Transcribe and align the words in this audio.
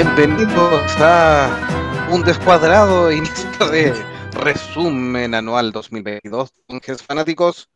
Bienvenidos 0.00 0.94
a 1.00 2.06
un 2.12 2.22
descuadrado 2.22 3.10
inicio 3.12 3.68
de 3.68 3.92
resumen 4.30 5.34
anual 5.34 5.72
2022. 5.72 6.54
Monjes 6.68 7.02
fanáticos. 7.02 7.68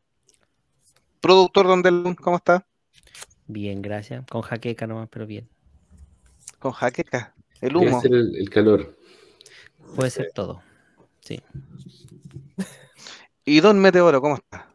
Productor 1.21 1.67
Don 1.67 1.83
Delun, 1.83 2.15
¿cómo 2.15 2.37
está? 2.37 2.65
Bien, 3.49 3.83
gracias. 3.83 4.25
Con 4.31 4.43
jaqueca 4.43 4.87
nomás, 4.87 5.09
pero 5.11 5.27
bien. 5.27 5.49
Con 6.61 6.71
jaqueca. 6.71 7.35
El 7.61 7.73
Puede 7.73 7.89
humo. 7.89 8.01
ser 8.01 8.15
el, 8.15 8.37
el 8.37 8.51
calor. 8.51 8.97
Puede 9.97 10.11
ser 10.11 10.31
todo. 10.33 10.63
Sí. 11.23 11.43
Y 13.45 13.59
Don 13.59 13.81
Meteoro, 13.81 14.21
¿cómo 14.21 14.37
está? 14.37 14.73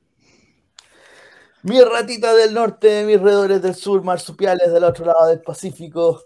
Mi 1.64 1.80
ratita 1.80 2.36
del 2.36 2.54
norte, 2.54 3.06
mis 3.06 3.22
redores 3.22 3.62
del 3.62 3.74
sur, 3.74 4.04
marsupiales 4.04 4.70
del 4.70 4.84
otro 4.84 5.06
lado 5.06 5.28
del 5.28 5.40
Pacífico 5.40 6.24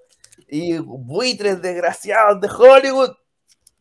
y 0.54 0.78
buitres 0.80 1.62
desgraciados 1.62 2.42
de 2.42 2.50
Hollywood. 2.50 3.12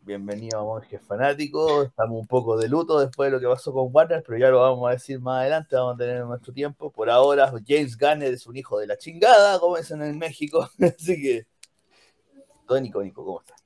Bienvenido 0.02 0.64
Monjes 0.64 1.02
Fanáticos. 1.02 1.88
Estamos 1.88 2.20
un 2.20 2.28
poco 2.28 2.56
de 2.56 2.68
luto 2.68 3.00
después 3.00 3.26
de 3.26 3.32
lo 3.32 3.40
que 3.40 3.48
pasó 3.48 3.72
con 3.72 3.88
Warner, 3.92 4.22
pero 4.24 4.38
ya 4.38 4.50
lo 4.50 4.60
vamos 4.60 4.88
a 4.88 4.92
decir 4.92 5.18
más 5.20 5.40
adelante. 5.40 5.74
Vamos 5.74 5.96
a 5.96 5.98
tener 5.98 6.24
nuestro 6.24 6.52
tiempo. 6.52 6.92
Por 6.92 7.10
ahora, 7.10 7.52
James 7.66 7.98
Gunn 7.98 8.22
es 8.22 8.46
un 8.46 8.56
hijo 8.56 8.78
de 8.78 8.86
la 8.86 8.96
chingada, 8.96 9.58
como 9.58 9.78
dicen 9.78 10.00
en 10.00 10.16
México. 10.16 10.70
Así 10.80 11.20
que, 11.20 11.46
Don 12.68 12.84
Nico, 12.84 13.02
Nico, 13.02 13.24
¿cómo 13.24 13.40
estás? 13.40 13.60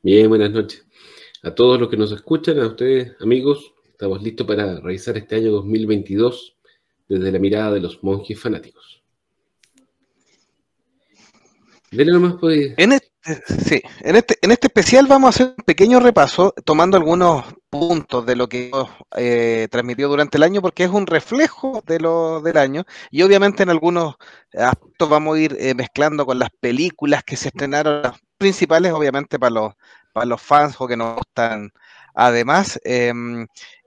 Bien, 0.00 0.26
buenas 0.30 0.50
noches. 0.52 0.86
A 1.42 1.54
todos 1.54 1.78
los 1.78 1.90
que 1.90 1.98
nos 1.98 2.12
escuchan, 2.12 2.58
a 2.60 2.66
ustedes, 2.66 3.12
amigos, 3.20 3.74
estamos 3.90 4.22
listos 4.22 4.46
para 4.46 4.80
revisar 4.80 5.18
este 5.18 5.36
año 5.36 5.52
2022 5.52 6.56
desde 7.08 7.30
la 7.30 7.38
mirada 7.38 7.72
de 7.72 7.80
los 7.80 8.02
monjes 8.02 8.40
fanáticos. 8.40 8.99
Pues. 11.90 12.74
En 12.76 12.92
este, 12.92 13.82
en 14.02 14.14
este, 14.14 14.38
en 14.42 14.52
este 14.52 14.68
especial 14.68 15.08
vamos 15.08 15.26
a 15.26 15.30
hacer 15.30 15.54
un 15.58 15.64
pequeño 15.64 15.98
repaso, 15.98 16.54
tomando 16.64 16.96
algunos 16.96 17.44
puntos 17.68 18.24
de 18.26 18.36
lo 18.36 18.48
que 18.48 18.70
eh, 19.16 19.66
transmitió 19.72 20.08
durante 20.08 20.36
el 20.36 20.44
año, 20.44 20.62
porque 20.62 20.84
es 20.84 20.90
un 20.90 21.08
reflejo 21.08 21.82
de 21.84 21.98
lo 21.98 22.40
del 22.42 22.58
año, 22.58 22.84
y 23.10 23.22
obviamente 23.22 23.64
en 23.64 23.70
algunos 23.70 24.14
aspectos 24.56 25.08
vamos 25.08 25.36
a 25.36 25.40
ir 25.40 25.56
eh, 25.58 25.74
mezclando 25.74 26.24
con 26.24 26.38
las 26.38 26.50
películas 26.60 27.24
que 27.24 27.36
se 27.36 27.48
estrenaron, 27.48 28.02
las 28.02 28.20
principales, 28.38 28.92
obviamente, 28.92 29.40
para 29.40 29.50
los, 29.50 29.72
para 30.12 30.26
los 30.26 30.40
fans 30.40 30.76
o 30.78 30.86
que 30.86 30.96
nos 30.96 31.16
gustan. 31.16 31.70
Además, 32.14 32.78
eh, 32.84 33.12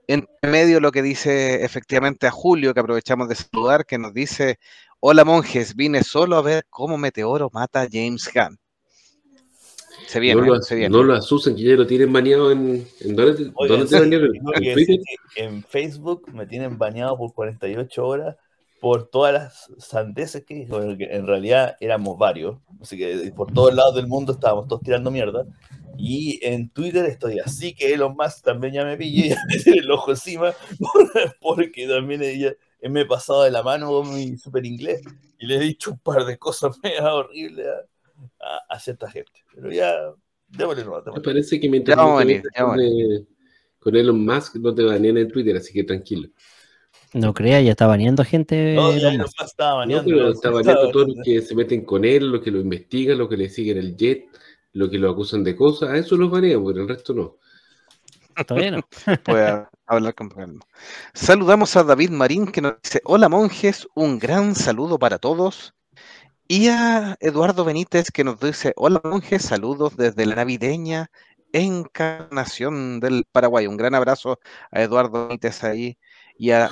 en 0.06 0.28
medio 0.42 0.80
lo 0.80 0.92
que 0.92 1.00
dice 1.00 1.64
efectivamente 1.64 2.26
a 2.26 2.30
Julio, 2.30 2.74
que 2.74 2.80
aprovechamos 2.80 3.28
de 3.28 3.36
saludar, 3.36 3.86
que 3.86 3.96
nos 3.96 4.12
dice, 4.12 4.58
hola 5.06 5.22
monjes, 5.22 5.76
vine 5.76 6.02
solo 6.02 6.36
a 6.36 6.40
ver 6.40 6.64
cómo 6.70 6.96
Meteoro 6.96 7.50
mata 7.52 7.82
a 7.82 7.88
James 7.92 8.30
Gunn. 8.34 8.58
Se 10.06 10.18
viene, 10.18 10.40
no, 10.40 10.46
lo, 10.46 10.62
se 10.62 10.76
viene. 10.76 10.96
no 10.96 11.02
lo 11.02 11.12
asusen, 11.12 11.54
que 11.54 11.62
ya 11.62 11.74
lo 11.74 11.86
tienen 11.86 12.10
baneado 12.10 12.50
en. 12.50 12.86
¿en 13.00 13.14
¿Dónde, 13.14 13.52
Oigan, 13.54 13.80
¿dónde 13.80 13.86
te 13.86 14.00
banearon? 14.00 14.34
¿En 14.34 14.74
Twitter? 14.74 15.00
en 15.36 15.62
Facebook 15.62 16.32
me 16.32 16.46
tienen 16.46 16.78
baneado 16.78 17.18
por 17.18 17.34
48 17.34 18.06
horas 18.06 18.36
por 18.80 19.08
todas 19.08 19.34
las 19.34 19.70
sandeces 19.78 20.44
que 20.46 20.54
dijo, 20.54 20.80
porque 20.80 21.08
en 21.10 21.26
realidad 21.26 21.76
éramos 21.80 22.16
varios, 22.18 22.56
así 22.80 22.96
que 22.96 23.30
por 23.36 23.52
todos 23.52 23.74
lados 23.74 23.94
del 23.94 24.06
mundo 24.06 24.32
estábamos 24.32 24.68
todos 24.68 24.82
tirando 24.82 25.10
mierda. 25.10 25.44
Y 25.98 26.40
en 26.42 26.70
Twitter 26.70 27.04
estoy 27.04 27.40
así 27.40 27.74
que 27.74 27.92
Elon 27.92 28.16
Musk 28.16 28.42
también 28.42 28.72
ya 28.72 28.84
me 28.84 28.96
pillé, 28.96 29.28
ya 29.34 29.36
me 29.46 29.78
el 29.78 29.90
ojo 29.90 30.12
encima, 30.12 30.54
porque 31.42 31.86
también 31.86 32.22
ella, 32.22 32.54
me 32.90 33.02
he 33.02 33.06
pasado 33.06 33.42
de 33.44 33.50
la 33.50 33.62
mano 33.62 33.88
con 33.88 34.14
mi 34.14 34.36
super 34.36 34.64
inglés 34.64 35.02
y 35.38 35.46
le 35.46 35.56
he 35.56 35.60
dicho 35.60 35.90
un 35.92 35.98
par 35.98 36.24
de 36.24 36.36
cosas 36.38 36.76
mega 36.82 37.14
horribles 37.14 37.66
a, 37.66 38.46
a, 38.46 38.60
a 38.70 38.78
cierta 38.78 39.10
gente. 39.10 39.32
Pero 39.54 39.70
ya, 39.72 39.92
démosle 40.48 40.84
nueva. 40.84 41.02
Me 41.14 41.20
parece 41.20 41.58
que 41.60 41.68
mientras 41.68 41.96
no 41.96 42.16
venir, 42.16 42.36
metas 42.42 42.52
ya 42.56 42.64
con, 42.64 42.80
eh, 42.80 44.00
Elon 44.00 44.24
Musk 44.24 44.56
no 44.56 44.74
te 44.74 44.82
banean 44.82 45.18
en 45.18 45.30
Twitter, 45.30 45.56
así 45.56 45.72
que 45.72 45.84
tranquilo. 45.84 46.28
No 47.12 47.32
crea, 47.32 47.60
ya 47.60 47.70
está 47.72 47.86
baneando 47.86 48.24
gente. 48.24 48.74
No, 48.74 48.90
ya 48.92 49.08
Elon 49.10 49.18
Musk. 49.18 49.40
Musk 49.40 49.50
estaba 49.50 49.70
No, 49.72 49.76
baneando. 49.78 50.10
pero 50.10 50.30
está 50.30 50.50
baneando 50.50 50.90
todos 50.90 51.06
los 51.08 51.16
baneando. 51.16 51.22
que 51.24 51.42
se 51.42 51.54
meten 51.54 51.84
con 51.84 52.04
él, 52.04 52.30
los 52.30 52.42
que 52.42 52.50
lo 52.50 52.60
investigan, 52.60 53.18
los 53.18 53.28
que 53.28 53.36
le 53.36 53.48
siguen 53.48 53.78
el 53.78 53.96
jet, 53.96 54.26
los 54.72 54.90
que 54.90 54.98
lo 54.98 55.10
acusan 55.10 55.44
de 55.44 55.54
cosas, 55.54 55.90
a 55.90 55.96
eso 55.96 56.16
los 56.16 56.30
banean, 56.30 56.64
pero 56.64 56.82
el 56.82 56.88
resto 56.88 57.14
no. 57.14 57.38
Todavía 58.46 58.72
no. 58.72 58.80
Puede 59.24 59.66
hablar 59.96 60.14
con. 60.14 60.60
Saludamos 61.12 61.76
a 61.76 61.84
David 61.84 62.10
Marín 62.10 62.46
que 62.46 62.60
nos 62.60 62.80
dice, 62.82 63.00
hola 63.04 63.28
monjes, 63.28 63.88
un 63.94 64.18
gran 64.18 64.54
saludo 64.54 64.98
para 64.98 65.18
todos. 65.18 65.74
Y 66.46 66.68
a 66.68 67.16
Eduardo 67.20 67.64
Benítez 67.64 68.10
que 68.10 68.24
nos 68.24 68.38
dice, 68.40 68.72
hola 68.76 69.00
monjes, 69.04 69.42
saludos 69.42 69.96
desde 69.96 70.26
la 70.26 70.36
navideña 70.36 71.10
encarnación 71.54 73.00
del 73.00 73.24
Paraguay. 73.30 73.66
Un 73.66 73.76
gran 73.76 73.94
abrazo 73.94 74.40
a 74.70 74.82
Eduardo 74.82 75.28
Benítez 75.28 75.62
ahí 75.64 75.96
y 76.36 76.50
a 76.50 76.70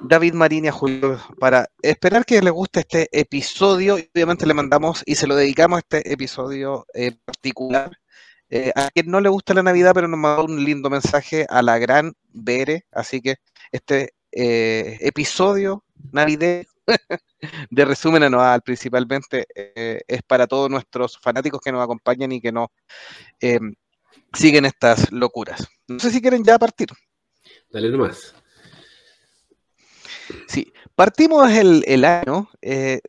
David 0.00 0.34
Marín 0.34 0.64
y 0.64 0.68
a 0.68 0.72
Julio 0.72 1.20
para 1.38 1.68
esperar 1.82 2.24
que 2.24 2.40
les 2.40 2.52
guste 2.52 2.80
este 2.80 3.08
episodio. 3.12 3.96
Obviamente 3.96 4.46
le 4.46 4.54
mandamos 4.54 5.02
y 5.04 5.16
se 5.16 5.26
lo 5.26 5.34
dedicamos 5.34 5.78
a 5.78 5.80
este 5.80 6.12
episodio 6.12 6.86
en 6.94 7.18
particular. 7.24 7.90
Eh, 8.56 8.70
a 8.76 8.88
quien 8.90 9.10
no 9.10 9.20
le 9.20 9.28
gusta 9.28 9.52
la 9.52 9.64
Navidad, 9.64 9.90
pero 9.94 10.06
nos 10.06 10.20
mandó 10.20 10.44
un 10.44 10.64
lindo 10.64 10.88
mensaje 10.88 11.44
a 11.50 11.60
la 11.60 11.76
gran 11.78 12.14
Bere. 12.32 12.86
Así 12.92 13.20
que 13.20 13.38
este 13.72 14.14
eh, 14.30 14.96
episodio 15.00 15.82
navideño 16.12 16.68
de 17.70 17.84
resumen 17.84 18.22
anual 18.22 18.62
principalmente 18.62 19.48
eh, 19.56 20.02
es 20.06 20.22
para 20.22 20.46
todos 20.46 20.70
nuestros 20.70 21.18
fanáticos 21.18 21.60
que 21.60 21.72
nos 21.72 21.82
acompañan 21.82 22.30
y 22.30 22.40
que 22.40 22.52
nos 22.52 22.68
eh, 23.40 23.58
siguen 24.32 24.66
estas 24.66 25.10
locuras. 25.10 25.66
No 25.88 25.98
sé 25.98 26.12
si 26.12 26.20
quieren 26.22 26.44
ya 26.44 26.56
partir. 26.56 26.90
Dale 27.72 27.90
nomás. 27.90 28.36
Sí, 30.46 30.72
partimos 30.94 31.50
el, 31.50 31.82
el 31.88 32.04
año. 32.04 32.48
eh, 32.62 33.00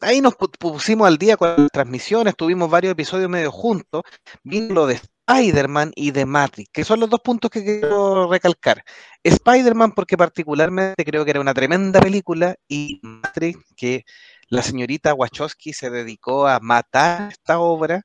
ahí 0.00 0.20
nos 0.20 0.36
pu- 0.36 0.56
pusimos 0.58 1.06
al 1.06 1.18
día 1.18 1.36
con 1.36 1.54
las 1.56 1.70
transmisiones, 1.70 2.36
tuvimos 2.36 2.70
varios 2.70 2.92
episodios 2.92 3.30
medio 3.30 3.50
juntos. 3.52 4.02
Vino 4.42 4.74
lo 4.74 4.86
de 4.86 4.94
Spider-Man 4.94 5.92
y 5.94 6.10
de 6.10 6.26
Matrix, 6.26 6.70
que 6.72 6.84
son 6.84 7.00
los 7.00 7.08
dos 7.08 7.20
puntos 7.20 7.50
que 7.50 7.62
quiero 7.62 8.28
recalcar. 8.28 8.84
Spider-Man, 9.22 9.92
porque 9.92 10.16
particularmente 10.16 11.04
creo 11.04 11.24
que 11.24 11.30
era 11.30 11.40
una 11.40 11.54
tremenda 11.54 12.00
película, 12.00 12.56
y 12.66 13.00
Matrix, 13.02 13.58
que 13.76 14.04
la 14.48 14.62
señorita 14.62 15.14
Wachowski 15.14 15.72
se 15.72 15.90
dedicó 15.90 16.48
a 16.48 16.58
matar 16.60 17.30
esta 17.30 17.60
obra 17.60 18.02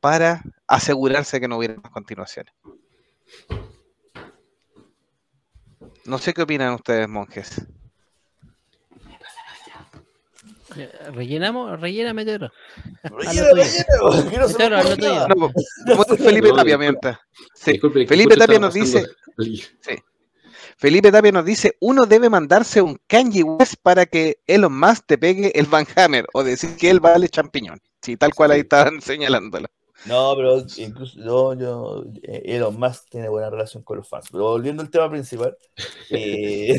para 0.00 0.42
asegurarse 0.68 1.40
que 1.40 1.48
no 1.48 1.56
hubiera 1.56 1.74
más 1.82 1.90
continuaciones. 1.90 2.54
No 6.04 6.18
sé 6.18 6.32
qué 6.32 6.42
opinan 6.42 6.74
ustedes, 6.74 7.08
monjes. 7.08 7.60
Eh, 10.67 10.67
Rellenamos, 11.12 11.80
rellena 11.80 12.14
Meteoro. 12.14 12.50
Rellena, 13.02 13.54
Meteoro, 13.54 14.96
tuyo. 14.96 15.28
No, 15.28 15.34
como 15.34 16.14
es 16.14 16.22
Felipe 16.22 16.48
No, 16.48 16.56
Tapia 16.56 16.76
disculpe. 16.76 16.78
mientras. 16.78 17.18
Sí, 17.54 17.72
Disculpe, 17.72 18.00
que 18.00 18.06
Felipe 18.06 18.36
Tapia 18.36 18.58
nos 18.58 18.74
dice, 18.74 19.06
Felipe 20.76 21.10
Tapia 21.10 21.32
nos 21.32 21.44
dice, 21.44 21.76
uno 21.80 22.06
debe 22.06 22.30
mandarse 22.30 22.80
un 22.80 22.98
Kanye 23.06 23.42
West 23.42 23.74
para 23.82 24.06
que 24.06 24.38
Elon 24.46 24.78
Musk 24.78 25.06
te 25.06 25.18
pegue 25.18 25.50
el 25.58 25.66
Van 25.66 25.86
Hammer 25.96 26.26
o 26.32 26.44
decir 26.44 26.76
que 26.76 26.90
él 26.90 27.00
vale 27.00 27.28
champiñón. 27.28 27.80
Sí, 28.00 28.16
tal 28.16 28.32
cual 28.34 28.52
ahí 28.52 28.60
estaban 28.60 29.00
señalándolo. 29.00 29.66
No, 30.04 30.34
pero 30.36 30.62
incluso 30.76 31.18
yo, 31.18 31.54
yo, 31.54 32.04
eh, 32.22 32.42
Elon 32.44 32.78
Musk 32.78 33.08
tiene 33.10 33.28
buena 33.28 33.50
relación 33.50 33.82
con 33.82 33.96
los 33.96 34.08
fans. 34.08 34.26
Pero 34.30 34.44
volviendo 34.44 34.80
al 34.82 34.90
tema 34.90 35.10
principal, 35.10 35.56
eh, 36.10 36.76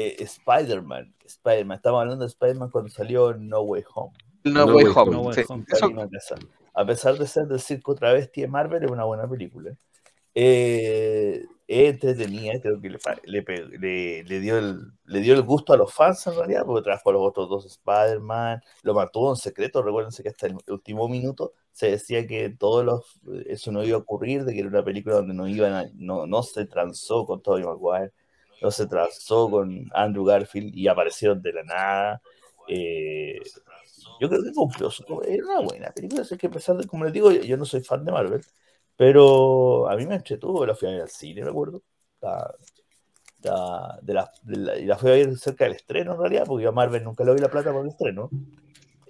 eh, 0.00 0.16
Spider-Man, 0.20 1.14
Spider-Man, 1.24 1.76
estamos 1.76 2.00
hablando 2.00 2.24
de 2.24 2.28
Spider-Man 2.28 2.70
cuando 2.70 2.90
salió 2.90 3.34
No 3.34 3.60
Way 3.62 3.84
Home. 3.94 4.12
No, 4.44 4.66
No 4.66 4.74
Way 4.74 4.84
Way 4.84 4.92
Home. 4.96 5.12
No 5.12 5.20
Way 5.22 5.34
sí. 5.34 5.42
Home. 5.48 5.64
Eso-. 6.12 6.34
A 6.74 6.86
pesar 6.86 7.18
de 7.18 7.26
ser 7.26 7.46
del 7.46 7.60
circo 7.60 7.94
travesti 7.94 8.42
de 8.42 8.48
Marvel, 8.48 8.84
es 8.84 8.90
una 8.90 9.04
buena 9.04 9.28
película. 9.28 9.76
Eh, 10.34 11.44
entretenida, 11.66 12.60
creo 12.60 12.80
que 12.80 12.88
le, 12.90 12.98
le, 13.24 13.78
le- 13.78 14.24
le 14.24 14.40
dio 14.40 14.56
el, 14.58 14.92
le 15.04 15.20
dio 15.20 15.34
el 15.34 15.42
gusto 15.42 15.72
a 15.72 15.76
los 15.76 15.92
fans 15.92 16.26
en 16.28 16.34
realidad, 16.36 16.62
porque 16.64 16.84
trajo 16.84 17.10
a 17.10 17.12
los 17.12 17.22
otros 17.22 17.48
dos 17.48 17.66
Spider-Man, 17.66 18.60
lo 18.82 18.94
mantuvo 18.94 19.30
en 19.30 19.36
secreto, 19.36 19.82
recuérdense 19.82 20.22
que 20.22 20.28
hasta 20.30 20.46
el 20.46 20.56
último 20.68 21.08
minuto 21.08 21.52
se 21.72 21.90
decía 21.90 22.26
que 22.26 22.50
todos 22.50 22.84
los, 22.84 23.20
eso 23.46 23.72
no 23.72 23.82
iba 23.84 23.96
a 23.96 24.00
ocurrir, 24.00 24.44
de 24.44 24.52
que 24.54 24.60
era 24.60 24.68
una 24.68 24.84
película 24.84 25.16
donde 25.16 25.34
no 25.34 25.46
iban 25.48 25.72
a- 25.72 25.90
no, 25.94 26.26
no 26.26 26.42
se 26.42 26.64
transó 26.66 27.26
con 27.26 27.42
Tobey 27.42 27.64
Maguire, 27.64 28.12
no 28.60 28.70
se 28.70 28.86
transó 28.86 29.50
con 29.50 29.86
Andrew 29.92 30.24
Garfield 30.24 30.74
y 30.76 30.88
aparecieron 30.88 31.40
de 31.42 31.52
la 31.52 31.62
nada. 31.64 32.22
Eh, 32.68 33.38
yo 34.20 34.28
creo 34.28 34.42
que 34.42 34.52
cumplió 34.52 34.90
su 34.90 35.04
Era 35.26 35.44
una 35.44 35.60
buena 35.60 35.90
película, 35.92 36.22
así 36.22 36.36
que 36.36 36.48
a 36.48 36.50
pesar 36.50 36.76
de, 36.76 36.86
como 36.86 37.04
les 37.04 37.12
digo, 37.12 37.30
yo, 37.32 37.56
no 37.56 37.64
soy 37.64 37.82
fan 37.82 38.04
de 38.04 38.12
Marvel, 38.12 38.42
pero 38.96 39.88
a 39.88 39.96
mí 39.96 40.06
me 40.06 40.16
entretuvo, 40.16 40.66
la 40.66 40.74
fui 40.74 40.88
a 40.88 40.92
ver 40.92 41.02
al 41.02 41.08
cine, 41.10 41.42
me 41.44 41.50
acuerdo. 41.50 41.82
La, 42.20 42.52
la- 43.42 43.98
de 44.02 44.14
la, 44.14 44.30
de 44.42 44.56
la- 44.56 44.78
y 44.78 44.84
la 44.86 44.96
fui 44.96 45.10
a 45.10 45.14
ver 45.14 45.36
cerca 45.38 45.64
del 45.64 45.74
estreno 45.74 46.14
en 46.14 46.20
realidad, 46.20 46.44
porque 46.46 46.64
yo 46.64 46.70
a 46.70 46.72
Marvel 46.72 47.04
nunca 47.04 47.24
le 47.24 47.30
doy 47.32 47.40
la 47.40 47.50
plata 47.50 47.72
por 47.72 47.82
el 47.82 47.88
estreno. 47.90 48.30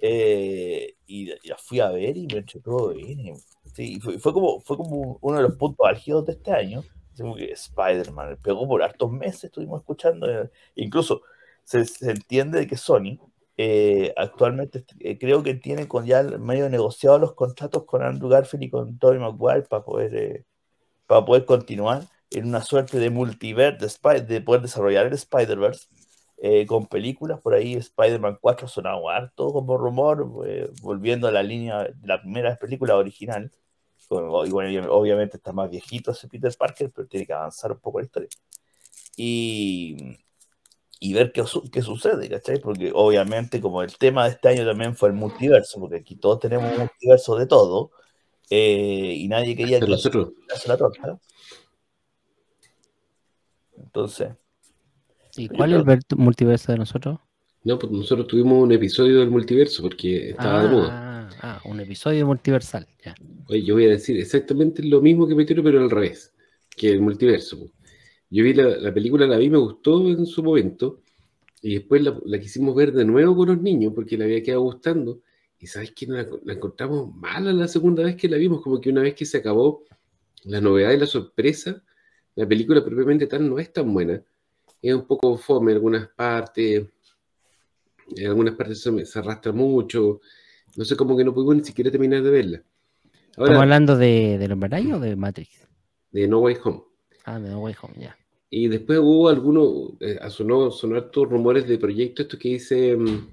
eh, 0.01 0.95
y 1.07 1.25
la 1.47 1.57
fui 1.57 1.79
a 1.81 1.89
ver 1.89 2.17
y 2.17 2.27
me 2.27 2.39
entretuvo 2.39 2.89
bien. 2.89 3.19
y- 3.19 3.33
sí, 3.73 3.99
fue, 4.01 4.19
fue 4.19 4.33
como, 4.33 4.59
fue 4.61 4.77
como 4.77 5.17
uno 5.21 5.37
de 5.37 5.43
los 5.43 5.55
puntos 5.57 5.87
álgidos 5.87 6.25
de 6.25 6.33
este 6.33 6.51
año. 6.51 6.83
Spider-Man 7.19 8.37
pegó 8.41 8.67
por 8.67 8.83
hartos 8.83 9.11
meses, 9.11 9.45
estuvimos 9.45 9.81
escuchando. 9.81 10.29
eh, 10.29 10.49
incluso 10.75 11.21
se, 11.63 11.85
entiende 12.09 12.59
de 12.59 12.67
que 12.67 12.77
Sony 12.77 13.19
eh, 13.57 14.13
actualmente 14.17 14.85
eh, 14.99 15.17
creo 15.19 15.43
que 15.43 15.55
tiene 15.55 15.87
con 15.87 16.05
ya 16.05 16.23
medio 16.23 16.69
negociados 16.69 17.19
los 17.21 17.33
contratos 17.33 17.85
con 17.85 18.03
Andrew 18.03 18.29
Garfield 18.29 18.63
y 18.63 18.69
con 18.69 18.97
Tobey 18.99 19.19
Maguire 19.19 19.63
para 19.63 19.83
poder, 19.83 20.45
para 21.07 21.25
poder 21.25 21.45
continuar 21.45 22.03
en 22.31 22.47
una 22.47 22.61
suerte 22.61 22.99
de 22.99 23.09
multiverse, 23.09 23.87
de, 24.03 24.21
de 24.21 24.41
poder 24.41 24.61
desarrollar 24.61 25.07
el 25.07 25.13
Spider-Verse 25.13 25.87
con 26.67 26.87
películas. 26.87 27.41
Por 27.41 27.53
ahí 27.53 27.75
Spider-Man 27.75 28.37
4 28.41 28.67
sonaba 28.67 29.17
harto 29.17 29.51
como 29.53 29.77
rumor, 29.77 30.25
volviendo 30.81 31.27
a 31.27 31.31
la 31.31 31.43
línea 31.43 31.83
de 31.83 32.07
la 32.07 32.21
primera 32.21 32.55
película 32.55 32.95
original. 32.95 33.51
Bueno, 34.09 34.31
obviamente 34.33 35.37
está 35.37 35.53
más 35.53 35.69
viejito 35.69 36.11
ese 36.11 36.27
Peter 36.27 36.51
Parker, 36.57 36.91
pero 36.93 37.07
tiene 37.07 37.25
que 37.27 37.33
avanzar 37.33 37.71
un 37.71 37.79
poco 37.79 37.99
la 37.99 38.05
historia. 38.05 38.29
Y, 39.15 40.17
y 40.99 41.13
ver 41.13 41.31
qué, 41.31 41.43
qué 41.71 41.81
sucede, 41.81 42.27
¿cachai? 42.27 42.59
Porque 42.59 42.91
obviamente 42.93 43.61
como 43.61 43.83
el 43.83 43.95
tema 43.97 44.25
de 44.25 44.31
este 44.31 44.47
año 44.49 44.65
también 44.65 44.95
fue 44.95 45.09
el 45.09 45.15
multiverso, 45.15 45.79
porque 45.79 45.97
aquí 45.97 46.15
todos 46.15 46.39
tenemos 46.39 46.73
un 46.73 46.79
multiverso 46.79 47.35
de 47.35 47.45
todo, 47.45 47.91
eh, 48.49 49.13
y 49.17 49.27
nadie 49.27 49.55
quería 49.55 49.79
que 49.79 49.87
la 49.87 49.97
torta. 50.77 51.19
Entonces, 53.77 54.29
¿Y 55.35 55.47
cuál 55.47 55.71
es 55.73 55.77
el 55.79 55.83
ver- 55.83 55.99
multiverso 56.17 56.71
de 56.71 56.79
nosotros? 56.79 57.19
no, 57.63 57.77
pues 57.77 57.91
nosotros 57.91 58.27
tuvimos 58.27 58.63
un 58.63 58.71
episodio 58.71 59.19
del 59.19 59.29
multiverso 59.29 59.83
porque 59.83 60.31
estaba 60.31 60.63
de 60.63 60.69
moda. 60.69 61.08
Ah, 61.41 61.61
un 61.65 61.79
episodio 61.79 62.25
multiversal. 62.25 62.87
Ya. 63.03 63.15
Oye, 63.47 63.63
yo 63.63 63.75
voy 63.75 63.85
a 63.85 63.89
decir 63.89 64.17
exactamente 64.17 64.83
lo 64.83 65.01
mismo 65.01 65.27
que 65.27 65.35
Meteoro, 65.35 65.63
pero 65.63 65.81
al 65.81 65.89
revés, 65.89 66.33
que 66.69 66.91
el 66.91 67.01
multiverso. 67.01 67.71
Yo 68.29 68.43
vi 68.43 68.53
la, 68.53 68.77
la 68.77 68.93
película, 68.93 69.25
la 69.25 69.37
vi, 69.37 69.49
me 69.49 69.57
gustó 69.57 70.07
en 70.07 70.25
su 70.25 70.43
momento, 70.43 71.01
y 71.61 71.75
después 71.75 72.01
la, 72.01 72.17
la 72.25 72.39
quisimos 72.39 72.75
ver 72.75 72.91
de 72.93 73.05
nuevo 73.05 73.35
con 73.35 73.49
los 73.49 73.61
niños 73.61 73.93
porque 73.93 74.17
le 74.17 74.25
había 74.25 74.43
quedado 74.43 74.61
gustando. 74.61 75.21
Y 75.59 75.67
sabes 75.67 75.91
que 75.91 76.05
la, 76.07 76.25
la 76.45 76.53
encontramos 76.53 77.13
mala 77.15 77.51
la 77.51 77.67
segunda 77.67 78.03
vez 78.03 78.15
que 78.15 78.29
la 78.29 78.37
vimos, 78.37 78.61
como 78.61 78.79
que 78.79 78.89
una 78.89 79.01
vez 79.01 79.13
que 79.13 79.25
se 79.25 79.37
acabó 79.37 79.83
la 80.45 80.61
novedad 80.61 80.91
y 80.91 80.97
la 80.97 81.05
sorpresa, 81.05 81.83
la 82.35 82.47
película 82.47 82.83
propiamente 82.83 83.27
tal 83.27 83.49
no 83.49 83.59
es 83.59 83.73
tan 83.73 83.93
buena. 83.93 84.23
Es 84.81 84.93
un 84.93 85.05
poco 85.05 85.37
fome 85.37 85.71
en 85.71 85.77
algunas 85.77 86.07
partes, 86.07 86.87
en 88.15 88.27
algunas 88.27 88.55
partes 88.55 88.81
se 88.81 89.19
arrastra 89.19 89.51
mucho. 89.51 90.21
No 90.75 90.85
sé, 90.85 90.95
como 90.95 91.17
que 91.17 91.23
no 91.23 91.33
pudimos 91.33 91.55
ni 91.57 91.63
siquiera 91.63 91.91
terminar 91.91 92.23
de 92.23 92.29
verla. 92.29 92.63
¿Estamos 93.31 93.61
hablando 93.61 93.97
de, 93.97 94.37
de 94.37 94.65
Araña 94.65 94.97
o 94.97 94.99
de 94.99 95.15
Matrix? 95.15 95.69
de 96.11 96.27
No 96.27 96.39
Way 96.39 96.57
Home. 96.63 96.83
Ah, 97.25 97.39
de 97.39 97.49
No 97.49 97.61
Way 97.61 97.75
Home, 97.81 97.93
ya. 97.97 98.17
Y 98.49 98.67
después 98.67 98.99
hubo 98.99 99.29
algunos, 99.29 99.93
eh, 99.99 100.19
sonó, 100.29 100.71
todos 101.11 101.29
rumores 101.29 101.67
de 101.67 101.77
proyectos, 101.77 102.25
esto 102.25 102.39
que 102.39 102.49
dice 102.49 102.97
mm, 102.97 103.27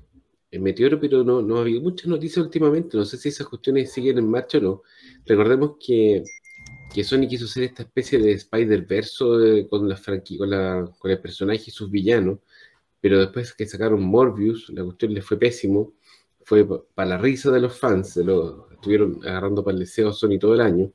el 0.50 0.60
Meteoro, 0.60 1.00
pero 1.00 1.24
no, 1.24 1.40
no 1.40 1.58
había 1.58 1.80
muchas 1.80 2.06
noticias 2.06 2.44
últimamente. 2.44 2.96
No 2.96 3.04
sé 3.04 3.16
si 3.16 3.30
esas 3.30 3.46
cuestiones 3.46 3.92
siguen 3.92 4.18
en 4.18 4.30
marcha 4.30 4.58
o 4.58 4.60
no. 4.60 4.82
Recordemos 5.24 5.76
que, 5.84 6.22
que 6.92 7.02
Sony 7.02 7.26
quiso 7.28 7.46
hacer 7.46 7.64
esta 7.64 7.82
especie 7.82 8.18
de 8.18 8.32
Spider-Verse 8.32 9.66
con, 9.70 9.88
la 9.88 9.96
con, 10.38 10.50
la, 10.50 10.90
con 10.98 11.10
el 11.10 11.20
personaje 11.20 11.64
y 11.66 11.70
sus 11.70 11.90
villanos, 11.90 12.40
pero 13.00 13.20
después 13.20 13.54
que 13.54 13.66
sacaron 13.66 14.02
Morbius, 14.02 14.68
la 14.70 14.84
cuestión 14.84 15.14
les 15.14 15.24
fue 15.24 15.38
pésimo. 15.38 15.94
Fue 16.46 16.66
para 16.94 17.10
la 17.10 17.18
risa 17.18 17.50
de 17.50 17.60
los 17.60 17.78
fans, 17.78 18.14
se 18.14 18.24
lo 18.24 18.70
estuvieron 18.72 19.20
agarrando 19.26 19.62
para 19.64 19.74
el 19.74 19.80
deseo 19.80 20.08
a 20.10 20.14
Sony 20.14 20.38
todo 20.40 20.54
el 20.54 20.62
año. 20.62 20.90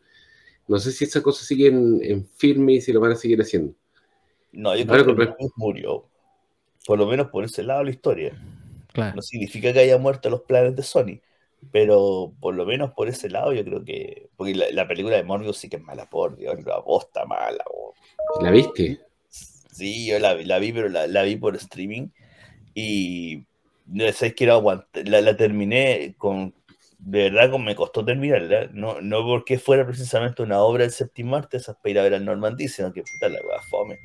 No 0.68 0.80
sé 0.80 0.92
si 0.94 1.06
esa 1.06 1.22
cosa 1.22 1.46
sigue 1.46 1.68
en, 1.68 2.00
en 2.04 2.26
firme 2.26 2.74
y 2.74 2.82
si 2.82 2.94
lo 2.94 3.02
van 3.02 3.12
a 3.12 3.16
seguir 3.16 3.42
haciendo. 3.42 3.76
no, 4.54 4.76
yo 4.76 4.86
creo 4.88 5.06
que 5.16 5.36
murió. 5.58 6.06
Por 6.88 7.00
lo 7.00 7.06
menos 7.08 7.30
por 7.30 7.44
ese 7.44 7.64
lado 7.64 7.80
de 7.80 7.86
la 7.86 7.92
historia. 7.92 8.40
Claro. 8.94 9.16
No 9.16 9.22
significa 9.22 9.74
que 9.74 9.80
haya 9.80 9.98
muerto 9.98 10.30
los 10.30 10.42
planes 10.42 10.76
de 10.76 10.84
Sony, 10.84 11.20
pero 11.72 12.34
por 12.40 12.56
lo 12.56 12.66
menos 12.66 12.94
por 12.94 13.10
ese 13.10 13.30
lado 13.30 13.54
yo 13.54 13.64
creo 13.64 13.84
que... 13.84 14.30
Porque 14.38 14.56
la, 14.56 14.72
la 14.72 14.88
película 14.88 15.18
de 15.18 15.24
Morbius 15.24 15.58
sí 15.58 15.70
que 15.70 15.78
es 15.78 15.84
mala, 15.84 16.10
por 16.10 16.38
Dios, 16.38 16.56
la 16.66 16.78
aposta 16.78 17.26
mala. 17.26 17.64
¿La 18.42 18.52
viste? 18.52 19.00
Sí, 19.30 20.08
yo 20.08 20.20
la, 20.20 20.34
vi- 20.34 20.46
la 20.46 20.60
vi, 20.60 20.74
pero 20.74 20.90
la, 20.90 21.08
la 21.08 21.24
vi 21.24 21.36
por 21.36 21.56
streaming 21.56 22.08
y 22.74 23.46
sé 24.14 24.34
que 24.36 24.50
aguanté, 24.50 25.04
la, 25.06 25.22
la 25.22 25.36
terminé 25.36 26.16
con, 26.18 26.54
de 27.00 27.30
verdad 27.30 27.52
con, 27.52 27.64
me 27.64 27.76
costó 27.76 28.06
terminarla, 28.06 28.70
no, 28.74 29.02
no 29.02 29.24
porque 29.26 29.58
fuera 29.58 29.86
precisamente 29.86 30.44
una 30.44 30.62
obra 30.62 30.84
del 30.84 30.92
séptimo 30.92 31.36
arte, 31.36 31.58
esas 31.58 31.76
para 31.78 31.90
ir 31.90 32.00
a 32.00 32.04
ver 32.04 32.14
al 32.14 32.26
Normandí, 32.26 32.68
sino 32.68 32.94
que 32.94 33.02
puta 33.02 33.30
la 33.30 33.40
wea 33.42 33.62
fome. 33.70 33.98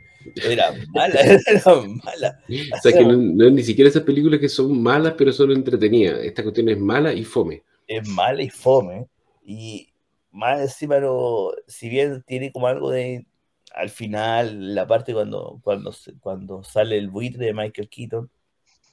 Era 0.42 0.72
mala, 0.94 1.20
era 1.46 1.62
mala. 2.04 2.40
O 2.74 2.80
sea, 2.80 2.92
que 2.92 3.04
no, 3.04 3.16
no 3.16 3.46
es 3.46 3.52
ni 3.52 3.62
siquiera 3.62 3.90
esas 3.90 4.02
películas 4.02 4.40
que 4.40 4.48
son 4.48 4.80
malas, 4.80 5.14
pero 5.16 5.32
son 5.32 5.52
entretenidas. 5.52 6.20
Esta 6.20 6.42
cuestión 6.42 6.68
es 6.68 6.78
mala 6.78 7.12
y 7.12 7.24
fome. 7.24 7.62
es 7.86 8.08
mala 8.08 8.42
y 8.42 8.50
fome. 8.50 9.06
Y 9.44 9.88
más 10.32 10.60
encima, 10.60 10.98
no, 10.98 11.50
si 11.66 11.88
bien 11.88 12.22
tiene 12.26 12.52
como 12.52 12.66
algo 12.66 12.90
de. 12.90 13.26
Al 13.74 13.90
final, 13.90 14.74
la 14.74 14.86
parte 14.86 15.12
cuando, 15.12 15.60
cuando, 15.62 15.94
cuando 16.20 16.64
sale 16.64 16.96
el 16.96 17.10
buitre 17.10 17.44
de 17.44 17.52
Michael 17.52 17.90
Keaton, 17.90 18.30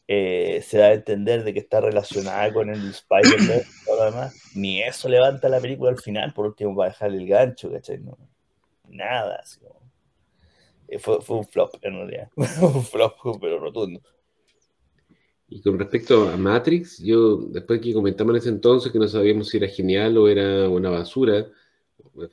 eh, 0.08 0.62
se 0.66 0.78
da 0.78 0.88
a 0.88 0.94
entender 0.94 1.44
de 1.44 1.54
que 1.54 1.60
está 1.60 1.82
relacionada 1.82 2.52
con 2.54 2.70
el 2.70 2.90
Spider-Man 2.90 3.62
y 3.62 3.86
todo 3.86 3.98
lo 3.98 4.06
demás. 4.06 4.52
Ni 4.56 4.82
eso 4.82 5.10
levanta 5.10 5.50
la 5.50 5.60
película 5.62 5.92
al 5.92 6.00
final, 6.00 6.34
por 6.34 6.46
último, 6.48 6.76
para 6.76 6.90
dejar 6.90 7.12
el 7.12 7.28
gancho, 7.28 7.72
¿cachai? 7.72 8.00
No, 8.00 8.18
nada. 8.90 9.38
así 9.42 9.60
como- 9.60 9.82
eh, 10.88 11.00
fue, 11.00 11.22
fue 11.22 11.38
un 11.38 11.46
flop, 11.46 11.76
en 11.82 11.94
realidad. 11.94 12.30
un 12.62 12.84
flop, 12.84 13.14
pero 13.42 13.60
rotundo. 13.60 14.02
Y 15.50 15.62
con 15.62 15.78
respecto 15.78 16.30
a 16.30 16.38
Matrix, 16.38 16.98
yo 17.00 17.38
después 17.38 17.80
que 17.80 17.94
comentamos 17.94 18.34
en 18.34 18.38
ese 18.38 18.50
entonces 18.50 18.92
que 18.92 19.00
no 19.00 19.08
sabíamos 19.08 19.50
si 19.50 19.58
era 19.58 19.68
genial 19.68 20.18
o 20.18 20.28
era 20.28 20.68
una 20.68 20.90
basura, 20.90 21.46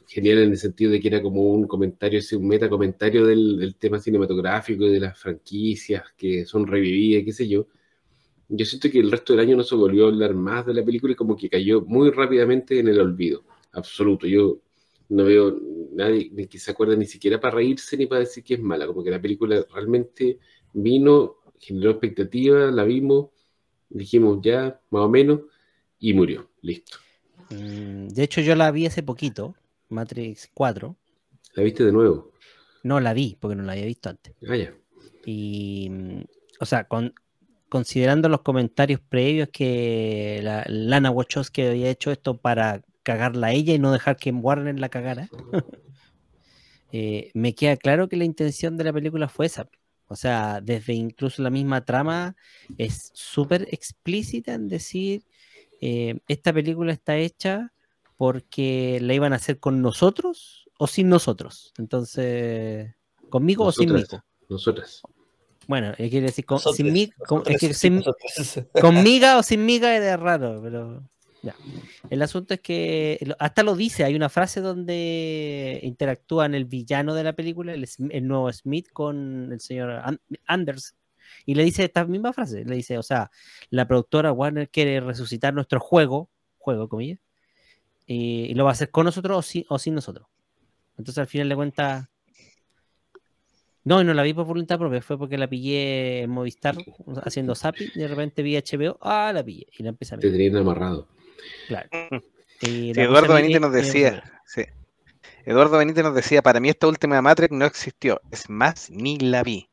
genial 0.07 0.39
en 0.39 0.51
el 0.51 0.59
sentido 0.59 0.93
de 0.93 1.01
que 1.01 1.09
era 1.09 1.23
como 1.23 1.43
un 1.43 1.67
comentario, 1.67 2.21
un 2.33 2.49
meta 2.49 2.69
comentario 2.69 3.27
del, 3.27 3.59
del 3.59 3.77
tema 3.77 3.99
cinematográfico 3.99 4.85
y 4.85 4.93
de 4.93 5.00
las 5.00 5.19
franquicias 5.19 6.05
que 6.17 6.45
son 6.45 6.67
revividas, 6.67 7.25
qué 7.25 7.33
sé 7.33 7.49
yo. 7.49 7.67
Yo 8.49 8.67
siento 8.67 8.91
que 8.91 8.99
el 8.99 9.11
resto 9.11 9.33
del 9.33 9.41
año 9.41 9.57
no 9.57 9.62
se 9.62 9.77
volvió 9.77 10.07
a 10.07 10.09
hablar 10.09 10.35
más 10.35 10.67
de 10.67 10.75
la 10.75 10.85
película 10.85 11.12
y 11.12 11.17
como 11.17 11.37
que 11.37 11.49
cayó 11.49 11.83
muy 11.83 12.11
rápidamente 12.11 12.79
en 12.81 12.89
el 12.89 13.00
olvido, 13.00 13.45
absoluto. 13.73 14.27
Yo 14.27 14.59
no 15.09 15.25
veo 15.25 15.57
nadie 15.93 16.49
que 16.49 16.59
se 16.59 16.71
acuerde 16.71 16.97
ni 16.97 17.07
siquiera 17.07 17.41
para 17.41 17.57
reírse 17.57 17.97
ni 17.97 18.07
para 18.07 18.21
decir 18.21 18.43
que 18.45 18.55
es 18.55 18.61
mala, 18.61 18.87
como 18.87 19.05
que 19.05 19.11
la 19.11 19.21
película 19.21 19.65
realmente 19.73 20.39
vino, 20.73 21.37
generó 21.59 21.91
expectativa, 21.93 22.71
la 22.71 22.85
vimos, 22.85 23.31
dijimos 23.89 24.39
ya, 24.43 24.81
más 24.91 25.03
o 25.03 25.09
menos, 25.09 25.41
y 25.99 26.15
murió, 26.15 26.50
listo. 26.62 26.99
Mm, 27.50 28.09
De 28.09 28.23
hecho, 28.23 28.41
yo 28.41 28.55
la 28.55 28.71
vi 28.71 28.87
hace 28.87 29.03
poquito, 29.03 29.55
Matrix 29.90 30.50
4. 30.54 30.97
¿La 31.54 31.62
viste 31.62 31.85
de 31.85 31.92
nuevo? 31.92 32.32
No 32.82 33.00
la 33.00 33.12
vi, 33.12 33.37
porque 33.38 33.56
no 33.56 33.62
la 33.62 33.73
había 33.73 33.85
visto 33.85 34.09
antes. 34.09 34.35
Ah, 34.49 34.56
ya. 34.56 34.75
Y, 35.26 35.90
o 36.61 36.64
sea, 36.66 36.85
con- 36.85 37.14
considerando 37.68 38.28
los 38.28 38.40
comentarios 38.42 39.00
previos 39.00 39.49
que 39.52 40.40
la, 40.42 40.64
Lana 40.68 41.11
Wachowski 41.11 41.62
había 41.62 41.90
hecho 41.90 42.11
esto 42.11 42.38
para 42.38 42.82
cagarla 43.02 43.49
a 43.49 43.52
ella 43.52 43.75
y 43.75 43.78
no 43.78 43.92
dejar 43.92 44.16
que 44.16 44.30
Warner 44.30 44.78
la 44.78 44.88
cagara, 44.88 45.28
eh, 46.92 47.30
me 47.35 47.54
queda 47.54 47.76
claro 47.76 48.09
que 48.09 48.16
la 48.16 48.25
intención 48.25 48.76
de 48.76 48.85
la 48.85 48.92
película 48.92 49.28
fue 49.28 49.47
esa. 49.47 49.68
O 50.09 50.16
sea, 50.16 50.61
desde 50.61 50.92
incluso 50.94 51.42
la 51.42 51.50
misma 51.50 51.85
trama 51.85 52.37
es 52.78 53.11
súper 53.14 53.68
explícita 53.70 54.54
en 54.54 54.68
decir, 54.68 55.23
eh, 55.80 56.18
esta 56.26 56.52
película 56.52 56.92
está 56.92 57.16
hecha 57.16 57.73
porque 58.21 58.99
la 59.00 59.15
iban 59.15 59.33
a 59.33 59.37
hacer 59.37 59.59
con 59.61 59.81
nosotros 59.81 60.69
o 60.77 60.87
sin 60.87 61.09
nosotros. 61.09 61.73
Entonces, 61.79 62.95
conmigo 63.31 63.65
o 63.65 63.73
sin 63.73 63.89
Nosotras. 63.89 64.21
Mico. 64.21 64.47
Nosotras. 64.50 65.03
Bueno, 65.67 65.95
eh, 65.97 66.11
quiere 66.11 66.27
decir 66.27 66.45
con, 66.45 66.57
Nosotros, 66.57 66.77
sin 66.77 67.11
con- 67.27 67.43
es 67.47 67.59
que 67.59 67.73
sin- 67.73 67.97
nosotros. 67.97 68.61
con 68.83 69.03
miga 69.03 69.39
o 69.39 69.43
sin 69.43 69.65
miga 69.65 69.97
es 69.97 70.21
raro, 70.21 70.61
pero 70.62 71.03
ya. 71.41 71.55
El 72.11 72.21
asunto 72.21 72.53
es 72.53 72.61
que 72.61 73.35
hasta 73.39 73.62
lo 73.62 73.75
dice, 73.75 74.05
hay 74.05 74.15
una 74.15 74.29
frase 74.29 74.61
donde 74.61 75.81
interactúan 75.83 76.55
el 76.55 76.67
villano 76.67 77.15
de 77.15 77.25
la 77.25 77.33
película, 77.33 77.73
el, 77.73 77.85
Sm- 77.85 78.11
el 78.15 78.29
nuevo 78.29 78.53
Smith, 78.53 78.89
con 78.93 79.50
el 79.50 79.61
señor 79.61 79.93
An- 79.93 80.21
Anders. 80.47 80.95
Y 81.47 81.55
le 81.55 81.65
dice 81.65 81.85
esta 81.85 82.05
misma 82.05 82.35
frase, 82.35 82.67
le 82.67 82.77
dice, 82.77 82.99
o 82.99 83.03
sea, 83.03 83.31
la 83.71 83.89
productora 83.89 84.31
Warner 84.31 84.69
quiere 84.69 85.00
resucitar 85.00 85.55
nuestro 85.55 85.81
juego, 85.81 86.29
juego 86.59 86.87
comillas, 86.87 87.19
y, 88.12 88.47
y 88.50 88.55
lo 88.55 88.64
va 88.64 88.71
a 88.71 88.73
hacer 88.73 88.90
con 88.90 89.05
nosotros 89.07 89.38
o, 89.38 89.43
sin- 89.43 89.64
o 89.69 89.79
sin 89.79 89.95
nosotros. 89.95 90.26
Entonces 90.99 91.19
al 91.19 91.29
final 91.29 91.49
le 91.49 91.55
cuenta, 91.55 92.11
No, 93.85 94.00
y 94.00 94.05
no 94.05 94.12
la 94.14 94.23
vi 94.25 94.35
por 94.35 94.47
voluntad 94.47 94.79
propia, 94.79 95.00
fue 95.00 95.17
porque 95.17 95.38
la 95.38 95.49
pillé 95.49 96.23
en 96.23 96.31
Movistar 96.31 96.75
haciendo 97.25 97.55
zapping, 97.55 97.90
y 97.95 97.99
de 98.00 98.09
repente 98.09 98.43
vi 98.43 98.57
HBO, 98.57 98.99
ah, 99.00 99.31
la 99.33 99.43
pillé, 99.45 99.67
y 99.79 99.83
la 99.85 99.90
empecé 99.90 100.14
a 100.17 100.19
Te 100.19 100.26
ver. 100.26 100.37
tenían 100.37 100.57
amarrado. 100.57 101.09
Claro. 101.69 101.88
Sí, 102.61 102.90
Eduardo 102.97 103.33
Benítez 103.35 103.61
nos 103.61 103.73
decía, 103.73 104.23
sí. 104.45 104.64
Eduardo 105.47 105.79
Benítez 105.79 106.02
nos 106.05 106.14
decía, 106.14 106.43
para 106.43 106.59
mí 106.61 106.69
esta 106.69 106.88
última 106.88 107.23
Matrix 107.23 107.52
no 107.52 107.64
existió, 107.64 108.21
es 108.33 108.50
más, 108.50 108.90
ni 108.90 109.19
la 109.19 109.43
vi. 109.45 109.69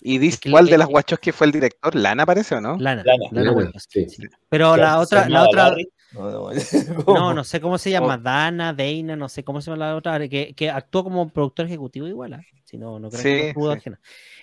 Y 0.00 0.18
dice, 0.18 0.38
que 0.40 0.50
¿cuál 0.50 0.66
de 0.66 0.78
las 0.78 0.88
Wachowski 0.88 1.30
fue 1.30 1.46
el 1.46 1.52
director? 1.52 1.94
¿Lana 1.94 2.26
parece 2.26 2.56
o 2.56 2.60
no? 2.60 2.76
Lana, 2.78 3.04
Lana. 3.04 3.24
Lana 3.30 3.50
Lana, 3.52 3.52
Wachowski, 3.66 4.08
sí. 4.08 4.22
sí. 4.22 4.28
Pero 4.48 4.76
la 4.76 4.94
¿Se 4.94 4.96
otra, 5.16 5.28
la 5.28 5.44
otra, 5.44 5.68
Barry? 5.68 5.88
No, 6.14 6.30
no, 6.30 6.50
no, 6.96 7.04
¿cómo? 7.04 7.34
no 7.34 7.44
sé 7.44 7.60
cómo 7.60 7.78
se 7.78 7.90
llama, 7.90 8.18
Dana, 8.18 8.72
Deina, 8.72 9.16
no 9.16 9.28
sé 9.28 9.44
cómo 9.44 9.60
se 9.60 9.70
llama 9.70 9.86
la 9.86 9.96
otra, 9.96 10.28
que, 10.28 10.54
que 10.54 10.70
actuó 10.70 11.04
como 11.04 11.28
productor 11.28 11.66
ejecutivo 11.66 12.06
igual, 12.06 12.34
¿ah? 12.34 12.42
si 12.64 12.76
no, 12.78 12.98
no 12.98 13.10
creo 13.10 13.22
que 13.22 13.48
no 13.48 13.54
pudo 13.54 13.72
sí. 13.72 13.78
ajena. 13.78 14.00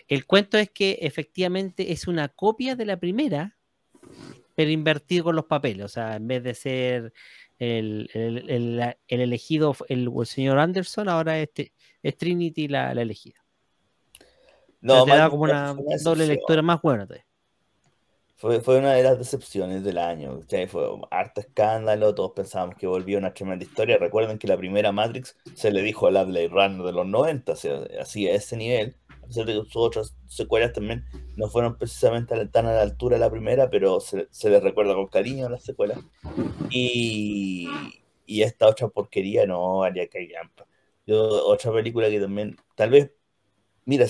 El 0.07 0.25
cuento 0.25 0.57
es 0.57 0.69
que 0.71 0.99
efectivamente 1.01 1.91
es 1.91 2.07
una 2.07 2.27
copia 2.29 2.75
de 2.75 2.85
la 2.85 2.97
primera, 2.97 3.57
pero 4.55 4.71
invertido 4.71 5.25
con 5.25 5.35
los 5.35 5.45
papeles, 5.45 5.85
o 5.85 5.89
sea, 5.89 6.15
en 6.15 6.27
vez 6.27 6.43
de 6.43 6.53
ser 6.53 7.13
el, 7.59 8.09
el- 8.13 8.49
el- 8.49 8.95
el 9.07 9.21
elegido, 9.21 9.75
el, 9.87 10.09
señor 10.25 10.59
Anderson, 10.59 11.09
ahora 11.09 11.39
este, 11.39 11.73
es 12.01 12.17
Trinity 12.17 12.67
la, 12.67 12.93
la 12.93 13.01
elegida. 13.01 13.45
No, 14.81 14.99
No, 14.99 15.05
te 15.05 15.11
da 15.11 15.29
como 15.29 15.43
una 15.43 15.73
doble 16.03 16.25
lectura 16.25 16.61
más 16.61 16.81
buena 16.81 17.05
todavía. 17.05 17.25
Fue, 18.39 18.61
fue 18.61 18.79
una 18.79 18.93
de 18.93 19.03
las 19.03 19.17
decepciones 19.17 19.83
del 19.83 19.97
año. 19.97 20.39
¿cachai? 20.39 20.65
Fue 20.65 20.87
harto 21.11 21.41
escándalo, 21.41 22.15
todos 22.15 22.31
pensábamos 22.31 22.75
que 22.75 22.87
volvía 22.87 23.17
una 23.17 23.33
tremenda 23.33 23.65
historia. 23.65 23.97
Recuerden 23.97 24.37
que 24.39 24.47
la 24.47 24.55
primera 24.55 24.93
Matrix 24.93 25.35
se 25.55 25.71
le 25.71 25.81
dijo 25.81 26.07
a 26.07 26.11
la 26.11 26.23
Blade 26.23 26.47
Runner 26.47 26.85
de 26.85 26.93
los 26.93 27.05
90, 27.05 27.51
o 27.51 27.55
sea, 27.57 27.81
así 27.99 28.29
a 28.29 28.35
ese 28.35 28.55
nivel. 28.55 28.95
A 29.21 29.27
pesar 29.27 29.45
de 29.45 29.53
que 29.55 29.65
sus 29.65 29.75
otras 29.75 30.15
secuelas 30.27 30.71
también 30.71 31.03
no 31.35 31.49
fueron 31.49 31.77
precisamente 31.77 32.33
tan 32.47 32.65
a 32.65 32.71
la 32.71 32.81
altura 32.81 33.17
de 33.17 33.19
la 33.19 33.29
primera, 33.29 33.69
pero 33.69 33.99
se, 33.99 34.29
se 34.31 34.49
les 34.49 34.63
recuerda 34.63 34.93
con 34.95 35.07
cariño 35.07 35.47
a 35.47 35.49
las 35.49 35.63
secuelas. 35.65 35.99
Y, 36.69 37.67
y 38.25 38.41
esta 38.43 38.67
otra 38.67 38.87
porquería 38.87 39.45
no 39.47 39.83
haría 39.83 40.07
que. 40.07 40.31
Yo, 41.05 41.45
otra 41.45 41.73
película 41.73 42.09
que 42.09 42.21
también, 42.21 42.55
tal 42.75 42.91
vez, 42.91 43.11
mira, 43.83 44.05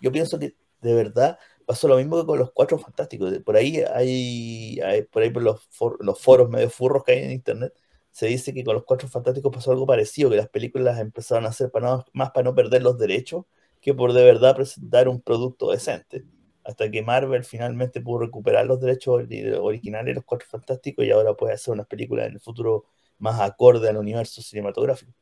yo 0.00 0.10
pienso 0.10 0.40
que 0.40 0.56
de 0.80 0.94
verdad 0.94 1.38
pasó 1.70 1.86
lo 1.86 1.96
mismo 1.96 2.20
que 2.20 2.26
con 2.26 2.36
los 2.36 2.50
cuatro 2.50 2.78
fantásticos. 2.78 3.32
Por 3.44 3.54
ahí 3.56 3.80
hay, 3.94 4.80
por 5.12 5.22
ahí 5.22 5.30
por 5.30 5.40
los, 5.44 5.62
for- 5.70 6.04
los 6.04 6.20
foros 6.20 6.50
medio 6.50 6.68
furros 6.68 7.04
que 7.04 7.12
hay 7.12 7.22
en 7.22 7.30
internet, 7.30 7.72
se 8.10 8.26
dice 8.26 8.52
que 8.52 8.64
con 8.64 8.74
los 8.74 8.82
cuatro 8.82 9.06
fantásticos 9.08 9.52
pasó 9.54 9.70
algo 9.70 9.86
parecido, 9.86 10.30
que 10.30 10.36
las 10.36 10.48
películas 10.48 10.98
empezaron 10.98 11.46
a 11.46 11.50
hacer 11.50 11.70
para 11.70 11.88
no- 11.88 12.04
más 12.12 12.32
para 12.32 12.42
no 12.42 12.56
perder 12.56 12.82
los 12.82 12.98
derechos 12.98 13.44
que 13.80 13.94
por 13.94 14.12
de 14.12 14.24
verdad 14.24 14.56
presentar 14.56 15.06
un 15.08 15.20
producto 15.20 15.70
decente. 15.70 16.24
Hasta 16.64 16.90
que 16.90 17.02
Marvel 17.02 17.44
finalmente 17.44 18.00
pudo 18.00 18.18
recuperar 18.22 18.66
los 18.66 18.80
derechos 18.80 19.14
ori- 19.22 19.56
originales 19.56 20.06
de 20.06 20.14
los 20.14 20.24
cuatro 20.24 20.48
fantásticos 20.50 21.04
y 21.04 21.12
ahora 21.12 21.34
puede 21.34 21.54
hacer 21.54 21.72
unas 21.72 21.86
películas 21.86 22.26
en 22.26 22.32
el 22.32 22.40
futuro 22.40 22.84
más 23.20 23.40
acorde 23.40 23.88
al 23.88 23.96
universo 23.96 24.42
cinematográfico. 24.42 25.12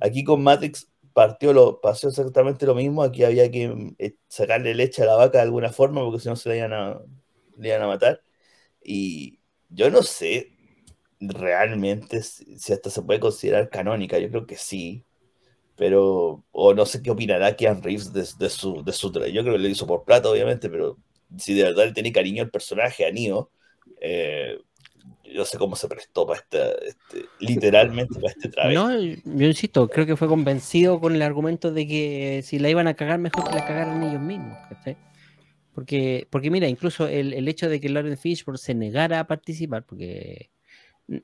Aquí 0.00 0.22
con 0.22 0.40
Matrix 0.42 0.89
partió 1.20 1.52
lo, 1.52 1.82
pasó 1.82 2.08
exactamente 2.08 2.64
lo 2.64 2.74
mismo. 2.74 3.02
Aquí 3.02 3.24
había 3.24 3.50
que 3.50 3.94
eh, 3.98 4.16
sacarle 4.26 4.74
leche 4.74 5.02
a 5.02 5.04
la 5.06 5.16
vaca 5.16 5.36
de 5.36 5.44
alguna 5.44 5.70
forma, 5.70 6.00
porque 6.02 6.18
si 6.20 6.30
no 6.30 6.36
se 6.36 6.48
la 6.48 6.56
iban 6.56 6.72
a, 6.72 6.98
le 7.58 7.68
iban 7.68 7.82
a 7.82 7.88
matar. 7.88 8.22
Y 8.82 9.38
yo 9.68 9.90
no 9.90 10.02
sé 10.02 10.52
realmente 11.20 12.22
si, 12.22 12.72
hasta 12.72 12.88
se 12.88 13.02
puede 13.02 13.20
considerar 13.20 13.68
canónica. 13.68 14.18
Yo 14.18 14.30
creo 14.30 14.46
que 14.46 14.56
sí. 14.56 15.04
Pero, 15.76 16.42
o 16.52 16.74
no 16.74 16.86
sé 16.86 17.02
qué 17.02 17.10
opinará 17.10 17.54
Keanu 17.54 17.82
Reeves 17.82 18.14
de, 18.14 18.26
de 18.38 18.50
su, 18.50 18.82
de 18.82 18.92
su 18.92 19.12
Yo 19.12 19.42
creo 19.42 19.54
que 19.54 19.58
lo 19.58 19.68
hizo 19.68 19.86
por 19.86 20.04
plata, 20.04 20.30
obviamente, 20.30 20.70
pero 20.70 20.96
si 21.36 21.52
de 21.54 21.64
verdad 21.64 21.86
le 21.86 21.92
tiene 21.92 22.12
cariño 22.12 22.42
al 22.44 22.50
personaje, 22.50 23.04
a 23.04 23.12
Neo, 23.12 23.50
eh, 24.00 24.58
yo 25.24 25.38
no 25.40 25.44
sé 25.44 25.58
cómo 25.58 25.76
se 25.76 25.88
prestó 25.88 26.26
para 26.26 26.40
este, 26.40 26.88
este- 26.88 27.28
literalmente 27.38 28.14
para 28.14 28.32
este 28.32 28.48
travesti. 28.48 28.74
No, 29.24 29.38
yo 29.38 29.46
insisto, 29.46 29.88
creo 29.88 30.06
que 30.06 30.16
fue 30.16 30.28
convencido 30.28 31.00
con 31.00 31.14
el 31.14 31.22
argumento 31.22 31.72
de 31.72 31.86
que 31.86 32.42
si 32.44 32.58
la 32.58 32.68
iban 32.68 32.88
a 32.88 32.94
cagar, 32.94 33.18
mejor 33.18 33.48
que 33.48 33.54
la 33.54 33.66
cagaran 33.66 34.02
ellos 34.02 34.20
mismos. 34.20 34.56
¿cachai? 34.68 34.96
Porque, 35.74 36.26
porque 36.30 36.50
mira, 36.50 36.68
incluso 36.68 37.06
el, 37.06 37.32
el 37.32 37.48
hecho 37.48 37.68
de 37.68 37.80
que 37.80 37.88
Lauren 37.88 38.18
Fishburne 38.18 38.58
se 38.58 38.74
negara 38.74 39.20
a 39.20 39.26
participar, 39.26 39.84
porque 39.84 40.50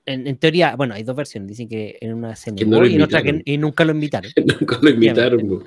en, 0.05 0.27
en 0.27 0.37
teoría, 0.37 0.75
bueno, 0.77 0.95
hay 0.95 1.03
dos 1.05 1.15
versiones, 1.15 1.49
dicen 1.49 1.69
que 1.69 1.99
en 2.01 2.15
una 2.15 2.35
se 2.35 2.51
negó 2.53 2.71
no 2.71 2.87
y 2.87 2.95
en 2.95 3.03
otra 3.03 3.23
que 3.23 3.31
invitaron. 3.31 3.55
y 3.55 3.59
nunca 3.59 3.85
lo 3.85 3.93
invitaron. 3.93 4.33
Nunca 4.61 4.79
lo 4.83 4.91
imitaron. 4.91 5.49
po. 5.49 5.63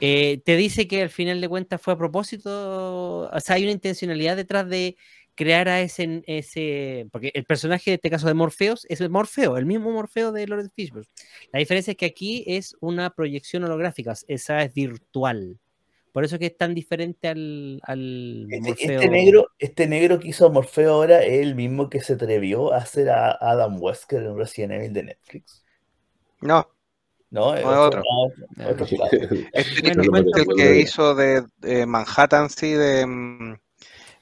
Eh, 0.00 0.40
te 0.44 0.56
dice 0.56 0.88
que 0.88 1.02
al 1.02 1.10
final 1.10 1.40
de 1.40 1.48
cuentas 1.48 1.80
fue 1.80 1.92
a 1.92 1.98
propósito, 1.98 3.28
o 3.30 3.40
sea, 3.40 3.56
hay 3.56 3.64
una 3.64 3.72
intencionalidad 3.72 4.36
detrás 4.36 4.68
de 4.68 4.96
crear 5.40 5.68
a 5.70 5.80
ese, 5.80 6.22
ese, 6.26 7.08
porque 7.10 7.30
el 7.32 7.44
personaje 7.44 7.92
de 7.92 7.94
este 7.94 8.10
caso 8.10 8.26
de 8.26 8.34
Morpheus 8.34 8.84
es 8.90 9.00
el 9.00 9.08
Morfeo, 9.08 9.56
el 9.56 9.64
mismo 9.64 9.90
Morfeo 9.90 10.32
de 10.32 10.46
Lawrence 10.46 10.70
Fishburne. 10.76 11.08
La 11.50 11.60
diferencia 11.60 11.92
es 11.92 11.96
que 11.96 12.04
aquí 12.04 12.44
es 12.46 12.76
una 12.80 13.08
proyección 13.08 13.64
holográfica, 13.64 14.12
esa 14.28 14.62
es 14.62 14.74
virtual. 14.74 15.58
Por 16.12 16.24
eso 16.24 16.38
que 16.38 16.46
es 16.46 16.56
tan 16.58 16.74
diferente 16.74 17.28
al, 17.28 17.80
al 17.84 18.48
Este, 18.50 18.60
Morfeo. 18.60 19.00
este 19.00 19.08
negro, 19.08 19.46
este 19.58 19.86
negro 19.86 20.20
que 20.20 20.28
hizo 20.28 20.44
a 20.44 20.50
Morfeo 20.50 20.92
ahora 20.92 21.22
es 21.22 21.40
el 21.40 21.54
mismo 21.54 21.88
que 21.88 22.02
se 22.02 22.12
atrevió 22.12 22.74
a 22.74 22.78
hacer 22.78 23.08
a 23.08 23.30
Adam 23.40 23.80
Wesker 23.80 24.22
en 24.22 24.36
Resident 24.36 24.72
Evil 24.74 24.92
de 24.92 25.02
Netflix. 25.04 25.64
No, 26.42 26.68
¿No? 27.30 27.54
Es 27.54 27.64
No, 27.64 27.70
es 27.72 27.78
otro. 27.78 28.02
otro, 28.02 28.72
otro 28.72 28.86
claro. 28.88 29.18
este 29.54 30.08
Bueno, 30.10 30.30
es 30.36 30.46
el 30.48 30.54
que 30.54 30.80
hizo 30.80 31.14
de, 31.14 31.46
de 31.60 31.86
Manhattan, 31.86 32.50
sí, 32.50 32.72
de, 32.72 33.06
mm, 33.06 33.54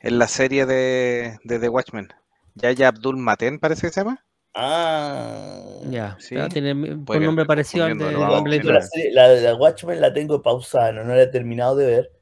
en 0.00 0.18
la 0.18 0.28
serie 0.28 0.66
de, 0.66 1.38
de 1.44 1.58
The 1.58 1.68
Watchmen. 1.68 2.08
Yaya 2.54 2.88
Abdul 2.88 3.16
Maten, 3.16 3.58
parece 3.58 3.86
que 3.86 3.92
se 3.92 4.00
llama. 4.00 4.24
Ah. 4.54 5.80
Ya, 5.90 6.16
Sí, 6.18 6.34
tiene 6.52 6.72
un 6.72 7.04
nombre 7.06 7.44
parecido 7.44 7.84
al 7.84 7.96
de 7.96 8.12
no, 8.12 8.72
la, 8.72 8.82
serie- 8.82 9.12
la, 9.12 9.28
la 9.28 9.54
Watchmen 9.54 10.00
la 10.00 10.12
tengo 10.12 10.42
pausada, 10.42 10.92
no, 10.92 11.04
no 11.04 11.14
la 11.14 11.22
he 11.22 11.26
terminado 11.28 11.76
de 11.76 11.86
ver. 11.86 12.12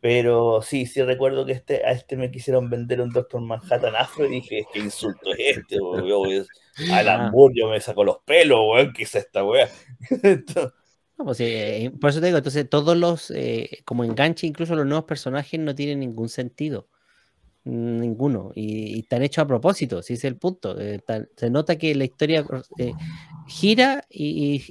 Pero 0.00 0.62
sí, 0.62 0.86
sí 0.86 1.02
recuerdo 1.02 1.46
que 1.46 1.52
este, 1.52 1.84
a 1.84 1.90
este 1.92 2.16
me 2.16 2.30
quisieron 2.30 2.68
vender 2.70 3.00
un 3.00 3.10
Doctor 3.10 3.40
Manhattan 3.40 3.96
afro 3.96 4.26
y 4.26 4.30
dije, 4.36 4.64
¿qué 4.72 4.80
insulto 4.80 5.32
es 5.36 5.56
este? 5.58 5.80
weón? 5.80 6.46
Alan 6.92 7.32
me 7.70 7.80
saco 7.80 8.04
los 8.04 8.18
pelos, 8.24 8.60
weón, 8.70 8.92
¿qué 8.92 9.04
es 9.04 9.14
esta 9.14 9.44
weá? 9.44 9.68
No, 11.18 11.24
pues, 11.24 11.40
eh, 11.40 11.90
por 11.98 12.10
eso 12.10 12.20
te 12.20 12.26
digo, 12.26 12.36
entonces 12.36 12.68
todos 12.68 12.94
los, 12.94 13.30
eh, 13.30 13.78
como 13.86 14.04
enganche, 14.04 14.46
incluso 14.46 14.74
los 14.76 14.84
nuevos 14.84 15.06
personajes 15.06 15.58
no 15.58 15.74
tienen 15.74 16.00
ningún 16.00 16.28
sentido. 16.28 16.88
Mm, 17.66 17.98
Ninguno. 18.00 18.52
Y, 18.54 19.00
están 19.00 19.22
hechos 19.22 19.42
a 19.42 19.46
propósito, 19.46 20.02
si 20.02 20.14
es 20.14 20.24
el 20.24 20.36
punto. 20.36 20.78
Eh, 20.80 21.00
se 21.36 21.50
nota 21.50 21.76
que 21.76 21.94
la 21.94 22.04
historia 22.04 22.44
eh, 22.78 22.92
gira 23.46 24.04
y, 24.08 24.64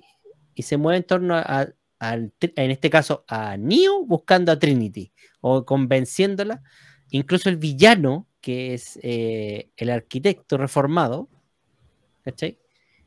se 0.58 0.78
mueve 0.78 0.98
en 1.00 1.04
torno 1.04 1.36
a, 1.36 1.68
a- 2.00 2.14
en 2.14 2.72
este 2.72 2.90
caso, 2.90 3.26
a 3.28 3.58
Neo 3.58 4.06
buscando 4.06 4.52
a 4.52 4.60
Trinity 4.60 5.12
o 5.42 5.66
convenciéndola. 5.66 6.64
Incluso 7.12 7.50
el 7.50 7.58
villano, 7.58 8.28
que 8.42 8.74
es 8.74 8.98
eh, 9.04 9.70
el 9.78 9.90
arquitecto 9.90 10.58
reformado, 10.58 11.30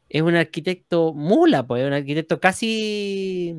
es 0.08 0.22
un 0.22 0.36
arquitecto 0.36 1.12
mula, 1.14 1.66
pues, 1.66 1.86
un 1.86 1.92
arquitecto 1.92 2.40
casi 2.40 3.56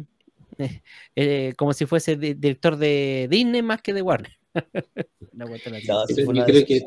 como 1.57 1.73
si 1.73 1.85
fuese 1.85 2.15
di- 2.15 2.33
director 2.35 2.77
de 2.77 3.27
Disney 3.29 3.61
más 3.61 3.81
que 3.81 3.93
de 3.93 4.01
Warner. 4.01 4.38
No, 5.31 5.47
sí 6.07 6.25
Yo 6.33 6.45
creo 6.45 6.65
que 6.65 6.85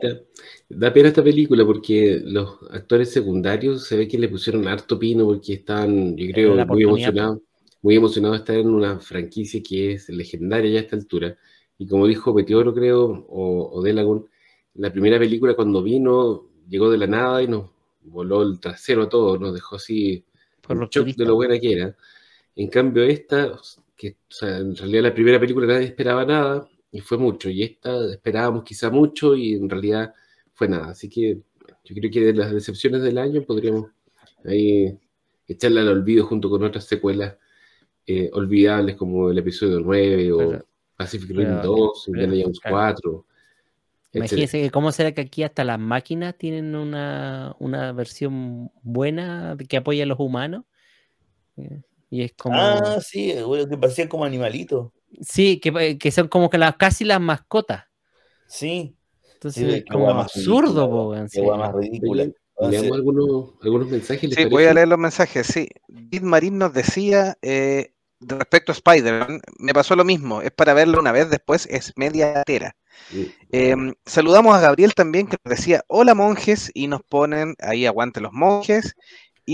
da, 0.68 0.92
pena 0.92 1.08
esta 1.08 1.24
película 1.24 1.64
porque 1.64 2.20
los 2.22 2.58
actores 2.70 3.10
secundarios 3.10 3.86
se 3.86 3.96
ve 3.96 4.06
que 4.06 4.18
le 4.18 4.28
pusieron 4.28 4.68
harto 4.68 4.98
pino 4.98 5.24
porque 5.24 5.54
estaban, 5.54 6.14
yo 6.16 6.30
creo, 6.32 6.66
muy 6.66 6.82
emocionados, 6.82 7.38
muy 7.80 7.96
emocionados 7.96 8.36
de 8.36 8.40
estar 8.40 8.56
en 8.56 8.68
una 8.68 8.98
franquicia 9.00 9.62
que 9.62 9.92
es 9.94 10.10
legendaria 10.10 10.70
ya 10.70 10.78
a 10.80 10.82
esta 10.82 10.96
altura. 10.96 11.36
Y 11.78 11.86
como 11.86 12.06
dijo 12.06 12.34
Petioro, 12.34 12.74
creo, 12.74 13.26
o, 13.28 13.70
o 13.72 13.82
Delagun, 13.82 14.28
la 14.74 14.92
primera 14.92 15.18
película 15.18 15.54
cuando 15.54 15.82
vino 15.82 16.50
llegó 16.68 16.90
de 16.90 16.98
la 16.98 17.06
nada 17.06 17.42
y 17.42 17.48
nos 17.48 17.70
voló 18.02 18.42
el 18.42 18.60
trasero 18.60 19.04
a 19.04 19.08
todos, 19.08 19.40
nos 19.40 19.54
dejó 19.54 19.76
así 19.76 20.24
Por 20.60 20.76
un 20.76 20.88
shock 20.88 21.08
de 21.08 21.24
lo 21.24 21.36
buena 21.36 21.58
que 21.58 21.72
era. 21.72 21.96
En 22.54 22.68
cambio, 22.68 23.02
esta, 23.04 23.58
que 23.96 24.10
o 24.10 24.32
sea, 24.32 24.58
en 24.58 24.76
realidad 24.76 25.04
la 25.04 25.14
primera 25.14 25.40
película 25.40 25.66
nadie 25.66 25.86
esperaba 25.86 26.26
nada 26.26 26.68
y 26.92 27.00
fue 27.00 27.18
mucho, 27.18 27.48
y 27.50 27.62
esta 27.62 28.12
esperábamos 28.12 28.62
quizá 28.64 28.90
mucho 28.90 29.34
y 29.34 29.54
en 29.54 29.68
realidad 29.68 30.14
fue 30.52 30.68
nada. 30.68 30.90
Así 30.90 31.08
que 31.08 31.38
yo 31.84 31.94
creo 31.96 32.10
que 32.10 32.20
de 32.20 32.34
las 32.34 32.52
decepciones 32.52 33.02
del 33.02 33.18
año 33.18 33.42
podríamos 33.42 33.86
ahí 34.44 34.96
echarla 35.48 35.80
al 35.80 35.88
olvido 35.88 36.26
junto 36.26 36.48
con 36.50 36.62
otras 36.62 36.84
secuelas 36.84 37.34
eh, 38.06 38.30
olvidables 38.32 38.96
como 38.96 39.30
el 39.30 39.38
episodio 39.38 39.80
9 39.80 40.32
o 40.32 40.38
Pero- 40.38 40.66
Pacific 40.96 41.30
Rim 41.30 41.60
2, 41.62 42.02
pero- 42.06 42.22
Indiana 42.22 42.42
Jones 42.44 42.60
claro. 42.60 42.76
4. 42.76 43.26
etcétera. 44.12 44.24
Imagínense 44.26 44.60
que 44.62 44.70
cómo 44.70 44.92
será 44.92 45.12
que 45.12 45.22
aquí 45.22 45.42
hasta 45.42 45.64
las 45.64 45.78
máquinas 45.80 46.36
tienen 46.36 46.76
una, 46.76 47.56
una 47.58 47.92
versión 47.92 48.70
buena 48.82 49.56
que 49.68 49.78
apoya 49.78 50.04
a 50.04 50.06
los 50.06 50.20
humanos. 50.20 50.64
Eh, 51.56 51.80
Y 52.10 52.22
es 52.22 52.34
como. 52.34 52.56
Ah, 52.58 53.00
sí, 53.00 53.32
bueno, 53.46 53.66
que 53.66 53.78
parecían 53.78 54.08
como 54.08 54.24
animalitos. 54.26 54.90
Sí, 55.20 55.60
que, 55.60 55.68
eh, 55.78 55.98
que 55.98 56.10
son 56.10 56.28
como 56.28 56.48
que 56.50 56.58
las, 56.58 56.76
casi 56.76 57.04
las 57.04 57.20
mascotas. 57.20 57.84
Sí. 58.46 58.96
Entonces, 59.34 59.64
Sí, 59.64 59.78
es 59.78 59.84
como 59.90 60.08
absurdo, 60.10 60.86
weón, 60.86 61.24
Qué 61.24 61.40
sí. 61.40 61.40
hueá 61.40 61.56
más 61.56 61.74
ridícula. 61.74 62.26
Leamos 62.60 62.92
algunos, 62.92 63.50
algunos 63.62 63.88
mensajes. 63.88 64.30
¿les 64.30 64.38
Sí, 64.38 64.44
voy 64.44 64.64
a 64.64 64.74
leer 64.74 64.88
los 64.88 64.98
mensajes, 64.98 65.46
sí. 65.46 65.68
Bit 65.88 66.22
Marín 66.22 66.58
nos 66.58 66.72
decía, 66.72 67.36
eh, 67.42 67.92
respecto 68.20 68.70
a 68.70 68.74
Spider-Man, 68.74 69.40
me 69.58 69.74
pasó 69.74 69.96
lo 69.96 70.04
mismo, 70.04 70.42
es 70.42 70.52
para 70.52 70.74
verlo 70.74 71.00
una 71.00 71.10
vez, 71.10 71.28
después 71.28 71.66
es 71.66 71.92
media 71.96 72.42
tera. 72.44 72.76
Eh, 73.50 73.74
saludamos 74.06 74.54
a 74.54 74.60
Gabriel 74.60 74.94
también, 74.94 75.26
que 75.26 75.36
nos 75.44 75.56
decía, 75.56 75.82
hola 75.88 76.14
monjes, 76.14 76.70
y 76.72 76.86
nos 76.86 77.02
ponen 77.02 77.56
ahí 77.58 77.84
aguante 77.86 78.20
los 78.20 78.32
monjes, 78.32 78.94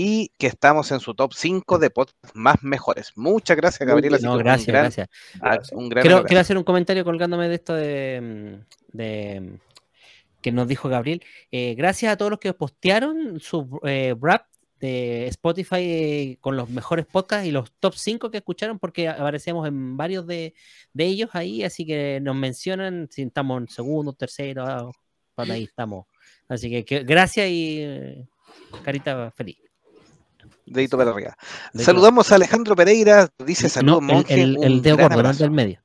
y 0.01 0.31
que 0.37 0.47
estamos 0.47 0.91
en 0.93 1.01
su 1.01 1.13
top 1.13 1.33
5 1.33 1.77
de 1.77 1.89
podcasts 1.89 2.31
más 2.33 2.63
mejores. 2.63 3.11
Muchas 3.17 3.57
gracias, 3.57 3.81
Muy 3.81 3.87
Gabriel. 4.01 4.11
bien. 4.11 4.15
así 4.15 4.25
No, 4.25 4.31
un 4.33 4.39
gracias, 4.39 4.67
gran- 4.67 4.83
gracias. 4.83 5.71
un 5.73 5.89
gran 5.89 6.01
Quiero, 6.25 6.39
hacer 6.39 6.57
un 6.57 6.63
comentario 6.63 7.03
colgándome 7.03 7.49
de 7.49 7.55
esto 7.55 7.73
de, 7.73 8.59
de, 8.93 9.59
que 10.41 10.51
nos 10.53 10.67
dijo 10.69 10.87
Gabriel. 10.87 11.21
Eh, 11.51 11.75
gracias 11.75 12.13
a 12.13 12.17
todos 12.17 12.31
los 12.31 12.39
que 12.39 12.53
postearon 12.53 13.41
su 13.41 13.79
eh, 13.83 14.15
rap 14.21 14.45
de 14.79 15.27
Spotify 15.27 15.75
eh, 15.81 16.37
con 16.39 16.55
los 16.55 16.69
mejores 16.69 17.05
podcasts 17.05 17.45
y 17.45 17.51
los 17.51 17.73
top 17.81 17.95
5 17.95 18.31
que 18.31 18.37
escucharon, 18.37 18.79
porque 18.79 19.09
aparecemos 19.09 19.67
en 19.67 19.97
varios 19.97 20.25
de, 20.25 20.53
de 20.93 21.05
ellos 21.05 21.31
ahí, 21.33 21.63
así 21.63 21.85
que 21.85 22.19
nos 22.21 22.37
mencionan 22.37 23.09
si 23.11 23.23
estamos 23.23 23.59
en 23.61 23.67
segundo, 23.67 24.13
tercero, 24.13 24.63
ah, 24.65 24.89
por 25.35 25.51
ahí 25.51 25.63
estamos. 25.65 26.05
Así 26.47 26.69
que, 26.69 26.85
que- 26.85 27.03
gracias 27.03 27.49
y 27.49 27.79
eh, 27.81 28.25
carita 28.83 29.31
feliz. 29.31 29.57
Dedito 30.69 30.97
para 30.97 31.11
arriba. 31.11 31.35
Saludamos 31.75 32.31
a 32.31 32.35
Alejandro 32.35 32.75
Pereira, 32.75 33.27
dice 33.45 33.69
saludos 33.69 34.01
No, 34.03 34.07
el, 34.09 34.15
monje. 34.15 34.33
el, 34.41 34.63
el 34.63 34.71
un 34.73 34.81
dedo 34.81 34.97
gran 34.97 35.07
gordo, 35.09 35.19
el 35.19 35.25
abrazo". 35.25 35.43
del 35.43 35.51
medio. 35.51 35.81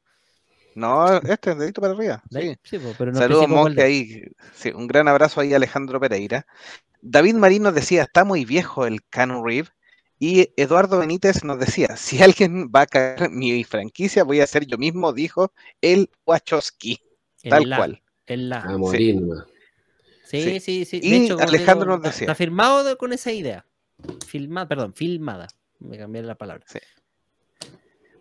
No, 0.75 1.17
este 1.19 1.53
es 1.53 1.59
dedito 1.59 1.81
para 1.81 1.95
arriba. 1.95 2.23
Sí. 2.31 2.57
Sí, 2.65 2.79
pero 2.99 3.13
no 3.13 3.19
Saludos, 3.19 3.49
Monje, 3.49 3.83
ahí. 3.83 4.23
Sí, 4.55 4.71
un 4.75 4.87
gran 4.89 5.07
abrazo 5.07 5.41
ahí 5.41 5.53
a 5.53 5.57
Alejandro 5.57 6.01
Pereira. 6.01 6.47
David 7.01 7.35
Marín 7.35 7.63
nos 7.63 7.75
decía, 7.75 8.03
está 8.03 8.25
muy 8.25 8.45
viejo 8.45 8.85
el 8.87 9.01
Canon 9.09 9.45
Reeve. 9.47 9.69
Y 10.19 10.51
Eduardo 10.57 10.99
Benítez 10.99 11.45
nos 11.45 11.59
decía, 11.61 11.97
si 11.97 12.23
alguien 12.23 12.71
va 12.75 12.83
a 12.83 12.87
caer 12.87 13.31
mi 13.31 13.63
franquicia, 13.65 14.25
voy 14.25 14.41
a 14.41 14.47
ser 14.47 14.67
yo 14.67 14.77
mismo, 14.79 15.13
dijo 15.13 15.53
el 15.81 16.11
Wachowski. 16.27 17.01
El 17.43 17.51
Tal 17.51 17.69
la, 17.71 17.77
cual. 17.77 18.03
el 18.27 18.49
la. 18.49 18.61
A 18.63 18.77
morir 18.79 19.21
nomás. 19.21 19.45
Sí, 20.25 20.43
Sí. 20.43 20.61
sí, 20.61 20.85
sí. 20.87 21.01
Y 21.03 21.29
como 21.29 21.37
te 21.39 21.45
Alejandro 21.45 21.87
nos 21.87 21.97
está- 21.99 22.09
decía. 22.09 22.25
Está 22.25 22.35
firmado 22.35 22.83
de- 22.85 22.97
con 22.97 23.13
esa 23.13 23.31
idea. 23.33 23.65
Filmada, 24.27 24.69
perdón, 24.69 24.95
filmada. 24.95 25.49
Me 25.81 25.99
cambié 25.99 26.23
la 26.23 26.35
palabra. 26.35 26.65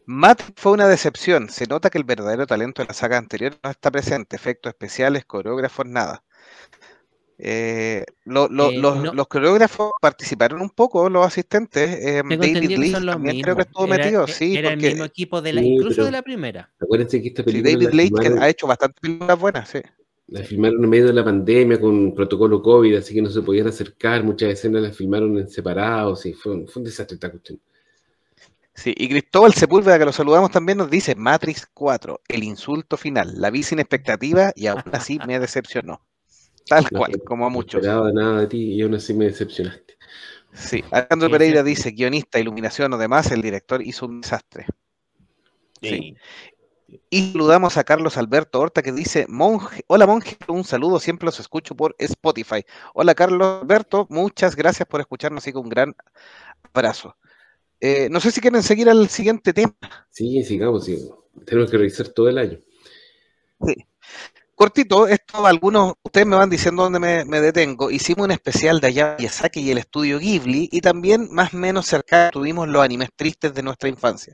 Matt 0.05 0.41
fue 0.57 0.73
una 0.73 0.87
decepción. 0.87 1.49
Se 1.49 1.65
nota 1.65 1.89
que 1.89 1.97
el 1.97 2.03
verdadero 2.03 2.45
talento 2.45 2.81
de 2.81 2.87
la 2.89 2.93
saga 2.93 3.17
anterior 3.17 3.53
no 3.63 3.69
está 3.69 3.89
presente. 3.89 4.35
Efectos 4.35 4.71
especiales, 4.71 5.23
coreógrafos, 5.25 5.85
nada. 5.85 6.23
Eh, 7.39 8.05
lo- 8.25 8.47
lo- 8.47 8.69
Eh, 8.69 8.77
los, 8.77 8.97
no. 8.97 9.13
los 9.13 9.27
coreógrafos 9.27 9.91
participaron 9.99 10.61
un 10.61 10.69
poco, 10.69 11.09
los 11.09 11.25
asistentes. 11.25 11.89
eh, 12.05 12.21
David 12.23 12.37
los 12.37 12.41
también 12.41 12.79
mismos. 12.79 13.43
creo 13.43 13.55
que 13.55 13.61
estuvo 13.63 13.85
Era- 13.85 13.97
metido, 13.97 14.25
e- 14.25 14.31
sí, 14.31 14.57
Era 14.57 14.69
porque 14.71 14.85
el 14.87 14.91
mismo 14.93 15.05
equipo 15.05 15.41
de 15.41 15.53
la, 15.53 15.61
Sí, 15.61 15.67
incluso 15.67 15.95
pero- 15.95 16.05
de 16.05 16.11
la 16.11 16.21
primera. 16.21 16.71
Acuérdense 16.79 17.21
que 17.21 17.27
esta 17.29 17.41
sí, 17.41 17.45
película 17.45 17.71
David 17.73 17.89
Leitch 17.95 18.13
que 18.13 18.21
filmaron, 18.21 18.43
ha 18.43 18.49
hecho 18.49 18.67
bastantes 18.67 18.99
películas 19.01 19.39
buenas, 19.39 19.69
sí. 19.69 19.79
La 20.27 20.43
filmaron 20.43 20.83
en 20.83 20.89
medio 20.89 21.07
de 21.07 21.13
la 21.13 21.23
pandemia 21.23 21.79
con 21.79 22.13
protocolo 22.13 22.61
COVID, 22.61 22.97
así 22.97 23.13
que 23.13 23.21
no 23.21 23.29
se 23.29 23.41
podían 23.41 23.67
acercar. 23.67 24.23
Muchas 24.23 24.49
escenas 24.51 24.81
las 24.81 24.97
filmaron 24.97 25.37
en 25.37 25.49
separados 25.49 26.25
y 26.25 26.33
fue 26.33 26.53
un, 26.53 26.67
fue 26.67 26.81
un 26.81 26.85
desastre 26.85 27.15
esta 27.15 27.31
cuestión. 27.31 27.59
Sí, 28.75 28.93
y 28.95 29.09
Cristóbal 29.09 29.53
Sepúlveda, 29.53 29.97
que 29.97 30.05
lo 30.05 30.11
saludamos 30.11 30.51
también, 30.51 30.77
nos 30.77 30.89
dice 30.89 31.15
Matrix 31.15 31.67
4, 31.73 32.21
el 32.27 32.43
insulto 32.43 32.97
final. 32.97 33.33
La 33.41 33.49
vi 33.51 33.63
sin 33.63 33.79
expectativa 33.79 34.51
y 34.55 34.67
aún 34.67 34.83
así 34.91 35.19
me 35.19 35.39
decepcionó. 35.39 36.01
Tal 36.67 36.91
No, 36.91 36.99
cual, 36.99 37.11
no- 37.11 37.23
como 37.25 37.45
a 37.45 37.49
no 37.51 37.51
muchos. 37.51 37.81
esperaba 37.81 38.11
nada 38.13 38.41
de 38.41 38.47
ti 38.47 38.73
y 38.73 38.81
aún 38.81 38.95
así 38.95 39.13
me 39.13 39.25
decepcionaste. 39.25 39.97
Sí, 40.53 40.83
Alejandro 40.89 41.29
Pereira 41.29 41.61
dice, 41.61 41.91
guionista, 41.91 42.39
iluminación 42.39 42.91
o 42.93 42.97
demás, 42.97 43.29
el 43.31 43.41
director 43.43 43.81
hizo 43.83 44.07
un 44.07 44.21
desastre. 44.21 44.65
sí. 45.81 46.07
Y 47.09 47.31
saludamos 47.31 47.77
a 47.77 47.83
Carlos 47.83 48.17
Alberto 48.17 48.59
Horta 48.59 48.81
que 48.81 48.91
dice, 48.91 49.25
monje, 49.29 49.83
hola 49.87 50.05
monje, 50.05 50.37
un 50.47 50.63
saludo, 50.63 50.99
siempre 50.99 51.25
los 51.25 51.39
escucho 51.39 51.75
por 51.75 51.95
Spotify. 51.97 52.65
Hola 52.93 53.15
Carlos 53.15 53.61
Alberto, 53.61 54.07
muchas 54.09 54.55
gracias 54.55 54.87
por 54.87 55.01
escucharnos 55.01 55.47
y 55.47 55.51
un 55.51 55.69
gran 55.69 55.95
abrazo. 56.73 57.15
Eh, 57.79 58.07
no 58.09 58.19
sé 58.19 58.31
si 58.31 58.41
quieren 58.41 58.63
seguir 58.63 58.89
al 58.89 59.09
siguiente 59.09 59.53
tema. 59.53 59.75
Sí, 60.09 60.43
sigamos, 60.43 60.85
sí. 60.85 61.09
Tenemos 61.45 61.69
que 61.69 61.77
revisar 61.77 62.07
todo 62.09 62.29
el 62.29 62.37
año. 62.37 62.59
Cortito, 64.63 65.09
esto 65.09 65.45
algunos, 65.45 65.95
ustedes 66.03 66.25
me 66.25 66.37
van 66.37 66.49
diciendo 66.49 66.83
dónde 66.83 66.97
me, 66.97 67.25
me 67.25 67.41
detengo. 67.41 67.91
Hicimos 67.91 68.23
un 68.23 68.31
especial 68.31 68.79
de 68.79 68.87
allá 68.87 69.17
Miyazaki 69.19 69.59
y 69.59 69.71
el 69.71 69.77
estudio 69.77 70.19
Ghibli 70.19 70.69
y 70.71 70.79
también 70.79 71.27
más 71.31 71.53
o 71.53 71.57
menos 71.57 71.85
cerca 71.85 72.29
tuvimos 72.31 72.69
los 72.69 72.81
animes 72.81 73.09
tristes 73.13 73.53
de 73.53 73.61
nuestra 73.61 73.89
infancia. 73.89 74.33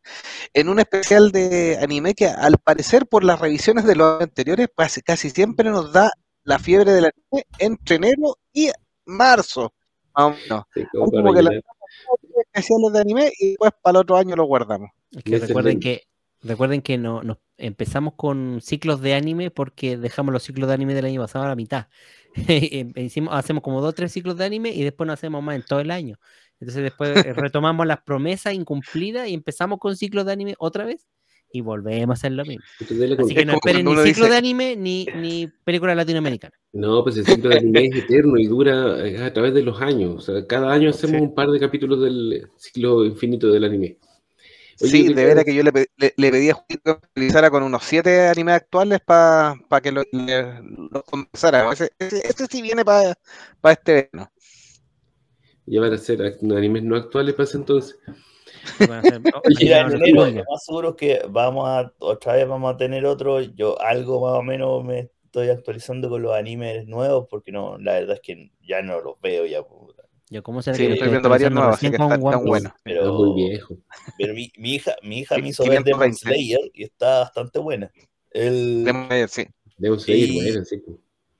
En 0.54 0.70
un 0.70 0.78
especial 0.78 1.32
de 1.32 1.80
anime 1.82 2.13
que 2.13 2.28
al 2.28 2.60
parecer 2.60 3.08
por 3.08 3.24
las 3.24 3.39
revisiones 3.39 3.86
de 3.86 3.96
los 3.96 4.22
anteriores 4.22 4.68
casi, 4.78 5.02
casi 5.02 5.32
siempre 5.32 5.72
nos 5.72 5.92
da 5.92 6.12
la 6.44 6.60
fiebre 6.60 6.92
del 6.92 7.06
anime 7.06 7.48
entre 7.58 7.96
enero 7.96 8.38
y 8.54 8.70
marzo. 9.06 9.74
Más 10.15 10.26
o 10.26 10.30
menos. 10.30 10.63
Sí, 10.76 10.84
como 10.94 11.34
que 11.34 11.39
especiales 12.54 12.94
de 12.94 13.00
anime 13.00 13.32
y 13.39 13.48
después 13.48 13.72
para 13.82 13.98
el 13.98 14.02
otro 14.02 14.15
año 14.15 14.36
lo 14.36 14.46
guardamos. 14.46 14.92
Es 15.10 15.24
que 15.24 15.39
recuerden 15.39 15.80
que 15.80 16.04
recuerden 16.44 16.84
que 16.84 17.00
no, 17.00 17.24
nos 17.24 17.39
empezamos 17.60 18.13
con 18.15 18.60
ciclos 18.62 19.02
de 19.02 19.13
anime 19.13 19.52
porque 19.52 19.98
dejamos 19.98 20.34
los 20.34 20.43
ciclos 20.43 20.67
de 20.67 20.74
anime 20.74 20.93
del 20.95 21.06
año 21.06 21.22
pasado 21.22 21.45
a 21.45 21.50
la 21.50 21.56
mitad. 21.56 21.88
Em- 22.48 22.93
Hicimos, 22.95 23.34
hacemos 23.34 23.63
como 23.63 23.82
dos 23.82 23.89
o 23.89 23.93
tres 23.93 24.12
ciclos 24.12 24.38
de 24.38 24.45
anime 24.45 24.69
y 24.72 24.84
después 24.84 25.06
no 25.08 25.13
hacemos 25.13 25.43
más 25.43 25.56
en 25.56 25.63
todo 25.63 25.80
el 25.80 25.91
año. 25.91 26.17
Entonces 26.60 26.84
después 26.84 27.15
eh, 27.26 27.34
retomamos 27.34 27.86
las 27.88 28.02
promesas 28.02 28.54
incumplidas 28.54 29.28
y 29.28 29.34
empezamos 29.34 29.80
con 29.80 29.95
ciclos 29.95 30.26
de 30.26 30.32
anime 30.34 30.56
otra 30.60 30.86
vez 30.86 31.08
y 31.52 31.62
volvemos 31.62 32.13
a 32.13 32.13
hacer 32.19 32.34
lo 32.34 32.45
mismo. 32.45 32.63
Así 32.80 33.34
que 33.34 33.43
no 33.45 33.54
esperen 33.54 33.84
ni 33.86 33.91
ciclo 33.91 34.04
dice- 34.04 34.30
de 34.30 34.38
anime 34.38 34.76
ni, 34.76 35.08
ni 35.15 35.48
película 35.63 35.95
latinoamericana. 35.95 36.54
No, 36.74 37.04
pues 37.04 37.17
el 37.17 37.26
ciclo 37.26 37.50
de 37.50 37.58
anime 37.58 37.86
es 37.86 37.95
eterno 38.04 38.38
y 38.38 38.45
dura 38.45 39.04
eh, 39.08 39.24
a 39.24 39.34
través 39.34 39.56
de 39.56 39.63
los 39.63 39.82
años. 39.82 40.15
O 40.15 40.22
sea, 40.22 40.45
cada 40.45 40.72
año 40.72 40.91
hacemos 40.91 41.17
Sí. 41.17 41.24
un 41.24 41.34
par 41.34 41.50
de 41.50 41.60
capítulos 41.60 42.02
del 42.02 42.48
ciclo 42.58 43.04
infinito 43.04 43.52
del 43.52 43.63
anime. 43.63 43.98
Oye, 44.82 44.98
sí, 44.98 45.10
de 45.10 45.26
veras 45.26 45.44
que 45.46 45.54
yo 45.54 45.63
le, 45.63 45.72
le, 45.98 46.13
le 46.15 46.32
pedí 46.32 46.50
a 46.50 46.54
Julio 46.54 46.82
que 46.84 47.08
utilizara 47.12 47.50
con 47.50 47.63
unos 47.63 47.84
siete 47.84 48.28
animes 48.28 48.56
actuales 48.56 49.00
para 49.06 49.58
que 49.84 49.92
lo, 49.92 50.04
conversara. 51.06 51.72
Ese, 51.72 51.92
ese, 52.00 52.22
ese 52.28 52.46
sí 52.48 52.62
viene 52.62 52.86
para 52.86 53.15
este 53.74 53.94
verano. 54.12 54.32
llevar 55.65 55.92
a 55.92 55.96
hacer 55.96 56.20
act- 56.22 56.44
animes 56.58 56.84
no 56.84 56.96
actuales 56.98 57.34
para 57.36 57.44
ese 57.46 57.58
entonces. 57.58 57.98
Van 58.86 59.06
a 59.10 59.18
oh, 59.34 59.44
Mira, 59.60 59.82
en 59.82 59.92
enero, 59.92 60.26
no, 60.26 60.32
lo 60.34 60.44
más 60.52 60.63
seguro 60.65 60.89
es 60.89 60.96
que 60.96 61.22
vamos 61.30 61.68
a, 61.68 61.94
otra 62.00 62.34
vez 62.34 62.48
vamos 62.48 62.74
a 62.74 62.78
tener 62.78 63.06
otro, 63.06 63.42
yo 63.42 63.80
algo 63.82 64.22
más 64.22 64.39
o 64.39 64.44
menos 64.44 64.84
me 64.84 65.12
estoy 65.26 65.50
actualizando 65.50 66.10
con 66.10 66.22
los 66.22 66.34
animes 66.36 66.88
nuevos, 66.88 67.28
porque 67.30 67.52
no, 67.52 67.78
la 67.78 67.94
verdad 67.94 68.15
es 68.15 68.22
que 68.22 68.52
ya 68.62 68.82
no 68.82 69.00
los 69.02 69.20
veo 69.22 69.46
ya, 69.46 69.63
puta. 69.63 69.99
Yo, 70.30 70.44
¿cómo 70.44 70.62
será 70.62 70.78
Sí, 70.78 70.86
que 70.86 70.94
estoy 70.94 71.10
viendo 71.10 71.63
así 71.70 71.89
que 71.89 71.96
con 71.96 72.20
están, 72.20 72.22
Piece? 72.42 72.46
buenos. 72.46 72.74
Pero 72.84 73.13
muy 73.13 73.32
viejo. 73.34 73.76
pero 74.18 74.34
mi, 74.34 74.52
mi 74.58 74.76
hija, 74.76 74.96
mi 75.04 75.20
hija 75.20 75.39
me 75.39 75.50
hizo 75.50 75.68
ver 75.68 75.84
Demon 75.84 76.13
520. 76.13 76.13
Slayer 76.13 76.60
y 76.74 76.84
está 76.84 77.20
bastante 77.22 77.60
buena. 77.60 77.92
El, 78.32 78.86
Demon 78.86 79.08
Slayer, 79.08 79.30
sí. 79.30 79.48
Seguir, 79.98 80.34
Y- 80.34 80.34
bueno, 80.34 80.65
sí. 80.65 80.82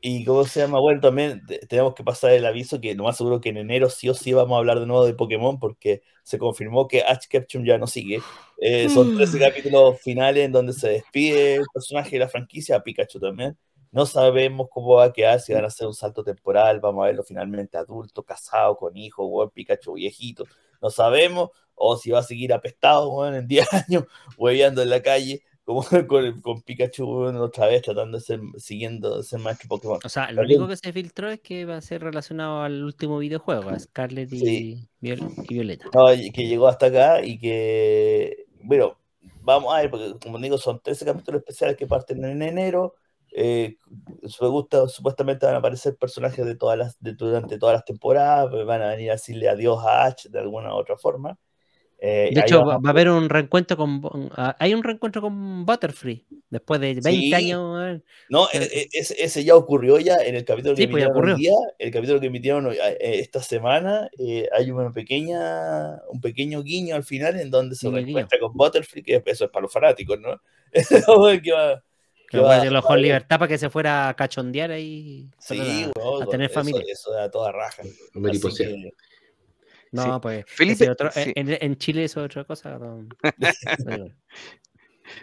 Y 0.02 0.26
cómo 0.26 0.46
se 0.46 0.62
llama, 0.62 0.80
bueno, 0.80 1.02
también 1.02 1.46
te- 1.46 1.60
tenemos 1.68 1.94
que 1.96 2.04
pasar 2.06 2.32
el 2.32 2.46
aviso 2.46 2.80
que 2.82 2.96
lo 2.96 3.04
más 3.06 3.18
seguro 3.18 3.42
que 3.42 3.50
en 3.50 3.58
enero 3.58 3.90
sí 3.90 4.10
o 4.10 4.14
sí 4.14 4.34
vamos 4.34 4.56
a 4.56 4.60
hablar 4.60 4.80
de 4.80 4.86
nuevo 4.88 5.06
de 5.06 5.14
Pokémon 5.16 5.60
porque 5.60 6.04
se 6.24 6.40
confirmó 6.40 6.88
que 6.88 7.02
Ash 7.04 7.28
Ketchum 7.30 7.66
ya 7.66 7.78
no 7.78 7.88
sigue. 7.88 8.28
Eh, 8.58 8.90
son 8.90 9.12
13 9.12 9.40
capítulos 9.40 10.02
finales 10.02 10.46
en 10.46 10.52
donde 10.54 10.74
se 10.74 10.90
despide 10.90 11.56
el 11.58 11.70
personaje 11.74 12.12
de 12.12 12.20
la 12.20 12.30
franquicia, 12.30 12.82
Pikachu 12.84 13.20
también. 13.20 13.58
No 13.92 14.06
sabemos 14.06 14.68
cómo 14.72 14.96
va 14.96 15.06
a 15.06 15.14
quedar, 15.14 15.40
si 15.40 15.54
van 15.54 15.64
a 15.64 15.68
hacer 15.68 15.88
un 15.88 15.94
salto 15.96 16.24
temporal, 16.24 16.80
vamos 16.80 17.04
a 17.04 17.08
verlo 17.08 17.24
finalmente 17.24 17.78
adulto, 17.78 18.24
casado, 18.24 18.78
con 18.78 18.96
hijo, 18.96 19.26
weón, 19.26 19.50
Pikachu 19.50 19.94
viejito. 19.94 20.46
No 20.82 20.90
sabemos, 20.92 21.50
o 21.76 21.98
si 21.98 22.12
va 22.12 22.20
a 22.20 22.24
seguir 22.24 22.54
apestado, 22.54 23.10
weón, 23.10 23.36
en 23.36 23.48
10 23.48 23.68
años, 23.88 24.04
hueveando 24.38 24.82
en 24.84 24.90
la 24.92 25.02
calle, 25.02 25.42
como 25.64 25.84
con, 26.08 26.42
con 26.42 26.62
Pikachu, 26.62 27.04
weón, 27.06 27.38
otra 27.38 27.66
vez, 27.68 27.82
tratando 27.82 28.18
de 28.20 28.24
ser, 28.24 28.40
siguiendo 28.58 29.18
de 29.18 29.24
ser 29.24 29.40
maestro 29.40 29.68
Pokémon. 29.70 30.00
O 30.04 30.10
sea, 30.10 30.32
lo 30.32 30.44
único 30.44 30.68
que 30.68 30.78
se 30.78 30.94
filtró 30.94 31.30
es 31.32 31.40
que 31.42 31.66
va 31.66 31.78
a 31.78 31.82
ser 31.82 32.04
relacionado 32.04 32.62
al 32.62 32.84
último 32.84 33.18
videojuego, 33.18 33.70
a 33.70 33.80
Scarlet 33.80 34.32
y, 34.34 34.40
Sí. 34.40 34.90
Viol- 35.02 35.34
y 35.50 35.54
Violeta. 35.56 35.86
No, 35.94 36.08
que 36.34 36.48
llegó 36.48 36.68
hasta 36.68 36.88
acá 36.88 37.24
y 37.26 37.40
que, 37.40 38.46
bueno, 38.62 38.98
vamos 39.42 39.74
a 39.74 39.78
ver, 39.82 39.90
porque 39.90 40.14
como 40.22 40.38
digo, 40.38 40.58
son 40.60 40.80
13 40.80 41.06
capítulos 41.06 41.40
especiales 41.42 41.76
que 41.76 41.88
parten 41.88 42.24
en 42.24 42.42
enero. 42.44 42.96
Eh, 43.34 43.78
me 44.42 44.48
gusta, 44.48 44.88
supuestamente 44.88 45.46
van 45.46 45.56
a 45.56 45.60
aparecer 45.60 45.96
personajes 45.96 46.46
de 46.46 46.56
todas 46.56 46.78
las, 46.78 47.00
de, 47.00 47.14
durante 47.14 47.58
todas 47.58 47.74
las 47.76 47.86
temporadas, 47.86 48.48
pues 48.52 48.66
van 48.66 48.82
a 48.82 48.90
venir 48.90 49.10
a 49.10 49.14
decirle 49.14 49.50
adiós 49.50 49.84
a 49.86 50.06
Ash 50.06 50.26
de 50.28 50.40
alguna 50.40 50.74
u 50.74 50.78
otra 50.78 50.98
forma. 50.98 51.38
Eh, 52.02 52.32
De 52.34 52.40
hecho, 52.40 52.60
vamos 52.64 52.86
va, 52.86 52.90
a 52.90 52.92
haber 52.92 53.10
un 53.10 53.28
reencuentro 53.28 53.76
con. 53.76 54.00
Ah, 54.38 54.56
Hay 54.58 54.74
un 54.74 54.82
reencuentro 54.84 55.22
con 55.22 55.66
Butterfree. 55.66 56.26
Después 56.50 56.80
de 56.80 56.94
20 56.94 57.12
Sí. 57.12 57.34
años. 57.34 58.02
No, 58.30 58.46
Eh, 58.54 58.60
e- 58.72 58.80
e- 58.84 58.88
ese, 58.94 59.22
ese 59.22 59.44
ya 59.44 59.56
ocurrió 59.58 60.00
ya 60.00 60.16
en 60.16 60.36
el 60.36 60.46
capítulo 60.46 60.76
que 60.76 60.84
Sí, 60.84 60.88
pues 60.88 61.04
emitieron 61.04 61.12
hoy 61.12 61.32
ocurrió. 61.34 61.36
día, 61.36 61.54
el 61.78 61.92
capítulo 61.92 62.20
que 62.22 62.28
emitieron 62.28 62.72
eh, 62.72 62.98
esta 63.00 63.44
semana, 63.44 64.10
eh, 64.18 64.48
hay 64.58 64.72
una 64.72 64.92
pequeña, 64.92 65.98
un 66.10 66.22
pequeño 66.22 66.64
guiño 66.64 66.96
al 66.96 67.04
final 67.04 67.38
en 67.38 67.52
donde 67.52 67.76
se 67.76 67.88
guiño. 67.90 67.98
reencuentra 68.02 68.40
con 68.40 68.54
Butterfree, 68.54 69.04
que 69.04 69.22
eso 69.26 69.44
es 69.46 69.52
para 69.52 69.64
los 69.64 69.74
fanáticos, 69.74 70.18
¿no? 70.22 70.42
que 71.44 71.52
va, 71.52 71.84
Que 72.30 72.38
va- 72.40 72.64
lo 72.66 72.76
dejó 72.76 72.96
en 72.96 73.02
libertad 73.02 73.40
para 73.40 73.48
que 73.50 73.58
se 73.58 73.70
fuera 73.70 74.10
a 74.10 74.14
cachondear 74.16 74.72
ahí. 74.72 75.28
sí, 75.40 75.90
weón, 75.96 76.24
a 76.24 76.26
tener 76.28 76.50
eso, 76.52 76.54
familia. 76.60 76.84
eso 76.88 77.12
da 77.12 77.30
toda 77.32 77.52
raja. 77.52 77.84
Que, 77.84 78.92
No, 79.92 80.22
pues. 80.22 80.46
Felipe, 80.48 80.90
otro- 80.90 81.10
sí. 81.12 81.34
en, 81.36 81.58
en 81.60 81.76
Chile 81.78 82.04
eso 82.04 82.20
es 82.20 82.26
otra 82.26 82.44
cosa. 82.44 82.78
no. 83.86 84.10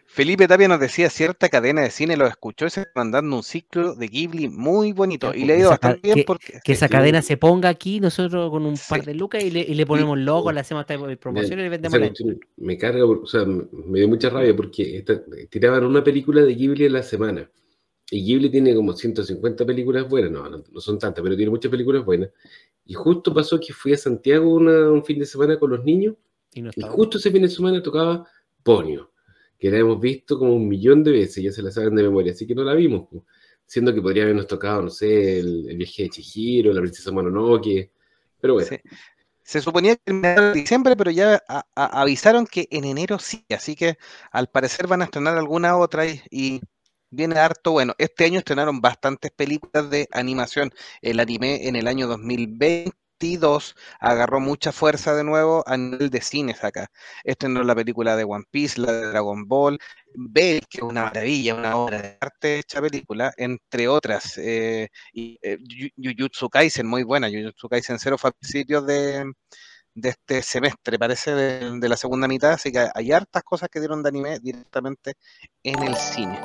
Felipe 0.07 0.49
Tapia 0.49 0.68
nos 0.68 0.81
decía, 0.81 1.11
cierta 1.11 1.49
cadena 1.49 1.83
de 1.83 1.90
cine 1.90 2.16
lo 2.16 2.27
escuchó 2.27 2.66
y 2.66 2.70
se 2.70 2.81
está 2.83 2.92
mandando 2.94 3.37
un 3.37 3.42
ciclo 3.42 3.94
de 3.94 4.09
Ghibli 4.09 4.49
muy 4.49 4.92
bonito. 4.92 5.35
Y 5.35 5.44
le 5.44 5.55
ha 5.55 5.59
ido 5.59 5.70
bastante 5.70 6.01
bien 6.03 6.16
que- 6.16 6.25
porque... 6.25 6.61
Que 6.64 6.72
esa 6.72 6.87
Sí. 6.87 6.92
cadena 6.92 7.22
se 7.22 7.37
ponga 7.37 7.68
aquí, 7.68 8.01
nosotros 8.01 8.51
con 8.51 8.66
un 8.66 8.77
Sí. 8.77 8.85
par 8.88 9.05
de 9.05 9.14
lucas 9.14 9.42
y 9.44 9.51
le, 9.51 9.61
y 9.61 9.75
le 9.75 9.87
ponemos 9.87 10.18
logo, 10.18 10.53
le 10.53 10.61
hacemos 10.61 10.83
hasta 10.83 10.96
promoción 11.16 11.59
y 11.59 11.62
le 11.62 11.68
vendemos 11.68 11.99
la 11.99 12.07
cuestión 12.07 12.40
me 12.57 12.79
carga, 12.79 13.05
o 13.05 13.27
sea, 13.27 13.44
me 13.44 13.99
dio 13.99 14.09
mucha 14.09 14.31
rabia 14.31 14.55
porque 14.57 14.99
esta- 14.99 15.22
tiraban 15.51 15.85
una 15.85 16.03
película 16.05 16.42
de 16.42 16.55
Ghibli 16.55 16.87
a 16.87 16.90
la 16.90 17.03
semana. 17.03 17.51
Y 18.11 18.25
Ghibli 18.25 18.51
tiene 18.51 18.75
como 18.75 18.92
150 18.92 19.66
películas 19.66 20.09
buenas, 20.09 20.31
no, 20.31 20.49
no, 20.49 20.62
no 20.70 20.81
son 20.81 20.99
tantas, 20.99 21.22
pero 21.22 21.35
tiene 21.37 21.51
muchas 21.51 21.70
películas 21.70 22.05
buenas. 22.05 22.31
Y 22.85 22.94
justo 22.94 23.35
pasó 23.35 23.59
que 23.59 23.72
fui 23.72 23.92
a 23.92 23.96
Santiago 23.96 24.49
una- 24.55 24.90
un 24.90 25.05
fin 25.05 25.18
de 25.18 25.27
semana 25.27 25.59
con 25.59 25.70
los 25.70 25.83
niños 25.85 26.14
y 26.55 26.62
no 26.62 26.70
y 26.75 26.83
justo 26.83 27.18
ese 27.18 27.33
fin 27.33 27.42
de 27.42 27.49
semana 27.49 27.83
tocaba 27.83 28.25
Ponio, 28.62 29.11
que 29.58 29.70
la 29.70 29.78
hemos 29.78 30.00
visto 30.00 30.38
como 30.38 30.54
un 30.54 30.68
millón 30.68 31.02
de 31.02 31.12
veces, 31.12 31.42
ya 31.42 31.52
se 31.52 31.62
la 31.62 31.70
saben 31.70 31.94
de 31.94 32.02
memoria, 32.02 32.32
así 32.32 32.46
que 32.46 32.54
no 32.54 32.62
la 32.62 32.74
vimos. 32.74 33.08
Siendo 33.64 33.92
que 33.92 34.00
podría 34.00 34.24
habernos 34.24 34.46
tocado, 34.46 34.82
no 34.82 34.90
sé, 34.90 35.40
el, 35.40 35.76
viaje 35.76 36.04
de 36.04 36.10
Chihiro, 36.10 36.72
la 36.72 36.80
princesa 36.80 37.10
Mononoke, 37.10 37.90
pero 38.40 38.54
bueno. 38.54 38.68
Se 39.42 39.60
suponía 39.60 39.94
que 39.96 40.02
en 40.06 40.52
diciembre, 40.52 40.96
pero 40.96 41.10
ya 41.10 41.40
avisaron 41.74 42.46
que 42.46 42.66
en 42.70 42.84
enero 42.84 43.18
sí, 43.18 43.44
así 43.50 43.76
que 43.76 43.96
al 44.32 44.48
parecer 44.48 44.88
van 44.88 45.02
a 45.02 45.04
estrenar 45.04 45.38
alguna 45.38 45.76
otra 45.76 46.04
y, 46.06 46.20
y 46.30 46.60
viene 47.10 47.38
harto 47.38 47.72
bueno. 47.72 47.94
Este 47.98 48.24
año 48.24 48.38
estrenaron 48.38 48.80
bastantes 48.80 49.30
películas 49.30 49.88
de 49.88 50.08
animación. 50.12 50.72
El 51.00 51.20
anime 51.20 51.68
en 51.68 51.76
el 51.76 51.86
año 51.86 52.08
2022 53.18 53.74
agarró 54.00 54.40
mucha 54.40 54.72
fuerza 54.72 55.14
de 55.14 55.24
nuevo 55.24 55.64
a 55.66 55.76
nivel 55.76 56.11
de 56.11 56.20
cines 56.20 56.62
acá. 56.64 56.88
Estrenó 57.24 57.62
la 57.62 57.74
película 57.74 58.16
de 58.16 58.24
One 58.24 58.44
Piece, 58.50 58.81
la 58.81 58.92
de 58.92 59.07
Dragon 59.09 59.46
Ball, 59.48 59.79
Bell, 60.14 60.61
que 60.68 60.79
es 60.79 60.83
una 60.85 61.05
maravilla, 61.05 61.55
una 61.55 61.76
obra 61.76 62.00
de 62.02 62.18
arte 62.20 62.59
hecha 62.59 62.81
película, 62.81 63.33
entre 63.37 63.88
otras. 63.88 64.38
eh, 64.38 64.88
y 65.12 65.38
eh, 65.42 65.59
Kaisen, 66.50 66.87
muy 66.87 67.02
buena. 67.05 67.29
Jujutsu 67.29 67.68
Kaisen 67.68 67.98
cero 67.98 68.18
fue 68.18 68.31
a 68.31 68.33
principios 68.33 68.87
de, 68.87 69.33
de 69.94 70.09
este 70.11 70.42
semestre, 70.42 70.98
parece, 70.98 71.33
de, 71.35 71.79
de 71.81 71.88
la 71.88 71.96
segunda 71.96 72.29
mitad. 72.29 72.52
Así 72.52 72.70
que 72.72 72.87
hay 72.94 73.12
hartas 73.12 73.42
cosas 73.42 73.68
que 73.70 73.81
dieron 73.81 74.02
de 74.02 74.09
anime 74.11 74.38
directamente 74.40 75.14
en 75.62 75.83
el 75.83 75.96
cine. 75.96 76.38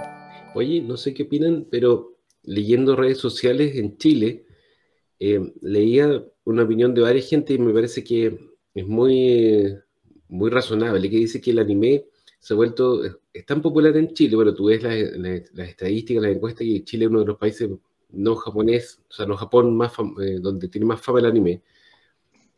Oye, 0.53 0.81
no 0.81 0.97
sé 0.97 1.13
qué 1.13 1.23
opinan, 1.23 1.67
pero 1.69 2.17
leyendo 2.43 2.95
redes 2.95 3.19
sociales 3.19 3.75
en 3.75 3.97
Chile, 3.97 4.45
eh, 5.19 5.53
leía 5.61 6.23
una 6.51 6.63
opinión 6.63 6.93
de 6.93 7.01
varias 7.01 7.27
gente 7.29 7.53
y 7.53 7.59
me 7.59 7.73
parece 7.73 8.03
que 8.03 8.39
es 8.73 8.87
muy, 8.87 9.75
muy 10.29 10.49
razonable, 10.49 11.09
que 11.09 11.17
dice 11.17 11.41
que 11.41 11.51
el 11.51 11.59
anime 11.59 12.05
se 12.39 12.53
ha 12.53 12.57
vuelto, 12.57 13.03
es 13.33 13.45
tan 13.45 13.61
popular 13.61 13.95
en 13.97 14.13
Chile, 14.13 14.35
bueno, 14.35 14.53
tú 14.53 14.65
ves 14.65 14.81
las, 14.83 14.95
las- 15.17 15.53
las 15.53 15.69
estadísticas, 15.69 16.23
las 16.23 16.31
encuestas, 16.35 16.63
y 16.67 16.83
Chile 16.83 17.05
es 17.05 17.11
uno 17.11 17.19
de 17.21 17.25
los 17.27 17.37
países 17.37 17.69
no 18.11 18.35
japonés, 18.35 19.01
o 19.09 19.13
sea, 19.13 19.25
no 19.25 19.37
Japón, 19.37 19.75
más 19.77 19.93
eh, 20.21 20.39
donde 20.41 20.67
tiene 20.67 20.85
más 20.87 21.01
fama 21.01 21.19
el 21.19 21.25
anime, 21.27 21.61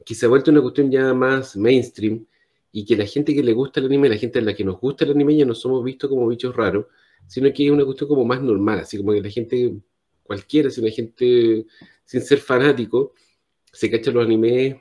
que 0.05 0.15
se 0.15 0.25
ha 0.25 0.29
vuelto 0.29 0.51
una 0.51 0.61
cuestión 0.61 0.91
ya 0.91 1.13
más 1.13 1.55
mainstream 1.55 2.25
y 2.71 2.85
que 2.85 2.95
la 2.97 3.05
gente 3.05 3.33
que 3.33 3.43
le 3.43 3.53
gusta 3.53 3.79
el 3.79 3.85
anime, 3.87 4.09
la 4.09 4.17
gente 4.17 4.39
a 4.39 4.41
la 4.41 4.53
que 4.53 4.63
nos 4.63 4.79
gusta 4.79 5.05
el 5.05 5.11
anime, 5.11 5.35
ya 5.37 5.45
no 5.45 5.55
somos 5.55 5.83
vistos 5.83 6.09
como 6.09 6.27
bichos 6.27 6.55
raros, 6.55 6.87
sino 7.27 7.51
que 7.53 7.65
es 7.65 7.71
una 7.71 7.85
cuestión 7.85 8.09
como 8.09 8.25
más 8.25 8.41
normal, 8.41 8.79
así 8.79 8.97
como 8.97 9.13
que 9.13 9.21
la 9.21 9.29
gente 9.29 9.75
cualquiera, 10.23 10.69
si 10.69 10.81
una 10.81 10.89
gente 10.91 11.65
sin 12.05 12.21
ser 12.21 12.39
fanático, 12.39 13.13
se 13.73 13.91
cacha 13.91 14.11
los 14.11 14.25
animes 14.25 14.77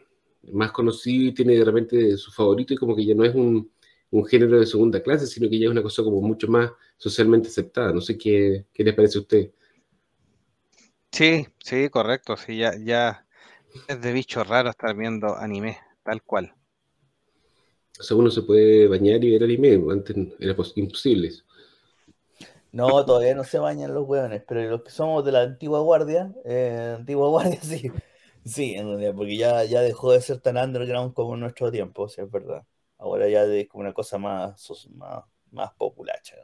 más 0.52 0.72
conocidos 0.72 1.30
y 1.32 1.34
tiene 1.34 1.54
de 1.56 1.66
repente 1.66 2.18
su 2.18 2.32
favorito 2.32 2.74
y 2.74 2.78
como 2.78 2.96
que 2.96 3.06
ya 3.06 3.16
no 3.16 3.24
es 3.24 3.34
un, 3.34 3.72
un 4.12 4.26
género 4.26 4.60
de 4.60 4.66
segunda 4.66 5.02
clase, 5.02 5.26
sino 5.28 5.50
que 5.50 5.58
ya 5.60 5.66
es 5.66 5.72
una 5.72 5.82
cosa 5.84 6.04
como 6.04 6.22
mucho 6.22 6.48
más 6.48 6.72
socialmente 6.98 7.48
aceptada. 7.48 7.92
No 7.94 8.02
sé 8.02 8.18
qué, 8.18 8.66
qué 8.74 8.84
les 8.84 8.94
parece 8.94 9.18
a 9.18 9.22
usted. 9.22 9.52
Sí, 11.12 11.46
sí, 11.64 11.88
correcto. 11.90 12.36
Sí, 12.36 12.58
ya, 12.58 12.74
ya 12.76 13.26
es 13.88 14.00
de 14.02 14.12
bicho 14.12 14.44
raro 14.44 14.70
estar 14.70 14.96
viendo 14.96 15.36
anime, 15.38 15.78
tal 16.04 16.22
cual. 16.22 16.54
O 17.98 18.02
sea, 18.02 18.16
uno 18.18 18.30
se 18.30 18.42
puede 18.42 18.86
bañar 18.86 19.22
y 19.24 19.30
ver 19.30 19.44
anime, 19.44 19.80
antes 19.90 20.14
era 20.38 20.54
pos- 20.54 20.72
imposible 20.76 21.28
eso. 21.28 21.44
No, 22.72 23.04
todavía 23.04 23.34
no 23.34 23.44
se 23.44 23.58
bañan 23.58 23.92
los 23.94 24.06
hueones, 24.08 24.42
pero 24.46 24.62
los 24.70 24.82
que 24.82 24.90
somos 24.90 25.24
de 25.24 25.32
la 25.32 25.42
antigua 25.42 25.80
guardia, 25.80 26.32
eh, 26.44 26.94
antigua 26.98 27.28
guardia, 27.28 27.60
sí. 27.62 27.92
Sí, 28.44 28.74
en 28.74 28.88
realidad, 28.88 29.14
porque 29.14 29.36
ya, 29.36 29.64
ya 29.64 29.82
dejó 29.82 30.12
de 30.12 30.20
ser 30.20 30.40
tan 30.40 30.56
underground 30.56 31.14
como 31.14 31.34
en 31.34 31.40
nuestro 31.40 31.70
tiempo, 31.70 32.08
sí, 32.08 32.20
es 32.20 32.30
verdad. 32.30 32.64
Ahora 32.98 33.28
ya 33.28 33.44
es 33.44 33.68
como 33.68 33.82
una 33.82 33.92
cosa 33.92 34.18
más, 34.18 34.54
más, 34.90 35.24
más 35.50 35.72
populacha. 35.74 36.36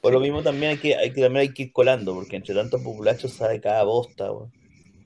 Por 0.00 0.12
lo 0.12 0.20
mismo 0.20 0.42
también 0.42 0.72
hay 0.72 0.78
que, 0.78 0.94
hay 0.96 1.12
que, 1.12 1.20
también 1.20 1.48
hay 1.48 1.54
que 1.54 1.64
ir 1.64 1.72
colando, 1.72 2.14
porque 2.14 2.36
entre 2.36 2.54
tantos 2.54 2.82
populachos 2.82 3.32
sale 3.32 3.60
cada 3.60 3.82
bosta. 3.84 4.30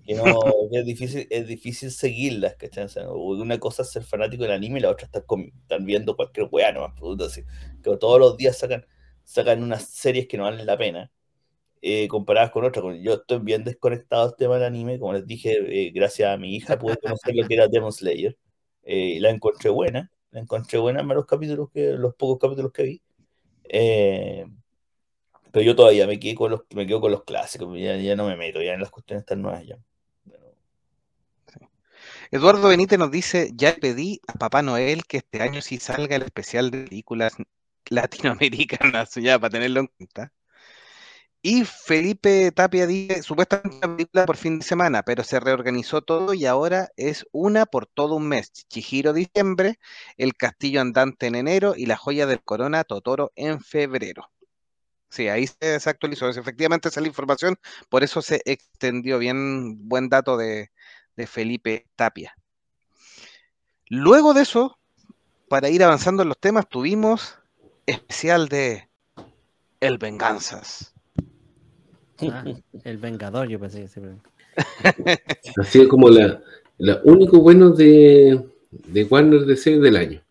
Que 0.06 0.14
no, 0.14 0.24
es 0.70 0.84
difícil, 0.84 1.26
es 1.30 1.46
difícil 1.46 1.90
seguirlas, 1.90 2.56
¿cachai? 2.56 2.84
O 2.84 2.88
sea, 2.88 3.10
una 3.10 3.58
cosa 3.58 3.82
es 3.82 3.90
ser 3.90 4.04
fanático 4.04 4.42
del 4.42 4.52
anime 4.52 4.78
y 4.78 4.82
la 4.82 4.90
otra 4.90 5.06
es 5.06 5.14
estar, 5.14 5.24
estar 5.38 5.82
viendo 5.82 6.16
cualquier 6.16 6.48
weá 6.50 6.72
nomás, 6.72 6.92
así. 7.26 7.42
Que 7.82 7.96
todos 7.96 8.18
los 8.18 8.36
días 8.36 8.58
sacan, 8.58 8.86
sacan 9.24 9.62
unas 9.62 9.88
series 9.88 10.26
que 10.26 10.36
no 10.36 10.44
valen 10.44 10.66
la 10.66 10.76
pena, 10.76 11.10
eh, 11.82 12.08
comparadas 12.08 12.50
con 12.50 12.64
otras. 12.64 12.84
Yo 13.00 13.14
estoy 13.14 13.38
bien 13.40 13.64
desconectado 13.64 14.28
del 14.28 14.36
tema 14.36 14.54
del 14.54 14.64
anime, 14.64 14.98
como 14.98 15.12
les 15.14 15.26
dije, 15.26 15.86
eh, 15.86 15.90
gracias 15.92 16.32
a 16.32 16.36
mi 16.36 16.54
hija 16.56 16.78
pude 16.78 16.96
conocer 16.96 17.34
lo 17.34 17.46
que 17.46 17.54
era 17.54 17.68
Demon 17.68 17.92
Slayer. 17.92 18.36
Eh, 18.82 19.18
la 19.20 19.30
encontré 19.30 19.70
buena, 19.70 20.10
la 20.30 20.40
encontré 20.40 20.78
buena 20.78 21.00
en 21.00 21.08
los 21.08 21.26
capítulos 21.26 21.70
que, 21.72 21.92
los 21.92 22.14
pocos 22.14 22.38
capítulos 22.38 22.72
que 22.72 22.82
vi. 22.82 23.02
Eh, 23.68 24.46
pero 25.52 25.64
yo 25.64 25.76
todavía 25.76 26.06
me 26.06 26.18
quedo 26.18 26.36
con 26.36 26.50
los, 26.52 26.60
me 26.74 26.86
quedo 26.86 27.00
con 27.00 27.12
los 27.12 27.24
clásicos, 27.24 27.78
ya, 27.78 28.16
no 28.16 28.26
me 28.26 28.36
meto 28.36 28.62
ya 28.62 28.74
en 28.74 28.80
las 28.80 28.90
cuestiones 28.90 29.24
tan 29.24 29.42
nuevas 29.42 29.66
ya. 29.66 29.78
Eduardo 32.32 32.68
Benítez 32.68 32.98
nos 32.98 33.10
dice, 33.10 33.50
ya 33.54 33.74
pedí 33.74 34.20
a 34.28 34.34
Papá 34.34 34.62
Noel 34.62 35.04
que 35.04 35.18
este 35.18 35.42
año 35.42 35.60
sí 35.62 35.78
salga 35.78 36.14
el 36.16 36.22
especial 36.22 36.70
de 36.70 36.84
películas 36.84 37.32
latinoamericanas, 37.90 39.14
ya 39.16 39.38
para 39.38 39.50
tenerlo 39.50 39.80
en 39.80 39.86
cuenta. 39.88 40.32
Y 41.42 41.64
Felipe 41.64 42.52
Tapia 42.52 42.86
dice, 42.86 43.22
supuestamente 43.22 43.78
una 43.78 43.96
película 43.96 44.26
por 44.26 44.36
fin 44.36 44.58
de 44.58 44.64
semana, 44.64 45.02
pero 45.02 45.24
se 45.24 45.40
reorganizó 45.40 46.02
todo 46.02 46.34
y 46.34 46.44
ahora 46.44 46.90
es 46.96 47.26
una 47.32 47.64
por 47.64 47.86
todo 47.86 48.16
un 48.16 48.28
mes. 48.28 48.52
Chihiro 48.52 49.14
diciembre, 49.14 49.78
El 50.18 50.34
Castillo 50.34 50.82
Andante 50.82 51.28
en 51.28 51.36
enero 51.36 51.74
y 51.76 51.86
La 51.86 51.96
Joya 51.96 52.26
del 52.26 52.42
Corona 52.42 52.84
Totoro 52.84 53.32
en 53.36 53.62
febrero. 53.62 54.30
Sí, 55.08 55.28
ahí 55.28 55.46
se, 55.46 55.80
actualizó. 55.88 56.28
Efectivamente 56.28 56.88
esa 56.88 57.00
es 57.00 57.02
la 57.02 57.08
información, 57.08 57.56
por 57.88 58.04
eso 58.04 58.20
se 58.20 58.42
extendió 58.44 59.18
bien, 59.18 59.88
buen 59.88 60.10
dato 60.10 60.36
de, 60.36 60.70
de 61.16 61.26
Felipe 61.26 61.86
Tapia. 61.96 62.36
Luego 63.88 64.34
de 64.34 64.42
eso, 64.42 64.78
para 65.48 65.70
ir 65.70 65.82
avanzando 65.82 66.22
en 66.22 66.28
los 66.28 66.38
temas, 66.38 66.68
tuvimos 66.68 67.38
especial 67.86 68.48
de 68.48 68.90
El 69.80 69.96
Venganzas. 69.96 70.94
Ah, 72.28 72.44
el 72.84 72.98
Vengador, 72.98 73.48
yo 73.48 73.58
pensé 73.58 73.82
que 73.82 73.88
se 73.88 74.00
Ha 75.56 75.64
sido 75.64 75.88
como 75.88 76.08
la, 76.10 76.42
la 76.78 77.00
único 77.04 77.40
bueno 77.40 77.70
de, 77.70 78.40
de 78.70 79.04
Warner 79.04 79.44
DC 79.46 79.78
del 79.78 79.96
año. 79.96 80.22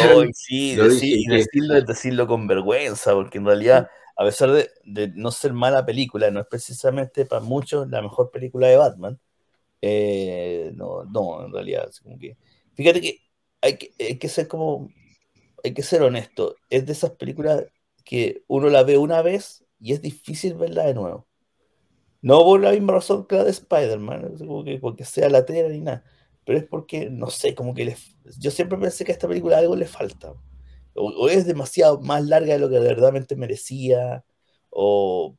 Ay, 0.00 0.30
sí, 0.34 0.76
decir- 0.76 1.16
y 1.18 1.26
decirlo 1.28 1.76
es 1.76 1.86
decirlo 1.86 2.26
con 2.26 2.46
vergüenza, 2.46 3.14
porque 3.14 3.38
en 3.38 3.46
realidad, 3.46 3.88
a 4.16 4.24
pesar 4.24 4.50
de, 4.52 4.70
de 4.84 5.08
no 5.14 5.30
ser 5.30 5.52
mala 5.52 5.84
película, 5.86 6.30
no 6.30 6.40
es 6.40 6.46
precisamente 6.46 7.24
para 7.24 7.42
muchos 7.42 7.88
la 7.88 8.02
mejor 8.02 8.30
película 8.30 8.68
de 8.68 8.76
Batman. 8.76 9.18
eh, 9.82 10.72
no, 10.76 11.04
no, 11.04 11.46
en 11.46 11.52
realidad, 11.54 11.88
es 11.90 12.00
como 12.00 12.18
que. 12.18 12.36
Fíjate 12.74 13.00
que 13.02 13.20
hay 13.62 13.78
que, 13.78 13.92
hay 14.00 14.18
que 14.18 14.28
ser 14.30 14.48
como. 14.48 14.90
Hay 15.64 15.74
que 15.74 15.84
ser 15.84 16.02
honesto. 16.02 16.56
Es 16.70 16.86
de 16.86 16.92
esas 16.94 17.12
películas 17.12 17.64
que 18.04 18.44
uno 18.48 18.70
la 18.70 18.84
ve 18.84 18.98
una 18.98 19.22
vez 19.22 19.64
y 19.80 19.94
es 19.94 20.02
difícil 20.02 20.54
verla 20.56 20.84
de 20.86 20.94
nuevo. 20.94 21.27
No 22.22 22.42
por 22.44 22.60
la 22.60 22.72
misma 22.72 22.94
razón 22.94 23.26
que 23.26 23.36
la 23.36 23.44
de 23.44 23.50
Spider-Man, 23.50 24.36
que 24.64 24.78
porque 24.78 25.04
sea 25.04 25.28
la 25.28 25.44
tela 25.46 25.68
ni 25.68 25.80
nada. 25.80 26.04
pero 26.44 26.58
es 26.58 26.64
porque, 26.64 27.10
no 27.10 27.30
sé, 27.30 27.54
como 27.54 27.74
que 27.74 27.84
les, 27.84 28.16
yo 28.38 28.50
siempre 28.50 28.78
pensé 28.78 29.04
que 29.04 29.12
a 29.12 29.14
esta 29.14 29.28
película 29.28 29.58
algo 29.58 29.76
le 29.76 29.86
falta. 29.86 30.34
O, 30.94 31.06
o 31.10 31.28
es 31.28 31.46
demasiado 31.46 32.00
más 32.00 32.24
larga 32.24 32.54
de 32.54 32.58
lo 32.60 32.68
que 32.68 32.80
verdaderamente 32.80 33.36
merecía, 33.36 34.24
o 34.70 35.36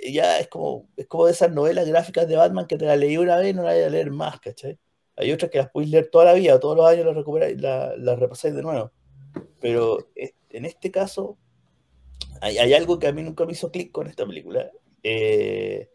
eh, 0.00 0.12
ya 0.12 0.38
es 0.38 0.48
como, 0.48 0.88
es 0.96 1.06
como 1.06 1.26
de 1.26 1.32
esas 1.32 1.52
novelas 1.52 1.88
gráficas 1.88 2.28
de 2.28 2.36
Batman 2.36 2.66
que 2.66 2.78
te 2.78 2.86
la 2.86 2.96
leí 2.96 3.16
una 3.16 3.36
vez 3.36 3.50
y 3.50 3.54
no 3.54 3.62
la 3.62 3.72
voy 3.72 3.82
a 3.82 3.90
leer 3.90 4.10
más, 4.10 4.40
¿cachai? 4.40 4.78
Hay 5.16 5.32
otras 5.32 5.50
que 5.50 5.58
las 5.58 5.70
podéis 5.70 5.90
leer 5.92 6.08
toda 6.10 6.26
la 6.26 6.32
vida, 6.34 6.58
todos 6.60 6.76
los 6.76 6.86
años 6.86 7.06
las 7.06 7.14
recuperáis, 7.14 7.60
las 7.60 7.98
la 7.98 8.16
repasáis 8.16 8.54
de 8.54 8.62
nuevo. 8.62 8.92
Pero 9.60 10.10
en 10.50 10.64
este 10.64 10.90
caso, 10.90 11.38
hay, 12.40 12.58
hay, 12.58 12.74
algo 12.74 12.98
que 12.98 13.06
a 13.06 13.12
mí 13.12 13.22
nunca 13.22 13.46
me 13.46 13.52
hizo 13.52 13.70
clic 13.70 13.92
con 13.92 14.06
esta 14.06 14.26
película. 14.26 14.70
Eh, 15.02 15.90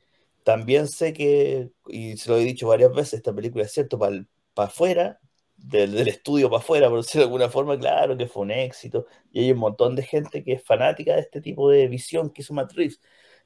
también 0.49 0.87
sé 0.87 1.13
que, 1.13 1.69
y 1.87 2.17
se 2.17 2.27
lo 2.31 2.37
he 2.37 2.43
dicho 2.43 2.67
varias 2.67 2.91
veces, 2.91 3.15
esta 3.15 3.31
película 3.35 3.65
es 3.65 3.71
cierto, 3.71 3.99
para 3.99 4.25
afuera, 4.55 5.19
del, 5.57 6.07
estudio 6.07 6.49
para 6.49 6.59
afuera, 6.59 6.89
por 6.89 6.97
decirlo 7.03 7.21
de 7.21 7.25
alguna 7.25 7.49
forma, 7.49 7.77
claro 7.77 8.17
que 8.17 8.25
fue 8.27 8.41
un 8.43 8.51
éxito. 8.51 9.05
Y 9.31 9.41
hay 9.41 9.51
un 9.51 9.59
montón 9.59 9.95
de 9.95 10.01
gente 10.01 10.43
que 10.43 10.53
es 10.53 10.63
fanática 10.63 11.13
de 11.13 11.21
este 11.21 11.39
tipo 11.39 11.69
de 11.69 11.87
visión 11.87 12.31
que 12.31 12.41
hizo 12.41 12.55
Reeves. 12.55 12.99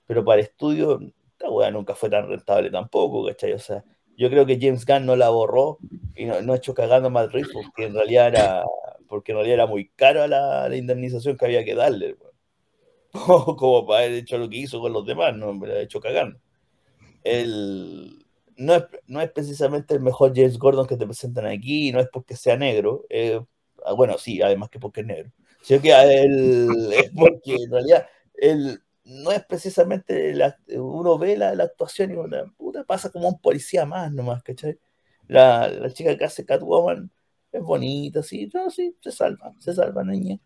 Pero 0.06 0.24
para 0.24 0.40
el 0.40 0.48
estudio, 0.48 1.02
esta 1.28 1.50
weá 1.50 1.72
nunca 1.72 1.94
fue 1.94 2.10
tan 2.10 2.30
rentable 2.30 2.72
tampoco, 2.72 3.26
¿cachai? 3.28 3.52
O 3.52 3.60
sea, 3.60 3.84
yo 4.16 4.30
creo 4.30 4.46
que 4.46 4.58
James 4.62 4.86
Gunn 4.86 5.06
no 5.06 5.18
la 5.18 5.30
borró 5.30 5.80
y 6.16 6.24
no, 6.24 6.42
no 6.42 6.56
hecho 6.56 6.74
cagando 6.74 7.10
a 7.20 7.28
Reeves 7.28 7.52
porque 7.54 7.86
en 7.86 7.96
realidad 7.96 8.28
era, 8.30 8.64
porque 9.10 9.34
en 9.34 9.40
realidad 9.40 9.56
era 9.56 9.68
muy 9.68 9.90
caro 9.90 10.26
la, 10.28 10.70
la 10.70 10.76
indemnización 10.78 11.38
que 11.38 11.46
había 11.46 11.66
que 11.66 11.76
darle. 11.76 12.16
Como 13.58 13.86
para 13.86 14.06
haber 14.06 14.14
hecho 14.14 14.38
lo 14.38 14.50
que 14.50 14.58
hizo 14.58 14.80
con 14.80 14.94
los 14.94 15.06
demás, 15.06 15.36
no 15.36 15.54
me 15.54 15.68
lo 15.68 15.74
ha 15.74 15.82
hecho 15.82 16.00
cagando. 16.00 16.40
El, 17.24 18.26
no, 18.58 18.76
es, 18.76 18.84
no 19.08 19.22
es 19.22 19.32
precisamente 19.32 19.94
el 19.94 20.02
mejor 20.02 20.34
James 20.36 20.58
Gordon 20.58 20.88
que 20.88 20.98
te 20.98 21.06
presentan 21.06 21.46
aquí, 21.46 21.92
no 21.92 22.00
es 22.00 22.08
porque 22.12 22.36
sea 22.36 22.58
negro, 22.58 23.06
eh, 23.10 23.40
bueno, 23.96 24.18
sí, 24.18 24.42
además 24.42 24.70
que 24.70 24.80
porque 24.80 25.02
es 25.02 25.08
negro, 25.08 25.32
sino 25.62 25.82
que 25.82 25.92
él, 25.92 26.94
es 26.94 27.12
porque 27.12 27.56
en 27.56 27.72
realidad 27.72 28.08
él 28.36 28.82
no 29.06 29.32
es 29.32 29.44
precisamente, 29.46 30.34
la, 30.34 30.58
uno 30.70 31.18
ve 31.18 31.38
la, 31.38 31.56
la, 31.56 31.66
actuación 31.66 32.12
y 32.12 32.16
una 32.16 32.46
puta 32.58 32.84
pasa 32.86 33.12
como 33.12 33.28
un 33.30 33.40
policía 33.40 33.86
más 33.86 34.12
nomás, 34.12 34.44
¿cachai? 34.44 34.80
La, 35.28 35.68
la 35.70 35.92
chica 35.92 36.18
que 36.18 36.26
hace 36.26 36.46
Catwoman 36.46 37.12
es 37.52 37.62
bonita, 37.62 38.24
sí, 38.24 38.50
no, 38.54 38.70
sí, 38.70 38.96
se 39.02 39.12
salva, 39.12 39.54
se 39.60 39.74
salva, 39.74 40.04
niña. 40.04 40.40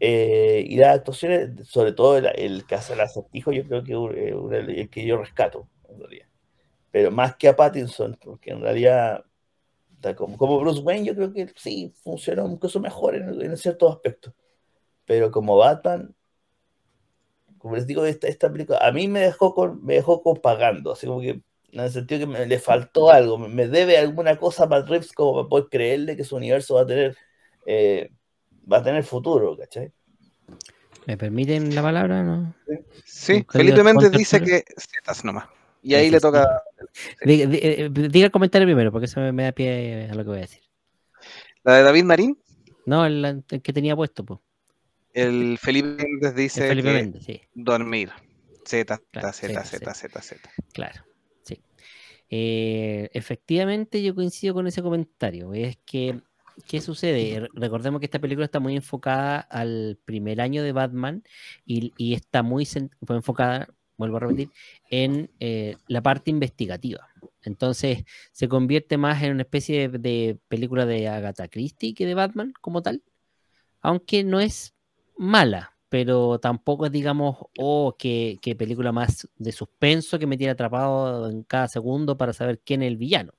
Eh, 0.00 0.64
y 0.68 0.76
las 0.76 0.96
actuaciones, 0.96 1.66
sobre 1.68 1.92
todo 1.92 2.18
el, 2.18 2.26
el 2.36 2.66
que 2.66 2.74
hace 2.74 2.92
el 2.92 3.00
acertijo, 3.00 3.52
yo 3.52 3.64
creo 3.66 3.82
que 3.82 3.92
es 3.92 4.52
el, 4.52 4.70
el 4.78 4.90
que 4.90 5.06
yo 5.06 5.18
rescato, 5.18 5.68
en 5.88 5.98
realidad 5.98 6.26
pero 6.96 7.10
más 7.10 7.36
que 7.36 7.46
a 7.46 7.54
Pattinson, 7.54 8.16
porque 8.24 8.52
en 8.52 8.62
realidad, 8.62 9.22
como, 10.16 10.38
como 10.38 10.58
Bruce 10.58 10.80
Wayne, 10.80 11.04
yo 11.04 11.14
creo 11.14 11.30
que 11.30 11.52
sí, 11.54 11.92
funcionó 12.02 12.48
incluso 12.50 12.80
mejor 12.80 13.16
en, 13.16 13.38
en 13.42 13.54
ciertos 13.58 13.96
aspectos. 13.96 14.32
Pero 15.04 15.30
como 15.30 15.58
Batman, 15.58 16.14
como 17.58 17.76
les 17.76 17.86
digo, 17.86 18.06
esta, 18.06 18.28
esta 18.28 18.50
película, 18.50 18.78
a 18.78 18.92
mí 18.92 19.08
me 19.08 19.20
dejó, 19.20 19.54
con, 19.54 19.84
me 19.84 19.92
dejó 19.92 20.22
con 20.22 20.36
pagando, 20.36 20.92
así 20.92 21.06
como 21.06 21.20
que 21.20 21.42
en 21.72 21.80
el 21.80 21.90
sentido 21.90 22.20
que 22.20 22.26
me, 22.26 22.46
le 22.46 22.58
faltó 22.58 23.10
algo, 23.10 23.36
me 23.36 23.68
debe 23.68 23.98
alguna 23.98 24.38
cosa 24.38 24.64
a 24.64 24.66
Matt 24.66 24.88
Reeves 24.88 25.12
como 25.12 25.34
para 25.34 25.48
poder 25.50 25.66
creerle 25.70 26.16
que 26.16 26.24
su 26.24 26.36
universo 26.36 26.76
va 26.76 26.80
a 26.80 26.86
tener, 26.86 27.14
eh, 27.66 28.10
va 28.72 28.78
a 28.78 28.82
tener 28.82 29.04
futuro, 29.04 29.54
¿cachai? 29.58 29.92
¿Me 31.04 31.18
permiten 31.18 31.74
la 31.74 31.82
palabra? 31.82 32.22
No? 32.22 32.54
Sí, 33.04 33.44
Felipe 33.50 33.82
Méndez 33.82 34.12
dice 34.12 34.40
que 34.40 34.64
zetas 34.78 35.22
nomás. 35.22 35.48
Y 35.86 35.94
ahí 35.94 36.10
le 36.10 36.20
toca. 36.20 36.62
Diga, 37.24 37.46
diga, 37.46 38.26
el 38.26 38.30
comentario 38.32 38.66
primero, 38.66 38.90
porque 38.92 39.06
eso 39.06 39.20
me 39.32 39.44
da 39.44 39.52
pie 39.52 40.08
a 40.10 40.14
lo 40.14 40.22
que 40.24 40.28
voy 40.28 40.38
a 40.38 40.42
decir. 40.42 40.62
¿La 41.62 41.76
de 41.76 41.82
David 41.82 42.04
Marín? 42.04 42.38
No, 42.84 43.06
el, 43.06 43.24
el 43.24 43.62
que 43.62 43.72
tenía 43.72 43.96
puesto, 43.96 44.24
pues. 44.24 44.40
El 45.12 45.58
Felipe 45.58 45.88
Méndez 46.04 46.34
dice 46.34 46.62
El 46.62 46.68
Felipe 46.68 46.88
que 46.88 46.94
Méndez, 47.02 47.24
sí. 47.24 47.40
dormir. 47.54 48.10
Z, 48.64 49.00
Claro, 49.12 49.32
Z, 49.32 49.48
Z, 49.64 49.64
Z, 49.64 49.94
Z, 49.94 50.22
Z. 50.22 50.50
Claro, 50.72 51.04
sí. 51.42 51.60
Eh, 52.28 53.08
efectivamente, 53.12 54.02
yo 54.02 54.14
coincido 54.14 54.54
con 54.54 54.66
ese 54.66 54.82
comentario. 54.82 55.54
Es 55.54 55.78
que, 55.86 56.20
¿qué 56.66 56.80
sucede? 56.80 57.40
Re- 57.40 57.48
Recordemos 57.54 58.00
que 58.00 58.06
esta 58.06 58.18
película 58.18 58.44
está 58.44 58.60
muy 58.60 58.76
enfocada 58.76 59.38
al 59.40 59.98
primer 60.04 60.40
año 60.40 60.62
de 60.62 60.72
Batman 60.72 61.22
y, 61.64 61.92
y 61.96 62.14
está 62.14 62.42
muy 62.42 62.66
fue 62.66 63.16
enfocada, 63.16 63.68
vuelvo 63.96 64.16
a 64.16 64.20
repetir, 64.20 64.50
en 64.90 65.30
eh, 65.40 65.76
la 65.88 66.02
parte 66.02 66.30
investigativa. 66.30 67.08
Entonces 67.42 68.04
se 68.32 68.48
convierte 68.48 68.98
más 68.98 69.22
en 69.22 69.32
una 69.32 69.42
especie 69.42 69.88
de, 69.88 70.38
película 70.48 70.86
de 70.86 71.08
Agatha 71.08 71.48
Christie 71.48 71.94
que 71.94 72.06
de 72.06 72.14
Batman 72.14 72.52
como 72.60 72.82
tal, 72.82 73.02
aunque 73.80 74.24
no 74.24 74.40
es 74.40 74.74
mala, 75.16 75.76
pero 75.88 76.38
tampoco 76.40 76.86
es, 76.86 76.92
digamos, 76.92 77.36
oh, 77.58 77.94
qué, 77.98 78.38
qué 78.42 78.56
película 78.56 78.92
más 78.92 79.28
de 79.36 79.52
suspenso 79.52 80.18
que 80.18 80.26
me 80.26 80.36
tiene 80.36 80.52
atrapado 80.52 81.30
en 81.30 81.42
cada 81.44 81.68
segundo 81.68 82.16
para 82.16 82.32
saber 82.32 82.60
quién 82.64 82.82
es 82.82 82.88
el 82.88 82.96
villano. 82.96 83.32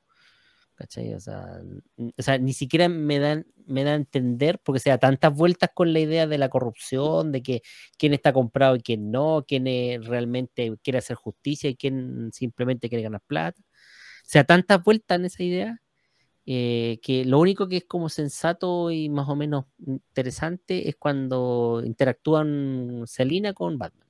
¿Cachai? 0.77 1.13
O 1.15 1.19
sea, 1.19 1.59
o 1.97 2.21
sea, 2.21 2.37
ni 2.37 2.53
siquiera 2.53 2.87
me 2.87 3.17
dan, 3.17 3.47
me 3.65 3.83
da 3.83 3.93
a 3.93 3.95
entender, 3.95 4.59
porque 4.63 4.79
se 4.79 4.91
da 4.91 4.99
tantas 4.99 5.33
vueltas 5.33 5.71
con 5.73 5.91
la 5.91 5.99
idea 5.99 6.27
de 6.27 6.37
la 6.37 6.49
corrupción, 6.49 7.31
de 7.31 7.41
que 7.41 7.63
quién 7.97 8.13
está 8.13 8.31
comprado 8.31 8.75
y 8.75 8.81
quién 8.81 9.09
no, 9.11 9.43
quién 9.47 9.65
es- 9.67 10.05
realmente 10.05 10.73
quiere 10.83 10.99
hacer 10.99 11.15
justicia 11.17 11.67
y 11.69 11.75
quién 11.75 12.29
simplemente 12.31 12.89
quiere 12.89 13.03
ganar 13.03 13.21
plata. 13.25 13.59
O 13.61 14.29
sea, 14.29 14.43
tantas 14.43 14.83
vueltas 14.83 15.19
en 15.19 15.25
esa 15.25 15.43
idea 15.43 15.81
eh, 16.45 16.99
que 17.03 17.25
lo 17.25 17.39
único 17.39 17.67
que 17.69 17.77
es 17.77 17.85
como 17.85 18.09
sensato 18.09 18.91
y 18.91 19.09
más 19.09 19.29
o 19.29 19.35
menos 19.35 19.65
interesante 19.85 20.89
es 20.89 20.95
cuando 20.97 21.81
interactúan 21.85 23.03
Selina 23.07 23.53
con 23.53 23.77
Batman, 23.79 24.07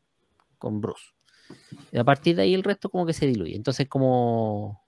con 0.60 0.82
Bruce. 0.82 1.06
Y 1.92 1.98
a 2.00 2.04
partir 2.06 2.36
de 2.36 2.44
ahí 2.44 2.54
el 2.54 2.64
resto 2.64 2.90
como 2.90 3.06
que 3.06 3.14
se 3.14 3.28
diluye. 3.28 3.56
Entonces 3.56 3.88
como 3.90 4.87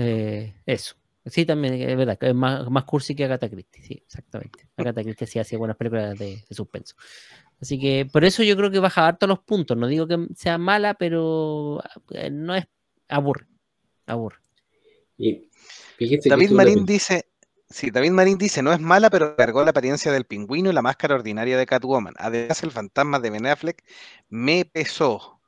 eh, 0.00 0.54
eso. 0.64 0.94
Sí, 1.26 1.44
también 1.44 1.74
es 1.74 1.96
verdad, 1.96 2.16
que 2.16 2.28
es 2.28 2.34
más, 2.34 2.70
más 2.70 2.84
cursi 2.84 3.14
que 3.14 3.24
Agatha 3.24 3.50
Christie, 3.50 3.82
sí, 3.82 4.02
exactamente. 4.06 4.68
Agatha 4.76 5.02
Christie 5.02 5.26
sí 5.26 5.38
hacía 5.38 5.58
buenas 5.58 5.76
películas 5.76 6.18
de, 6.18 6.42
de 6.48 6.54
suspenso. 6.54 6.94
Así 7.60 7.78
que 7.80 8.08
por 8.10 8.24
eso 8.24 8.42
yo 8.42 8.56
creo 8.56 8.70
que 8.70 8.78
baja 8.78 9.06
harto 9.06 9.26
los 9.26 9.40
puntos. 9.40 9.76
No 9.76 9.88
digo 9.88 10.06
que 10.06 10.28
sea 10.36 10.56
mala, 10.56 10.94
pero 10.94 11.82
eh, 12.10 12.30
no 12.30 12.54
es 12.54 12.66
aburre. 13.08 13.46
Aburre. 14.06 14.36
Y 15.16 15.48
David 16.24 16.52
Marín 16.52 16.86
dice, 16.86 17.26
sí, 17.68 17.90
David 17.90 18.12
Marín 18.12 18.38
dice, 18.38 18.62
no 18.62 18.72
es 18.72 18.80
mala, 18.80 19.10
pero 19.10 19.34
cargó 19.34 19.64
la 19.64 19.70
apariencia 19.70 20.12
del 20.12 20.24
pingüino 20.24 20.70
y 20.70 20.72
la 20.72 20.82
máscara 20.82 21.16
ordinaria 21.16 21.58
de 21.58 21.66
Catwoman. 21.66 22.14
Además, 22.18 22.62
el 22.62 22.70
fantasma 22.70 23.18
de 23.18 23.30
Ben 23.30 23.46
Affleck 23.46 23.82
me 24.28 24.64
pesó. 24.64 25.40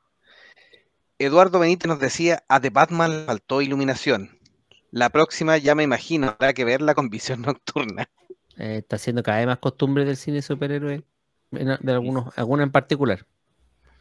Eduardo 1.18 1.60
Benítez 1.60 1.86
nos 1.86 2.00
decía, 2.00 2.42
a 2.48 2.60
The 2.60 2.70
Batman 2.70 3.10
le 3.20 3.24
faltó 3.26 3.62
iluminación. 3.62 4.39
La 4.92 5.08
próxima 5.10 5.58
ya 5.58 5.74
me 5.74 5.82
imagino, 5.82 6.28
habrá 6.28 6.52
que 6.52 6.64
verla 6.64 6.94
con 6.94 7.10
visión 7.10 7.42
nocturna. 7.42 8.08
Eh, 8.56 8.76
está 8.78 8.98
siendo 8.98 9.22
cada 9.22 9.38
vez 9.38 9.46
más 9.46 9.58
costumbre 9.58 10.04
del 10.04 10.16
cine 10.16 10.42
superhéroe, 10.42 11.02
en- 11.52 11.78
de 11.80 11.92
algunos, 11.92 12.36
algunos 12.38 12.64
en 12.64 12.72
particular. 12.72 13.26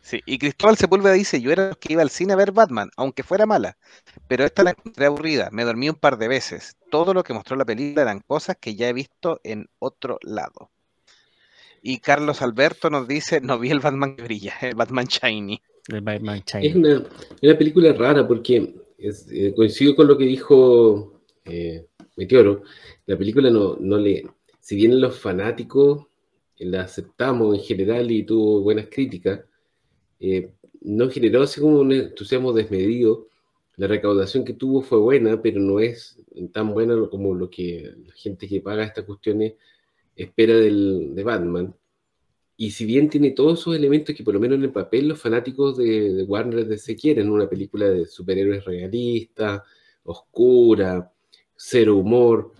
Sí, 0.01 0.21
y 0.25 0.37
Cristóbal 0.39 0.77
Sepúlveda 0.77 1.13
dice, 1.13 1.41
yo 1.41 1.51
era 1.51 1.69
los 1.69 1.77
que 1.77 1.93
iba 1.93 2.01
al 2.01 2.09
cine 2.09 2.33
a 2.33 2.35
ver 2.35 2.51
Batman, 2.51 2.89
aunque 2.97 3.23
fuera 3.23 3.45
mala, 3.45 3.77
pero 4.27 4.43
esta 4.45 4.63
la 4.63 4.71
encontré 4.71 5.05
aburrida, 5.05 5.49
me 5.51 5.63
dormí 5.65 5.89
un 5.89 5.95
par 5.95 6.17
de 6.17 6.27
veces. 6.27 6.77
Todo 6.89 7.13
lo 7.13 7.23
que 7.23 7.33
mostró 7.33 7.55
la 7.55 7.65
película 7.65 8.01
eran 8.03 8.21
cosas 8.21 8.57
que 8.59 8.75
ya 8.75 8.89
he 8.89 8.93
visto 8.93 9.39
en 9.43 9.69
otro 9.79 10.17
lado. 10.21 10.71
Y 11.81 11.99
Carlos 11.99 12.41
Alberto 12.41 12.89
nos 12.89 13.07
dice, 13.07 13.41
no 13.41 13.59
vi 13.59 13.71
el 13.71 13.79
Batman 13.79 14.15
que 14.15 14.23
brilla, 14.23 14.53
el 14.61 14.75
Batman 14.75 15.05
Shiny. 15.07 15.61
El 15.89 16.01
Batman 16.01 16.37
Es 16.37 16.45
Shiny. 16.45 16.75
una, 16.75 16.93
es 16.93 17.03
una 17.43 17.57
película 17.57 17.93
rara 17.93 18.27
porque 18.27 18.75
es- 18.99 19.27
eh, 19.31 19.53
coincido 19.55 19.95
con 19.95 20.07
lo 20.07 20.17
que 20.17 20.25
dijo 20.25 21.21
eh, 21.45 21.85
Meteoro. 22.15 22.63
La 23.05 23.17
película 23.17 23.49
no, 23.49 23.77
no 23.79 23.97
le. 23.97 24.25
Si 24.59 24.75
bien 24.75 24.99
los 25.01 25.17
fanáticos 25.19 26.05
la 26.59 26.81
aceptamos 26.83 27.55
en 27.57 27.61
general 27.63 28.11
y 28.11 28.23
tuvo 28.23 28.61
buenas 28.61 28.87
críticas, 28.89 29.41
eh, 30.19 30.51
no 30.81 31.09
generó 31.09 31.43
así 31.43 31.61
como 31.61 31.79
un 31.79 31.91
entusiasmo 31.91 32.53
desmedido. 32.53 33.27
La 33.77 33.87
recaudación 33.87 34.43
que 34.43 34.53
tuvo 34.53 34.81
fue 34.81 34.99
buena, 34.99 35.41
pero 35.41 35.59
no 35.61 35.79
es 35.79 36.17
tan 36.51 36.73
buena 36.73 36.95
como 37.09 37.33
lo 37.33 37.49
que 37.49 37.93
la 38.05 38.13
gente 38.13 38.47
que 38.47 38.61
paga 38.61 38.83
estas 38.83 39.05
cuestiones 39.05 39.53
espera 40.15 40.55
del, 40.55 41.15
de 41.15 41.23
Batman. 41.23 41.73
Y 42.61 42.71
si 42.71 42.85
bien 42.85 43.09
tiene 43.09 43.31
todos 43.31 43.61
esos 43.61 43.73
elementos 43.73 44.13
que 44.13 44.21
por 44.21 44.33
lo 44.33 44.39
menos 44.41 44.57
en 44.57 44.65
el 44.65 44.73
papel 44.73 45.07
los 45.07 45.21
fanáticos 45.21 45.77
de, 45.77 46.13
de 46.13 46.23
Warner 46.23 46.67
DC 46.67 46.97
quieren, 46.97 47.29
una 47.29 47.47
película 47.47 47.87
de 47.87 48.05
superhéroes 48.05 48.65
realista, 48.65 49.63
oscura, 50.03 51.09
cero 51.55 51.95
humor, 51.95 52.51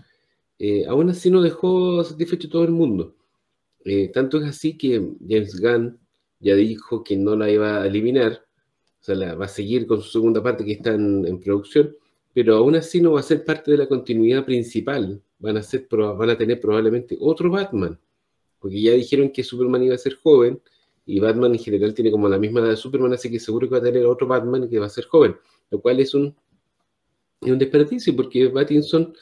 eh, 0.58 0.86
aún 0.86 1.10
así 1.10 1.30
no 1.30 1.42
dejó 1.42 2.02
satisfecho 2.02 2.48
todo 2.48 2.64
el 2.64 2.70
mundo. 2.70 3.14
Eh, 3.84 4.08
tanto 4.08 4.38
es 4.38 4.46
así 4.48 4.78
que 4.78 5.06
James 5.28 5.60
Gunn 5.60 5.98
ya 6.38 6.54
dijo 6.54 7.04
que 7.04 7.18
no 7.18 7.36
la 7.36 7.50
iba 7.50 7.82
a 7.82 7.86
eliminar, 7.86 8.46
o 9.02 9.04
sea, 9.04 9.14
la 9.14 9.34
va 9.34 9.44
a 9.44 9.48
seguir 9.48 9.86
con 9.86 10.00
su 10.00 10.10
segunda 10.10 10.42
parte 10.42 10.64
que 10.64 10.72
está 10.72 10.94
en, 10.94 11.26
en 11.26 11.38
producción, 11.40 11.94
pero 12.32 12.56
aún 12.56 12.74
así 12.74 13.02
no 13.02 13.12
va 13.12 13.20
a 13.20 13.22
ser 13.22 13.44
parte 13.44 13.70
de 13.70 13.76
la 13.76 13.86
continuidad 13.86 14.46
principal. 14.46 15.22
Van 15.40 15.58
a, 15.58 15.62
ser, 15.62 15.86
van 15.90 16.30
a 16.30 16.38
tener 16.38 16.58
probablemente 16.58 17.18
otro 17.20 17.50
Batman, 17.50 17.98
porque 18.60 18.80
ya 18.80 18.92
dijeron 18.92 19.30
que 19.30 19.42
Superman 19.42 19.82
iba 19.82 19.94
a 19.94 19.98
ser 19.98 20.14
joven 20.14 20.60
y 21.06 21.18
Batman 21.18 21.52
en 21.52 21.58
general 21.58 21.94
tiene 21.94 22.10
como 22.10 22.28
la 22.28 22.38
misma 22.38 22.60
edad 22.60 22.70
de 22.70 22.76
Superman, 22.76 23.12
así 23.12 23.30
que 23.30 23.40
seguro 23.40 23.68
que 23.68 23.72
va 23.72 23.78
a 23.78 23.82
tener 23.82 24.06
otro 24.06 24.26
Batman 24.26 24.68
que 24.68 24.78
va 24.78 24.86
a 24.86 24.90
ser 24.90 25.06
joven, 25.06 25.36
lo 25.70 25.80
cual 25.80 25.98
es 26.00 26.14
un, 26.14 26.34
es 27.40 27.50
un 27.50 27.58
desperdicio 27.58 28.14
porque 28.14 28.48
Battinson 28.48 29.12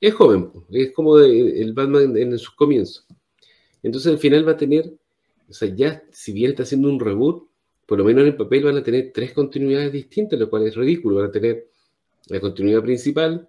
es 0.00 0.14
joven, 0.14 0.50
es 0.70 0.92
como 0.92 1.18
el 1.18 1.72
Batman 1.74 2.16
en, 2.16 2.38
sus 2.38 2.54
comienzos. 2.54 3.06
Entonces 3.82 4.12
al 4.12 4.18
final 4.18 4.48
va 4.48 4.52
a 4.52 4.56
tener, 4.56 4.92
o 5.48 5.52
sea, 5.52 5.68
ya 5.74 6.02
si 6.10 6.32
bien 6.32 6.50
está 6.50 6.62
haciendo 6.62 6.88
un 6.88 6.98
reboot, 6.98 7.48
por 7.86 7.98
lo 7.98 8.04
menos 8.04 8.22
en 8.22 8.28
el 8.28 8.36
papel 8.36 8.64
van 8.64 8.76
a 8.76 8.82
tener 8.82 9.10
tres 9.12 9.32
continuidades 9.32 9.92
distintas, 9.92 10.38
lo 10.38 10.48
cual 10.48 10.66
es 10.66 10.76
ridículo. 10.76 11.16
Van 11.16 11.26
a 11.26 11.32
tener 11.32 11.68
la 12.28 12.40
continuidad 12.40 12.82
principal 12.82 13.48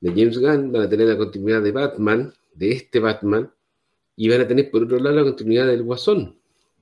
de 0.00 0.10
James 0.10 0.38
Gunn, 0.38 0.72
van 0.72 0.82
a 0.82 0.88
tener 0.88 1.08
la 1.08 1.16
continuidad 1.16 1.62
de 1.62 1.72
Batman, 1.72 2.34
de 2.54 2.72
este 2.72 3.00
Batman, 3.00 3.50
y 4.18 4.28
van 4.28 4.40
a 4.40 4.48
tener 4.48 4.68
por 4.68 4.82
otro 4.82 4.98
lado 4.98 5.14
la 5.14 5.22
continuidad 5.22 5.68
del 5.68 5.84
Guasón, 5.84 6.36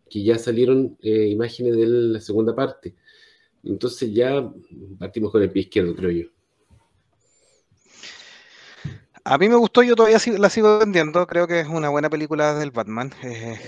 que 0.09 0.25
ya 0.25 0.39
salieron 0.39 0.97
eh, 1.03 1.27
imágenes 1.29 1.77
de 1.77 1.87
la 1.87 2.21
segunda 2.21 2.57
parte. 2.57 2.95
Entonces 3.63 4.11
ya 4.15 4.51
partimos 4.99 5.31
con 5.31 5.43
el 5.43 5.51
pie 5.51 5.65
izquierdo, 5.65 5.95
creo 5.95 6.11
yo. 6.11 6.29
A 9.23 9.37
mí 9.37 9.51
me 9.51 9.57
gustó, 9.57 9.83
yo 9.83 9.95
todavía 9.95 10.19
la 10.39 10.49
sigo 10.49 10.79
vendiendo. 10.79 11.27
Creo 11.27 11.47
que 11.47 11.61
es 11.61 11.69
una 11.69 11.91
buena 11.91 12.09
película 12.09 12.55
del 12.55 12.71
Batman. 12.71 13.13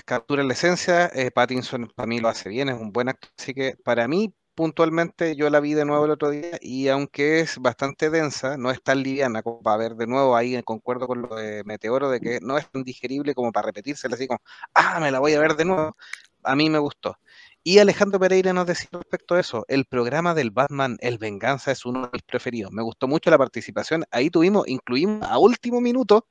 captura 0.03 0.41
la 0.43 0.53
esencia. 0.53 1.11
Eh, 1.13 1.29
Pattinson 1.29 1.91
para 1.95 2.07
mí 2.07 2.19
lo 2.19 2.27
hace 2.29 2.49
bien, 2.49 2.69
es 2.69 2.79
un 2.79 2.91
buen 2.91 3.09
actor. 3.09 3.29
Así 3.37 3.53
que 3.53 3.75
para 3.83 4.07
mí, 4.07 4.33
puntualmente, 4.59 5.37
yo 5.37 5.49
la 5.49 5.61
vi 5.61 5.73
de 5.73 5.85
nuevo 5.85 6.03
el 6.03 6.11
otro 6.11 6.29
día 6.29 6.57
y 6.59 6.89
aunque 6.89 7.39
es 7.39 7.59
bastante 7.59 8.09
densa, 8.09 8.57
no 8.57 8.71
es 8.71 8.83
tan 8.83 9.01
liviana 9.01 9.41
como 9.41 9.61
para 9.61 9.77
ver 9.77 9.95
de 9.95 10.05
nuevo. 10.05 10.35
Ahí 10.35 10.61
concuerdo 10.63 11.07
con 11.07 11.21
lo 11.21 11.33
de 11.33 11.63
Meteoro, 11.63 12.09
de 12.09 12.19
que 12.19 12.39
no 12.41 12.57
es 12.57 12.69
tan 12.69 12.83
digerible 12.83 13.33
como 13.33 13.53
para 13.53 13.67
repetírsela 13.67 14.15
así 14.15 14.27
como, 14.27 14.41
ah, 14.73 14.99
me 14.99 15.11
la 15.11 15.19
voy 15.19 15.33
a 15.33 15.39
ver 15.39 15.55
de 15.55 15.63
nuevo 15.63 15.95
a 16.43 16.55
mí 16.57 16.69
me 16.69 16.79
gustó. 16.79 17.17
Y 17.63 17.79
Alejandro 17.79 18.19
Pereira 18.19 18.51
nos 18.51 18.65
decía 18.65 18.89
respecto 18.91 19.35
a 19.35 19.39
eso, 19.39 19.63
el 19.69 19.85
programa 19.85 20.33
del 20.33 20.51
Batman, 20.51 20.97
El 20.99 21.17
Venganza, 21.19 21.71
es 21.71 21.85
uno 21.85 22.03
de 22.03 22.09
mis 22.13 22.23
preferidos. 22.23 22.71
Me 22.73 22.81
gustó 22.81 23.07
mucho 23.07 23.29
la 23.29 23.37
participación. 23.37 24.03
Ahí 24.11 24.29
tuvimos, 24.29 24.67
incluimos 24.67 25.23
a 25.29 25.37
último 25.37 25.79
minuto, 25.79 26.25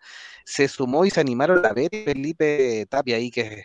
se 0.44 0.68
sumó 0.68 1.06
y 1.06 1.10
se 1.10 1.20
animaron 1.20 1.62
la 1.62 1.72
Vere 1.72 1.98
y 2.02 2.04
Felipe 2.04 2.86
Tapia 2.90 3.16
ahí 3.16 3.30
que 3.30 3.64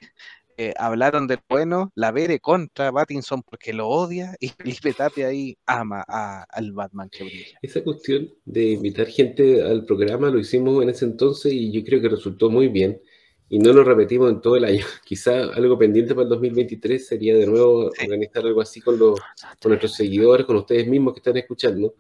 eh, 0.58 0.74
hablaron 0.78 1.28
del 1.28 1.39
bueno, 1.50 1.92
la 1.96 2.12
Vere 2.12 2.39
contra 2.39 2.92
Battinson 2.92 3.44
porque 3.44 3.74
lo 3.74 3.88
odia 3.88 4.36
y 4.39 4.50
Felipe 4.82 4.94
Tapia 4.94 5.28
ahí 5.28 5.58
ama 5.66 6.02
al 6.02 6.72
Batman 6.72 7.10
que 7.10 7.24
brilla. 7.24 7.58
Esa 7.62 7.84
cuestión 7.84 8.32
de 8.46 8.72
invitar 8.72 9.08
gente 9.08 9.62
al 9.62 9.86
programa 9.86 10.30
lo 10.30 10.39
hicimos 10.39 10.82
en 10.84 10.89
ese 10.89 11.06
entonces 11.06 11.54
y 11.54 11.72
yo 11.72 11.84
creo 11.84 12.02
que 12.02 12.10
resultó 12.10 12.50
muy 12.50 12.68
bien 12.68 13.02
y 13.50 13.60
no 13.60 13.72
lo 13.74 13.84
repetimos 13.84 14.32
en 14.32 14.42
todo 14.42 14.56
el 14.56 14.66
año. 14.66 14.86
Quizá 15.06 15.44
algo 15.54 15.78
pendiente 15.78 16.16
para 16.16 16.24
el 16.24 16.30
2023 16.30 17.06
sería 17.06 17.36
de 17.36 17.46
nuevo 17.46 17.92
organizar 18.02 18.46
algo 18.46 18.62
así 18.62 18.82
con, 18.82 18.98
los, 18.98 19.20
con 19.62 19.70
nuestros 19.70 19.94
seguidores, 19.94 20.46
con 20.46 20.56
ustedes 20.58 20.88
mismos 20.88 21.13
que 21.13 21.20
están 21.20 21.38
escuchando 21.38 21.96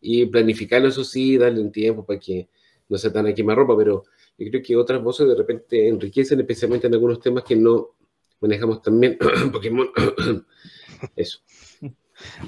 y 0.00 0.26
planificarlo, 0.26 0.88
eso 0.88 1.04
sí, 1.04 1.36
darle 1.36 1.60
un 1.60 1.72
tiempo 1.72 2.04
para 2.04 2.18
que 2.18 2.48
no 2.88 2.98
sea 2.98 3.12
tan 3.12 3.26
a 3.26 3.34
quemarropa, 3.34 3.76
pero 3.76 4.04
yo 4.44 4.50
creo 4.50 4.62
que 4.62 4.76
otras 4.76 5.02
voces 5.02 5.28
de 5.28 5.34
repente 5.34 5.88
enriquecen, 5.88 6.40
especialmente 6.40 6.86
en 6.86 6.94
algunos 6.94 7.20
temas 7.20 7.44
que 7.44 7.56
no 7.56 7.90
manejamos 8.40 8.82
también. 8.82 9.18
Pokémon. 9.52 9.88
eso. 11.16 11.40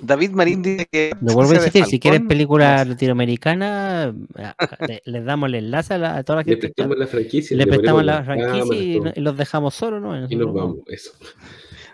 David 0.03 0.31
Marín 0.33 0.63
dice 0.63 0.87
que. 0.91 1.13
No 1.21 1.35
vuelvo 1.35 1.53
a 1.53 1.61
decir, 1.61 1.85
si 1.85 1.99
quieren 1.99 2.29
película 2.29 2.85
latinoamericana, 2.85 4.15
les 5.05 5.25
damos 5.25 5.49
el 5.49 5.57
enlace 5.57 5.95
a, 5.95 6.23
toda 6.25 6.41
la 6.41 6.45
gente. 6.45 6.55
Le 6.55 6.59
prestamos 6.59 6.99
la 6.99 7.07
franquicia. 7.07 7.57
Le, 7.57 7.67
prestamos 7.67 8.05
la 8.05 8.25
franquicia 8.25 8.77
y, 8.77 9.21
los 9.21 9.37
dejamos 9.37 9.75
solos, 9.75 10.03
¿no? 10.03 10.27
Y 10.29 10.37
nos 10.37 10.53
vamos, 10.53 10.79
eso. 10.87 11.13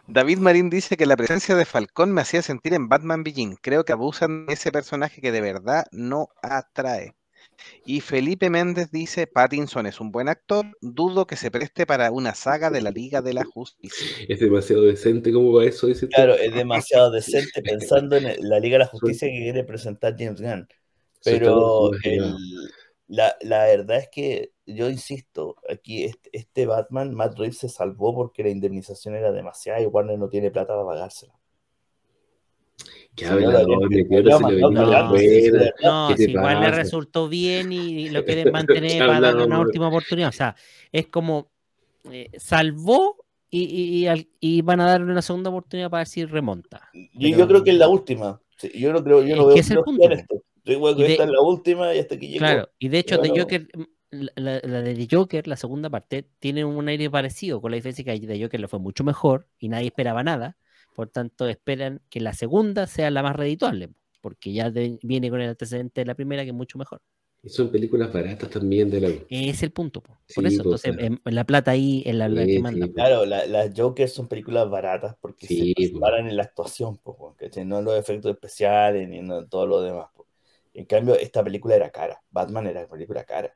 David 0.07 0.39
Marín 0.39 0.71
dice 0.71 0.97
que 0.97 1.05
la 1.05 1.17
presencia 1.17 1.55
de 1.55 1.67
Falcón 1.67 2.13
me 2.13 2.23
hacía 2.23 2.41
sentir 2.41 2.73
en 2.73 2.89
Batman 2.89 3.23
Begin. 3.23 3.57
Creo 3.61 3.85
que 3.85 3.93
abusan 3.93 4.47
de 4.47 4.55
ese 4.55 4.73
personaje 4.73 5.21
que 5.21 5.33
de 5.33 5.43
verdad 5.43 5.85
no 5.93 6.29
atrae. 6.43 7.15
Y 7.85 8.01
Felipe 8.01 8.51
Méndez 8.51 8.91
dice, 8.91 9.27
Pattinson 9.27 9.87
es 9.87 10.01
un 10.01 10.11
buen 10.11 10.29
actor, 10.29 10.67
dudo 10.81 11.27
que 11.27 11.37
se 11.37 11.51
preste 11.51 11.87
para 11.87 12.11
una 12.11 12.35
saga 12.35 12.71
de 12.71 12.83
la 12.83 12.91
Liga 12.91 13.23
de 13.23 13.35
la 13.35 13.45
Justicia. 13.45 14.07
Es 14.29 14.41
demasiado 14.41 14.83
decente 14.83 15.33
como 15.33 15.53
va 15.53 15.65
eso, 15.65 15.87
dice 15.87 16.09
Claro, 16.09 16.35
es 16.35 16.55
demasiado 16.55 17.11
decente 17.11 17.63
pensando 17.63 18.17
en 18.17 18.37
la 18.49 18.61
Liga 18.61 18.75
de 18.75 18.81
la 18.81 18.87
Justicia 18.87 19.29
que 19.29 19.39
quiere 19.39 19.65
presentar 19.65 20.17
James 20.19 20.41
Gunn. 20.41 20.69
Pero 21.25 21.91
la, 23.09 23.35
verdad 23.41 23.99
es 23.99 24.09
que 24.11 24.53
yo 24.67 24.91
insisto, 24.91 25.57
aquí 25.69 26.05
este, 26.05 26.31
este, 26.33 26.67
Batman, 26.67 27.15
Matt 27.15 27.39
Reeves 27.39 27.59
se 27.59 27.69
salvó 27.69 28.15
porque 28.15 28.43
la 28.43 28.51
indemnización 28.51 29.15
era 29.15 29.33
demasiada 29.33 29.81
y 29.81 29.87
Warner 29.87 30.19
no 30.19 30.29
tiene 30.29 30.51
plata 30.51 30.75
para 30.75 30.87
pagársela. 30.87 31.38
No, 35.83 36.17
si 36.17 36.31
igual 36.31 36.61
le 36.61 36.71
resultó 36.71 37.29
bien 37.29 37.73
y 37.73 38.09
lo 38.11 38.25
quieren 38.25 38.53
mantener 38.53 38.99
para 38.99 39.21
darle 39.21 39.45
una 39.45 39.61
última 39.61 39.89
oportunidad. 39.89 40.29
O 40.29 40.33
sea, 40.33 40.55
es 40.93 41.09
como 41.09 41.51
eh, 42.11 42.31
salvó 42.39 43.17
y, 43.51 44.07
y, 44.41 44.63
van 44.63 44.81
a 44.81 44.87
darle 44.87 45.11
una 45.11 45.23
segunda 45.23 45.51
oportunidad 45.51 45.91
para 45.91 46.01
ver 46.01 46.07
si 46.07 46.25
remonta. 46.25 46.91
Yo, 47.15 47.29
yo 47.29 47.49
creo 47.49 47.65
que 47.65 47.71
es 47.71 47.79
la 47.79 47.89
última. 47.89 48.41
yo 48.75 48.93
no 48.93 49.03
creo, 49.03 49.23
yo 49.23 49.37
no 49.37 49.47
veo 49.47 49.55
que 49.55 49.61
es 49.61 49.71
el 49.71 49.83
punto. 49.83 50.11
Esto. 50.11 50.43
Yo 50.65 50.81
creo 50.81 50.97
que 50.97 51.13
esta 51.13 51.25
es 51.25 51.31
la 51.31 51.41
última 51.41 51.95
y 51.95 51.99
hasta 51.99 52.15
aquí 52.17 52.29
llegó. 52.29 52.41
Claro, 52.41 52.69
y 52.79 52.89
de 52.89 52.99
hecho, 52.99 53.17
de 53.19 53.31
Joker, 53.31 53.67
la, 54.11 54.61
la, 54.63 54.83
de 54.83 55.09
Joker, 55.11 55.49
la 55.49 55.57
segunda 55.57 55.89
parte, 55.89 56.29
tiene 56.39 56.65
un 56.65 56.89
aire 56.89 57.09
parecido, 57.11 57.61
con 57.63 57.71
la 57.71 57.77
diferencia 57.77 58.05
que 58.05 58.19
de 58.21 58.43
Joker 58.43 58.61
le 58.61 58.69
fue 58.69 58.79
mucho 58.79 59.03
mejor 59.03 59.47
y 59.59 59.69
nadie 59.69 59.87
esperaba 59.87 60.23
nada. 60.23 60.59
Por 60.99 61.11
tanto, 61.11 61.47
esperan 61.47 62.01
que 62.11 62.19
la 62.19 62.33
segunda 62.33 62.89
sea 62.89 63.13
la 63.13 63.23
más 63.23 63.37
redituable, 63.37 63.91
porque 64.21 64.53
ya 64.53 64.73
viene 65.01 65.31
con 65.31 65.41
el 65.41 65.51
antecedente 65.51 66.01
de 66.01 66.07
la 66.07 66.17
primera, 66.17 66.43
que 66.43 66.49
es 66.49 66.57
mucho 66.57 66.77
mejor. 66.77 67.01
Y 67.41 67.51
son 67.51 67.71
películas 67.71 68.13
baratas 68.13 68.51
también 68.51 68.91
de 68.91 69.01
la. 69.01 69.09
Es 69.31 69.63
el 69.63 69.71
punto, 69.71 70.03
por 70.03 70.45
eso. 70.45 70.63
Entonces, 70.65 70.97
la 71.23 71.45
plata 71.45 71.71
ahí 71.71 72.03
es 72.05 72.17
la, 72.17 72.29
que 72.29 72.59
manda. 72.59 72.89
Claro, 72.89 73.25
las 73.27 73.73
Jokers 73.77 74.13
son 74.13 74.27
películas 74.27 74.69
baratas 74.69 75.15
porque 75.21 75.47
se 75.47 75.93
paran 76.01 76.27
en 76.27 76.37
la 76.37 76.43
actuación, 76.43 76.99
no 77.05 77.79
en 77.79 77.85
los 77.85 77.97
efectos 77.97 78.33
especiales 78.33 79.09
ni 79.09 79.19
en 79.19 79.49
todo 79.49 79.69
lo 79.69 79.81
demás. 79.83 80.09
En 80.75 80.85
cambio, 80.85 81.15
esta 81.15 81.45
película 81.45 81.77
era 81.77 81.91
cara. 81.91 82.21
Batman 82.29 82.67
era 82.67 82.81
una 82.81 82.89
película 82.89 83.23
cara. 83.23 83.55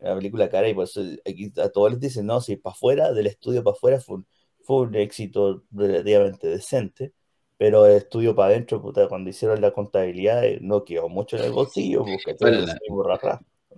Era 0.00 0.10
una 0.10 0.18
película 0.18 0.50
cara 0.50 0.68
y 0.68 0.74
por 0.74 0.86
eso 0.86 1.00
aquí 1.24 1.52
a 1.62 1.68
todos 1.68 1.92
les 1.92 2.00
dicen, 2.00 2.26
no, 2.26 2.40
si 2.40 2.56
para 2.56 2.74
afuera, 2.74 3.12
del 3.12 3.28
estudio 3.28 3.62
para 3.62 3.76
afuera 3.76 4.00
fue 4.00 4.16
un, 4.16 4.26
fue 4.64 4.82
un 4.82 4.94
éxito 4.94 5.64
relativamente 5.72 6.48
decente, 6.48 7.12
pero 7.56 7.86
el 7.86 7.96
estudio 7.96 8.34
para 8.34 8.50
adentro, 8.50 8.80
puta, 8.82 9.08
cuando 9.08 9.30
hicieron 9.30 9.60
la 9.60 9.72
contabilidad, 9.72 10.44
eh, 10.44 10.58
no 10.60 10.84
quedó 10.84 11.08
mucho 11.08 11.36
en 11.36 11.44
el 11.44 11.52
bolsillo, 11.52 12.04
porque 12.04 12.36
la, 12.40 12.50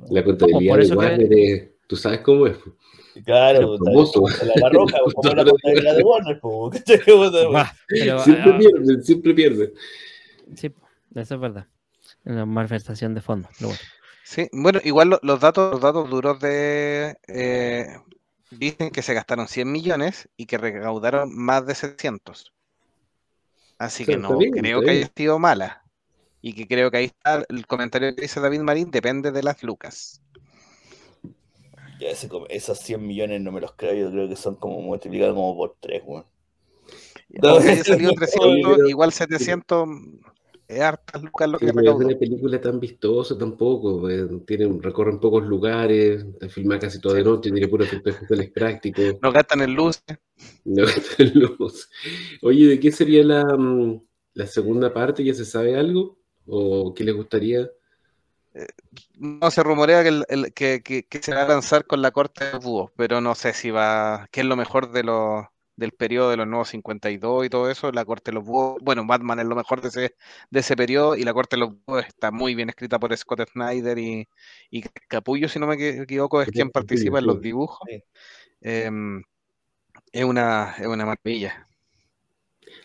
la, 0.09 0.25
contabilidad 0.25 0.79
de 0.79 0.97
Warner, 0.97 1.73
tú 1.87 1.97
sabes 1.97 2.20
cómo 2.20 2.47
es. 2.47 2.57
Claro, 3.25 3.77
la, 3.79 3.92
la 4.57 4.68
roja, 4.73 4.99
como 5.14 5.35
la 5.35 5.44
contabilidad 5.44 5.97
de 5.97 6.03
Warner, 6.03 6.40
siempre 8.25 8.53
pierden, 8.59 9.03
siempre 9.03 9.35
pierden. 9.35 9.73
Sí, 10.57 10.73
eso 11.14 11.35
es 11.35 11.40
verdad. 11.40 11.66
Una 12.25 12.47
malversación 12.47 13.14
de 13.14 13.20
fondo. 13.20 13.49
Bueno. 13.61 13.77
Sí, 14.25 14.49
bueno, 14.53 14.81
igual 14.85 15.18
los 15.23 15.40
datos, 15.40 15.73
los 15.73 15.81
datos 15.83 16.09
duros 16.09 16.40
de 16.40 17.14
eh, 17.29 17.87
dicen 18.58 18.90
que 18.90 19.02
se 19.02 19.14
gastaron 19.14 19.48
100 19.48 19.70
millones 19.70 20.28
y 20.36 20.46
que 20.46 20.58
recaudaron 20.58 21.36
más 21.36 21.66
de 21.66 21.74
700. 21.74 22.52
Así 23.78 24.04
que 24.04 24.16
no 24.16 24.38
creo 24.38 24.80
que 24.82 24.90
haya 24.90 25.10
sido 25.14 25.38
mala. 25.38 25.82
Y 26.40 26.52
que 26.52 26.66
creo 26.66 26.90
que 26.90 26.98
ahí 26.98 27.05
está 27.07 27.44
el 27.48 27.66
comentario 27.66 28.14
que 28.14 28.22
dice 28.22 28.40
David 28.40 28.61
Marín, 28.61 28.90
depende 28.90 29.32
de 29.32 29.42
las 29.42 29.62
lucas. 29.62 30.20
Ya 31.98 32.09
esos 32.11 32.78
100 32.80 33.07
millones 33.07 33.40
no 33.40 33.50
me 33.50 33.61
los 33.61 33.72
creo, 33.72 33.94
yo 33.94 34.11
creo 34.11 34.28
que 34.28 34.36
son 34.36 34.57
como 34.57 34.80
multiplicados 34.80 35.34
como 35.34 35.57
por 35.57 35.76
3, 35.80 36.02
weón. 36.05 36.24
salido 37.84 38.12
300, 38.16 38.90
igual 38.90 39.12
700 39.12 39.88
es 40.66 40.80
hartas 40.80 41.22
lucas 41.22 41.48
lo 41.48 41.58
que 41.58 41.72
no 41.72 41.82
es 41.82 41.94
una 41.94 42.18
película 42.18 42.60
tan 42.60 42.80
vistosa 42.80 43.36
tampoco, 43.36 44.08
eh, 44.08 44.26
tienen, 44.46 44.82
recorren 44.82 45.20
pocos 45.20 45.44
lugares, 45.44 46.24
está 46.24 46.48
filmada 46.48 46.80
casi 46.80 47.00
toda 47.00 47.16
de 47.16 47.24
noche, 47.24 47.50
tiene 47.50 47.68
puro 47.68 47.84
efectos 47.84 48.14
especiales 48.14 48.50
prácticos. 48.50 49.16
No 49.22 49.32
gastan 49.32 49.62
en 49.62 49.74
luz. 49.74 50.02
No 50.64 50.84
gastan 50.86 51.28
en 51.28 51.40
luz. 51.40 51.88
Oye, 52.42 52.66
¿de 52.66 52.80
qué 52.80 52.92
sería 52.92 53.22
la, 53.24 53.44
mm, 53.44 54.00
la 54.34 54.46
segunda 54.46 54.92
parte? 54.92 55.24
¿Ya 55.24 55.34
se 55.34 55.44
sabe 55.44 55.76
algo? 55.76 56.18
¿O 56.46 56.94
qué 56.94 57.04
les 57.04 57.14
gustaría? 57.14 57.68
Eh, 58.54 58.66
no 59.18 59.50
se 59.50 59.62
rumorea 59.62 60.02
que, 60.02 60.22
el, 60.28 60.52
que, 60.52 60.82
que, 60.82 61.22
se 61.22 61.34
va 61.34 61.42
a 61.42 61.48
lanzar 61.48 61.86
con 61.86 62.00
la 62.00 62.12
corte 62.12 62.44
de 62.44 62.58
búhos, 62.58 62.90
pero 62.96 63.20
no 63.20 63.34
sé 63.34 63.52
si 63.52 63.70
va, 63.70 64.28
qué 64.30 64.40
es 64.40 64.46
lo 64.46 64.56
mejor 64.56 64.92
de 64.92 65.02
los 65.02 65.44
del 65.77 65.93
periodo 65.93 66.31
de 66.31 66.37
los 66.37 66.47
nuevos 66.47 66.68
52 66.68 67.47
y 67.47 67.51
todo 67.51 67.70
eso, 67.70 67.91
la 67.93 68.05
Corte 68.05 68.31
de 68.31 68.37
los 68.37 68.45
Búhos, 68.45 68.79
bueno, 68.83 69.05
Batman 69.07 69.41
es 69.41 69.47
lo 69.47 69.57
mejor 69.57 69.81
de 69.83 69.89
ese, 69.89 70.14
de 70.51 70.61
ese 70.61 70.77
periodo 70.77 71.16
y 71.16 71.25
la 71.25 71.35
Corte 71.35 71.57
de 71.57 71.61
los 71.61 71.70
Búhos 71.87 72.05
está 72.07 72.31
muy 72.31 72.55
bien 72.55 72.68
escrita 72.70 72.99
por 72.99 73.16
Scott 73.16 73.49
Snyder 73.53 73.99
y, 73.99 74.29
y 74.70 74.83
Capullo, 75.09 75.49
si 75.49 75.59
no 75.59 75.66
me 75.66 75.77
equi- 75.77 76.03
equivoco, 76.03 76.43
es 76.43 76.51
quien 76.51 76.70
participa 76.70 77.18
en 77.18 77.27
los 77.27 77.41
dibujos. 77.41 77.89
Em, 78.61 79.22
es, 80.12 80.25
una, 80.25 80.75
es 80.79 80.87
una 80.87 81.07
maravilla. 81.07 81.68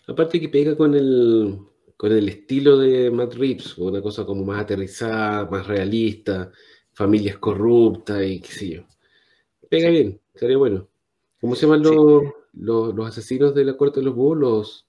Aparte 0.07 0.39
que 0.39 0.49
pega 0.49 0.75
con 0.75 0.93
el, 0.95 1.59
con 1.95 2.11
el 2.11 2.27
estilo 2.29 2.77
de 2.77 3.11
Matt 3.11 3.35
Reeves, 3.35 3.77
una 3.77 4.01
cosa 4.01 4.25
como 4.25 4.43
más 4.43 4.61
aterrizada, 4.61 5.45
más 5.49 5.67
realista, 5.67 6.51
familias 6.93 7.37
corruptas 7.37 8.23
y 8.25 8.41
qué 8.41 8.51
sé 8.51 8.69
yo. 8.69 8.81
Pega 9.69 9.87
Sí. 9.89 9.91
bien, 9.91 10.21
sería 10.35 10.57
bueno. 10.57 10.87
¿Cómo 11.39 11.55
se 11.55 11.65
llaman 11.65 11.83
Sí. 11.83 11.91
Los, 12.59 12.93
los, 12.95 13.07
asesinos 13.07 13.53
de 13.55 13.65
la 13.65 13.77
Corte 13.77 13.99
de 13.99 14.05
los 14.05 14.15
Búhos? 14.15 14.37
Los, 14.37 14.87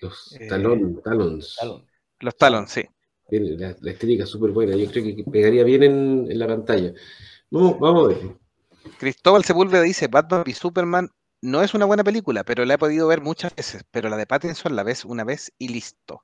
los 0.00 0.36
Eh, 0.40 0.48
talón, 0.48 1.00
talons. 1.02 1.56
Talon. 1.58 1.86
Los 2.20 2.36
Talon, 2.36 2.68
sí. 2.68 2.84
Bien, 3.30 3.58
la, 3.60 3.76
la 3.80 3.90
estética 3.90 4.24
es 4.24 4.30
súper 4.30 4.50
buena. 4.50 4.76
Yo 4.76 4.90
creo 4.90 5.04
que 5.04 5.24
pegaría 5.30 5.64
bien 5.64 5.82
en, 5.82 6.30
en 6.30 6.38
la 6.38 6.46
pantalla. 6.46 6.92
Vamos, 7.50 7.78
vamos 7.78 8.04
a 8.04 8.08
ver. 8.08 8.36
Cristóbal 8.98 9.44
Sepúlveda 9.44 9.82
dice, 9.82 10.08
Batman 10.08 10.44
y 10.46 10.52
Superman 10.52 11.10
no 11.40 11.62
es 11.62 11.74
una 11.74 11.84
buena 11.84 12.04
película, 12.04 12.44
pero 12.44 12.64
la 12.64 12.74
he 12.74 12.78
podido 12.78 13.06
ver 13.06 13.20
muchas 13.20 13.54
veces, 13.54 13.84
pero 13.90 14.08
la 14.08 14.16
de 14.16 14.26
Pattinson 14.26 14.74
la 14.74 14.82
ves 14.82 15.04
una 15.04 15.24
vez 15.24 15.52
y 15.58 15.68
listo. 15.68 16.22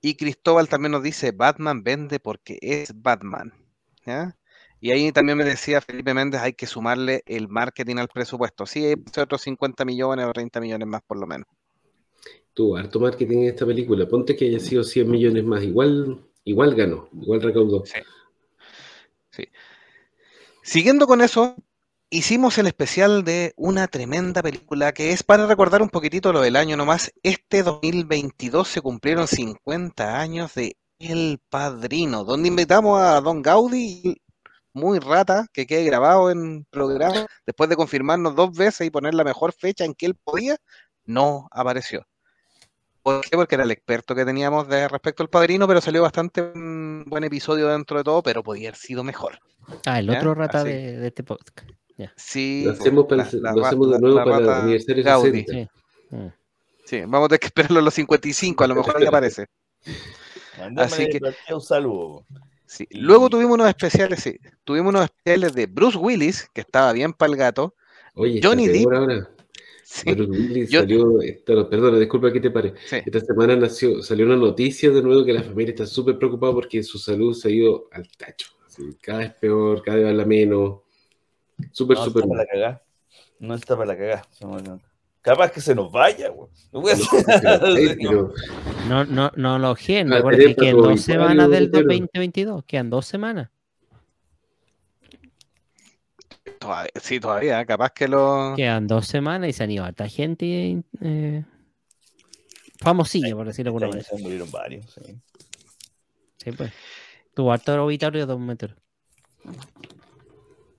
Y 0.00 0.16
Cristóbal 0.16 0.68
también 0.68 0.92
nos 0.92 1.02
dice, 1.02 1.32
Batman 1.32 1.82
vende 1.82 2.20
porque 2.20 2.58
es 2.60 2.92
Batman. 3.00 3.52
¿ya? 4.04 4.36
Y 4.84 4.90
ahí 4.90 5.12
también 5.12 5.38
me 5.38 5.44
decía 5.44 5.80
Felipe 5.80 6.12
Méndez, 6.12 6.40
hay 6.40 6.54
que 6.54 6.66
sumarle 6.66 7.22
el 7.26 7.46
marketing 7.46 7.98
al 7.98 8.08
presupuesto. 8.08 8.66
Sí, 8.66 8.84
hay 8.84 8.96
otros 9.16 9.40
50 9.42 9.84
millones 9.84 10.26
o 10.26 10.32
30 10.32 10.60
millones 10.60 10.88
más 10.88 11.02
por 11.06 11.18
lo 11.18 11.26
menos. 11.28 11.46
Tuvo 12.52 12.76
harto 12.76 12.98
marketing 12.98 13.38
en 13.38 13.48
esta 13.50 13.64
película. 13.64 14.08
Ponte 14.08 14.34
que 14.34 14.46
haya 14.46 14.58
sido 14.58 14.82
100 14.82 15.08
millones 15.08 15.44
más. 15.44 15.62
Igual, 15.62 16.26
igual 16.42 16.74
ganó, 16.74 17.08
igual 17.12 17.42
recaudó. 17.42 17.84
Sí. 17.86 18.00
Sí. 19.30 19.44
Siguiendo 20.64 21.06
con 21.06 21.20
eso, 21.20 21.54
hicimos 22.10 22.58
el 22.58 22.66
especial 22.66 23.22
de 23.22 23.54
una 23.56 23.86
tremenda 23.86 24.42
película 24.42 24.90
que 24.90 25.12
es 25.12 25.22
para 25.22 25.46
recordar 25.46 25.80
un 25.82 25.90
poquitito 25.90 26.32
lo 26.32 26.40
del 26.40 26.56
año 26.56 26.76
nomás. 26.76 27.12
Este 27.22 27.62
2022 27.62 28.66
se 28.66 28.80
cumplieron 28.80 29.28
50 29.28 30.18
años 30.20 30.56
de 30.56 30.76
El 30.98 31.40
Padrino, 31.48 32.24
donde 32.24 32.48
invitamos 32.48 33.00
a 33.00 33.20
Don 33.20 33.42
Gaudí, 33.42 34.16
muy 34.72 34.98
rata, 34.98 35.46
que 35.52 35.66
quede 35.66 35.84
grabado 35.84 36.30
en 36.30 36.64
programa, 36.70 37.26
después 37.46 37.68
de 37.68 37.76
confirmarnos 37.76 38.34
dos 38.34 38.52
veces 38.56 38.86
y 38.86 38.90
poner 38.90 39.14
la 39.14 39.24
mejor 39.24 39.52
fecha 39.52 39.84
en 39.84 39.94
que 39.94 40.06
él 40.06 40.14
podía, 40.14 40.56
no 41.04 41.48
apareció. 41.50 42.06
¿Por 43.02 43.20
qué? 43.22 43.36
Porque 43.36 43.56
era 43.56 43.64
el 43.64 43.70
experto 43.72 44.14
que 44.14 44.24
teníamos 44.24 44.68
de 44.68 44.86
respecto 44.88 45.22
al 45.24 45.28
Padrino, 45.28 45.66
pero 45.66 45.80
salió 45.80 46.02
bastante 46.02 46.40
un 46.40 47.04
buen 47.08 47.24
episodio 47.24 47.68
dentro 47.68 47.98
de 47.98 48.04
todo, 48.04 48.22
pero 48.22 48.42
podía 48.44 48.68
haber 48.68 48.78
sido 48.78 49.02
mejor. 49.02 49.38
Ah, 49.86 49.98
el 49.98 50.06
¿Ya? 50.06 50.18
otro 50.18 50.34
rata 50.34 50.62
de, 50.62 50.98
de 50.98 51.06
este 51.08 51.22
podcast. 51.24 51.68
Sí, 52.16 52.62
Lo 52.64 52.70
pues, 52.70 52.80
hacemos, 52.80 53.04
para 53.06 53.52
lo 53.54 53.66
hacemos 53.66 53.86
de 53.88 53.92
la- 53.94 53.98
nuevo 53.98 54.16
la 54.18 54.24
para 54.24 54.38
el 54.38 54.48
aniversario 54.50 55.04
Gaudí. 55.04 55.44
60. 55.44 55.52
Sí. 56.10 56.16
Mm. 56.16 56.32
Sí, 56.84 57.00
vamos 57.02 57.24
a 57.26 57.28
tener 57.28 57.40
que 57.40 57.46
esperarlo 57.46 57.78
a 57.78 57.82
los 57.82 57.94
55, 57.94 58.64
a 58.64 58.66
lo 58.66 58.74
mejor 58.76 58.96
ahí 58.96 59.06
aparece. 59.06 59.46
Así 60.76 61.08
que- 61.08 61.20
un 61.54 61.60
saludo. 61.60 62.24
Sí. 62.72 62.86
Luego 62.92 63.28
tuvimos 63.28 63.52
unos 63.52 63.68
especiales, 63.68 64.20
sí. 64.20 64.38
Tuvimos 64.64 64.94
unos 64.94 65.04
especiales 65.04 65.52
de 65.52 65.66
Bruce 65.66 65.98
Willis, 65.98 66.48
que 66.54 66.62
estaba 66.62 66.90
bien 66.94 67.12
para 67.12 67.30
el 67.30 67.36
gato. 67.38 67.74
Oye, 68.14 68.40
Johnny 68.42 68.66
Depp. 68.66 68.90
ahora. 68.90 69.28
Sí, 69.84 70.10
Bruce 70.10 70.30
Willis 70.30 70.70
Yo- 70.70 70.80
salió, 70.80 71.20
esta- 71.20 71.68
perdona, 71.68 71.98
disculpa 71.98 72.32
que 72.32 72.40
te 72.40 72.50
pare. 72.50 72.72
sí. 72.86 72.96
Esta 73.04 73.20
semana 73.20 73.56
nació, 73.56 74.02
salió 74.02 74.24
una 74.24 74.36
noticia 74.36 74.88
de 74.90 75.02
nuevo 75.02 75.22
que 75.22 75.34
la 75.34 75.42
familia 75.42 75.72
está 75.72 75.84
súper 75.84 76.16
preocupada 76.16 76.54
porque 76.54 76.82
su 76.82 76.98
salud 76.98 77.34
se 77.34 77.48
ha 77.48 77.50
ido 77.50 77.88
al 77.92 78.08
tacho. 78.16 78.46
Así, 78.66 78.82
cada 79.02 79.18
vez 79.18 79.34
peor, 79.34 79.82
cada 79.82 79.98
vez 79.98 80.06
habla 80.06 80.24
menos. 80.24 80.80
Súper, 81.72 81.98
No 81.98 82.04
súper 82.06 82.22
está 82.22 82.28
para 82.34 82.42
la 82.44 82.46
cagá. 82.50 82.82
No 83.38 83.54
está 83.54 83.76
para 83.76 83.86
la 83.88 83.98
cagá. 83.98 84.22
Capaz 85.22 85.52
que 85.52 85.60
se 85.60 85.74
nos 85.74 85.90
vaya, 85.92 86.28
güey. 86.30 86.50
No, 88.88 89.04
no, 89.04 89.30
no 89.36 89.58
lo 89.58 89.76
gen. 89.76 90.12
Ah, 90.12 90.16
Recuerda 90.16 90.38
tenés 90.38 90.56
que 90.56 90.62
quedan 90.62 90.76
dos 90.76 91.00
semanas 91.00 91.48
del 91.48 91.68
usuario, 91.68 91.88
2022. 91.88 92.64
Quedan 92.64 92.90
dos 92.90 93.06
semanas. 93.06 93.48
Todavía, 96.58 96.90
sí, 97.00 97.20
todavía, 97.20 97.60
¿eh? 97.60 97.66
capaz 97.66 97.90
que 97.90 98.08
lo. 98.08 98.54
Quedan 98.56 98.88
dos 98.88 99.06
semanas 99.06 99.48
y 99.50 99.52
se 99.52 99.62
han 99.62 99.70
ido 99.70 99.84
harta 99.84 100.08
gente 100.08 100.82
eh, 101.00 101.44
famosilla, 102.80 103.34
por 103.36 103.46
decirlo 103.46 103.70
de 103.70 103.76
alguna 103.76 103.88
manera. 103.88 104.08
Se 104.08 104.22
murieron 104.22 104.50
varios. 104.50 104.92
sí. 104.92 105.20
Sí, 106.38 106.50
pues. 106.50 106.72
Tuvo 107.34 107.52
harto 107.52 107.72
auditorio 107.72 108.22
de 108.22 108.26
dos 108.26 108.40
metros. 108.40 108.76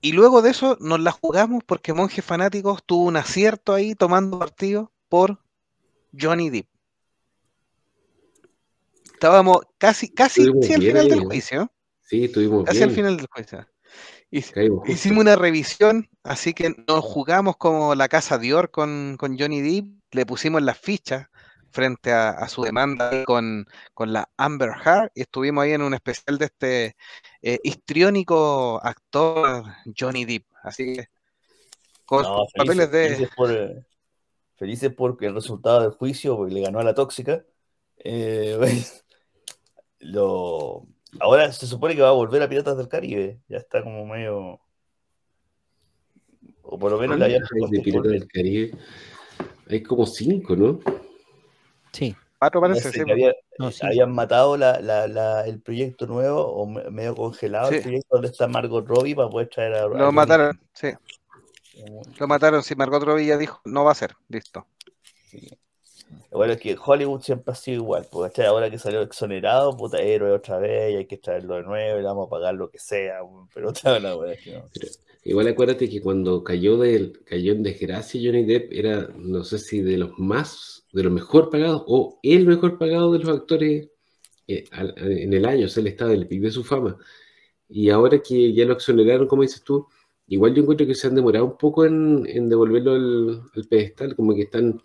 Y 0.04 0.12
luego 0.12 0.42
de 0.42 0.50
eso 0.50 0.76
nos 0.80 1.00
la 1.00 1.12
jugamos 1.12 1.64
porque 1.64 1.94
Monjes 1.94 2.22
Fanáticos 2.22 2.84
tuvo 2.84 3.06
un 3.06 3.16
acierto 3.16 3.72
ahí 3.72 3.94
tomando 3.94 4.38
partido 4.38 4.92
por 5.08 5.40
Johnny 6.12 6.50
Depp. 6.50 6.68
Estábamos 9.14 9.60
casi, 9.78 10.10
casi, 10.10 10.42
Estuvimos 10.42 10.66
sí, 10.66 10.74
al 10.74 10.82
final 10.82 11.02
ahí, 11.04 11.08
del 11.08 11.22
¿eh? 11.22 11.24
juicio. 11.24 11.72
sí, 12.02 12.24
estuvimos 12.24 12.66
Casi 12.66 12.82
al 12.82 12.90
final 12.90 13.16
del 13.16 13.28
juicio. 13.28 13.66
Hicimos 14.84 15.22
una 15.22 15.36
revisión, 15.36 16.10
así 16.22 16.52
que 16.52 16.74
nos 16.86 17.02
jugamos 17.02 17.56
como 17.56 17.94
la 17.94 18.08
casa 18.08 18.36
Dior 18.36 18.70
con, 18.70 19.16
con 19.18 19.38
Johnny 19.38 19.62
Depp, 19.62 19.86
le 20.10 20.26
pusimos 20.26 20.60
las 20.60 20.76
fichas 20.76 21.28
frente 21.74 22.12
a, 22.12 22.30
a 22.30 22.48
su 22.48 22.62
demanda 22.62 23.24
con, 23.24 23.66
con 23.94 24.12
la 24.12 24.30
Amber 24.36 24.70
Heard 24.84 25.10
y 25.12 25.22
estuvimos 25.22 25.64
ahí 25.64 25.72
en 25.72 25.82
un 25.82 25.92
especial 25.92 26.38
de 26.38 26.44
este 26.44 26.96
eh, 27.42 27.58
histriónico 27.64 28.80
actor 28.82 29.64
Johnny 29.98 30.24
Depp. 30.24 30.44
Así 30.62 30.94
que 30.94 31.08
con 32.04 32.22
No, 32.22 32.44
sus 32.44 32.52
papeles 32.52 32.88
felices, 32.88 32.92
de... 32.92 33.08
felices 33.08 33.34
por, 33.36 33.50
eh, 33.50 33.86
felices 34.54 34.94
porque 34.96 35.26
el 35.26 35.34
resultado 35.34 35.80
del 35.80 35.90
juicio, 35.90 36.36
porque 36.36 36.54
le 36.54 36.60
ganó 36.60 36.78
a 36.78 36.84
la 36.84 36.94
tóxica. 36.94 37.44
Eh, 37.98 38.56
lo, 39.98 40.86
ahora 41.18 41.50
se 41.50 41.66
supone 41.66 41.96
que 41.96 42.02
va 42.02 42.10
a 42.10 42.12
volver 42.12 42.40
a 42.40 42.48
Piratas 42.48 42.76
del 42.76 42.88
Caribe. 42.88 43.40
Ya 43.48 43.56
está 43.56 43.82
como 43.82 44.06
medio. 44.06 44.60
O 46.62 46.78
por 46.78 46.92
lo 46.92 46.98
menos 46.98 47.18
le 47.18 47.24
habían 47.24 47.42
¿Cuántas 47.48 47.72
hay 47.72 47.78
de 47.78 47.82
Piratas 47.82 48.12
del 48.12 48.28
Caribe? 48.28 48.78
Hay 49.68 49.82
como 49.82 50.06
cinco, 50.06 50.54
¿no? 50.54 50.78
Sí. 51.94 52.14
Pato 52.38 52.58
no 52.60 52.66
parece, 52.66 52.90
sé, 52.90 52.98
sí, 52.98 53.04
que 53.06 53.12
había- 53.12 53.34
No, 53.58 53.70
sí. 53.70 53.86
habían 53.86 54.12
matado 54.12 54.56
la, 54.58 54.80
la- 54.80 55.06
la- 55.08 55.46
el 55.46 55.60
proyecto 55.62 56.06
nuevo 56.06 56.42
o 56.42 56.66
me- 56.66 56.90
medio 56.90 57.14
congelado 57.14 57.70
Sí. 57.70 57.76
el 57.76 57.82
proyecto 57.82 58.08
donde 58.16 58.28
está 58.28 58.48
Margot 58.48 58.86
Robbie 58.86 59.14
para 59.14 59.30
poder 59.30 59.48
traer 59.48 59.74
a. 59.74 59.86
lo 59.86 60.12
mataron, 60.12 60.60
sí, 60.74 60.88
lo 62.18 62.26
mataron, 62.28 62.62
sí, 62.62 62.74
Margot 62.74 63.02
Robbie 63.02 63.26
ya 63.26 63.38
dijo, 63.38 63.60
no 63.64 63.84
va 63.84 63.92
a 63.92 63.94
ser, 63.94 64.14
listo. 64.28 64.66
Bueno 66.30 66.52
es 66.54 66.60
que 66.60 66.76
Hollywood 66.84 67.22
siempre 67.22 67.52
ha 67.52 67.54
sido 67.54 67.76
igual, 67.82 68.06
porque 68.10 68.42
ahora 68.44 68.68
que 68.68 68.78
salió 68.78 69.00
exonerado, 69.02 69.76
puta 69.76 70.00
héroe 70.00 70.32
otra 70.32 70.58
vez, 70.58 70.92
y 70.92 70.96
hay 70.96 71.06
que 71.06 71.16
traerlo 71.16 71.54
de 71.56 71.62
nuevo, 71.62 71.98
y 71.98 72.02
le 72.02 72.06
vamos 72.06 72.26
a 72.26 72.30
pagar 72.30 72.54
lo 72.54 72.68
que 72.70 72.78
sea, 72.78 73.20
pero 73.54 73.68
otra 73.96 73.98
la 74.00 74.16
wea 74.16 74.32
es 74.34 74.40
que 74.42 74.52
no. 74.52 74.64
Igual 75.22 75.48
acuérdate 75.48 75.88
que 75.88 76.02
cuando 76.02 76.42
cayó, 76.44 76.76
del, 76.76 77.20
cayó 77.24 77.52
en 77.52 77.62
desgracia 77.62 78.20
Johnny 78.22 78.44
Depp 78.44 78.72
era, 78.72 79.08
no 79.16 79.42
sé 79.44 79.58
si 79.58 79.80
de 79.80 79.96
los 79.96 80.18
más, 80.18 80.83
de 80.94 81.04
los 81.04 81.12
mejor 81.12 81.50
pagados 81.50 81.84
o 81.88 82.20
el 82.22 82.46
mejor 82.46 82.78
pagado 82.78 83.12
de 83.12 83.20
los 83.20 83.28
actores 83.30 83.90
eh, 84.48 84.64
al- 84.72 84.94
en 84.98 85.32
el 85.34 85.44
año, 85.46 85.66
o 85.66 85.68
sea, 85.68 85.80
él 85.82 85.88
estaba 85.88 86.12
en 86.14 86.20
el 86.22 86.28
pic 86.28 86.42
de 86.42 86.50
su 86.52 86.64
fama. 86.64 86.98
Y 87.68 87.90
ahora 87.90 88.20
que 88.22 88.52
ya 88.54 88.64
lo 88.66 88.74
exoneraron, 88.74 89.26
como 89.28 89.42
dices 89.42 89.62
tú, 89.64 89.86
igual 90.28 90.54
yo 90.54 90.62
encuentro 90.62 90.86
que 90.86 90.94
se 90.94 91.06
han 91.08 91.14
demorado 91.14 91.46
un 91.46 91.58
poco 91.58 91.84
en, 91.86 92.24
devolverlo 92.48 92.92
al, 92.92 93.42
al 93.54 93.64
pedestal, 93.68 94.14
como 94.16 94.34
que 94.34 94.42
están 94.42 94.80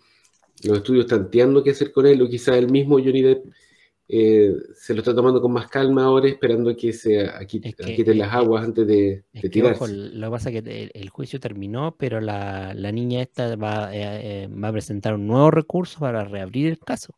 los 0.64 0.78
estudios 0.78 1.06
tanteando 1.06 1.62
qué 1.62 1.70
hacer 1.70 1.92
con 1.92 2.06
él, 2.06 2.22
o 2.22 2.28
quizás 2.28 2.56
el 2.56 2.70
mismo 2.70 2.96
Johnny 2.98 3.22
Depp 3.22 3.46
eh, 4.12 4.54
se 4.74 4.92
lo 4.94 5.00
está 5.00 5.14
tomando 5.14 5.40
con 5.40 5.52
más 5.52 5.68
calma 5.68 6.04
ahora, 6.04 6.28
esperando 6.28 6.74
que 6.76 6.92
se 6.92 7.20
Es 7.22 7.74
que- 7.74 7.94
es 8.10 8.16
las 8.16 8.32
aguas 8.32 8.64
antes 8.64 8.86
de, 8.86 8.94
de 9.32 9.40
que, 9.40 9.62
ojo, 9.62 9.86
tirarse. 9.86 9.96
lo 10.14 10.26
que 10.26 10.30
pasa 10.30 10.50
es 10.50 10.62
que 10.62 10.82
el, 10.82 10.90
el 10.94 11.08
juicio 11.10 11.38
terminó, 11.40 11.94
pero 11.98 12.20
la, 12.20 12.74
la 12.74 12.92
niña 12.92 13.22
esta 13.22 13.54
va, 13.56 13.94
eh, 13.94 14.44
eh, 14.44 14.48
va 14.48 14.68
a 14.68 14.72
presentar 14.72 15.14
un 15.14 15.26
nuevo 15.26 15.50
recurso 15.50 16.00
para 16.00 16.24
reabrir 16.24 16.66
el 16.68 16.78
caso. 16.78 17.14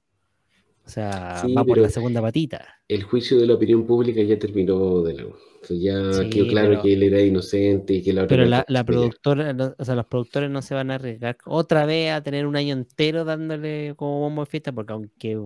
O 0.84 0.88
sea, 0.90 1.36
Sí, 1.44 1.54
va 1.54 1.64
por 1.64 1.78
la 1.78 1.88
segunda 1.88 2.20
patita. 2.20 2.66
el 2.88 3.04
juicio 3.04 3.38
de 3.38 3.46
la 3.46 3.54
opinión 3.54 3.86
pública 3.86 4.20
ya 4.22 4.36
terminó 4.38 5.00
de 5.02 5.14
sea, 5.14 5.76
ya 5.76 6.12
Sí, 6.12 6.28
quedó 6.28 6.46
claro 6.48 6.68
pero- 6.70 6.82
que 6.82 6.92
él 6.94 7.02
era 7.04 7.20
inocente 7.22 7.94
y 7.94 8.02
que 8.02 8.12
la 8.12 8.24
otra 8.24 8.36
Pero 8.36 8.48
la, 8.48 8.64
la 8.66 8.82
productora, 8.82 9.74
o 9.78 9.84
sea, 9.84 9.94
los 9.94 10.06
productores 10.06 10.50
no 10.50 10.60
se 10.60 10.74
van 10.74 10.90
a 10.90 10.96
arriesgar 10.96 11.36
otra 11.46 11.86
vez 11.86 12.10
a 12.12 12.20
tener 12.22 12.46
un 12.48 12.56
año 12.56 12.72
entero 12.74 13.24
dándole 13.24 13.94
como 13.96 14.18
bombo 14.18 14.42
de 14.42 14.46
fiesta, 14.50 14.72
porque 14.72 14.92
aunque 14.92 15.38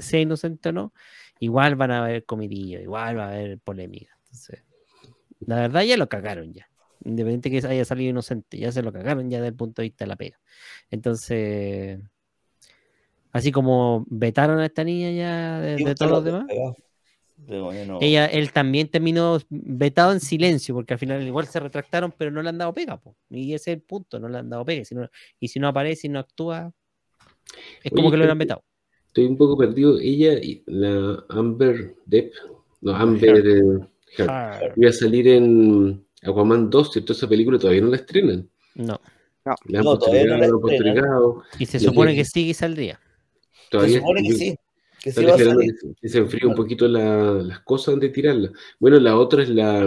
sea 0.00 0.20
inocente 0.20 0.70
o 0.70 0.72
no, 0.72 0.92
igual 1.40 1.76
van 1.76 1.90
a 1.90 2.04
haber 2.04 2.24
comidillo, 2.24 2.80
igual 2.80 3.18
va 3.18 3.24
a 3.24 3.28
haber 3.28 3.58
polémica. 3.58 4.16
Entonces, 4.24 4.64
la 5.40 5.56
verdad 5.56 5.82
ya 5.82 5.96
lo 5.96 6.08
cagaron 6.08 6.52
ya. 6.52 6.68
independiente 7.04 7.50
que 7.50 7.66
haya 7.66 7.84
salido 7.84 8.10
inocente, 8.10 8.58
ya 8.58 8.72
se 8.72 8.82
lo 8.82 8.92
cagaron 8.92 9.30
ya 9.30 9.38
desde 9.38 9.48
el 9.48 9.54
punto 9.54 9.82
de 9.82 9.88
vista 9.88 10.04
de 10.04 10.08
la 10.08 10.16
pega. 10.16 10.40
Entonces, 10.90 12.00
así 13.32 13.52
como 13.52 14.04
vetaron 14.08 14.58
a 14.58 14.66
esta 14.66 14.84
niña 14.84 15.10
ya 15.10 15.60
de, 15.60 15.94
todos 15.94 16.10
lo 16.10 16.16
los 16.16 16.24
demás, 16.24 16.46
ella, 18.00 18.26
él 18.26 18.52
también 18.52 18.88
terminó 18.88 19.38
vetado 19.48 20.12
en 20.12 20.20
silencio, 20.20 20.74
porque 20.74 20.94
al 20.94 20.98
final 20.98 21.22
igual 21.22 21.46
se 21.46 21.60
retractaron, 21.60 22.12
pero 22.16 22.30
no 22.30 22.42
le 22.42 22.48
han 22.48 22.58
dado 22.58 22.74
pega, 22.74 22.98
po. 23.00 23.16
y 23.30 23.54
ese 23.54 23.70
es 23.72 23.76
el 23.76 23.82
punto, 23.82 24.18
no 24.18 24.28
le 24.28 24.38
han 24.38 24.50
dado 24.50 24.64
pega, 24.64 24.84
si 24.84 24.94
no- 24.94 25.08
y 25.38 25.48
si 25.48 25.58
no 25.60 25.68
aparece 25.68 26.06
y 26.06 26.10
no 26.10 26.18
actúa, 26.18 26.72
es 27.82 27.92
como 27.92 28.08
Oye, 28.08 28.10
que 28.12 28.16
lo 28.16 28.22
hubieran 28.22 28.38
vetado. 28.38 28.64
Estoy 29.08 29.26
un 29.26 29.36
poco 29.36 29.56
perdido. 29.56 29.98
Ella, 29.98 30.34
y 30.34 30.62
la 30.66 31.24
Amber 31.28 31.94
Depp, 32.06 32.32
no, 32.82 32.94
Amber 32.94 33.46
eh, 33.46 33.62
Heard, 34.16 34.28
Ah, 34.30 34.60
iba 34.76 34.90
a 34.90 34.92
salir 34.92 35.28
en 35.28 36.04
Aquaman 36.22 36.70
2, 36.70 36.92
¿cierto? 36.92 37.12
Esa 37.12 37.28
película 37.28 37.58
todavía 37.58 37.82
no 37.82 37.88
la 37.88 37.96
estrenan. 37.96 38.48
No, 38.74 39.00
La 39.66 39.78
han 39.80 39.84
No, 39.84 39.98
todavía 39.98 40.26
no 40.26 40.36
la 40.38 40.48
postergado, 40.60 41.42
y 41.58 41.66
se 41.66 41.80
supone 41.80 42.14
que 42.14 42.24
sí 42.24 42.48
y 42.48 42.54
saldría. 42.54 43.00
Se 43.64 43.70
Todavía 43.70 43.98
supone 44.00 44.22
que 44.22 44.32
sí. 44.34 44.56
Que 45.02 45.12
sí 45.12 45.20
Están 45.20 45.26
va 45.26 45.28
a 45.28 45.32
esperando 45.36 45.60
salir. 45.60 45.74
que, 45.74 45.78
se- 45.80 45.94
que 46.00 46.08
se 46.08 46.18
enfríe 46.18 46.46
un 46.48 46.54
poquito 46.54 46.88
la- 46.88 47.34
las 47.34 47.60
cosas 47.60 47.94
antes 47.94 48.10
de 48.10 48.14
tirarla. 48.14 48.50
Bueno, 48.80 48.98
la 48.98 49.16
otra 49.16 49.42
es 49.44 49.48
la, 49.48 49.86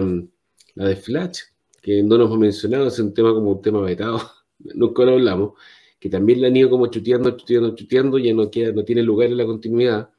la 0.76 0.88
de 0.88 0.96
Flash, 0.96 1.40
que 1.82 2.02
no 2.02 2.18
nos 2.18 2.28
hemos 2.28 2.40
mencionado, 2.40 2.88
es 2.88 2.98
un 3.00 3.14
tema 3.14 3.34
como 3.34 3.52
un 3.52 3.62
tema 3.62 3.82
vetado, 3.82 4.22
nunca 4.60 5.04
lo 5.04 5.14
hablamos, 5.14 5.54
que 6.02 6.10
también 6.10 6.42
la 6.42 6.48
han 6.48 6.58
ido 6.58 6.68
como 6.68 6.88
chuteando, 6.88 7.38
chuteando, 7.38 7.76
chuteando, 7.76 8.18
ya 8.18 8.34
no 8.34 8.50
queda, 8.50 8.72
no 8.72 8.84
tiene 8.84 9.04
lugar 9.04 9.30
en 9.30 9.38
la 9.38 9.46
continuidad. 9.46 10.10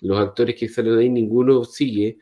Los 0.00 0.16
actores 0.20 0.54
que 0.54 0.68
salen 0.68 0.96
ahí, 0.96 1.08
ninguno 1.08 1.64
sigue. 1.64 2.18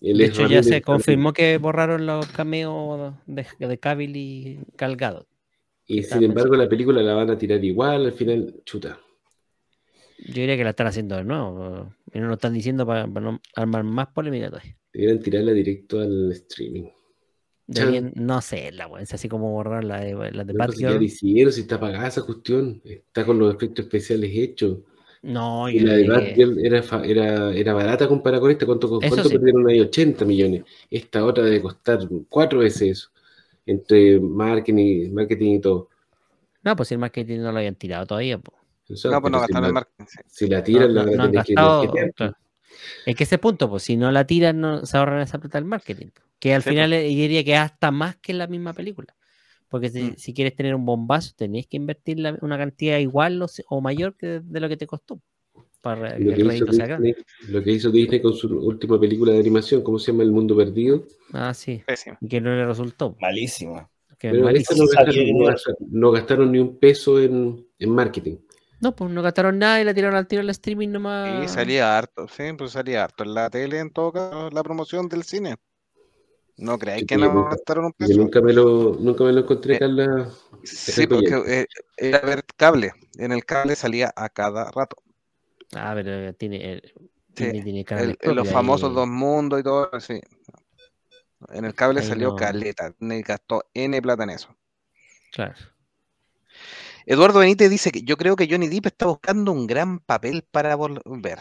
El 0.00 0.18
De 0.18 0.26
hecho, 0.26 0.46
ya 0.46 0.62
se 0.62 0.80
confirmó 0.80 1.32
que 1.32 1.58
borraron 1.58 2.06
los 2.06 2.28
cameos 2.28 3.12
de, 3.26 3.44
de 3.58 3.78
Cavill 3.78 4.16
y 4.16 4.60
Calgado. 4.76 5.26
Y 5.84 6.04
sin 6.04 6.22
embargo, 6.22 6.54
la 6.54 6.68
película 6.68 7.02
la 7.02 7.14
van 7.14 7.30
a 7.30 7.36
tirar 7.36 7.62
igual, 7.64 8.06
al 8.06 8.12
final, 8.12 8.54
chuta. 8.64 9.00
Yo 10.18 10.34
diría 10.34 10.56
que 10.56 10.62
la 10.62 10.70
están 10.70 10.86
haciendo 10.86 11.16
de 11.16 11.24
nuevo. 11.24 11.92
Y 12.14 12.20
no 12.20 12.28
lo 12.28 12.34
están 12.34 12.54
diciendo 12.54 12.86
para, 12.86 13.08
para 13.08 13.32
no 13.32 13.40
armar 13.56 13.82
más 13.82 14.06
polémica 14.12 14.48
todavía. 14.48 14.76
Debieran 14.92 15.20
tirarla 15.20 15.50
directo 15.50 15.98
al 15.98 16.30
streaming. 16.30 16.88
Deberían, 17.68 18.12
no 18.16 18.40
sé, 18.40 18.72
la 18.72 18.86
weá, 18.86 19.02
es 19.02 19.12
así 19.14 19.28
como 19.28 19.52
borrar 19.52 19.84
la 19.84 20.00
de, 20.00 20.14
la 20.32 20.44
de 20.44 20.54
No, 20.54 20.72
ya 20.72 20.90
Batgirl. 20.90 20.98
la 20.98 21.04
hicieron, 21.04 21.52
si 21.52 21.60
está 21.62 21.76
apagada 21.76 22.08
esa 22.08 22.22
cuestión, 22.22 22.80
está 22.84 23.24
con 23.26 23.38
los 23.38 23.54
efectos 23.54 23.84
especiales 23.84 24.30
hechos. 24.34 24.78
No, 25.22 25.68
Y 25.68 25.80
yo 25.80 25.86
la 25.86 25.94
de 25.94 26.08
Batgirl 26.08 26.64
era, 26.64 26.82
era, 27.04 27.52
era 27.54 27.74
barata 27.74 28.08
comparada 28.08 28.40
con 28.40 28.50
esta. 28.50 28.64
¿Cuánto, 28.66 28.88
cuánto 28.88 29.24
sí. 29.24 29.28
perdieron 29.36 29.68
ahí? 29.68 29.80
80 29.80 30.24
millones. 30.24 30.64
Esta 30.90 31.24
otra 31.24 31.44
debe 31.44 31.60
costar 31.60 32.00
cuatro 32.28 32.60
veces 32.60 32.82
eso. 32.82 33.10
Entre 33.66 34.18
marketing, 34.18 35.12
marketing 35.12 35.56
y 35.56 35.60
todo. 35.60 35.88
No, 36.64 36.74
pues 36.74 36.88
si 36.88 36.94
el 36.94 37.00
marketing 37.00 37.40
no 37.40 37.52
lo 37.52 37.58
habían 37.58 37.74
tirado 37.74 38.06
todavía. 38.06 38.38
po. 38.38 38.52
No, 38.88 39.20
pues 39.20 39.30
no 39.32 39.38
si 39.38 39.42
gastaron 39.42 39.62
la- 39.62 39.68
el 39.68 39.74
marketing. 39.74 40.04
sí. 40.08 40.18
Si 40.26 40.46
la 40.46 40.64
tiran, 40.64 40.94
no, 40.94 41.04
la 41.04 41.16
no 41.16 41.22
han 41.24 41.32
que 41.32 41.54
claro. 41.54 42.34
Es 43.04 43.16
que 43.16 43.24
ese 43.24 43.38
punto, 43.38 43.68
pues 43.68 43.82
si 43.82 43.96
no 43.96 44.10
la 44.10 44.26
tiran, 44.26 44.60
no, 44.60 44.86
se 44.86 44.96
ahorran 44.96 45.20
esa 45.20 45.38
plata 45.38 45.58
del 45.58 45.66
marketing. 45.66 46.06
po. 46.08 46.22
Que 46.38 46.54
al 46.54 46.62
Sí, 46.62 46.70
final 46.70 46.92
eh, 46.92 47.10
yo 47.12 47.20
diría 47.22 47.44
que 47.44 47.56
hasta 47.56 47.90
más 47.90 48.16
que 48.16 48.32
en 48.32 48.38
la 48.38 48.46
misma 48.46 48.72
película. 48.72 49.14
Porque 49.68 49.90
si, 49.90 50.02
Mm. 50.02 50.14
si 50.16 50.32
quieres 50.34 50.54
tener 50.54 50.74
un 50.74 50.84
bombazo, 50.86 51.32
tenés 51.36 51.66
que 51.66 51.76
invertir 51.76 52.18
la- 52.20 52.38
una 52.40 52.56
cantidad 52.56 52.98
igual 52.98 53.42
o, 53.68 53.80
mayor 53.80 54.16
que 54.16 54.40
de 54.42 54.60
lo 54.60 54.68
que 54.68 54.76
te 54.76 54.86
costó. 54.86 55.20
Para 55.82 56.16
que 56.16 56.24
Lo 56.24 56.30
el 56.30 56.36
que, 56.36 56.40
hizo 56.42 56.48
rédito 56.50 56.72
sea 56.72 56.86
grande. 56.86 57.08
Disney, 57.08 57.24
lo 57.52 57.62
que 57.62 57.70
hizo 57.72 57.90
Disney 57.90 58.20
con 58.22 58.32
su 58.34 58.48
última 58.58 58.98
película 58.98 59.32
de 59.32 59.38
animación, 59.40 59.82
¿cómo 59.82 59.98
se 59.98 60.10
llama? 60.10 60.24
El 60.24 60.32
Mundo 60.32 60.56
Perdido. 60.56 61.04
Ah, 61.32 61.54
sí. 61.54 61.82
Pésimo. 61.86 62.16
Y 62.20 62.28
que 62.28 62.40
no 62.40 62.50
le 62.54 62.66
resultó. 62.66 63.16
Malísima. 63.20 63.88
Que 64.18 64.30
Pero 64.30 64.48
esa 64.48 64.74
malísimo. 64.74 64.78
no, 64.82 64.86
gastaron, 64.86 65.14
que 65.14 65.32
no 65.32 65.38
no- 65.38 65.44
gastaron- 65.46 65.76
no 65.90 66.10
gastaron 66.10 66.52
ni 66.52 66.58
un 66.58 66.78
peso 66.78 67.20
en, 67.20 67.64
en 67.78 67.90
marketing. 67.90 68.38
No, 68.80 68.94
pues 68.96 69.10
no 69.10 69.22
gastaron 69.22 69.58
nada 69.58 69.80
y 69.80 69.84
la 69.84 69.94
tiraron 69.94 70.16
al 70.16 70.26
tiro 70.26 70.40
al 70.42 70.50
streaming 70.50 70.88
nomás. 70.88 71.44
Y 71.44 71.48
salía 71.48 71.96
harto, 71.96 72.26
sí, 72.28 72.44
pues 72.56 72.72
salía 72.72 73.04
harto 73.04 73.22
en 73.22 73.34
la 73.34 73.48
tele, 73.50 73.78
en 73.78 73.90
todo 73.92 74.12
caso, 74.12 74.50
la 74.50 74.62
promoción 74.64 75.08
del 75.08 75.22
cine. 75.24 75.56
No 76.58 76.78
creáis 76.78 77.02
Sí, 77.02 77.06
que 77.06 77.14
yo 77.14 77.20
no 77.20 77.44
gastaron 77.44 77.86
un 77.86 77.92
Yo 77.98 78.06
peso. 78.08 78.20
nunca 78.22 78.40
me 78.40 78.52
lo, 78.52 78.96
nunca 78.98 79.24
me 79.24 79.32
lo 79.32 79.40
encontré, 79.40 79.76
Eh, 79.76 79.78
Carla. 79.78 80.28
Sí, 80.64 81.06
porque 81.06 81.34
eh, 81.46 81.66
era 81.96 82.20
ver 82.20 82.44
cable. 82.56 82.92
En 83.18 83.32
el 83.32 83.44
cable 83.44 83.76
salía 83.76 84.12
a 84.16 84.28
cada 84.28 84.70
rato. 84.70 84.96
Ah, 85.74 85.92
pero 85.94 86.10
eh, 86.10 86.32
tiene. 86.34 86.74
eh, 86.74 86.82
Sí, 87.34 87.52
tiene 87.62 87.84
El- 87.88 88.16
los 88.34 88.48
famosos 88.48 88.94
Dos 88.94 89.06
Mundos 89.06 89.60
y 89.60 89.62
todo, 89.62 89.88
sí. 90.00 90.20
En 91.52 91.64
el 91.66 91.74
cable 91.74 92.00
Ahí 92.00 92.06
salió 92.08 92.30
no. 92.30 92.36
caleta, 92.36 92.94
gastó 93.00 93.64
N 93.74 94.00
plata 94.00 94.22
en 94.24 94.30
eso. 94.30 94.56
Claro. 95.32 95.54
Eduardo 97.06 97.40
Benítez 97.40 97.70
dice 97.70 97.90
que 97.90 98.02
yo 98.02 98.16
creo 98.16 98.36
que 98.36 98.46
Johnny 98.48 98.68
Depp 98.68 98.86
está 98.86 99.06
buscando 99.06 99.50
un 99.52 99.66
gran 99.66 99.98
papel 99.98 100.44
para 100.50 100.76
volver. 100.76 101.38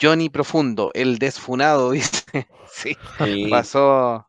Johnny 0.00 0.28
Profundo, 0.30 0.90
el 0.94 1.18
desfunado, 1.18 1.90
dice. 1.92 2.46
Sí, 2.70 2.96
Sí. 3.24 3.46
pasó 3.50 3.92
a- 3.92 4.28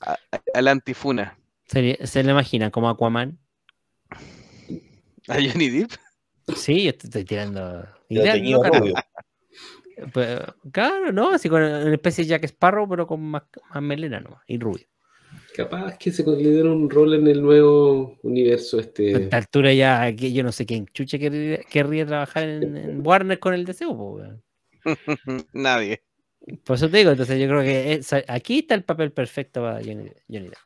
a- 0.00 0.18
al 0.54 0.68
antifuna. 0.68 1.38
¿Se, 1.66 2.06
se 2.06 2.22
le 2.22 2.30
imaginan 2.32 2.70
como 2.70 2.88
Aquaman? 2.88 3.38
¿A 5.28 5.34
Johnny 5.34 5.68
Depp? 5.70 5.90
Sí, 6.54 6.84
yo 6.84 6.96
te 6.96 7.06
estoy 7.08 7.24
tirando. 7.24 7.86
Rubio. 8.08 8.94
Pues, 10.12 10.38
claro, 10.72 11.10
¿no? 11.10 11.30
Así 11.30 11.48
con 11.48 11.62
una 11.62 11.92
especie 11.94 12.22
de 12.24 12.28
Jack 12.30 12.44
Sparrow, 12.44 12.88
pero 12.88 13.06
con 13.06 13.20
más, 13.22 13.42
más 13.72 13.82
melena 13.82 14.20
nomás, 14.20 14.42
y 14.46 14.58
rubio. 14.58 14.86
Capaz 15.56 15.96
que 15.98 16.12
se 16.12 16.22
dieron 16.36 16.72
un 16.82 16.90
rol 16.90 17.14
en 17.14 17.26
el 17.26 17.42
nuevo 17.42 18.16
universo 18.22 18.76
A 18.76 18.82
este. 18.82 19.24
esta 19.24 19.38
altura 19.38 19.72
ya, 19.72 20.14
que 20.14 20.32
yo 20.32 20.42
no 20.44 20.52
sé 20.52 20.66
quién 20.66 20.86
chuche 20.92 21.18
querría, 21.18 21.58
querría 21.68 22.06
trabajar 22.06 22.44
en, 22.48 22.76
en 22.76 23.06
Warner 23.06 23.38
con 23.38 23.54
el 23.54 23.64
deseo, 23.64 23.96
po, 23.96 24.12
weón. 24.16 24.42
Nadie. 25.52 26.02
Por 26.64 26.76
eso 26.76 26.88
te 26.90 26.98
digo, 26.98 27.10
entonces 27.10 27.40
yo 27.40 27.48
creo 27.48 27.62
que 27.62 27.94
es- 27.94 28.12
aquí 28.28 28.60
está 28.60 28.74
el 28.74 28.84
papel 28.84 29.12
perfecto 29.12 29.62
para 29.62 29.78
Johnny, 29.80 30.10
Johnny 30.28 30.48
Depp. 30.48 30.58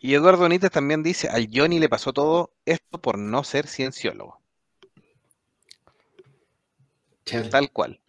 Y 0.00 0.14
Eduardo 0.14 0.42
Benítez 0.44 0.70
también 0.70 1.02
dice, 1.02 1.28
al 1.28 1.48
Johnny 1.52 1.78
le 1.78 1.88
pasó 1.88 2.12
todo 2.12 2.52
esto 2.64 3.00
por 3.00 3.18
no 3.18 3.42
ser 3.44 3.66
cienciólogo. 3.66 4.40
Chale. 7.24 7.50
Tal 7.50 7.70
cual. 7.72 8.00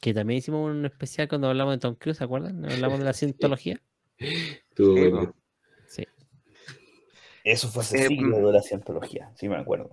Que 0.00 0.12
también 0.14 0.38
hicimos 0.38 0.70
un 0.70 0.84
especial 0.86 1.28
cuando 1.28 1.48
hablamos 1.48 1.74
de 1.74 1.78
Tom 1.78 1.94
Cruise, 1.94 2.18
¿se 2.18 2.24
acuerdan? 2.24 2.64
Hablamos 2.64 2.98
de 2.98 3.04
la 3.04 3.12
cientología. 3.12 3.80
Estuvo 4.18 4.94
Sí, 4.96 5.00
bueno. 5.10 5.34
Sí. 5.88 6.06
Eso 7.44 7.68
fue 7.68 7.82
hace 7.82 8.04
Eh, 8.04 8.08
siglos 8.08 8.42
de 8.44 8.52
la 8.52 8.62
cientología, 8.62 9.30
sí 9.36 9.48
me 9.48 9.56
acuerdo. 9.56 9.90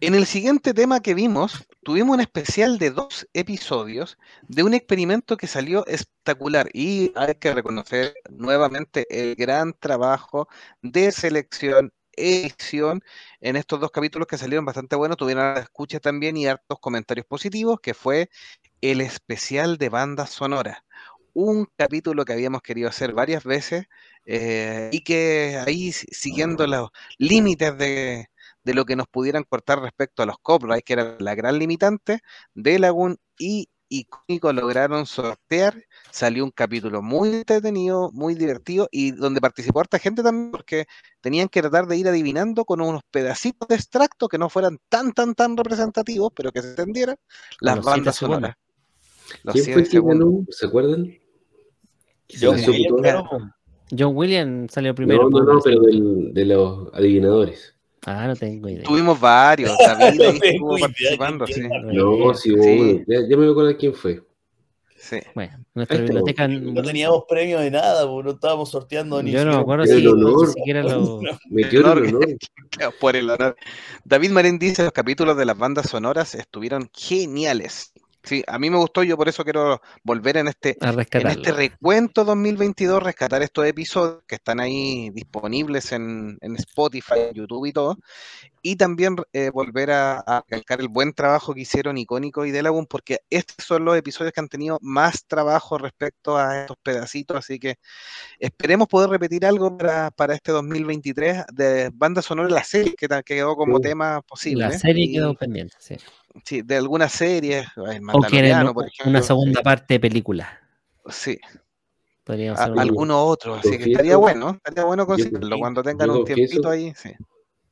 En 0.00 0.14
el 0.14 0.26
siguiente 0.26 0.74
tema 0.74 1.00
que 1.00 1.14
vimos, 1.14 1.66
tuvimos 1.82 2.14
un 2.14 2.20
especial 2.20 2.78
de 2.78 2.90
dos 2.90 3.26
episodios 3.32 4.16
de 4.46 4.62
un 4.62 4.74
experimento 4.74 5.36
que 5.36 5.46
salió 5.48 5.84
espectacular 5.86 6.68
y 6.72 7.12
hay 7.16 7.34
que 7.36 7.52
reconocer 7.52 8.14
nuevamente 8.30 9.06
el 9.10 9.34
gran 9.34 9.72
trabajo 9.74 10.48
de 10.82 11.10
selección, 11.10 11.92
edición 12.12 13.02
en 13.40 13.56
estos 13.56 13.80
dos 13.80 13.90
capítulos 13.90 14.28
que 14.28 14.38
salieron 14.38 14.64
bastante 14.64 14.94
buenos, 14.96 15.16
tuvieron 15.16 15.56
escucha 15.58 15.98
también 16.00 16.36
y 16.36 16.46
hartos 16.46 16.78
comentarios 16.80 17.26
positivos, 17.26 17.80
que 17.80 17.94
fue 17.94 18.30
el 18.80 19.00
especial 19.00 19.78
de 19.78 19.88
bandas 19.88 20.30
sonoras. 20.30 20.78
Un 21.34 21.66
capítulo 21.76 22.24
que 22.24 22.32
habíamos 22.32 22.62
querido 22.62 22.88
hacer 22.88 23.12
varias 23.12 23.44
veces 23.44 23.86
eh, 24.26 24.90
y 24.92 25.02
que 25.04 25.58
ahí 25.64 25.92
si- 25.92 26.06
siguiendo 26.12 26.66
los 26.66 26.90
límites 27.18 27.76
de, 27.78 28.28
de 28.68 28.74
lo 28.74 28.84
que 28.84 28.96
nos 28.96 29.06
pudieran 29.08 29.44
cortar 29.44 29.80
respecto 29.80 30.22
a 30.22 30.26
los 30.26 30.36
copyrights, 30.42 30.84
que 30.84 30.92
era 30.92 31.16
la 31.20 31.34
gran 31.34 31.58
limitante, 31.58 32.20
de 32.52 32.78
Lagoon 32.78 33.16
y 33.38 33.70
Icónico 33.88 34.52
lograron 34.52 35.06
sortear. 35.06 35.82
Salió 36.10 36.44
un 36.44 36.50
capítulo 36.50 37.00
muy 37.00 37.30
entretenido, 37.30 38.10
muy 38.12 38.34
divertido 38.34 38.86
y 38.92 39.12
donde 39.12 39.40
participó 39.40 39.80
harta 39.80 39.98
gente 39.98 40.22
también 40.22 40.50
porque 40.50 40.84
tenían 41.22 41.48
que 41.48 41.62
tratar 41.62 41.86
de 41.86 41.96
ir 41.96 42.06
adivinando 42.08 42.66
con 42.66 42.82
unos 42.82 43.00
pedacitos 43.10 43.66
de 43.68 43.76
extracto 43.76 44.28
que 44.28 44.36
no 44.36 44.50
fueran 44.50 44.78
tan, 44.90 45.12
tan, 45.12 45.34
tan 45.34 45.56
representativos, 45.56 46.30
pero 46.36 46.52
que 46.52 46.60
se 46.60 46.68
entendieran 46.68 47.16
las 47.60 47.76
los 47.76 47.86
bandas 47.86 48.16
sonoras. 48.16 48.54
Los 49.44 49.54
¿Quién 49.54 49.64
100 49.64 49.74
fue 49.74 49.88
que 49.88 50.06
ganó? 50.06 50.44
¿Se 50.50 50.66
acuerdan? 50.66 51.18
John 52.38 52.58
claro. 52.98 53.24
John 53.98 54.14
Williams 54.14 54.74
salió 54.74 54.94
primero. 54.94 55.30
No, 55.30 55.40
no, 55.40 55.54
no, 55.54 55.60
pero 55.64 55.80
del- 55.80 56.34
de 56.34 56.44
los 56.44 56.92
adivinadores. 56.92 57.77
Ah, 58.06 58.26
no 58.26 58.36
tengo 58.36 58.68
idea. 58.68 58.84
Tuvimos 58.84 59.18
varios, 59.20 59.76
David 59.78 60.02
ahí 60.02 60.18
No 60.18 60.24
estuvo 60.44 60.78
participando, 60.78 61.46
sí. 61.46 61.62
No, 61.92 62.34
sí, 62.34 62.54
Sí. 62.62 63.04
Ya, 63.06 63.20
ya 63.22 63.28
me 63.28 63.36
voy 63.36 63.48
a 63.48 63.50
acordar 63.50 63.76
quién 63.76 63.94
fue. 63.94 64.22
sí. 64.96 65.18
Bueno, 65.34 65.58
nuestra 65.74 65.96
está, 65.96 66.04
biblioteca. 66.06 66.48
No 66.48 66.82
teníamos 66.82 67.24
premio 67.28 67.60
de 67.60 67.70
nada, 67.70 68.06
porque 68.06 68.28
no 68.28 68.34
estábamos 68.34 68.70
sorteando 68.70 69.22
ni 69.22 69.30
Yo 69.32 69.44
no 69.44 69.46
me 69.46 69.50
siquiera- 69.52 69.60
acuerdo 69.62 69.82
El 69.84 69.88
si 69.88 69.94
ni 69.94 70.52
siquiera 70.52 70.82
lo. 70.82 71.20
El 71.50 71.86
honor. 71.86 72.36
Por 73.00 73.16
el 73.16 73.30
honor. 73.30 73.56
David 74.04 74.30
Marín 74.30 74.58
dice, 74.58 74.82
los 74.84 74.92
capítulos 74.92 75.36
de 75.36 75.44
las 75.44 75.56
bandas 75.58 75.88
sonoras 75.88 76.34
estuvieron 76.34 76.88
geniales. 76.94 77.92
Sí, 78.24 78.42
a 78.46 78.58
mí 78.58 78.68
me 78.68 78.76
gustó, 78.76 79.02
yo 79.04 79.16
por 79.16 79.28
eso 79.28 79.44
quiero 79.44 79.80
volver 80.02 80.36
en 80.38 80.48
este, 80.48 80.76
en 80.80 81.26
este 81.28 81.52
recuento 81.52 82.24
2022, 82.24 83.02
rescatar 83.02 83.42
estos 83.42 83.64
episodios 83.64 84.22
que 84.26 84.34
están 84.34 84.60
ahí 84.60 85.10
disponibles 85.10 85.92
en, 85.92 86.36
en 86.40 86.56
Spotify, 86.56 87.30
YouTube 87.32 87.66
y 87.66 87.72
todo, 87.72 87.96
y 88.60 88.76
también 88.76 89.16
eh, 89.32 89.50
volver 89.50 89.92
a, 89.92 90.18
a 90.18 90.44
recalcar 90.48 90.80
el 90.80 90.88
buen 90.88 91.12
trabajo 91.14 91.54
que 91.54 91.60
hicieron 91.60 91.96
Icónico 91.96 92.44
y 92.44 92.50
Delagun, 92.50 92.86
porque 92.86 93.20
estos 93.30 93.64
son 93.64 93.84
los 93.84 93.96
episodios 93.96 94.32
que 94.32 94.40
han 94.40 94.48
tenido 94.48 94.78
más 94.82 95.24
trabajo 95.24 95.78
respecto 95.78 96.36
a 96.36 96.62
estos 96.62 96.76
pedacitos, 96.82 97.36
así 97.36 97.58
que 97.58 97.76
esperemos 98.40 98.88
poder 98.88 99.10
repetir 99.10 99.46
algo 99.46 99.78
para, 99.78 100.10
para 100.10 100.34
este 100.34 100.52
2023 100.52 101.44
de 101.52 101.90
banda 101.94 102.20
sonora 102.20 102.48
de 102.48 102.54
la 102.54 102.64
serie, 102.64 102.94
que, 102.96 103.08
quedó 103.24 103.54
como 103.56 103.76
Sí. 103.76 103.82
tema 103.82 104.22
posible. 104.22 104.64
La 104.64 104.78
serie 104.78 105.04
y- 105.04 105.12
quedó 105.12 105.34
pendiente, 105.34 105.76
sí. 105.78 105.96
Sí, 106.44 106.62
de 106.62 106.76
algunas 106.76 107.12
series, 107.12 107.66
el 107.76 107.82
O 107.82 107.84
quieren 107.84 108.04
Mandaloriano, 108.04 108.74
por 108.74 108.86
ejemplo. 108.86 109.10
una 109.10 109.22
segunda 109.22 109.62
parte 109.62 109.94
de 109.94 110.00
película. 110.00 110.60
Sí, 111.08 111.38
a- 112.26 112.64
algunos 112.64 113.16
otros, 113.26 113.60
así 113.60 113.78
que 113.78 113.90
estaría 113.92 114.16
bueno, 114.16 114.50
estaría 114.50 114.84
bueno 114.84 115.06
considerarlo 115.06 115.56
yo- 115.56 115.58
cuando 115.60 115.82
tengan 115.82 116.10
un 116.10 116.24
tiempito 116.24 116.62
confieso- 116.62 116.68
ahí. 116.70 116.92
Sí. 116.94 117.10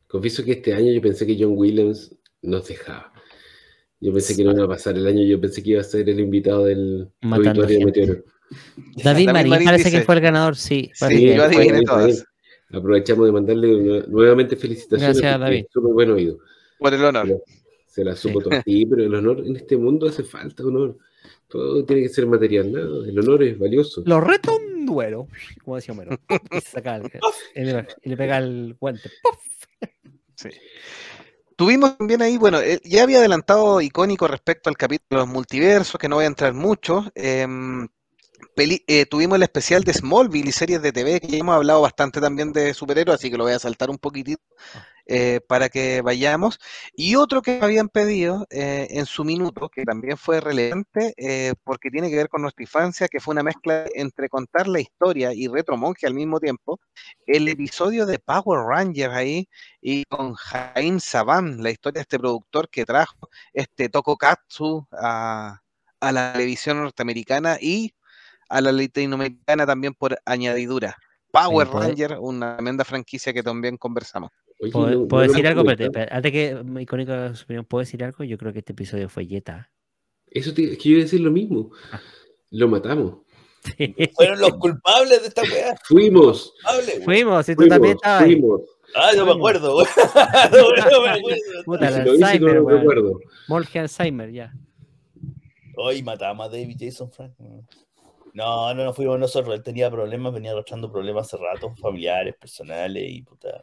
Confieso 0.08 0.44
que 0.44 0.52
este 0.52 0.72
año 0.74 0.92
yo 0.92 1.02
pensé 1.02 1.26
que 1.26 1.36
John 1.38 1.52
Williams 1.56 2.14
nos 2.42 2.66
dejaba. 2.68 3.12
Yo 4.00 4.12
pensé 4.12 4.36
que 4.36 4.44
no 4.44 4.52
iba 4.52 4.64
a 4.64 4.68
pasar 4.68 4.96
el 4.96 5.06
año, 5.06 5.22
yo 5.24 5.40
pensé 5.40 5.62
que 5.62 5.70
iba 5.70 5.80
a 5.80 5.84
ser 5.84 6.08
el 6.08 6.20
invitado 6.20 6.64
del 6.64 7.10
obituario 7.22 7.78
de. 7.78 7.84
Meteoro. 7.84 8.24
David 8.96 9.02
David 9.04 9.30
Marín 9.32 9.50
Marín 9.50 9.64
parece 9.66 9.84
dice- 9.84 9.98
que 9.98 10.04
fue 10.04 10.14
el 10.14 10.20
ganador, 10.20 10.56
sí. 10.56 10.90
yo 11.00 11.42
adiviné 11.44 11.82
todas. 11.82 12.24
Aprovechamos 12.72 13.26
de 13.26 13.32
mandarle 13.32 13.74
una- 13.76 14.06
nuevamente 14.06 14.56
felicitaciones. 14.56 15.18
Gracias, 15.20 15.40
David. 15.40 15.64
Súper 15.72 15.92
buen 15.92 16.10
oído. 16.10 16.38
Por 16.78 16.94
el 16.94 17.04
honor. 17.04 17.24
Pero 17.26 17.42
se 17.96 18.04
la 18.04 18.14
supo 18.14 18.40
Sí. 18.42 18.44
todo. 18.50 18.60
Sí, 18.64 18.84
pero 18.86 19.04
el 19.04 19.14
honor 19.14 19.40
en 19.40 19.56
este 19.56 19.76
mundo 19.78 20.06
hace 20.06 20.22
falta 20.22 20.62
honor. 20.64 20.98
Todo 21.48 21.82
tiene 21.84 22.02
que 22.02 22.08
ser 22.10 22.26
material, 22.26 22.70
¿no? 22.70 23.04
El 23.04 23.18
honor 23.18 23.42
es 23.42 23.58
valioso. 23.58 24.02
Lo 24.04 24.20
reto 24.20 24.50
a 24.50 24.56
un 24.56 24.84
duelo, 24.84 25.28
como 25.64 25.76
decía 25.76 25.94
Homero. 25.94 26.18
Y 26.52 26.60
se 26.60 26.70
saca 26.72 26.96
el- 26.96 27.10
el- 27.54 27.86
y 28.02 28.08
le 28.10 28.16
pega 28.18 28.36
el 28.38 28.76
guante. 28.78 29.10
¡puf! 29.22 29.90
Sí. 30.34 30.50
Tuvimos 31.56 31.96
también 31.96 32.20
ahí, 32.20 32.36
bueno, 32.36 32.60
eh, 32.60 32.80
ya 32.84 33.02
había 33.04 33.16
adelantado 33.18 33.80
icónico 33.80 34.28
respecto 34.28 34.68
al 34.68 34.76
capítulo 34.76 35.06
de 35.22 35.26
los 35.26 35.28
multiversos, 35.34 35.98
que 35.98 36.06
no 36.08 36.16
voy 36.16 36.24
a 36.24 36.28
entrar 36.28 36.52
mucho. 36.52 37.04
em, 37.14 37.88
peli- 38.54 38.84
eh, 38.86 39.06
tuvimos 39.06 39.36
el 39.36 39.42
especial 39.44 39.82
de 39.84 39.94
Smallville 39.94 40.48
y 40.50 40.52
series 40.52 40.82
de 40.82 40.92
TV, 40.92 41.18
que 41.20 41.28
ya 41.28 41.38
hemos 41.38 41.54
hablado 41.56 41.80
bastante 41.80 42.20
también 42.20 42.52
de 42.52 42.74
superhéroes, 42.74 43.18
así 43.18 43.30
que 43.30 43.38
lo 43.38 43.44
voy 43.44 43.54
a 43.54 43.58
saltar 43.58 43.88
un 43.88 43.96
poquitito 43.98 44.42
eh, 45.06 45.40
para 45.46 45.68
que 45.68 46.02
vayamos. 46.02 46.58
Y 46.94 47.14
otro 47.16 47.40
que 47.42 47.58
me 47.58 47.64
habían 47.64 47.88
pedido 47.88 48.46
eh, 48.50 48.88
en 48.90 49.06
su 49.06 49.24
minuto, 49.24 49.68
que 49.68 49.84
también 49.84 50.16
fue 50.16 50.40
relevante, 50.40 51.14
eh, 51.16 51.54
porque 51.64 51.90
tiene 51.90 52.10
que 52.10 52.16
ver 52.16 52.28
con 52.28 52.42
nuestra 52.42 52.62
infancia, 52.64 53.08
que 53.08 53.20
fue 53.20 53.32
una 53.32 53.42
mezcla 53.42 53.86
entre 53.94 54.28
contar 54.28 54.66
la 54.68 54.80
historia 54.80 55.32
y 55.32 55.48
Retro 55.48 55.76
Monje 55.76 56.06
al 56.06 56.14
mismo 56.14 56.40
tiempo, 56.40 56.80
el 57.26 57.48
episodio 57.48 58.04
de 58.06 58.18
Power 58.18 58.60
Rangers 58.66 59.14
ahí, 59.14 59.48
y 59.80 60.04
con 60.04 60.34
Jaime 60.34 61.00
Saban, 61.00 61.62
la 61.62 61.70
historia 61.70 62.00
de 62.00 62.02
este 62.02 62.18
productor 62.18 62.68
que 62.68 62.84
trajo 62.84 63.28
este 63.52 63.88
Tokokatsu 63.88 64.86
a, 64.92 65.60
a 66.00 66.12
la 66.12 66.32
televisión 66.32 66.82
norteamericana 66.82 67.58
y 67.60 67.94
a 68.48 68.60
la 68.60 68.72
latinoamericana 68.72 69.66
también 69.66 69.94
por 69.94 70.18
añadidura. 70.24 70.96
Power 71.32 71.68
¿puede- 71.68 71.88
Ranger, 71.88 72.16
una 72.20 72.56
tremenda 72.56 72.84
franquicia 72.84 73.32
que 73.32 73.42
también 73.42 73.76
conversamos. 73.76 74.30
Oye, 74.58 74.72
¿Puedo, 74.72 74.90
no- 74.90 75.08
puedo 75.08 75.22
no 75.22 75.26
lo 75.28 75.32
decir 75.32 75.46
algo? 75.46 75.60
Espérate, 75.62 75.84
comentado. 75.86 76.04
espérate, 76.04 76.14
antes 76.14 76.32
que 76.32 76.82
icónico 76.82 77.12
opinión, 77.44 77.64
¿puedo 77.66 77.80
decir 77.80 78.02
algo? 78.04 78.24
Yo 78.24 78.38
creo 78.38 78.52
que 78.52 78.60
este 78.60 78.72
episodio 78.72 79.08
fue 79.08 79.26
Yeta. 79.26 79.70
Eso 80.30 80.52
te, 80.54 80.72
es 80.72 80.78
que 80.78 80.84
yo 80.84 80.90
iba 80.92 81.00
a 81.00 81.04
decir 81.04 81.20
lo 81.20 81.30
mismo. 81.30 81.70
Ah. 81.92 82.00
Lo 82.50 82.68
matamos. 82.68 83.18
Fueron 84.14 84.40
los 84.40 84.54
culpables 84.54 85.22
de 85.22 85.28
esta 85.28 85.42
weá. 85.42 85.76
Fuimos. 85.84 86.54
Fuimos, 87.04 87.44
si 87.46 87.52
tú 87.54 87.62
Fuimos, 87.62 87.68
también 87.74 87.94
estabas 87.96 88.22
fuimos. 88.24 88.60
Ah, 88.94 89.10
no 89.16 89.26
me 89.26 89.32
acuerdo. 89.32 89.78
No, 89.82 91.02
me 91.02 91.08
acuerdo. 91.10 91.38
Puta, 91.64 91.92
Si 91.92 91.98
no 92.04 92.10
Alzheimer, 92.12 92.54
lo 92.54 92.62
weón. 92.64 92.78
recuerdo. 92.80 93.20
Morge 93.48 93.78
Alzheimer, 93.80 94.30
ya. 94.30 94.52
Hoy 95.76 96.02
matamos 96.02 96.46
a 96.46 96.50
David 96.50 96.76
Jason 96.78 97.10
Frank. 97.10 97.32
No, 98.32 98.72
no, 98.74 98.84
no 98.84 98.92
fuimos 98.94 99.18
nosotros. 99.18 99.54
Él 99.54 99.62
tenía 99.62 99.90
problemas, 99.90 100.32
venía 100.32 100.52
arrastrando 100.52 100.90
problemas 100.90 101.26
hace 101.26 101.36
rato, 101.42 101.74
familiares, 101.76 102.34
personales 102.40 103.04
y 103.06 103.22
puta. 103.22 103.62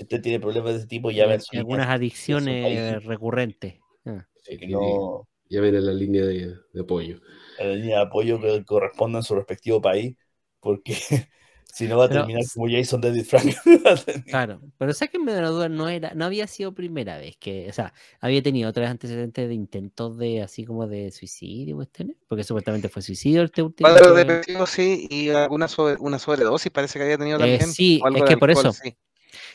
Si 0.00 0.04
usted 0.04 0.22
tiene 0.22 0.40
problemas 0.40 0.72
de 0.72 0.78
ese 0.78 0.86
tipo, 0.86 1.08
ven 1.08 1.16
y 1.52 1.56
algunas 1.58 1.88
adicciones 1.88 3.04
recurrentes. 3.04 3.74
Ah, 4.06 4.26
Sí, 4.42 4.56
que 4.56 4.64
sí, 4.64 4.72
no 4.72 5.28
Ya 5.50 5.60
ven 5.60 5.76
a 5.76 5.80
la 5.80 5.92
línea 5.92 6.24
de, 6.24 6.54
de 6.72 6.80
apoyo. 6.80 7.20
a 7.58 7.64
la 7.64 7.74
línea 7.74 7.96
de 7.98 8.02
apoyo 8.04 8.40
que 8.40 8.64
corresponda 8.64 9.18
en 9.18 9.24
su 9.24 9.34
respectivo 9.34 9.82
país, 9.82 10.16
porque 10.58 10.94
si 11.66 11.86
no 11.86 11.98
va 11.98 12.06
a 12.06 12.08
Pero- 12.08 12.20
terminar 12.22 12.44
como 12.54 12.66
Jason 12.70 13.02
David 13.02 13.24
Frank. 13.24 13.54
Claro, 14.26 14.62
pero 14.78 14.94
sé 14.94 15.08
que 15.08 15.18
me 15.18 15.34
da 15.34 15.42
la 15.42 15.48
duda, 15.50 15.68
no 15.68 15.90
era, 15.90 16.14
no 16.14 16.24
había 16.24 16.46
sido 16.46 16.72
primera 16.74 17.18
vez 17.18 17.36
que, 17.36 17.68
o 17.68 17.72
sea, 17.74 17.92
había 18.20 18.42
tenido 18.42 18.70
otros 18.70 18.86
antecedentes 18.88 19.48
de 19.48 19.54
intentos 19.54 20.16
de 20.16 20.40
así 20.40 20.64
como 20.64 20.86
de 20.86 21.10
suicidio, 21.10 21.76
cuestiones, 21.76 22.16
porque 22.26 22.42
supuestamente 22.44 22.88
fue 22.88 23.02
suicidio 23.02 23.42
este 23.42 23.60
último. 23.62 23.90
Cuadro 23.90 24.14
depresivo, 24.14 24.64
sí, 24.64 25.06
y 25.10 25.28
alguna 25.28 25.68
sobre- 25.68 25.96
una 26.00 26.18
sobredosis 26.18 26.72
parece 26.72 26.98
que 26.98 27.02
había 27.04 27.18
tenido 27.18 27.36
Eh, 27.36 27.40
también. 27.40 27.66
sí, 27.70 28.00
o 28.02 28.06
algo 28.06 28.16
es 28.18 28.24
de 28.24 28.28
que 28.30 28.38
por 28.38 28.48
alcohol, 28.48 28.66
eso. 28.70 28.80
sí. 28.82 28.96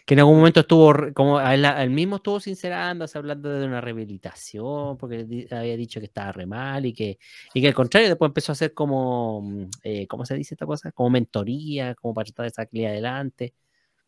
Que 0.06 0.14
en 0.14 0.20
algún 0.20 0.38
momento 0.38 0.62
estuvo 0.62 0.94
como 1.14 1.40
él, 1.40 1.90
mismo 1.90 2.18
estuvo 2.18 2.40
sincerándose 2.40 3.18
hablando 3.18 3.50
de 3.50 3.66
una 3.66 3.82
rehabilitación 3.82 4.98
porque 4.98 5.48
había 5.52 5.78
dicho 5.78 6.00
que 6.00 6.06
estaba 6.08 6.32
re 6.32 6.46
mal 6.46 6.86
y 6.86 6.94
que 6.94 7.18
y 7.54 7.62
que 7.62 7.68
al 7.68 7.74
contrario 7.74 8.08
después 8.10 8.30
empezó 8.30 8.52
a 8.52 8.54
hacer 8.54 8.74
como 8.74 9.42
mm, 9.42 9.64
eh, 9.84 10.08
¿cómo 10.08 10.26
se 10.26 10.36
dice 10.36 10.56
esta 10.56 10.66
cosa? 10.66 10.92
como 10.92 11.10
mentoría 11.10 11.96
como 11.96 12.14
para 12.14 12.26
tratar 12.26 12.46
de 12.46 12.52
salir 12.52 12.88
adelante 12.88 13.54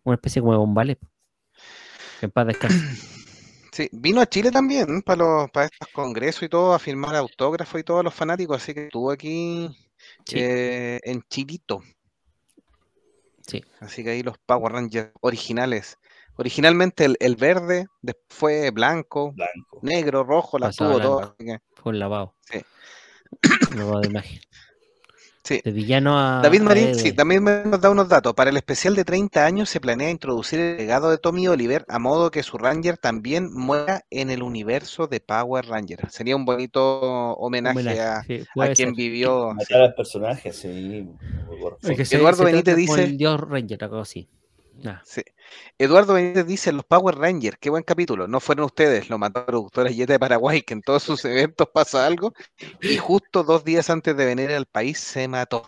una 0.03 0.15
especie 0.15 0.41
como 0.41 0.53
de 0.53 0.59
bombale 0.59 0.97
que 2.20 2.26
en 2.26 2.32
paz 2.32 2.47
descanse 2.47 2.78
Sí, 3.78 3.89
vino 3.91 4.22
a 4.22 4.26
Chile 4.26 4.49
también 4.49 5.03
para 5.03 5.24
los 5.24 5.51
para 5.51 5.68
estos 5.68 5.89
congresos 5.89 6.41
y 6.41 6.49
todo, 6.49 6.74
a 6.74 6.80
firmar 6.80 7.15
autógrafos 7.15 7.80
y 7.80 7.84
todo 7.84 7.99
a 7.99 8.03
los 8.03 8.13
fanáticos, 8.13 8.57
así 8.57 8.74
que 8.74 8.86
estuvo 8.86 9.11
aquí 9.11 9.70
Sí. 10.26 10.39
eh, 10.39 10.99
en 11.03 11.22
Chilito. 11.30 11.84
Sí. 13.47 13.63
Así 13.79 14.03
que 14.03 14.11
ahí 14.11 14.23
los 14.23 14.37
Power 14.39 14.73
Rangers 14.73 15.11
originales. 15.21 15.97
Originalmente 16.35 17.05
el, 17.05 17.17
el 17.19 17.35
verde, 17.35 17.87
después 18.01 18.25
fue 18.29 18.71
blanco, 18.71 19.31
Blanco. 19.31 19.79
negro, 19.81 20.23
rojo, 20.23 20.59
las 20.59 20.77
Pasaba 20.77 21.01
tuvo 21.01 21.35
que- 21.37 21.59
fue 21.75 21.91
un 21.93 21.99
lavado 21.99 22.35
Sí. 22.41 22.59
un 23.71 23.77
lavado 23.79 24.01
de 24.01 24.07
imagen 24.09 24.39
Sí. 25.47 25.61
de 25.63 25.71
villano 25.71 26.19
a 26.19 26.41
David 26.41 26.61
Marín, 26.61 26.95
sí, 26.95 27.13
también 27.13 27.41
me 27.43 27.63
nos 27.63 27.79
da 27.79 27.89
unos 27.89 28.09
datos. 28.09 28.33
Para 28.33 28.49
el 28.49 28.57
especial 28.57 28.95
de 28.95 29.05
30 29.05 29.45
años 29.45 29.69
se 29.69 29.79
planea 29.79 30.09
introducir 30.09 30.59
el 30.59 30.77
legado 30.77 31.09
de 31.09 31.17
Tommy 31.17 31.47
Oliver 31.47 31.85
a 31.87 31.99
modo 31.99 32.31
que 32.31 32.43
su 32.43 32.57
Ranger 32.57 32.97
también 32.97 33.49
muera 33.53 34.01
en 34.09 34.29
el 34.29 34.43
universo 34.43 35.07
de 35.07 35.21
Power 35.21 35.65
Ranger. 35.65 36.09
Sería 36.09 36.35
un 36.35 36.43
bonito 36.43 36.99
homenaje, 37.35 37.79
Homenaje, 37.79 38.01
a, 38.03 38.21
sí, 38.67 38.73
quien 38.75 38.93
vivió. 38.93 39.51
sí. 39.51 39.55
Matar 39.57 39.81
al 39.83 39.95
personaje, 39.95 40.51
sí. 40.51 41.07
Eduardo 42.11 42.37
se 42.39 42.43
Benítez 42.45 42.75
dice- 42.75 43.03
el 43.03 43.17
Dios 43.17 43.39
Ranger 43.39 43.83
algo 43.85 43.99
así 43.99 44.27
Sí. 45.03 45.21
Eduardo 45.78 46.13
Benítez 46.13 46.45
dice, 46.45 46.71
los 46.71 46.86
Power 46.86 47.15
Rangers, 47.15 47.57
qué 47.59 47.69
buen 47.69 47.84
capítulo, 47.84 48.28
no 48.28 48.39
fueron 48.39 48.65
ustedes, 48.65 49.09
lo 49.09 49.17
mató 49.17 49.39
la 49.41 49.45
productora 49.47 49.89
Yeta 49.91 50.13
de 50.13 50.19
Paraguay, 50.19 50.61
que 50.61 50.73
en 50.73 50.82
todos 50.82 51.03
sus 51.03 51.23
eventos 51.25 51.67
pasa 51.73 52.05
algo, 52.05 52.34
y 52.82 52.97
justo 52.97 53.43
dos 53.43 53.63
días 53.63 53.89
antes 53.89 54.15
de 54.15 54.25
venir 54.25 54.51
al 54.51 54.65
país 54.65 54.99
se 54.99 55.28
mató. 55.28 55.63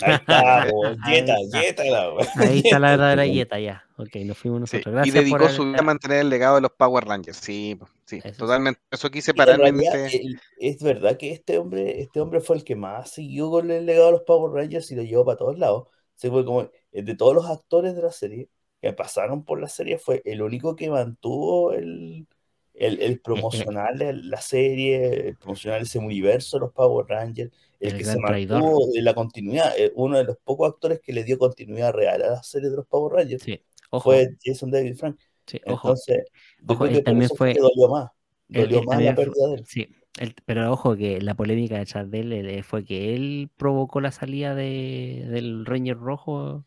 Ahí 0.00 0.14
está, 0.14 0.66
Yeta. 1.06 1.34
Yeta, 1.52 1.84
la 1.84 2.12
ahí 2.38 2.58
está 2.60 2.78
la 2.78 2.90
verdadera 2.92 3.26
yeta 3.26 3.58
ya 3.60 3.84
ok 3.98 4.16
nos 4.24 4.38
fuimos 4.38 4.60
Sí, 4.64 4.76
nosotros 4.78 4.94
Y 5.00 5.10
gracias 5.10 5.14
dedicó 5.24 5.38
por 5.38 5.50
su 5.50 5.64
vida 5.66 5.80
a 5.80 5.82
mantener 5.82 6.20
el 6.20 6.30
legado 6.30 6.56
de 6.56 6.62
los 6.62 6.72
Power 6.72 7.04
Rangers. 7.04 7.36
Sí, 7.38 7.78
sí, 8.04 8.22
Eso 8.22 8.32
sí. 8.32 8.36
totalmente. 8.38 8.80
Eso 8.90 9.10
quise 9.10 9.32
Y 9.32 9.34
pararme 9.34 9.68
en 9.70 9.78
realidad, 9.80 10.06
este- 10.06 10.40
es 10.58 10.82
verdad 10.82 11.16
que 11.16 11.32
este 11.32 11.58
hombre, 11.58 12.00
este 12.00 12.20
hombre 12.20 12.40
fue 12.40 12.56
el 12.56 12.64
que 12.64 12.76
más 12.76 13.10
siguió 13.10 13.50
con 13.50 13.70
el 13.70 13.86
legado 13.86 14.06
de 14.06 14.12
los 14.12 14.22
Power 14.22 14.52
Rangers 14.52 14.90
y 14.92 14.96
lo 14.96 15.02
llevó 15.02 15.24
para 15.24 15.38
todos 15.38 15.58
lados. 15.58 15.88
Se 16.16 16.30
fue 16.30 16.44
como 16.44 16.70
de 16.92 17.14
todos 17.16 17.34
los 17.34 17.46
actores 17.46 17.94
de 17.96 18.02
la 18.02 18.12
serie 18.12 18.48
que 18.80 18.92
pasaron 18.92 19.44
por 19.44 19.60
la 19.60 19.68
serie, 19.68 19.98
fue 19.98 20.22
el 20.24 20.42
único 20.42 20.74
que 20.76 20.90
mantuvo 20.90 21.72
el, 21.72 22.26
el, 22.74 23.00
el 23.00 23.20
promocionar 23.22 23.96
la- 23.96 24.12
la 24.12 24.40
serie, 24.40 25.28
el 25.28 25.36
promocionar 25.36 25.82
ese 25.82 25.98
universo 25.98 26.56
de 26.58 26.60
los 26.62 26.72
Power 26.72 27.06
Rangers, 27.06 27.52
el, 27.80 27.92
El 27.92 27.98
que 27.98 28.04
se 28.04 28.18
mantuvo 28.18 28.86
de 28.92 29.02
la 29.02 29.14
continuidad, 29.14 29.72
eh, 29.78 29.92
uno 29.94 30.18
de 30.18 30.24
los 30.24 30.36
pocos 30.44 30.68
actores 30.70 31.00
que 31.00 31.12
le 31.12 31.24
dio 31.24 31.38
continuidad 31.38 31.92
real 31.92 32.22
a 32.22 32.30
la 32.30 32.42
serie 32.42 32.70
de 32.70 32.76
los 32.76 32.86
Power 32.86 33.12
Rangers 33.14 33.42
sí 33.44 33.60
ojo 33.90 34.04
fue 34.04 34.36
Jason 34.42 34.70
David 34.70 34.96
Frank. 34.96 35.18
sí, 35.46 35.60
ojo 35.66 35.88
Entonces, 35.88 36.24
Ojo, 36.66 36.86
él 36.86 37.02
también 37.04 37.30
fue- 37.30 37.54
dolió 37.54 37.88
más. 37.88 38.10
Dolió 38.48 38.78
él 38.80 38.86
más 38.86 39.02
la 39.02 39.14
pérdida 39.14 39.48
de 39.48 39.54
él. 39.54 39.64
Sí, 39.66 39.88
él- 40.18 40.34
pero 40.44 40.72
ojo 40.72 40.96
que 40.96 41.20
la 41.20 41.34
polémica 41.34 41.78
detrás 41.78 42.10
de 42.10 42.20
él 42.20 42.32
eh, 42.32 42.62
fue 42.62 42.84
que 42.84 43.14
él 43.14 43.50
provocó 43.56 44.00
la 44.00 44.12
salida 44.12 44.54
de, 44.54 45.26
del 45.28 45.64
Ranger 45.66 45.98
Rojo 45.98 46.64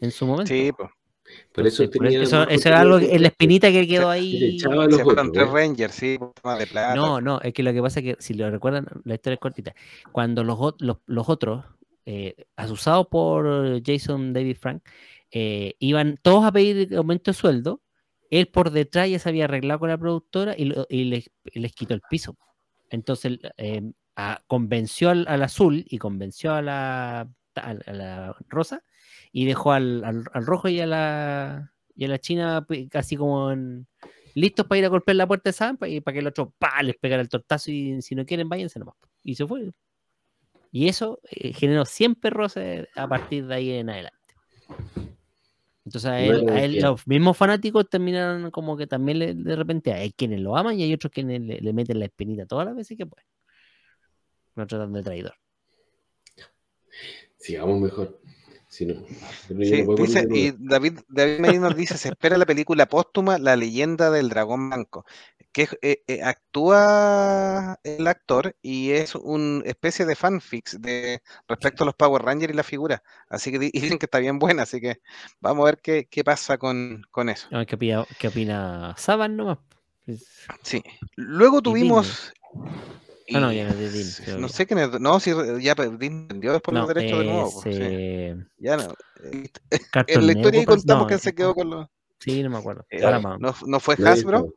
en 0.00 0.10
su 0.10 0.26
momento. 0.26 0.48
Sí, 0.52 0.70
pues. 0.76 0.90
Por 1.52 1.66
eso 1.66 1.82
por 1.84 1.90
tenía 1.90 2.22
eso, 2.22 2.48
eso 2.48 2.74
algo, 2.74 2.98
que- 2.98 3.18
la 3.18 3.28
espinita 3.28 3.70
que 3.70 3.86
quedó 3.86 4.08
ahí. 4.08 4.56
echaba 4.56 4.84
a 4.84 4.86
los 4.86 4.96
Se 4.96 5.04
fueron 5.04 5.28
otros, 5.28 5.32
tres 5.34 5.48
¿eh? 5.48 5.52
Rangers, 5.66 5.94
sí, 5.94 6.16
por 6.18 6.32
tema 6.32 6.56
de 6.56 6.66
plata. 6.66 6.94
No, 6.94 7.20
no, 7.20 7.40
es 7.42 7.52
que 7.52 7.62
lo 7.62 7.72
que 7.74 7.82
pasa 7.82 8.00
es 8.00 8.04
que, 8.04 8.16
si 8.22 8.32
lo 8.32 8.50
recuerdan, 8.50 8.86
la 9.04 9.14
historia 9.14 9.34
es 9.34 9.40
cortita. 9.40 9.74
Cuando 10.10 10.42
los, 10.42 10.58
los, 10.78 10.96
los 11.04 11.28
otros, 11.28 11.66
eh, 12.06 12.34
asusados 12.56 13.08
por 13.08 13.82
Jason 13.84 14.32
David 14.32 14.56
Frank, 14.58 14.82
eh, 15.30 15.74
iban 15.80 16.18
todos 16.22 16.46
a 16.46 16.52
pedir 16.52 16.96
aumento 16.96 17.30
de 17.30 17.34
sueldo, 17.34 17.82
él 18.30 18.46
por 18.48 18.70
detrás 18.70 19.10
ya 19.10 19.18
se 19.18 19.28
había 19.28 19.44
arreglado 19.44 19.80
con 19.80 19.90
la 19.90 19.98
productora 19.98 20.54
y, 20.56 20.64
lo- 20.64 20.86
y 20.88 21.04
les, 21.04 21.30
quitó 21.74 21.92
el 21.92 22.00
piso. 22.08 22.38
Entonces 22.88 23.38
eh, 23.58 23.82
a- 24.16 24.42
convenció 24.46 25.10
al, 25.10 25.26
al 25.28 25.42
azul 25.42 25.84
y 25.90 25.98
convenció 25.98 26.54
a 26.54 26.62
la, 26.62 27.20
a, 27.20 27.70
a 27.86 27.92
la 27.92 28.36
rosa 28.48 28.82
y 29.32 29.44
dejó 29.46 29.72
al, 29.72 30.04
al- 30.04 30.24
al 30.32 30.46
rojo 30.46 30.68
y 30.68 30.80
a 30.80 30.86
la, 30.86 31.72
y 31.94 32.04
a 32.04 32.08
la 32.08 32.18
china 32.18 32.64
pe- 32.66 32.88
casi 32.88 33.16
como 33.16 33.50
en- 33.50 33.86
listos 34.34 34.66
para 34.66 34.78
ir 34.78 34.84
a 34.84 34.88
golpear 34.88 35.16
la 35.16 35.26
puerta 35.26 35.48
de 35.48 35.52
Sam 35.52 35.78
y 35.86 36.00
para 36.00 36.12
que 36.12 36.18
el 36.20 36.26
otro 36.28 36.52
pa, 36.58 36.82
les 36.82 36.96
pegara 36.96 37.20
el 37.22 37.28
tortazo 37.28 37.70
y 37.72 38.00
si 38.02 38.14
no 38.14 38.24
quieren 38.24 38.48
váyanse 38.48 38.78
nomás. 38.78 38.94
Y 39.24 39.34
se 39.34 39.46
fue. 39.46 39.70
Y 40.70 40.86
eso 40.88 41.18
eh, 41.30 41.52
generó 41.52 41.84
siempre 41.84 42.30
roces 42.30 42.86
a 42.94 43.08
partir 43.08 43.46
de 43.46 43.54
ahí 43.54 43.70
en 43.72 43.90
adelante. 43.90 44.16
Entonces 45.84 46.10
a 46.10 46.20
él, 46.20 46.48
a 46.50 46.62
él 46.62 46.72
los 46.82 47.06
mismos 47.06 47.36
fanáticos 47.36 47.88
terminaron 47.88 48.50
como 48.50 48.76
que 48.76 48.86
también 48.86 49.18
le- 49.18 49.34
de 49.34 49.56
repente 49.56 49.92
hay 49.92 50.12
quienes 50.12 50.40
lo 50.40 50.56
aman 50.56 50.78
y 50.78 50.82
hay 50.82 50.92
otros 50.92 51.10
quienes 51.10 51.40
le, 51.40 51.60
le 51.60 51.72
meten 51.72 51.98
la 51.98 52.04
espinita 52.04 52.44
todas 52.46 52.66
las 52.66 52.76
veces 52.76 52.96
que 52.98 53.06
pueden. 53.06 53.26
Lo 54.54 54.66
tratan 54.66 54.92
de 54.92 55.02
traidor. 55.02 55.34
Sigamos 57.38 57.80
mejor. 57.80 58.20
Si 58.68 58.84
no, 58.84 58.94
yo 58.94 59.64
Sí, 59.64 59.82
no 59.82 59.94
dice, 59.94 60.26
y 60.30 60.52
David, 60.58 61.00
David 61.08 61.40
Merino 61.40 61.68
nos 61.68 61.76
dice, 61.76 61.96
se 61.96 62.10
espera 62.10 62.36
la 62.36 62.44
película 62.44 62.86
póstuma 62.86 63.38
La 63.38 63.56
leyenda 63.56 64.10
del 64.10 64.28
dragón 64.28 64.68
blanco, 64.68 65.06
que 65.52 65.68
eh, 65.80 66.02
eh, 66.06 66.22
actúa 66.22 67.80
el 67.82 68.06
actor 68.06 68.54
y 68.60 68.90
es 68.90 69.14
una 69.14 69.64
especie 69.64 70.04
de 70.04 70.14
fanfics 70.14 70.80
de, 70.82 71.22
respecto 71.48 71.84
a 71.84 71.86
los 71.86 71.94
Power 71.94 72.22
Rangers 72.22 72.52
y 72.52 72.56
la 72.56 72.62
figura. 72.62 73.02
Así 73.28 73.50
que 73.50 73.58
dicen 73.72 73.98
que 73.98 74.04
está 74.04 74.18
bien 74.18 74.38
buena, 74.38 74.64
así 74.64 74.82
que 74.82 75.00
vamos 75.40 75.62
a 75.62 75.70
ver 75.70 75.78
qué, 75.78 76.06
qué 76.10 76.22
pasa 76.22 76.58
con, 76.58 77.06
con 77.10 77.30
eso. 77.30 77.48
¿Qué 77.66 77.74
opina, 77.74 78.06
qué 78.18 78.28
opina 78.28 78.94
Saban 78.98 79.36
nomás? 79.36 79.58
Pues, 80.04 80.26
Sí. 80.62 80.82
Luego 81.16 81.62
tuvimos... 81.62 82.34
no, 83.30 83.52
y- 83.52 83.56
ya 83.56 83.64
no 83.64 83.70
es 83.70 84.24
de 84.26 84.38
no 84.38 84.48
sé 84.48 84.66
quién 84.66 84.78
es, 84.78 85.00
no, 85.00 85.20
si 85.20 85.30
ya 85.60 85.74
Disney 85.74 86.26
vendió 86.28 86.52
después 86.52 86.74
no, 86.74 86.80
los 86.80 86.88
derechos 86.94 87.18
de 87.18 87.24
nuevo. 87.24 87.48
es, 87.48 87.54
pues, 87.62 87.76
sí. 87.76 88.46
Ya 88.58 88.76
no. 88.76 88.94
eh, 89.24 89.50
Cartoon 89.90 90.20
En 90.22 90.26
la 90.26 90.32
historia 90.32 90.60
ahí 90.60 90.66
contamos 90.66 91.02
no, 91.02 91.08
que 91.08 91.18
se 91.18 91.34
quedó 91.34 91.54
con 91.54 91.70
los... 91.70 91.86
Sí, 92.18 92.42
no 92.42 92.50
me 92.50 92.58
acuerdo. 92.58 92.84
eh, 92.90 93.00
Paramount. 93.02 93.40
no, 93.40 93.54
no 93.66 93.80
fue 93.80 93.94
Hasbro. 93.96 94.54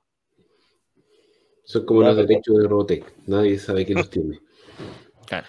Son 1.63 1.85
como 1.85 2.01
los 2.01 2.15
derechos 2.15 2.57
de 2.57 2.67
Robotech. 2.67 3.05
Nadie 3.27 3.57
sabe 3.59 3.85
quién 3.85 3.99
los 3.99 4.09
tiene. 4.09 4.39
Claro. 5.27 5.47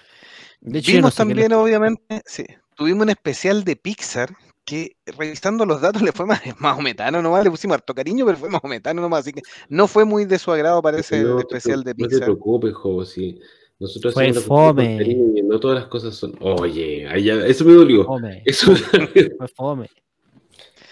De 0.61 0.79
hecho, 0.79 0.91
no 0.91 0.97
Vimos 0.97 1.13
sé 1.13 1.17
también, 1.17 1.53
obviamente, 1.53 2.21
sí, 2.25 2.45
tuvimos 2.75 3.03
un 3.03 3.09
especial 3.09 3.63
de 3.63 3.75
Pixar 3.75 4.35
que 4.65 4.95
revisando 5.17 5.65
los 5.65 5.81
datos 5.81 6.01
le 6.03 6.11
fue 6.11 6.25
más, 6.25 6.41
más 6.59 6.79
metano 6.79 7.21
nomás, 7.21 7.43
le 7.43 7.51
pusimos 7.51 7.75
harto 7.75 7.93
cariño, 7.93 8.25
pero 8.25 8.37
fue 8.37 8.49
más 8.49 8.63
metano 8.63 9.01
nomás, 9.01 9.21
así 9.21 9.33
que 9.33 9.41
no 9.69 9.87
fue 9.87 10.05
muy 10.05 10.25
de 10.25 10.39
su 10.39 10.51
agrado, 10.51 10.81
parece, 10.81 11.17
el 11.19 11.27
no, 11.29 11.35
te 11.37 11.41
especial 11.57 11.83
de 11.83 11.93
preocu- 11.95 11.97
no 11.99 12.07
te 12.07 12.09
Pixar. 12.09 12.23
preocupes, 12.25 12.73
Jobo, 12.73 13.05
si 13.05 13.39
nosotros 13.79 14.13
Fue 14.13 14.33
fome. 14.33 14.97
cariño 14.97 15.43
no 15.43 15.59
todas 15.59 15.79
las 15.79 15.87
cosas 15.87 16.15
son. 16.15 16.35
Oye, 16.39 17.01
ya- 17.21 17.45
eso 17.45 17.65
me 17.65 17.73
dolió. 17.73 18.05
Fome, 18.05 18.41
Eso 18.45 18.75
fue 18.75 19.47
fome. 19.55 19.89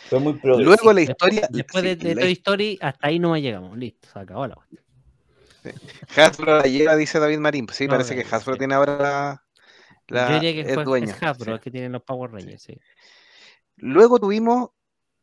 Fue 0.10 0.20
muy 0.20 0.34
progresivo. 0.34 0.66
Luego 0.76 0.92
la 0.94 1.00
Después- 1.02 1.32
historia, 1.34 1.48
Después 1.50 1.84
de, 1.86 1.96
de 1.96 2.16
la 2.16 2.22
Toy 2.22 2.32
Story, 2.34 2.78
hasta 2.82 3.08
ahí 3.08 3.18
no 3.20 3.38
llegamos. 3.38 3.78
Listo, 3.78 4.10
se 4.12 4.20
acabó 4.20 4.46
la 4.46 4.56
cuestión. 4.56 4.84
Hasbro 6.18 6.58
la 6.58 6.64
lleva, 6.64 6.96
dice 6.98 7.20
David 7.20 7.38
Marín, 7.38 7.66
pues 7.66 7.78
sí, 7.78 7.86
No, 7.86 7.92
parece 7.92 8.16
no, 8.16 8.22
que 8.24 8.36
Hasbro 8.36 8.54
sí. 8.56 8.60
tiene 8.60 8.74
ahora 8.74 8.98
la, 8.98 9.44
la- 10.10 10.28
Yo 10.30 10.34
diría 10.42 10.54
que 10.54 10.70
es 10.70 10.74
fue 10.74 10.84
dueño. 10.84 11.08
es 11.12 11.24
Hasbro, 11.24 11.46
sí. 11.46 11.52
es 11.56 11.62
que 11.62 11.72
tienen 11.72 11.92
los 11.94 12.02
Power 12.04 12.32
Rangers, 12.32 12.62
sí. 12.64 12.78
Luego 13.82 14.20
tuvimos 14.20 14.70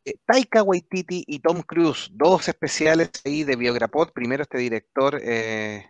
eh, 0.05 0.13
Taika 0.25 0.63
Waititi 0.63 1.23
y 1.27 1.39
Tom 1.39 1.61
Cruise, 1.61 2.09
dos 2.11 2.47
especiales 2.47 3.09
ahí 3.25 3.43
de 3.43 3.55
Biograpod. 3.55 4.09
Primero 4.11 4.43
este 4.43 4.57
director 4.57 5.19
eh, 5.23 5.85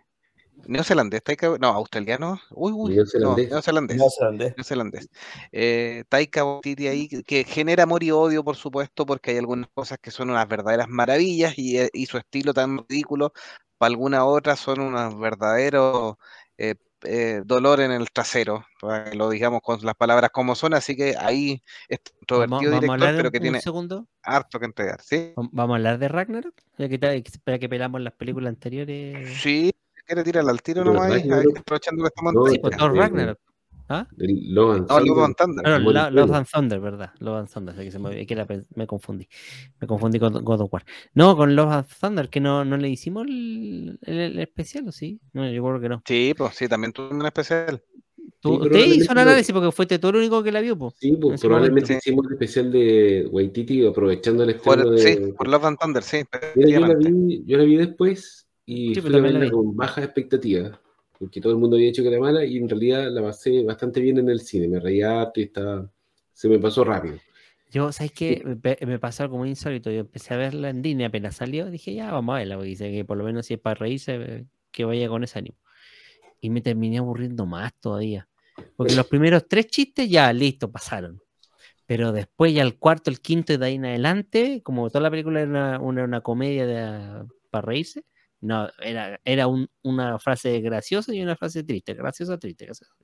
neozelandés, 0.66 1.22
Taika, 1.22 1.56
no, 1.58 1.68
australiano, 1.68 2.40
uy, 2.50 2.72
uy, 2.74 2.94
Neozelandés. 2.94 3.48
no, 3.48 3.54
neozelandés. 3.56 3.96
Neozelandés. 3.96 4.56
neozelandés. 4.56 5.08
Eh, 5.52 6.04
Taika 6.08 6.44
Waititi 6.44 6.86
ahí, 6.88 7.08
que- 7.08 7.44
genera 7.44 7.84
amor 7.84 8.02
y 8.02 8.10
odio, 8.10 8.44
por 8.44 8.56
supuesto, 8.56 9.06
porque 9.06 9.32
hay 9.32 9.38
algunas 9.38 9.68
cosas 9.74 9.98
que 9.98 10.10
son 10.10 10.30
unas 10.30 10.46
verdaderas 10.48 10.88
maravillas 10.88 11.54
y, 11.58 11.78
y 11.92 12.06
su 12.06 12.18
estilo 12.18 12.52
tan 12.54 12.78
ridículo, 12.88 13.32
para 13.78 13.88
algunas 13.90 14.22
otras 14.22 14.60
son 14.60 14.80
unos 14.80 15.18
verdaderos 15.18 16.16
eh, 16.58 16.74
eh, 17.04 17.42
dolor 17.44 17.80
en 17.80 17.92
el 17.92 18.10
trasero, 18.10 18.64
para 18.80 19.10
que 19.10 19.16
lo 19.16 19.30
digamos 19.30 19.60
con 19.62 19.78
las 19.82 19.94
palabras 19.94 20.30
como 20.30 20.54
son, 20.54 20.74
así 20.74 20.96
que 20.96 21.16
ahí 21.18 21.62
es 21.88 22.00
Vamos, 22.00 22.20
introvertido 22.20 22.72
vamos 22.72 22.72
a 22.72 22.76
director, 22.80 22.92
hablar 22.92 23.16
pero 23.16 23.30
que 23.30 23.38
un 23.38 23.42
tiene 23.42 23.60
segundo. 23.60 24.06
harto 24.22 24.58
que 24.58 24.66
entregar, 24.66 25.00
¿sí? 25.02 25.32
Vam- 25.36 25.48
Vamos 25.52 25.74
a 25.74 25.76
hablar 25.76 25.98
de 25.98 26.08
Ragnarok. 26.08 26.54
Ya 26.78 26.88
que, 26.88 27.22
espera 27.24 27.58
que 27.58 27.68
pelamos 27.68 28.00
las 28.00 28.12
películas 28.14 28.50
anteriores. 28.50 29.28
Sí, 29.40 29.70
si 29.94 30.02
quiere 30.04 30.24
tirarla 30.24 30.50
al 30.52 30.62
tiro 30.62 30.84
nomás, 30.84 31.10
ahí, 31.10 31.22
Ragnarok- 31.22 31.52
ahí, 31.52 31.58
aprovechando 31.60 32.02
que 32.04 32.08
estamos 32.08 32.34
en 32.54 32.60
pues 32.60 32.76
Ragnarok. 32.78 33.38
¿Ah? 33.92 34.06
El 34.18 34.54
Love 34.54 34.70
and 34.76 34.86
No, 34.88 35.00
Love 35.00 35.04
Thunder, 35.04 35.24
and 35.24 35.36
Thunder. 35.36 35.62
Ah, 35.66 35.78
no, 35.80 35.90
la- 35.92 36.10
Love 36.10 36.32
and 36.32 36.46
Thunder, 36.46 36.78
¿verdad? 36.80 37.10
Love 37.18 37.38
and 37.40 37.48
Thunder, 37.48 37.74
que 37.74 37.90
se 37.90 37.98
me, 37.98 38.24
que 38.24 38.36
confundí. 38.86 39.28
Me 39.80 39.86
confundí 39.88 40.20
con 40.20 40.32
God 40.44 40.60
of 40.60 40.72
War. 40.72 40.84
No, 41.14 41.36
con 41.36 41.56
Love 41.56 41.72
and 41.72 41.86
Thunder, 42.00 42.28
que 42.28 42.38
no, 42.38 42.64
no 42.64 42.76
le 42.76 42.88
hicimos 42.88 43.26
el, 43.26 43.98
el- 44.02 44.18
el 44.20 44.38
especial, 44.38 44.86
¿o 44.86 44.92
sí? 44.92 45.20
No, 45.32 45.50
yo 45.50 45.64
creo 45.64 45.80
que 45.80 45.88
no. 45.88 46.02
Sí, 46.06 46.34
pues 46.38 46.54
sí, 46.54 46.68
también 46.68 46.92
tuvo 46.92 47.10
un 47.10 47.26
especial. 47.26 47.82
Tú, 48.38 48.50
Sí, 48.50 48.54
usted 48.54 48.68
probablemente 48.70 48.94
hizo 49.04 49.12
el 49.12 49.18
análisis 49.18 49.52
porque 49.52 49.72
fuiste 49.72 49.98
tú 49.98 50.08
el 50.10 50.16
único 50.16 50.40
que 50.44 50.52
la 50.52 50.60
vio, 50.60 50.78
pues. 50.78 50.94
Sí, 51.00 51.16
pues, 51.20 51.40
probablemente 51.40 51.90
momento. 51.94 52.08
hicimos 52.08 52.26
el 52.28 52.32
especial 52.34 52.70
de 52.70 53.28
Waititi 53.28 53.84
aprovechando 53.86 54.44
el 54.44 54.54
Por, 54.54 54.78
estreno 54.78 54.90
de. 54.92 55.26
sí, 55.26 55.32
por 55.32 55.48
Love 55.48 55.64
and 55.64 55.78
Thunder, 55.80 56.02
sí. 56.04 56.18
Mira, 56.54 56.70
yo 56.70 56.86
la 56.86 56.94
vi, 56.94 57.42
yo 57.44 57.58
la 57.58 57.64
vi 57.64 57.76
después 57.76 58.46
y 58.64 58.94
Sí, 58.94 59.00
fui 59.00 59.16
a 59.16 59.20
verla 59.20 59.40
vi. 59.40 59.50
con 59.50 59.76
bajas 59.76 60.04
expectativas, 60.04 60.78
porque 61.20 61.40
todo 61.40 61.52
el 61.52 61.60
mundo 61.60 61.76
había 61.76 61.88
dicho 61.88 62.02
que 62.02 62.08
era 62.08 62.18
mala 62.18 62.44
y 62.44 62.56
en 62.58 62.68
realidad 62.68 63.12
la 63.12 63.22
pasé 63.22 63.62
bastante 63.62 64.00
bien 64.00 64.18
en 64.18 64.30
el 64.30 64.40
cine, 64.40 64.66
me 64.68 64.80
reía 64.80 65.20
harto 65.20 65.38
y 65.40 65.44
estaba, 65.44 65.88
se 66.34 66.48
me 66.48 66.58
pasó 66.58 66.82
rápido. 66.82 67.18
Yo, 67.70 67.92
¿sabes 67.92 68.12
qué? 68.12 68.42
Me, 68.64 68.78
me 68.86 68.98
pasó 68.98 69.22
algo 69.22 69.38
muy 69.38 69.50
insólito. 69.50 69.92
Yo 69.92 70.00
empecé 70.00 70.34
a 70.34 70.38
verla 70.38 70.70
en 70.70 70.82
Disney 70.82 71.06
apenas 71.06 71.36
salió. 71.36 71.70
Dije, 71.70 71.94
ya, 71.94 72.10
vamos 72.10 72.34
a 72.34 72.38
verla, 72.38 72.56
porque 72.56 72.70
dice 72.70 72.90
que 72.90 73.04
por 73.04 73.16
lo 73.16 73.22
menos 73.24 73.46
si 73.46 73.54
es 73.54 73.60
para 73.60 73.74
reírse, 73.74 74.16
eh, 74.16 74.46
que 74.72 74.84
vaya 74.84 75.08
con 75.08 75.22
ese 75.22 75.38
ánimo. 75.38 75.56
Y 76.40 76.50
me 76.50 76.60
terminé 76.62 76.98
aburriendo 76.98 77.46
más 77.46 77.72
todavía. 77.80 78.28
Porque 78.76 78.94
los 78.94 79.06
primeros 79.06 79.46
tres 79.48 79.68
chistes 79.68 80.10
ya, 80.10 80.32
listo, 80.32 80.72
pasaron. 80.72 81.22
Pero 81.86 82.12
después 82.12 82.54
ya 82.54 82.62
el 82.62 82.78
cuarto, 82.78 83.10
el 83.10 83.20
quinto 83.20 83.52
y 83.52 83.56
de 83.58 83.66
ahí 83.66 83.74
en 83.76 83.86
adelante, 83.86 84.62
como 84.64 84.88
toda 84.90 85.02
la 85.02 85.10
película 85.10 85.40
era 85.40 85.50
una, 85.50 85.80
una, 85.80 86.04
una 86.04 86.20
comedia 86.22 86.66
de- 86.66 87.26
para 87.50 87.66
reírse, 87.66 88.04
no, 88.40 88.68
era, 88.82 89.20
era 89.24 89.46
un- 89.46 89.68
una 89.82 90.18
frase 90.18 90.60
graciosa 90.60 91.14
y 91.14 91.22
una 91.22 91.36
frase 91.36 91.62
triste, 91.64 91.94
graciosa, 91.94 92.38
triste, 92.38 92.64
graciosa. 92.66 92.94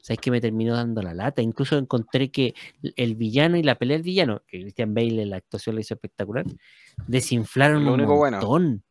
¿Sabes 0.00 0.18
que 0.20 0.30
me 0.30 0.40
terminó 0.40 0.74
dando 0.74 1.00
la 1.00 1.14
lata? 1.14 1.40
Incluso 1.40 1.78
encontré 1.78 2.30
que 2.30 2.54
el 2.96 3.14
villano 3.16 3.56
y 3.56 3.62
la 3.62 3.76
pelea 3.76 3.96
del 3.96 4.02
villano, 4.04 4.42
que 4.46 4.60
Christian 4.60 4.92
Bale 4.92 5.22
en 5.22 5.30
la 5.30 5.36
actuación 5.36 5.74
lo 5.76 5.80
hizo 5.80 5.94
espectacular, 5.94 6.44
desinflaron 7.06 7.84
Lo 7.84 7.94
un 7.94 8.00
único 8.00 8.16
bueno. 8.16 8.38
montón. 8.38 8.84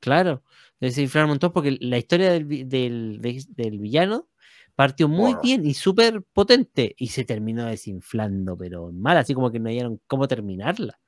Claro, 0.00 0.42
desinflaron 0.80 1.26
un 1.26 1.34
montón 1.34 1.52
porque 1.52 1.76
la 1.80 1.96
historia 1.96 2.32
del, 2.32 2.68
del, 2.68 3.20
de- 3.20 3.44
del 3.50 3.78
villano 3.78 4.28
partió 4.74 5.06
muy 5.06 5.34
Wow. 5.34 5.42
bien 5.42 5.64
y 5.66 5.74
súper 5.74 6.22
potente 6.32 6.94
y 6.98 7.08
se 7.08 7.24
terminó 7.24 7.66
desinflando, 7.66 8.56
pero 8.56 8.90
mal, 8.90 9.16
así 9.18 9.34
como 9.34 9.52
que 9.52 9.60
no 9.60 9.68
hallaron 9.68 10.00
cómo 10.08 10.26
terminarla. 10.26 10.98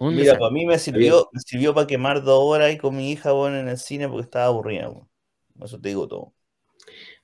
Un 0.00 0.14
Mira, 0.16 0.38
para 0.38 0.50
mí 0.50 0.66
me 0.66 0.78
sirvió, 0.78 1.28
me 1.32 1.40
sirvió 1.40 1.74
para 1.74 1.86
quemar 1.86 2.22
dos 2.22 2.40
horas 2.42 2.68
ahí 2.68 2.78
con 2.78 2.96
mi 2.96 3.10
hija 3.10 3.32
bueno, 3.32 3.58
en 3.58 3.68
el 3.68 3.78
cine 3.78 4.08
porque 4.08 4.24
estaba 4.24 4.46
aburrida. 4.46 4.88
bueno. 4.88 5.08
Eso 5.62 5.80
te 5.80 5.88
digo 5.90 6.08
todo. 6.08 6.32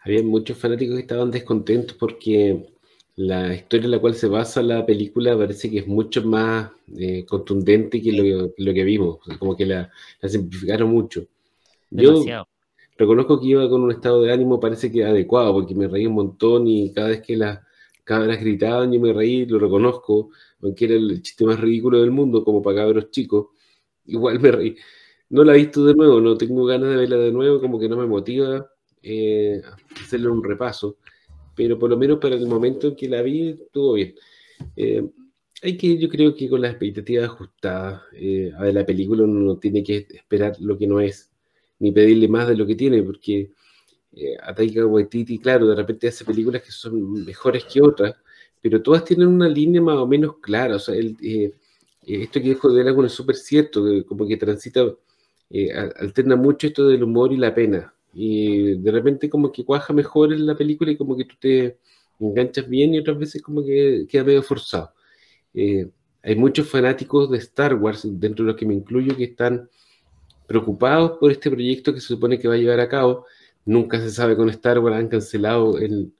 Había 0.03 0.23
muchos 0.23 0.57
fanáticos 0.57 0.97
que 0.97 1.03
estaban 1.03 1.31
descontentos 1.31 1.97
porque 1.97 2.73
la 3.17 3.55
historia 3.55 3.85
en 3.85 3.91
la 3.91 3.99
cual 3.99 4.15
se 4.15 4.29
basa 4.29 4.63
la 4.63 4.87
película 4.87 5.37
parece 5.37 5.71
que 5.71 5.81
es 5.81 5.87
mucho 5.87 6.23
más 6.23 6.71
eh, 6.97 7.25
contundente 7.27 8.01
que 8.01 8.13
lo, 8.13 8.55
que 8.55 8.63
lo 8.63 8.73
que 8.73 8.85
vimos, 8.85 9.19
o 9.21 9.25
sea, 9.25 9.39
como 9.39 9.57
que 9.57 9.67
la, 9.67 9.91
la 10.21 10.29
simplificaron 10.29 10.91
mucho. 10.91 11.27
Yo 11.91 12.25
reconozco 12.97 13.41
que 13.41 13.49
iba 13.49 13.69
con 13.69 13.83
un 13.83 13.93
estado 13.93 14.23
de 14.23 14.33
ánimo, 14.33 14.61
parece 14.61 14.91
que 14.93 15.05
adecuado, 15.05 15.53
porque 15.53 15.75
me 15.75 15.89
reí 15.89 16.07
un 16.07 16.15
montón 16.15 16.67
y 16.67 16.93
cada 16.93 17.09
vez 17.09 17.23
que 17.23 17.37
las 17.37 17.61
cabras 18.11 18.41
gritaban 18.41 18.93
yo 18.93 19.01
me 19.01 19.13
reí, 19.13 19.47
lo 19.47 19.59
reconozco, 19.61 20.31
aunque 20.63 20.87
era 20.87 20.95
el 20.95 21.23
chiste 21.23 21.45
más 21.45 21.61
ridículo 21.61 22.01
del 22.01 22.11
mundo, 22.11 22.43
como 22.45 22.61
para 22.61 22.79
cabros 22.79 23.11
chicos, 23.13 23.49
igual 24.07 24.41
me 24.41 24.51
reí. 24.51 24.77
No 25.31 25.45
la 25.45 25.55
he 25.55 25.59
visto 25.59 25.85
de 25.85 25.95
nuevo, 25.95 26.21
no 26.21 26.37
tengo 26.37 26.65
ganas 26.67 26.91
de 26.91 26.97
verla 26.97 27.17
de 27.19 27.33
nuevo, 27.33 27.61
como 27.61 27.79
que 27.79 27.89
no 27.89 27.97
me 27.97 28.07
motiva 28.07 28.69
eh, 29.03 29.63
hacerle 30.03 30.29
un 30.29 30.43
repaso, 30.43 30.97
pero 31.55 31.79
por 31.79 31.91
lo 31.91 31.97
menos 31.97 32.19
para 32.19 32.35
el 32.35 32.47
momento 32.49 32.89
en 32.89 32.97
que 32.97 33.09
la 33.09 33.23
vi 33.23 33.51
estuvo 33.51 33.93
bien. 33.95 34.15
Eh, 34.77 35.03
Hay 35.63 35.77
que, 35.77 35.99
yo 35.99 36.09
creo 36.09 36.35
que 36.35 36.49
con 36.49 36.61
las 36.63 36.73
expectativas 36.73 37.27
ajustadas 37.27 38.03
eh, 38.15 38.53
a 38.59 38.65
la 38.67 38.85
película 38.87 39.25
uno 39.25 39.41
no 39.41 39.59
tiene 39.59 39.83
que 39.85 40.07
esperar 40.11 40.57
lo 40.61 40.77
que 40.79 40.87
no 40.87 41.01
es, 41.01 41.31
ni 41.79 41.93
pedirle 41.93 42.29
más 42.29 42.49
de 42.49 42.57
lo 42.57 42.67
que 42.67 42.75
tiene, 42.77 43.03
porque 43.03 43.51
eh, 44.13 44.37
a 44.43 44.55
Taika 44.55 44.87
Waititi, 44.87 45.39
claro, 45.39 45.67
de 45.69 45.77
repente 45.77 46.09
hace 46.09 46.25
películas 46.25 46.63
que 46.63 46.73
son 46.73 47.25
mejores 47.25 47.65
que 47.65 47.81
otras, 47.83 48.15
pero 48.61 48.83
todas 48.83 49.05
tienen 49.05 49.29
una 49.29 49.49
línea 49.49 49.81
más 49.81 49.97
o 49.97 50.07
menos 50.07 50.37
clara. 50.41 50.77
O 50.77 50.79
sea, 50.79 50.95
eh, 50.95 51.15
eh, 51.21 51.53
esto 52.05 52.41
que 52.41 52.49
dijo 52.49 52.73
de 52.73 52.83
Dragon 52.83 53.07
es 53.07 53.13
súper 53.13 53.37
cierto, 53.37 53.85
como 54.07 54.27
que 54.27 54.37
transita, 54.37 54.85
eh, 55.51 55.73
alterna 55.73 56.37
mucho 56.37 56.67
esto 56.67 56.87
del 56.89 57.03
humor 57.03 57.33
y 57.33 57.37
la 57.37 57.55
pena. 57.55 57.95
Y 58.13 58.75
de 58.79 58.91
repente 58.91 59.31
como 59.31 59.53
que 59.53 59.65
cuaja 59.65 59.93
mejor 59.93 60.33
en 60.33 60.47
la 60.47 60.57
película 60.57 60.91
y 60.91 60.97
como 60.97 61.17
que 61.17 61.25
tú 61.25 61.37
te 61.41 61.79
enganchas 62.19 62.69
bien 62.69 62.95
y 62.95 62.99
otras 62.99 63.19
veces 63.19 63.43
como 63.43 63.65
que 63.65 64.07
queda 64.09 64.25
medio 64.25 64.43
forzado. 64.43 64.93
Hay 66.23 66.37
muchos 66.37 66.69
fanáticos 66.69 67.31
de 67.31 67.39
Star 67.39 67.75
Wars, 67.75 68.03
dentro 68.05 68.45
de 68.45 68.53
los 68.53 68.59
que 68.59 68.67
me 68.67 68.75
incluyo, 68.75 69.17
que 69.17 69.25
están 69.25 69.71
preocupados 70.47 71.19
por 71.19 71.31
este 71.31 71.51
proyecto 71.51 71.95
que 71.95 72.01
se 72.01 72.09
supone 72.09 72.39
que 72.39 72.49
va 72.49 72.55
a 72.55 72.59
llevar 72.59 72.81
a 72.81 72.89
cabo. 72.89 73.27
Nunca 73.65 74.01
se 74.01 74.11
sabe 74.11 74.37
con 74.37 74.49
Star 74.51 74.79
Wars, 74.79 74.97
han 74.97 75.09
cancelado 75.09 75.79
el, 75.79 76.13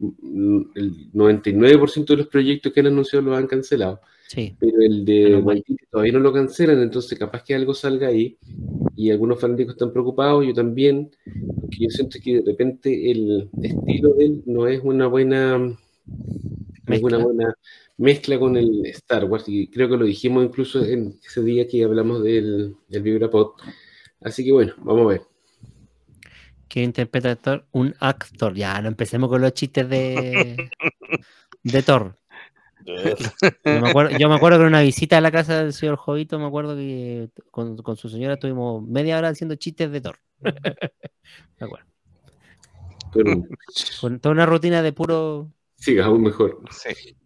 el 0.00 1.12
99% 1.12 2.06
de 2.06 2.16
los 2.16 2.26
proyectos 2.28 2.72
que 2.72 2.80
han 2.80 2.86
anunciado 2.88 3.24
los 3.24 3.36
han 3.38 3.46
cancelado 3.46 4.00
Sí. 4.28 4.56
pero 4.58 4.80
el 4.80 5.04
de. 5.04 5.36
Waititi 5.36 5.86
todavía 5.88 6.12
no 6.14 6.18
lo 6.18 6.32
cancelan, 6.32 6.80
entonces 6.82 7.16
capaz 7.16 7.44
que 7.44 7.54
algo 7.54 7.72
salga 7.74 8.08
ahí 8.08 8.36
y 8.96 9.10
algunos 9.10 9.40
fanáticos 9.40 9.74
están 9.74 9.92
preocupados, 9.92 10.44
yo 10.44 10.52
también, 10.52 11.12
porque 11.60 11.76
yo 11.78 11.90
siento 11.90 12.18
que 12.22 12.40
de 12.40 12.42
repente 12.44 13.10
el 13.12 13.48
estilo 13.62 14.14
de 14.14 14.24
él 14.24 14.42
no 14.46 14.66
es 14.66 14.80
una 14.82 15.06
buena 15.06 15.78
es 16.88 17.02
una 17.02 17.18
Mezcla. 17.18 17.18
buena 17.18 17.54
mezcla 17.98 18.38
con 18.38 18.56
el 18.56 18.84
Star 18.86 19.24
Wars 19.26 19.44
y 19.46 19.68
creo 19.68 19.88
que 19.88 19.96
lo 19.96 20.04
dijimos 20.04 20.44
incluso 20.44 20.84
en 20.84 21.14
ese 21.24 21.42
día 21.42 21.66
que 21.68 21.84
hablamos 21.84 22.22
del, 22.24 22.74
del 22.88 23.02
Vibrapod. 23.02 23.52
Así 24.20 24.44
que 24.44 24.50
bueno, 24.52 24.74
vamos 24.78 25.02
a 25.04 25.08
ver. 25.08 25.22
¿Quién 26.68 26.86
interpreta 26.86 27.32
a 27.32 27.36
Thor? 27.36 27.66
Un 27.72 27.94
actor. 28.00 28.54
Ya, 28.54 28.80
no 28.80 28.88
empecemos 28.88 29.28
con 29.28 29.40
los 29.40 29.52
chistes 29.52 29.88
de, 29.88 30.70
de 31.62 31.82
Thor. 31.82 32.16
Yo 32.86 33.80
me, 33.80 33.90
acuerdo, 33.90 34.16
yo 34.16 34.28
me 34.28 34.36
acuerdo 34.36 34.58
que 34.58 34.62
en 34.62 34.68
una 34.68 34.80
visita 34.80 35.18
a 35.18 35.20
la 35.20 35.32
casa 35.32 35.60
del 35.60 35.72
señor 35.72 35.96
Jovito, 35.96 36.38
me 36.38 36.46
acuerdo 36.46 36.76
que 36.76 37.30
con, 37.50 37.76
con 37.78 37.96
su 37.96 38.08
señora 38.08 38.34
estuvimos 38.34 38.80
media 38.80 39.18
hora 39.18 39.30
haciendo 39.30 39.56
chistes 39.56 39.90
de 39.90 40.00
Thor. 40.00 40.20
Me 41.58 41.66
acuerdo. 41.66 41.86
Pero 43.12 43.42
Con 44.00 44.20
toda 44.20 44.34
una 44.34 44.46
rutina 44.46 44.82
de 44.82 44.92
puro 44.92 45.50
siga 45.76 46.06
aún 46.06 46.22
mejor. 46.22 46.60
Sí. 46.70 47.16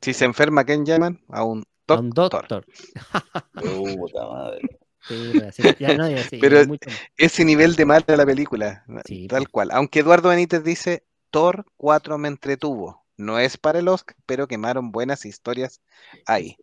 Si 0.00 0.12
se 0.12 0.24
enferma, 0.24 0.64
¿quién 0.64 0.84
llaman? 0.84 1.20
A 1.28 1.44
un 1.44 1.64
a 1.88 1.94
un 1.94 2.10
doctor. 2.10 2.46
doctor. 2.48 2.66
Puta 3.98 4.26
madre. 4.26 4.78
Sí, 5.08 5.30
pero 5.32 5.48
así- 5.48 5.62
ya 5.78 5.96
no, 5.96 6.10
ya 6.10 6.22
sí, 6.22 6.38
Pero- 6.40 6.60
ya 6.62 6.66
mucho 6.66 6.88
más. 6.90 6.98
Ese 7.16 7.44
nivel 7.44 7.76
de 7.76 7.84
mal 7.84 8.04
de 8.06 8.16
la 8.16 8.24
película, 8.26 8.84
Sí, 9.04 9.26
tal 9.28 9.42
pues. 9.42 9.48
cual. 9.50 9.68
Aunque 9.72 10.00
Eduardo 10.00 10.30
Benítez 10.30 10.64
dice, 10.64 11.04
Thor 11.30 11.66
4 11.76 12.16
me 12.18 12.28
entretuvo. 12.28 13.04
No 13.16 13.38
es 13.38 13.56
para 13.56 13.78
el 13.78 13.88
Oscar, 13.88 14.16
pero 14.26 14.48
quemaron 14.48 14.90
buenas 14.90 15.24
historias 15.24 15.80
ahí. 16.26 16.56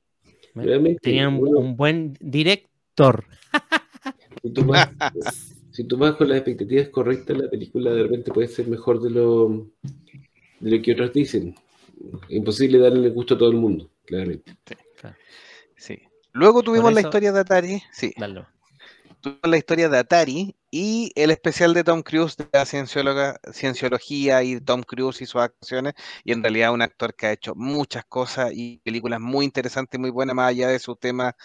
Realmente, 0.54 1.00
Tenían 1.02 1.36
un, 1.36 1.78
buen 1.78 2.18
director. 2.20 3.26
Si 4.44 4.50
tú, 4.52 4.66
vas, 4.66 4.90
si 5.72 5.84
tú 5.86 5.98
vas 5.98 6.16
con 6.16 6.28
las 6.28 6.38
expectativas 6.40 6.90
correctas, 6.90 7.38
la 7.38 7.50
película 7.50 7.92
de 7.92 8.04
repente 8.04 8.32
puede 8.34 8.48
ser 8.50 8.68
mejor 8.68 9.02
de 9.02 9.12
lo, 9.12 9.68
de 10.60 10.72
lo 10.78 10.82
que 10.82 10.92
otros 10.94 11.14
dicen. 11.14 11.56
Imposible 12.30 12.80
darle 12.80 13.08
el 13.08 13.14
gusto 13.14 13.36
a 13.36 13.38
todo 13.38 13.52
el 13.52 13.58
mundo, 13.58 13.90
claramente. 14.06 14.56
Sí. 15.78 16.00
Luego 16.34 16.64
tuvimos 16.64 16.94
la 16.94 17.02
historia 17.02 17.32
de 17.32 17.40
Atari. 17.42 17.84
Sí. 17.92 18.14
Dalo. 18.18 18.48
tuvimos 19.22 19.42
la 19.48 19.58
historia 19.58 19.90
de 19.90 19.98
Atari 19.98 20.56
y 20.72 21.12
el 21.16 21.32
especial 21.32 21.74
de 21.74 21.84
Tom 21.84 22.02
Cruise 22.02 22.38
de 22.38 22.48
la 22.54 22.66
ciencióloga, 22.66 23.38
cienciología 23.52 24.42
y 24.44 24.60
Tom 24.62 24.84
Cruise 24.84 25.22
y 25.22 25.26
sus 25.26 25.42
acciones. 25.42 25.94
Y 26.24 26.32
en 26.32 26.42
realidad 26.42 26.74
un 26.74 26.82
actor 26.82 27.14
que 27.14 27.28
ha 27.28 27.32
hecho 27.34 27.54
muchas 27.56 28.06
cosas 28.06 28.52
y 28.54 28.80
películas 28.80 29.20
muy 29.20 29.46
interesantes 29.46 29.98
y 29.98 30.02
muy 30.02 30.10
buenas, 30.12 30.36
más 30.36 30.50
allá 30.50 30.70
de 30.70 30.80
su 30.80 30.96
tema 30.96 31.36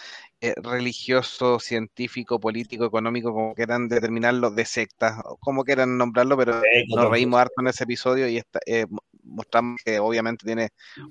eh, 0.41 0.53
religioso, 0.57 1.59
científico, 1.59 2.39
político, 2.39 2.85
económico, 2.85 3.33
como 3.33 3.53
quieran 3.53 3.87
determinarlo, 3.89 4.51
de 4.51 4.65
sectas, 4.65 5.19
o 5.25 5.37
como 5.37 5.63
quieran 5.63 5.97
nombrarlo, 5.97 6.37
pero 6.37 6.67
nos 6.87 7.07
reímos 7.07 7.39
harto 7.39 7.55
en 7.61 7.67
ese 7.67 7.83
episodio 7.83 8.27
y 8.29 8.41
eh, 8.65 8.85
mo- 8.89 9.01
mostramos 9.23 9.79
que 9.83 9.99
obviamente 9.99 10.45
tiene 10.45 10.69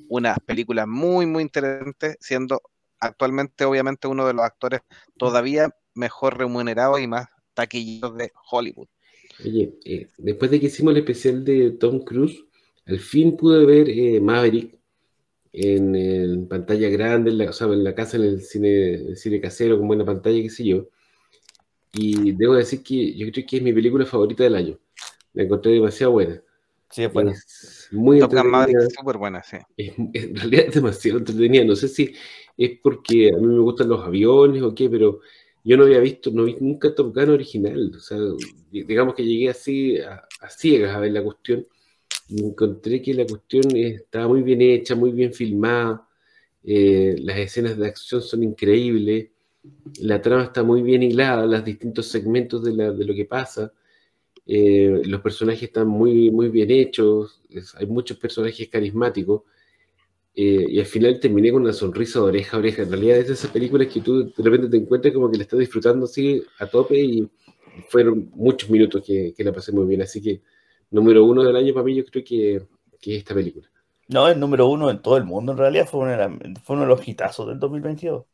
unas 0.09 0.39
películas 0.41 0.87
muy, 0.89 1.27
muy 1.27 1.43
interesantes, 1.43 2.16
siendo 2.20 2.61
actualmente 3.01 3.64
obviamente 3.64 4.09
uno 4.09 4.26
de 4.26 4.34
los 4.34 4.44
actores 4.44 4.80
todavía 5.16 5.70
mejor 5.94 6.38
remunerados 6.38 7.01
y 7.01 7.07
más 7.07 7.28
taquilleros 7.55 8.16
de 8.16 8.32
Hollywood. 8.51 8.88
Oye, 9.44 9.74
eh, 9.84 10.09
después 10.18 10.51
de 10.51 10.61
que 10.61 10.66
hicimos 10.66 10.92
el 10.92 10.99
especial 10.99 11.44
de 11.44 11.72
Tom 11.72 12.05
Cruise, 12.05 12.44
al 12.86 12.99
fin 12.99 13.36
pude 13.36 13.64
ver 13.66 13.90
eh, 13.90 14.20
Maverick 14.20 14.76
en, 15.53 16.47
pantalla 16.49 16.88
grande, 16.88 17.30
en 17.30 17.38
la 17.84 17.94
casa, 17.94 18.16
en 18.16 18.22
el 18.22 18.42
cine, 18.42 18.94
el 18.94 19.16
cine 19.16 19.40
casero, 19.40 19.78
con 19.78 19.88
buena 19.88 20.05
pantalla, 20.05 20.40
qué 20.40 20.51
sé 20.51 20.64
yo. 20.64 20.88
Y 21.92 22.32
debo 22.32 22.55
decir 22.55 22.82
que 22.82 23.14
yo 23.16 23.30
creo 23.30 23.47
que 23.47 23.57
es 23.57 23.62
mi 23.62 23.72
película 23.72 24.05
favorita 24.05 24.44
del 24.44 24.55
año. 24.55 24.78
La 25.32 25.44
encontré 25.44 25.72
demasiado 25.72 26.12
buena. 26.12 26.42
Sí, 26.91 27.05
es 27.05 27.12
bueno. 27.12 27.30
Es 27.30 27.89
muy 27.93 28.20
Top 28.20 28.32
es 28.34 28.95
súper 28.95 29.18
buena, 29.18 29.43
sí. 29.43 29.59
Es- 29.76 29.95
en 29.99 30.37
realidad 30.37 30.64
es 30.68 30.74
demasiado 30.74 31.18
entretenida. 31.18 31.64
No 31.64 31.76
sé 31.76 31.89
si 31.89 32.14
es 32.57 32.78
porque 32.82 33.30
a 33.30 33.37
mí 33.39 33.47
me 33.47 33.59
gustan 33.61 33.89
los 33.89 34.05
aviones 34.05 34.62
o 34.62 34.74
qué, 34.74 34.89
pero 34.89 35.20
yo 35.64 35.76
no 35.76 35.84
había 35.84 35.99
visto, 36.01 36.30
no 36.30 36.45
vi 36.45 36.57
nunca 36.61 36.95
Top 36.95 37.14
Gun 37.14 37.30
original. 37.30 37.93
O 37.97 38.01
sea, 38.01 38.18
digamos 38.70 39.14
que 39.14 39.24
llegué 39.24 39.51
así 39.51 39.99
a, 39.99 40.22
a 40.41 40.51
ciegas 40.51 40.95
a 40.95 41.01
ver 41.01 41.12
la 41.12 41.22
cuestión 41.22 41.66
y 42.28 42.45
encontré 42.45 43.03
que 43.03 43.14
la 43.14 43.26
cuestión 43.26 43.76
estaba 43.76 44.28
muy 44.28 44.43
bien 44.43 44.62
hecha, 44.62 44.95
muy 44.97 45.12
bien 45.12 45.32
filmada. 45.34 46.09
eh, 46.64 47.16
las 47.20 47.39
escenas 47.39 47.76
de 47.78 47.87
acción 47.89 48.22
son 48.22 48.43
increíbles. 48.45 49.30
La 50.01 50.20
trama 50.22 50.45
está 50.45 50.62
muy 50.62 50.82
bien 50.82 51.03
hilada, 51.03 51.47
los 51.47 51.64
distintos 51.64 52.07
segmentos 52.09 52.62
de, 52.64 52.72
la- 52.72 52.93
de 52.93 53.05
lo 53.05 53.14
que 53.14 53.24
pasa. 53.24 53.72
Eh, 54.47 55.03
los 55.07 55.20
personajes 55.22 55.64
están 55.64 55.88
muy, 55.88 56.30
muy 56.30 56.49
bien 56.49 56.70
hechos, 56.70 57.42
hay 57.76 57.86
muchos 57.86 58.16
personajes 58.18 58.68
carismáticos, 58.68 59.42
eh, 60.34 60.66
y 60.68 60.78
al 60.80 60.86
final 60.86 61.18
terminé 61.18 61.51
con 61.51 61.62
una 61.62 61.72
sonrisa 61.72 62.18
de 62.20 62.26
oreja 62.26 62.57
a 62.57 62.61
oreja. 62.61 62.82
En 62.82 62.90
realidad 62.90 63.18
es 63.18 63.28
de 63.28 63.32
esas 63.34 63.51
películas 63.51 63.88
que 63.88 64.01
tú 64.03 64.24
de 64.24 64.32
repente 64.44 64.68
te 64.68 64.76
encuentras 64.76 65.14
como 65.14 65.30
que 65.30 65.38
la 65.38 65.44
estás 65.44 65.59
disfrutando 65.59 66.05
así 66.05 66.42
a 66.59 66.66
tope 66.66 66.99
y 66.99 67.28
fueron 67.88 68.30
muchos 68.34 68.68
minutos 68.70 69.03
que, 69.05 69.34
la 69.38 69.53
pasé 69.53 69.72
muy 69.72 69.86
bien. 69.86 70.03
Así 70.03 70.20
que 70.22 70.42
número 70.90 71.24
uno 71.24 71.42
del 71.42 71.57
año 71.57 71.72
para 71.72 71.84
mí 71.84 71.94
yo 71.94 72.05
creo 72.05 72.22
que, 72.22 72.62
que 73.01 73.12
es 73.14 73.18
esta 73.18 73.34
película. 73.34 73.66
No, 74.09 74.28
el 74.28 74.38
número 74.38 74.66
uno 74.68 74.90
en 74.90 75.03
todo 75.03 75.16
el 75.16 75.24
mundo, 75.24 75.53
en 75.53 75.59
realidad, 75.59 75.86
fue 75.86 76.16
la- 76.16 76.28
fue 76.62 76.76
uno 76.76 76.82
de 76.82 76.88
los 76.88 77.09
hitazos 77.09 77.49
del 77.49 77.59
2022. 77.59 78.26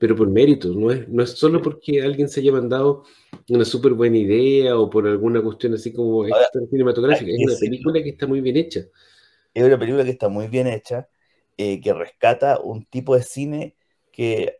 Pero 0.00 0.16
por 0.16 0.28
mérito, 0.30 0.70
no 0.74 0.90
es, 0.92 1.08
no 1.08 1.22
es 1.24 1.30
solo 1.32 1.62
porque 1.62 2.02
alguien 2.02 2.28
se 2.28 2.40
haya 2.40 2.52
mandado 2.52 3.04
una 3.50 3.64
súper 3.66 3.94
buena 3.94 4.18
idea 4.18 4.78
o 4.78 4.90
por 4.90 5.06
alguna 5.08 5.42
cuestión 5.42 5.74
así 5.74 5.92
como 5.94 6.26
Ahora, 6.28 6.46
extra 6.46 6.62
cinematográfica, 6.70 7.32
es 7.32 7.40
una 7.40 7.56
decirlo. 7.56 7.58
película 7.58 8.02
que 8.02 8.10
está 8.10 8.26
muy 8.28 8.42
bien 8.42 8.56
hecha. 8.58 8.82
Es 9.54 9.64
una 9.64 9.78
película 9.78 10.04
que 10.04 10.10
está 10.10 10.28
muy 10.28 10.48
bien 10.48 10.66
hecha, 10.68 11.08
eh, 11.56 11.80
que 11.80 11.92
rescata 11.94 12.60
un 12.60 12.86
tipo 12.86 13.16
de 13.16 13.22
cine 13.22 13.76
que, 14.12 14.59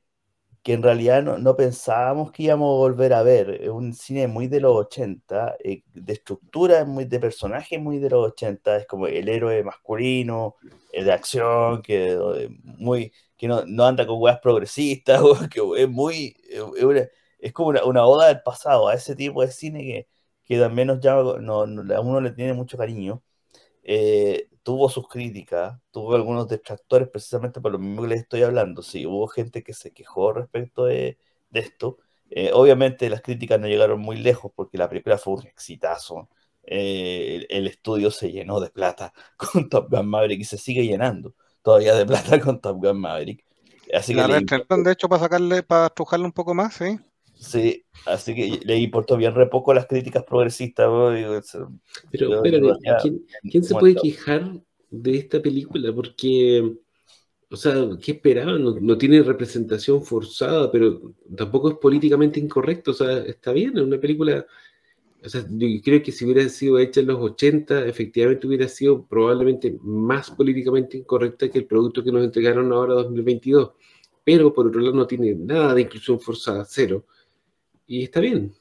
que 0.62 0.74
en 0.74 0.82
realidad 0.82 1.22
no, 1.22 1.38
no 1.38 1.56
pensábamos 1.56 2.32
que 2.32 2.44
íbamos 2.44 2.74
a 2.74 2.78
volver 2.78 3.12
a 3.14 3.22
ver. 3.22 3.50
Es 3.62 3.68
un 3.70 3.92
cine 3.94 4.26
muy 4.28 4.46
de 4.48 4.61
los 4.61 4.74
80, 4.76 5.56
eh, 5.64 5.82
de 5.94 6.12
estructura, 6.12 6.84
muy 6.84 7.04
de 7.06 7.18
personaje, 7.20 7.78
muy 7.78 7.98
de 7.98 8.11
los 8.11 8.26
80. 8.32 8.76
Es 8.76 8.86
como 8.86 9.06
el 9.06 9.28
héroe 9.28 9.62
masculino, 9.64 10.56
eh, 10.92 11.04
de 11.04 11.12
acción, 11.12 11.82
que, 11.82 12.18
muy, 12.62 13.12
que 13.36 13.48
no, 13.48 13.64
no 13.66 13.84
anda 13.86 14.06
con 14.06 14.20
weas 14.20 14.38
progresistas, 14.40 15.22
que 15.50 15.61
es 15.78 15.88
muy. 15.88 16.36
eh, 16.50 16.62
Es, 16.76 16.84
una- 16.84 17.08
es 17.38 17.52
como 17.52 17.70
una, 17.70 17.84
una 17.84 18.04
oda 18.06 18.28
del 18.28 18.42
pasado, 18.42 18.88
a 18.88 18.94
ese 18.94 19.16
tipo 19.16 19.40
de 19.42 19.50
cine 19.50 19.80
que, 19.82 20.08
que 20.44 20.58
también 20.58 20.88
nos 20.88 21.00
llama, 21.00 21.38
no- 21.40 21.62
a 21.94 22.00
uno 22.00 22.20
le 22.20 22.32
tiene 22.32 22.52
mucho 22.52 22.76
cariño 22.76 23.22
eh, 23.82 24.48
tuvo 24.62 24.88
sus 24.88 25.08
críticas, 25.08 25.78
tuvo 25.90 26.14
algunos 26.14 26.48
detractores 26.48 27.08
precisamente 27.08 27.61
por 27.61 27.72
lo 27.72 27.78
mismo 27.78 28.02
que 28.02 28.08
les 28.08 28.20
estoy 28.22 28.42
hablando. 28.42 28.82
Sí, 28.82 29.06
hubo 29.06 29.26
gente 29.28 29.62
que 29.62 29.72
se 29.72 29.92
quejó 29.92 30.32
respecto 30.32 30.84
de, 30.84 31.18
de 31.50 31.61
esto. 31.61 31.98
Eh, 32.30 32.50
obviamente 32.52 33.11
las 33.11 33.22
críticas 33.22 33.58
no 33.61 33.66
llegaron 33.66 34.00
muy 34.00 34.16
lejos 34.16 34.52
porque 34.54 34.78
la 34.78 34.88
película 34.88 35.18
fue 35.18 35.34
un 35.34 35.46
exitazo. 35.46 36.28
Eh, 36.62 37.46
el, 37.50 37.58
el 37.58 37.66
estudio 37.66 38.11
se 38.11 38.30
llenó 38.30 38.61
de 38.61 38.70
plata 38.70 39.12
con 39.36 39.68
Top 39.68 39.90
Gun 39.90 40.06
Maverick 40.08 40.40
y 40.40 40.44
se 40.44 40.58
sigue 40.58 40.84
llenando 40.86 41.34
todavía 41.62 41.94
de 41.94 42.06
plata 42.06 42.40
con 42.40 42.61
Top 42.61 42.78
Gun 42.82 43.00
Maverick. 43.00 43.44
Así 43.92 44.14
que 44.14 44.20
La 44.20 44.28
le 44.28 44.34
reestrenaron, 44.34 44.84
de 44.84 44.92
hecho, 44.92 45.08
para 45.08 45.22
sacarle, 45.22 45.62
para 45.62 45.86
estrujarle 45.86 46.26
un 46.26 46.32
poco 46.32 46.54
más, 46.54 46.74
sí. 46.74 46.98
Sí, 47.41 47.84
así 48.07 48.34
que 48.34 48.61
le 48.64 48.76
importó 48.78 49.16
bien 49.16 49.34
re 49.34 49.47
poco 49.47 49.72
las 49.72 49.86
críticas 49.86 50.24
progresistas. 50.24 50.86
¿no? 50.86 51.11
Digo, 51.11 51.34
es- 51.36 51.57
Pero 52.11 52.34
espérate, 52.36 52.66
ya- 52.84 52.99
¿quién, 52.99 53.24
quién 53.51 53.64
se 53.64 53.74
puede 53.74 53.95
quejar 53.97 54.61
de 54.91 55.16
esta 55.16 55.41
película? 55.41 55.93
Porque 55.95 56.74
o 57.51 57.57
sea, 57.57 57.74
¿qué 58.03 58.12
esperaban? 58.12 58.62
No, 58.64 58.76
no 58.80 58.99
tiene 58.99 59.22
representación 59.22 60.03
forzada, 60.05 60.70
pero 60.72 61.14
tampoco 61.36 61.70
es 61.70 61.76
políticamente 61.78 62.41
incorrecto. 62.41 62.93
O 62.93 62.95
sea, 62.95 63.18
está 63.20 63.53
bien, 63.53 63.76
es 63.76 63.82
una 63.84 63.99
película. 64.01 64.47
O 65.22 65.28
sea, 65.28 65.45
yo 65.51 65.66
creo 65.84 66.03
que 66.03 66.12
si 66.12 66.24
hubiera 66.24 66.49
sido 66.49 66.78
hecha 66.78 67.01
en 67.01 67.09
los 67.09 67.18
80, 67.20 67.86
efectivamente 67.86 68.47
hubiera 68.47 68.68
sido 68.68 69.07
probablemente 69.07 69.76
más 69.82 70.30
políticamente 70.30 70.97
incorrecta 70.97 71.51
que 71.51 71.59
el 71.59 71.66
producto 71.66 72.03
que 72.03 72.11
nos 72.12 72.24
entregaron 72.24 72.72
ahora 72.72 72.95
2022. 72.95 73.72
Pero 74.24 74.53
por 74.55 74.66
otro 74.68 74.80
lado, 74.80 74.95
no 74.97 75.07
tiene 75.07 75.34
nada 75.34 75.74
de 75.74 75.82
inclusión 75.82 76.20
forzada, 76.20 76.64
cero. 76.66 77.07
Y 77.91 78.05
está 78.05 78.20
bien. 78.20 78.55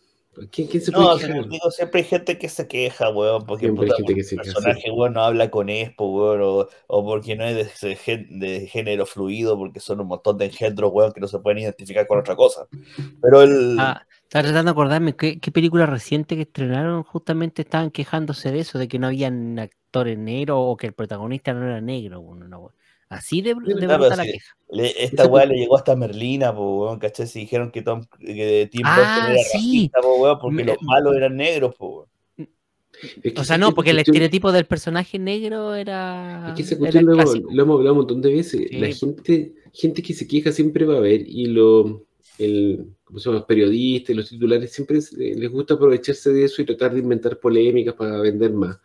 ¿Quién, 0.51 0.67
quién 0.67 0.84
se 0.84 0.91
puede 0.91 1.07
No, 1.07 1.11
quejar? 1.11 1.32
como 1.36 1.43
digo, 1.47 1.69
siempre 1.71 2.01
hay 2.01 2.07
gente 2.07 2.38
que 2.39 2.49
se 2.49 2.67
queja, 2.67 3.09
weón, 3.11 3.45
porque 3.45 3.69
Siempre 3.69 3.88
hay 3.88 3.91
puta, 3.91 3.93
gente 3.93 4.13
porque 4.13 4.15
que 4.15 4.23
se 4.23 4.36
el 4.36 4.41
queja, 4.41 4.53
personaje, 4.53 4.89
weón, 4.91 5.13
no 5.13 5.21
habla 5.23 5.51
con 5.51 5.69
Expo, 5.69 6.07
weón, 6.09 6.41
o, 6.41 6.67
o 6.88 7.05
porque 7.05 7.36
no 7.36 7.43
es 7.45 7.80
de, 7.82 7.97
de 8.30 8.67
género 8.67 9.05
fluido, 9.05 9.57
porque 9.57 9.80
son 9.80 9.99
un 10.01 10.07
montón 10.07 10.38
de 10.38 10.45
engendros, 10.45 10.91
weón, 10.93 11.13
que 11.13 11.19
no 11.21 11.27
se 11.27 11.39
pueden 11.39 11.59
identificar 11.59 12.07
con 12.07 12.19
otra 12.19 12.36
cosa. 12.36 12.67
Pero 13.21 13.43
el... 13.43 13.80
Ah, 13.82 14.05
estaba 14.23 14.43
tratando 14.43 14.69
de 14.69 14.71
acordarme 14.73 15.15
qué, 15.15 15.39
qué 15.39 15.51
película 15.51 15.86
reciente 15.86 16.36
que 16.36 16.41
estrenaron 16.43 17.03
justamente 17.03 17.61
estaban 17.61 17.91
quejándose 17.91 18.51
de 18.51 18.59
eso, 18.59 18.77
de 18.77 18.88
que 18.88 18.99
no 18.99 19.07
habían 19.07 19.57
actores 19.59 20.17
negros 20.17 20.57
o 20.59 20.75
que 20.77 20.88
el 20.88 20.93
protagonista 20.93 21.53
no 21.53 21.65
era 21.65 21.82
negro. 21.82 22.21
bueno, 22.21 22.47
no, 22.47 22.59
bueno. 22.61 22.75
Así 23.10 23.41
de, 23.41 23.49
de 23.49 23.55
bruta 23.55 23.97
la 24.16 24.24
sí, 24.24 24.32
queja. 24.34 24.55
le- 24.72 25.03
esta 25.03 25.26
weá 25.26 25.45
le 25.45 25.55
llegó 25.55 25.76
hasta 25.76 25.95
Merlina, 25.95 26.53
po, 26.53 26.84
weón, 26.86 26.99
¿cachai? 26.99 27.26
Si 27.26 27.39
dijeron 27.39 27.72
que, 27.72 27.82
Tom, 27.82 28.05
que 28.20 28.70
Tim 28.72 28.84
Ah, 28.86 28.95
Burton 28.95 29.32
era 29.36 29.43
sí. 29.43 29.57
racista, 29.57 30.01
po, 30.01 30.16
weón, 30.22 30.38
porque 30.39 30.55
Me- 30.57 30.64
los 30.66 30.82
malos 30.84 31.16
eran 31.16 31.36
negros, 31.36 31.76
po, 31.76 31.88
weón. 31.89 32.10
Es 33.24 33.34
que 33.34 33.39
O 33.41 33.43
sea, 33.45 33.57
no, 33.57 33.74
porque 33.74 33.91
el 33.91 33.99
estereotipo 33.99 34.51
del 34.51 34.66
personaje 34.66 35.18
negro 35.18 35.74
era, 35.74 36.49
Es 36.49 36.53
que 36.55 36.62
esa 36.64 36.78
cuestión 36.78 37.05
lo 37.05 37.14
hemos, 37.14 37.26
clásico. 37.26 37.49
lo 37.51 37.64
hemos 37.64 37.76
hablado 37.78 37.93
un 37.93 37.97
montón 37.99 38.22
de 38.22 38.34
veces. 38.34 38.68
Sí. 38.70 38.78
La 38.78 38.91
gente, 38.93 39.53
gente 39.74 40.01
que 40.03 40.14
se 40.14 40.28
queja 40.28 40.51
siempre 40.51 40.86
va 40.86 40.95
a 40.95 40.97
haber 40.97 41.22
y 41.28 41.45
lo, 41.47 42.05
el, 42.38 42.88
¿cómo 43.05 43.18
se 43.20 43.26
llama? 43.30 43.39
los 43.39 43.47
periodistas, 43.47 44.16
los 44.16 44.30
titulares 44.30 44.72
siempre 44.74 44.97
es- 44.97 45.14
eh, 45.14 45.34
les 45.36 45.49
gusta 45.49 45.76
aprovecharse 45.76 46.32
de 46.32 46.43
eso 46.43 46.62
y 46.62 46.66
tratar 46.66 46.93
de 46.93 46.99
inventar 46.99 47.39
polémicas 47.39 47.95
para 47.95 48.20
vender 48.20 48.51
más. 48.53 48.78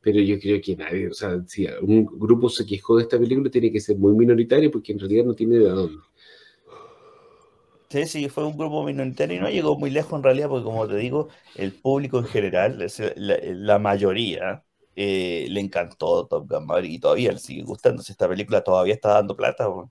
Pero 0.00 0.20
yo 0.20 0.38
creo 0.38 0.60
que 0.62 0.76
nadie, 0.76 1.08
o 1.08 1.14
sea, 1.14 1.42
si 1.46 1.66
un 1.82 2.06
grupo 2.06 2.48
se 2.48 2.64
quejó 2.64 2.96
de 2.96 3.02
esta 3.02 3.18
película, 3.18 3.50
tiene 3.50 3.70
que 3.72 3.80
ser 3.80 3.96
muy 3.98 4.14
minoritario 4.14 4.70
porque 4.70 4.92
en 4.92 4.98
realidad 5.00 5.24
no 5.24 5.34
tiene 5.34 5.56
de 5.58 5.68
dónde. 5.68 5.98
Sí, 7.90 8.04
sí, 8.06 8.28
fue 8.28 8.44
un 8.44 8.56
grupo 8.56 8.84
minoritario 8.84 9.36
y 9.36 9.40
no 9.40 9.48
llegó 9.48 9.76
muy 9.78 9.90
lejos 9.90 10.12
en 10.18 10.22
realidad, 10.22 10.48
porque 10.48 10.64
como 10.64 10.86
te 10.86 10.96
digo, 10.96 11.28
el 11.56 11.72
público 11.72 12.18
en 12.18 12.26
general, 12.26 12.86
la, 13.16 13.38
la 13.42 13.78
mayoría, 13.78 14.62
eh, 14.94 15.46
le 15.48 15.60
encantó 15.60 16.26
Top 16.26 16.50
Gun 16.50 16.66
Maverick 16.66 16.92
y 16.92 16.98
todavía 16.98 17.32
le 17.32 17.38
sigue 17.38 17.62
gustando. 17.62 18.02
Si 18.02 18.12
esta 18.12 18.28
película 18.28 18.62
todavía 18.62 18.94
está 18.94 19.14
dando 19.14 19.34
plata, 19.34 19.68
weón. 19.68 19.90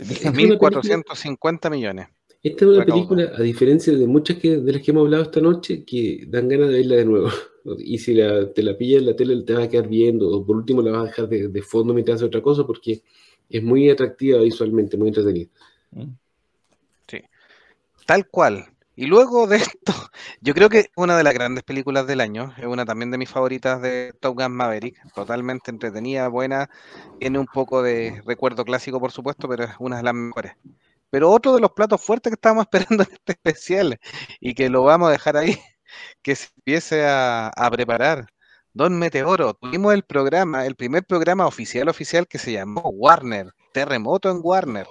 Así 0.00 0.14
que- 0.14 0.14
Esta 0.14 0.28
es 0.30 0.34
una 0.38 0.58
película- 0.58 0.80
1.450 0.80 1.70
millones. 1.70 2.08
Esta 2.42 2.64
es 2.64 2.70
una 2.70 2.84
película, 2.94 3.32
a 3.36 3.42
diferencia 3.42 3.92
de 3.92 4.06
muchas 4.06 4.38
que, 4.38 4.56
de 4.58 4.72
las 4.72 4.80
que 4.80 4.90
hemos 4.92 5.02
hablado 5.04 5.24
esta 5.24 5.40
noche, 5.40 5.84
que 5.84 6.24
dan 6.28 6.48
ganas 6.48 6.68
de 6.68 6.74
verla 6.76 6.96
de 6.96 7.04
nuevo. 7.04 7.28
Y 7.78 7.98
si 7.98 8.14
la- 8.14 8.52
te 8.52 8.62
la 8.62 8.76
pillas 8.76 9.00
en 9.00 9.06
la 9.06 9.16
tele, 9.16 9.42
te 9.42 9.54
vas 9.54 9.64
a 9.64 9.68
quedar 9.68 9.88
viendo, 9.88 10.28
o 10.30 10.44
por 10.44 10.56
último 10.56 10.82
la 10.82 10.92
vas 10.92 11.02
a 11.02 11.06
dejar 11.06 11.28
de, 11.28 11.62
fondo 11.62 11.94
mientras 11.94 12.16
haces 12.16 12.28
otra 12.28 12.42
cosa, 12.42 12.66
porque 12.66 13.02
es 13.48 13.62
muy 13.62 13.90
atractiva 13.90 14.40
visualmente, 14.40 14.96
muy 14.96 15.08
entretenida. 15.08 15.48
¿Mm? 15.92 16.12
Tal 18.08 18.26
cual. 18.26 18.64
Y 18.96 19.04
luego 19.04 19.46
de 19.46 19.56
esto, 19.56 19.92
yo 20.40 20.54
creo 20.54 20.70
que 20.70 20.86
una 20.96 21.14
de 21.14 21.22
las 21.22 21.34
grandes 21.34 21.62
películas 21.62 22.06
del 22.06 22.22
año, 22.22 22.54
es 22.56 22.64
una 22.64 22.86
también 22.86 23.10
de 23.10 23.18
mis 23.18 23.28
favoritas 23.28 23.82
de 23.82 24.14
Top 24.18 24.34
Gun 24.40 24.50
Maverick, 24.50 24.96
totalmente 25.12 25.70
entretenida, 25.70 26.26
buena, 26.28 26.70
tiene 27.20 27.38
un 27.38 27.44
poco 27.44 27.82
de 27.82 28.22
recuerdo 28.24 28.64
clásico, 28.64 28.98
por 28.98 29.12
supuesto, 29.12 29.46
pero 29.46 29.64
es 29.64 29.72
una 29.78 29.98
de 29.98 30.04
las 30.04 30.14
mejores. 30.14 30.54
Pero 31.10 31.30
otro 31.30 31.54
de 31.54 31.60
los 31.60 31.72
platos 31.72 32.00
fuertes 32.00 32.30
que 32.30 32.36
estábamos 32.36 32.64
esperando 32.72 33.04
en 33.04 33.12
este 33.12 33.32
especial 33.32 34.00
y 34.40 34.54
que 34.54 34.70
lo 34.70 34.84
vamos 34.84 35.08
a 35.08 35.12
dejar 35.12 35.36
ahí, 35.36 35.58
que 36.22 36.34
se 36.36 36.48
empiece 36.56 37.04
a, 37.06 37.48
a 37.48 37.70
preparar. 37.70 38.26
Don 38.72 38.98
Meteoro, 38.98 39.54
tuvimos 39.54 39.92
el 39.94 40.02
programa, 40.04 40.64
el 40.66 40.76
primer 40.76 41.04
programa 41.04 41.46
oficial 41.46 41.88
oficial 41.88 42.28
que 42.28 42.38
se 42.38 42.52
llamó 42.52 42.82
Warner, 42.90 43.52
Terremoto 43.72 44.30
en 44.30 44.40
Warner. 44.42 44.86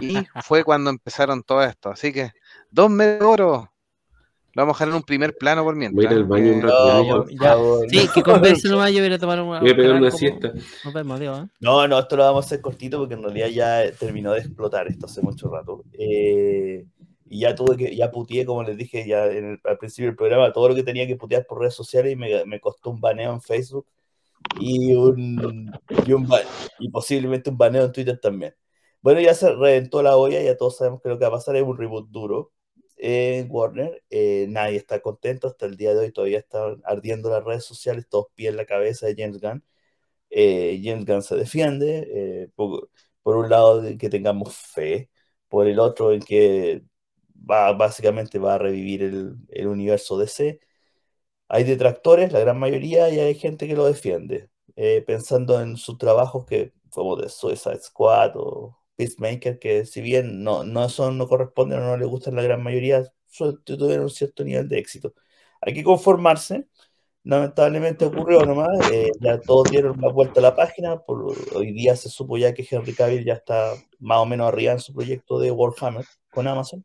Y 0.00 0.16
fue 0.42 0.64
cuando 0.64 0.90
empezaron 0.90 1.42
todo 1.42 1.62
esto. 1.62 1.90
Así 1.90 2.12
que, 2.12 2.30
Don 2.70 2.92
Meteoro, 2.94 3.70
lo 4.54 4.62
vamos 4.62 4.74
a 4.76 4.84
dejar 4.84 4.88
en 4.88 4.94
un 4.96 5.02
primer 5.02 5.34
plano 5.38 5.64
por 5.64 5.74
mientras. 5.74 5.96
Voy 5.96 6.06
a 6.06 6.12
ir 6.12 6.16
al 6.18 6.24
baño 6.24 6.52
un 6.54 6.62
rato. 6.62 7.26
No, 7.30 7.80
Sí, 7.88 8.04
no. 8.06 8.12
que 8.12 8.22
convence 8.22 8.68
nomás, 8.68 8.92
yo 8.92 9.02
voy 9.02 9.12
a 9.12 9.18
tomar 9.18 9.40
una. 9.40 9.60
Voy 9.60 9.70
a 9.70 9.76
pegar 9.76 9.92
una 9.92 10.08
como- 10.08 10.18
siesta. 10.18 10.52
Nos 10.84 10.92
vemos, 10.92 11.18
adiós. 11.18 11.44
¿eh? 11.44 11.48
No, 11.60 11.88
no, 11.88 11.98
esto 11.98 12.16
lo 12.16 12.24
vamos 12.24 12.44
a 12.44 12.46
hacer 12.46 12.60
cortito 12.60 12.98
porque 12.98 13.14
en 13.14 13.22
realidad 13.22 13.48
ya 13.48 13.92
terminó 13.98 14.32
de 14.32 14.40
explotar 14.40 14.88
esto 14.88 15.06
hace 15.06 15.22
mucho 15.22 15.48
rato. 15.48 15.84
Eh, 15.98 16.84
y 17.32 17.40
ya 17.40 17.54
tuve 17.54 17.76
que, 17.78 17.96
ya 17.96 18.10
puteé, 18.10 18.44
como 18.44 18.62
les 18.62 18.76
dije 18.76 19.06
ya 19.06 19.26
en 19.26 19.58
al 19.64 19.78
principio 19.78 20.08
del 20.08 20.16
programa, 20.16 20.52
todo 20.52 20.68
lo 20.68 20.74
que 20.74 20.82
tenía 20.82 21.06
que 21.06 21.16
putear 21.16 21.46
por 21.46 21.60
redes 21.60 21.74
sociales 21.74 22.12
y 22.12 22.16
me, 22.16 22.44
me 22.44 22.60
costó 22.60 22.90
un 22.90 23.00
baneo 23.00 23.32
en 23.32 23.40
Facebook 23.40 23.86
y 24.60 24.94
un, 24.94 25.72
y, 26.06 26.12
un 26.12 26.28
posiblemente 26.92 27.50
un 27.50 27.58
baneo 27.58 27.84
en 27.86 27.92
Twitter 27.92 28.20
también. 28.20 28.54
Bueno, 29.02 29.20
ya 29.20 29.34
se 29.34 29.50
reventó 29.54 30.02
la 30.02 30.16
olla, 30.16 30.42
ya 30.42 30.56
todos 30.56 30.76
sabemos 30.78 31.02
que 31.02 31.08
lo 31.08 31.18
que 31.18 31.24
va 31.24 31.28
a 31.28 31.32
pasar 31.32 31.56
es 31.56 31.62
un 31.62 31.76
reboot 31.78 32.10
duro 32.10 32.52
en 32.98 33.48
Warner. 33.50 34.02
Eh, 34.10 34.46
nadie 34.50 34.76
está 34.76 35.00
contento, 35.00 35.48
hasta 35.48 35.66
el 35.66 35.76
día 35.76 35.94
de 35.94 36.00
hoy 36.00 36.12
todavía 36.12 36.38
están 36.38 36.82
ardiendo 36.84 37.30
las 37.30 37.44
redes 37.44 37.64
sociales, 37.64 38.08
todos 38.08 38.26
pies 38.34 38.50
en 38.50 38.58
la 38.58 38.66
cabeza 38.66 39.06
de 39.06 39.14
James 39.16 39.40
Gunn. 39.40 39.64
Eh, 40.30 40.80
James 40.84 41.06
Gunn 41.06 41.22
se 41.22 41.36
defiende, 41.36 42.08
eh, 42.44 42.48
por, 42.56 42.90
por 43.22 43.36
un 43.36 43.50
lado 43.50 43.80
de 43.82 43.98
que 43.98 44.10
tengamos 44.10 44.56
fe, 44.56 45.10
por 45.48 45.66
el 45.68 45.78
otro 45.80 46.12
en 46.12 46.20
que 46.22 46.82
va, 47.50 47.72
básicamente 47.72 48.38
va 48.38 48.54
a 48.54 48.58
revivir 48.58 49.02
el, 49.02 49.36
el 49.48 49.66
universo 49.66 50.18
DC. 50.18 50.60
Hay 51.48 51.64
detractores, 51.64 52.32
la 52.32 52.40
gran 52.40 52.58
mayoría, 52.58 53.10
y 53.10 53.20
hay 53.20 53.34
gente 53.34 53.68
que 53.68 53.76
lo 53.76 53.86
defiende, 53.86 54.50
eh, 54.76 55.02
pensando 55.06 55.60
en 55.60 55.76
sus 55.76 55.98
trabajos 55.98 56.46
que, 56.46 56.72
como 56.90 57.16
de 57.16 57.28
Suicide 57.28 57.80
Squad 57.80 58.32
o 58.36 58.78
Peacemaker, 58.96 59.58
que 59.58 59.86
si 59.86 60.00
bien 60.00 60.42
no, 60.44 60.64
no 60.64 60.88
son, 60.88 61.18
no 61.18 61.28
corresponden 61.28 61.80
o 61.80 61.82
no 61.84 61.96
le 61.96 62.06
gustan 62.06 62.36
la 62.36 62.42
gran 62.42 62.62
mayoría, 62.62 63.04
tuvieron 63.64 64.04
un 64.04 64.10
cierto 64.10 64.44
nivel 64.44 64.68
de 64.68 64.78
éxito. 64.78 65.14
Hay 65.60 65.74
que 65.74 65.84
conformarse, 65.84 66.68
lamentablemente 67.24 68.04
ocurrió 68.06 68.44
nomás, 68.44 68.90
eh, 68.92 69.10
ya 69.20 69.40
todos 69.40 69.70
dieron 69.70 70.00
la 70.00 70.10
vuelta 70.10 70.40
a 70.40 70.42
la 70.42 70.56
página, 70.56 70.98
por, 71.00 71.34
hoy 71.54 71.72
día 71.72 71.96
se 71.96 72.08
supo 72.08 72.36
ya 72.38 72.54
que 72.54 72.66
Henry 72.68 72.94
Cavill 72.94 73.24
ya 73.24 73.34
está 73.34 73.74
más 74.00 74.18
o 74.18 74.26
menos 74.26 74.48
arriba 74.48 74.72
en 74.72 74.80
su 74.80 74.94
proyecto 74.94 75.38
de 75.38 75.50
Warhammer 75.50 76.04
con 76.30 76.48
Amazon, 76.48 76.84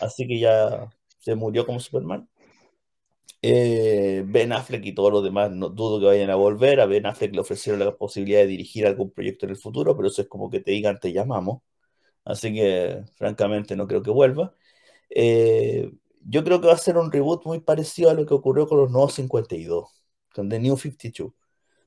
así 0.00 0.26
que 0.26 0.38
ya 0.38 0.90
se 1.18 1.34
murió 1.34 1.66
como 1.66 1.80
Superman. 1.80 2.28
Eh, 3.42 4.24
ben 4.26 4.52
Affleck 4.52 4.84
y 4.86 4.92
todos 4.94 5.12
los 5.12 5.22
demás 5.22 5.50
no 5.52 5.68
dudo 5.68 6.00
que 6.00 6.06
vayan 6.06 6.30
a 6.30 6.34
volver. 6.36 6.80
A 6.80 6.86
Ben 6.86 7.06
Affleck 7.06 7.34
le 7.34 7.40
ofrecieron 7.40 7.80
la 7.80 7.96
posibilidad 7.96 8.40
de 8.40 8.46
dirigir 8.48 8.86
algún 8.86 9.10
proyecto 9.10 9.46
en 9.46 9.50
el 9.50 9.56
futuro, 9.56 9.96
pero 9.96 10.08
eso 10.08 10.22
es 10.22 10.28
como 10.28 10.50
que 10.50 10.60
te 10.60 10.72
digan 10.72 10.98
te 11.00 11.12
llamamos. 11.12 11.62
Así 12.24 12.52
que 12.54 13.04
francamente 13.16 13.76
no 13.76 13.86
creo 13.86 14.02
que 14.02 14.10
vuelva. 14.10 14.54
Eh, 15.10 15.92
yo 16.22 16.44
creo 16.44 16.60
que 16.60 16.68
va 16.68 16.74
a 16.74 16.78
ser 16.78 16.98
un 16.98 17.12
reboot 17.12 17.46
muy 17.46 17.60
parecido 17.60 18.10
a 18.10 18.14
lo 18.14 18.26
que 18.26 18.34
ocurrió 18.34 18.66
con 18.68 18.78
los 18.78 18.90
nuevos 18.90 19.14
52, 19.14 20.04
con 20.34 20.48
The 20.48 20.58
New 20.60 20.76
52. 20.76 21.30
O 21.30 21.34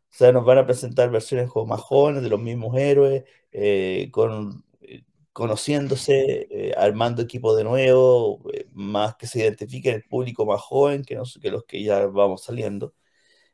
sea, 0.09 0.31
nos 0.31 0.45
van 0.45 0.59
a 0.59 0.65
presentar 0.65 1.11
versiones 1.11 1.49
más 1.67 1.81
jóvenes 1.81 2.23
de 2.23 2.29
los 2.29 2.41
mismos 2.41 2.75
héroes, 2.77 3.25
eh, 3.51 4.09
con, 4.11 4.65
conociéndose, 5.39 6.47
eh, 6.51 6.73
armando 6.77 7.21
equipo 7.21 7.55
de 7.55 7.63
nuevo, 7.63 8.41
eh, 8.53 8.67
más 8.73 9.15
que 9.15 9.25
se 9.25 9.39
identifique 9.39 9.89
el 9.89 10.03
público 10.03 10.45
más 10.45 10.59
joven 10.61 11.03
que, 11.05 11.15
los 11.15 11.63
que 11.65 11.81
ya 11.81 12.07
vamos 12.07 12.43
saliendo. 12.43 12.93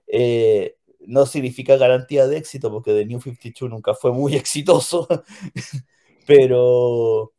Eh, 0.08 0.78
no 1.02 1.28
significa 1.28 1.78
garantía 1.78 2.28
de 2.28 2.38
éxito, 2.38 2.72
porque 2.72 2.94
The 2.94 3.06
New 3.06 3.22
52 3.22 3.70
nunca 3.70 3.94
fue 3.94 4.12
muy 4.14 4.36
exitoso, 4.36 5.08
pero, 6.28 7.34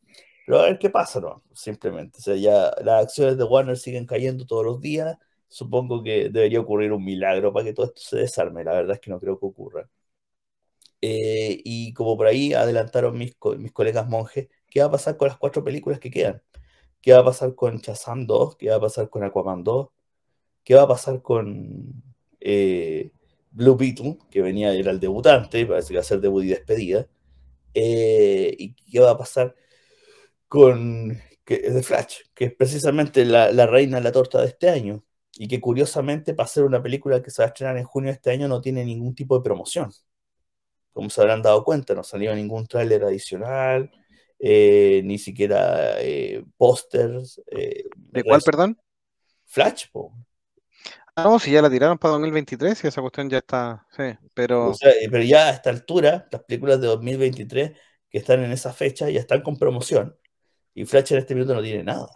pero 0.46 0.60
a 0.60 0.62
ver 0.66 0.78
qué 0.78 0.90
pasa, 0.90 1.20
¿no? 1.20 1.42
Simplemente. 1.52 2.18
O 2.20 2.22
sea, 2.22 2.36
ya 2.36 2.72
las 2.84 3.04
acciones 3.04 3.36
de 3.38 3.44
Warner 3.44 3.76
siguen 3.78 4.06
cayendo 4.06 4.46
todos 4.46 4.64
los 4.64 4.80
días. 4.80 5.16
Supongo 5.48 6.02
que 6.04 6.30
debería 6.30 6.60
ocurrir 6.60 6.92
un 6.92 7.04
milagro 7.04 7.52
para 7.52 7.64
que 7.66 7.72
todo 7.74 7.86
esto 7.86 8.00
se 8.02 8.18
desarme. 8.18 8.64
La 8.64 8.74
verdad 8.74 8.94
es 8.96 9.00
que 9.00 9.10
no 9.10 9.20
creo 9.20 9.38
que 9.40 9.46
ocurra. 9.46 9.88
Eh, 11.08 11.60
y 11.64 11.92
como 11.94 12.16
por 12.16 12.26
ahí 12.26 12.52
adelantaron 12.52 13.16
mis, 13.16 13.36
mis 13.58 13.72
colegas 13.72 14.08
monjes, 14.08 14.48
¿qué 14.68 14.80
va 14.80 14.86
a 14.86 14.90
pasar 14.90 15.16
con 15.16 15.28
las 15.28 15.38
cuatro 15.38 15.62
películas 15.64 16.00
que 16.00 16.10
quedan? 16.10 16.42
¿Qué 17.00 17.12
va 17.12 17.20
a 17.20 17.24
pasar 17.24 17.54
con 17.54 17.78
Shazam 17.78 18.26
2? 18.26 18.56
¿Qué 18.56 18.70
va 18.70 18.76
a 18.76 18.80
pasar 18.80 19.10
con 19.10 19.22
Aquaman 19.24 19.62
2? 19.64 19.88
¿Qué 20.64 20.74
va 20.74 20.82
a 20.82 20.88
pasar 20.88 21.22
con 21.22 22.02
eh, 22.40 23.12
Blue 23.52 23.76
Beetle, 23.76 24.18
que 24.30 24.42
venía, 24.42 24.72
era 24.74 24.90
el 24.90 25.00
debutante, 25.00 25.66
parece 25.66 25.90
que 25.90 25.94
va 25.96 26.00
a 26.00 26.04
ser 26.04 26.20
debut 26.20 26.44
y 26.44 26.48
despedida? 26.48 27.08
Eh, 27.74 28.54
¿y 28.58 28.74
qué 28.74 29.00
va 29.00 29.12
a 29.12 29.18
pasar 29.18 29.54
con 30.48 31.20
que, 31.44 31.58
The 31.58 31.82
Flash, 31.82 32.18
que 32.34 32.46
es 32.46 32.54
precisamente 32.54 33.24
la, 33.24 33.52
la 33.52 33.66
reina 33.66 33.98
de 33.98 34.04
la 34.04 34.12
torta 34.12 34.40
de 34.40 34.48
este 34.48 34.70
año? 34.70 35.04
Y 35.38 35.48
que 35.48 35.60
curiosamente, 35.60 36.34
para 36.34 36.48
ser 36.48 36.64
una 36.64 36.82
película 36.82 37.22
que 37.22 37.30
se 37.30 37.42
va 37.42 37.46
a 37.46 37.48
estrenar 37.48 37.76
en 37.78 37.84
junio 37.84 38.08
de 38.10 38.14
este 38.14 38.30
año, 38.30 38.48
no 38.48 38.60
tiene 38.60 38.84
ningún 38.84 39.14
tipo 39.14 39.38
de 39.38 39.44
promoción. 39.44 39.92
Como 40.96 41.10
se 41.10 41.20
habrán 41.20 41.42
dado 41.42 41.62
cuenta, 41.62 41.94
no 41.94 42.02
salió 42.02 42.34
ningún 42.34 42.66
tráiler 42.66 43.04
adicional, 43.04 43.90
eh, 44.38 45.02
ni 45.04 45.18
siquiera 45.18 46.00
eh, 46.00 46.42
pósters. 46.56 47.42
eh, 47.50 47.84
¿De 47.96 48.24
cuál, 48.24 48.40
perdón? 48.42 48.78
Flash, 49.46 49.86
po. 49.92 50.12
Ah, 51.14 51.24
no, 51.24 51.38
si 51.38 51.50
ya 51.52 51.62
la 51.62 51.70
tiraron 51.70 51.98
para 51.98 52.12
2023 52.12 52.82
y 52.84 52.86
esa 52.88 53.00
cuestión 53.02 53.28
ya 53.30 53.38
está, 53.38 53.86
sí, 53.96 54.02
pero 54.34 54.70
O 54.70 54.74
sea, 54.74 54.90
eh, 54.92 55.08
pero 55.10 55.22
ya 55.24 55.48
a 55.48 55.50
esta 55.52 55.70
altura, 55.70 56.28
las 56.30 56.42
películas 56.44 56.80
de 56.80 56.86
2023 56.88 57.72
que 58.08 58.18
están 58.18 58.42
en 58.44 58.52
esa 58.52 58.72
fecha 58.72 59.10
ya 59.10 59.20
están 59.20 59.42
con 59.42 59.58
promoción. 59.58 60.16
Y 60.74 60.86
Flash 60.86 61.12
en 61.12 61.18
este 61.18 61.34
minuto 61.34 61.54
no 61.54 61.62
tiene 61.62 61.84
nada. 61.84 62.08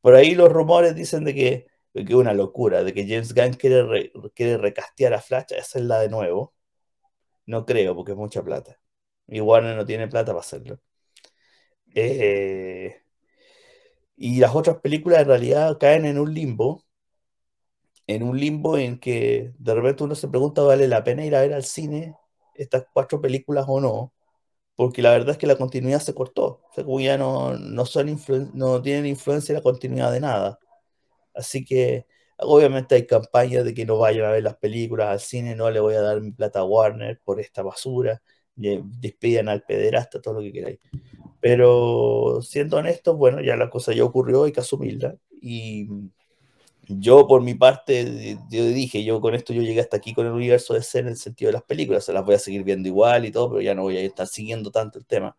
Por 0.00 0.14
ahí 0.14 0.34
los 0.34 0.50
rumores 0.52 0.94
dicen 0.94 1.24
de 1.24 1.34
que 1.34 1.66
de 1.94 2.04
que 2.04 2.12
es 2.12 2.18
una 2.18 2.34
locura, 2.34 2.84
de 2.84 2.92
que 2.94 3.06
James 3.08 3.34
Gunn 3.34 3.54
quiere, 3.54 3.82
re- 3.82 4.12
quiere 4.34 4.58
recastear 4.58 5.14
a 5.14 5.20
Flash, 5.20 5.54
hacerla 5.58 5.98
de 6.00 6.08
nuevo. 6.10 6.54
No 7.48 7.66
creo, 7.66 7.96
porque 7.96 8.12
es 8.12 8.18
mucha 8.18 8.44
plata. 8.44 8.78
Y 9.26 9.40
Warner 9.40 9.76
no 9.76 9.84
tiene 9.86 10.06
plata 10.08 10.26
para 10.32 10.40
hacerlo. 10.40 10.78
Eh, 11.94 13.02
y 14.16 14.38
las 14.40 14.54
otras 14.54 14.78
películas 14.80 15.20
en 15.22 15.28
realidad 15.28 15.78
caen 15.78 16.04
en 16.04 16.18
un 16.18 16.34
limbo, 16.34 16.84
en 18.06 18.22
un 18.22 18.38
limbo 18.38 18.78
en 18.78 18.98
que 18.98 19.52
de 19.58 19.74
repente 19.74 20.04
uno 20.04 20.14
se 20.14 20.28
pregunta, 20.28 20.62
¿vale 20.62 20.88
la 20.88 21.04
pena 21.04 21.24
ir 21.26 21.34
a 21.36 21.40
ver 21.42 21.52
al 21.54 21.64
cine 21.64 22.14
estas 22.54 22.84
cuatro 22.92 23.20
películas 23.20 23.66
o 23.68 23.80
no? 23.80 24.12
Porque 24.76 25.02
la 25.02 25.12
verdad 25.12 25.30
es 25.30 25.38
que 25.38 25.46
la 25.48 25.56
continuidad 25.58 26.00
se 26.00 26.14
cortó. 26.14 26.62
O 26.70 26.74
sea, 26.74 26.84
como 26.84 27.00
ya 27.00 27.18
no, 27.18 27.54
no, 27.58 27.86
son 27.86 28.18
no 28.54 28.82
tienen 28.82 29.06
influencia 29.06 29.52
en 29.52 29.58
la 29.58 29.62
continuidad 29.62 30.12
de 30.12 30.20
nada. 30.20 30.58
Así 31.34 31.64
que 31.64 32.06
obviamente 32.38 32.94
hay 32.94 33.06
campañas 33.06 33.64
de 33.64 33.74
que 33.74 33.84
no 33.84 33.98
vayan 33.98 34.26
a 34.26 34.30
ver 34.30 34.42
las 34.42 34.56
películas 34.56 35.08
al 35.08 35.20
cine, 35.20 35.54
no 35.56 35.70
le 35.70 35.80
voy 35.80 35.94
a 35.94 36.00
dar 36.00 36.20
mi 36.20 36.32
plata 36.32 36.60
a 36.60 36.64
Warner 36.64 37.20
por 37.24 37.40
esta 37.40 37.62
basura, 37.62 38.22
despidan 38.54 39.48
al 39.48 39.62
pederasta, 39.62 40.20
todo 40.20 40.34
lo 40.34 40.40
que 40.40 40.52
queráis. 40.52 40.78
Pero 41.40 42.40
siendo 42.42 42.78
honestos, 42.78 43.16
bueno, 43.16 43.40
ya 43.40 43.56
la 43.56 43.70
cosa 43.70 43.92
ya 43.92 44.04
ocurrió, 44.04 44.44
hay 44.44 44.52
que 44.52 44.60
asumirla. 44.60 45.16
Y 45.40 45.88
yo 46.88 47.26
por 47.26 47.42
mi 47.42 47.54
parte, 47.54 48.38
yo 48.50 48.64
dije, 48.66 49.04
yo 49.04 49.20
con 49.20 49.34
esto 49.34 49.52
yo 49.52 49.62
llegué 49.62 49.80
hasta 49.80 49.98
aquí 49.98 50.14
con 50.14 50.26
el 50.26 50.32
universo 50.32 50.74
de 50.74 50.82
C 50.82 51.00
en 51.00 51.08
el 51.08 51.16
sentido 51.16 51.50
de 51.50 51.54
las 51.54 51.62
películas, 51.62 52.04
se 52.04 52.12
las 52.12 52.24
voy 52.24 52.34
a 52.34 52.38
seguir 52.38 52.64
viendo 52.64 52.88
igual 52.88 53.26
y 53.26 53.30
todo, 53.30 53.50
pero 53.50 53.60
ya 53.60 53.74
no 53.74 53.82
voy 53.82 53.96
a 53.98 54.00
estar 54.00 54.26
siguiendo 54.26 54.70
tanto 54.70 54.98
el 54.98 55.06
tema. 55.06 55.36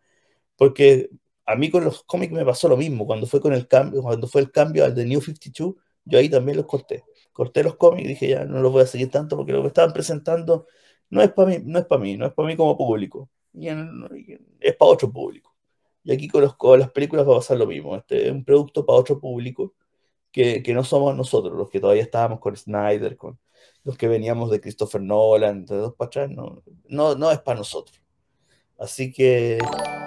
Porque 0.56 1.10
a 1.46 1.56
mí 1.56 1.70
con 1.70 1.84
los 1.84 2.04
cómics 2.04 2.32
me 2.32 2.44
pasó 2.44 2.68
lo 2.68 2.76
mismo, 2.76 3.06
cuando 3.06 3.26
fue 3.26 3.40
con 3.40 3.52
el 3.52 3.66
cambio, 3.66 4.02
cuando 4.02 4.28
fue 4.28 4.40
el 4.42 4.52
cambio 4.52 4.84
al 4.84 4.94
de 4.94 5.04
New 5.06 5.20
52, 5.20 5.74
yo 6.04 6.18
ahí 6.18 6.28
también 6.28 6.56
los 6.56 6.66
corté. 6.66 7.04
Corté 7.32 7.62
los 7.62 7.76
cómics 7.76 8.08
dije, 8.08 8.28
ya 8.28 8.44
no 8.44 8.60
los 8.60 8.72
voy 8.72 8.82
a 8.82 8.86
seguir 8.86 9.10
tanto 9.10 9.36
porque 9.36 9.52
lo 9.52 9.62
que 9.62 9.68
estaban 9.68 9.92
presentando 9.92 10.66
no 11.08 11.22
es 11.22 11.32
para 11.32 11.48
mí, 11.50 11.58
no 11.64 11.78
es 11.78 11.86
para 11.86 12.00
mí, 12.00 12.16
no 12.16 12.26
es 12.26 12.32
para 12.32 12.48
mí 12.48 12.56
como 12.56 12.76
público. 12.76 13.30
Y 13.52 13.68
es 13.68 14.76
para 14.76 14.90
otro 14.90 15.12
público. 15.12 15.54
Y 16.04 16.12
aquí 16.12 16.28
con 16.28 16.42
las 16.78 16.90
películas 16.92 17.26
va 17.28 17.34
a 17.34 17.36
pasar 17.38 17.58
lo 17.58 17.66
mismo. 17.66 17.96
Este 17.96 18.26
es 18.26 18.32
un 18.32 18.44
producto 18.44 18.86
para 18.86 18.98
otro 18.98 19.20
público 19.20 19.74
que, 20.32 20.62
que 20.62 20.74
no 20.74 20.84
somos 20.84 21.16
nosotros, 21.16 21.56
los 21.56 21.68
que 21.68 21.80
todavía 21.80 22.02
estábamos 22.02 22.40
con 22.40 22.56
Snyder, 22.56 23.16
con 23.16 23.38
los 23.84 23.96
que 23.96 24.08
veníamos 24.08 24.50
de 24.50 24.60
Christopher 24.60 25.00
Nolan, 25.00 25.64
de 25.66 25.76
dos 25.76 25.94
para 25.94 26.06
atrás, 26.08 26.30
no, 26.30 26.62
no, 26.88 27.14
no 27.14 27.30
es 27.30 27.40
para 27.40 27.58
nosotros. 27.58 28.00
Así 28.78 29.12
que, 29.12 29.58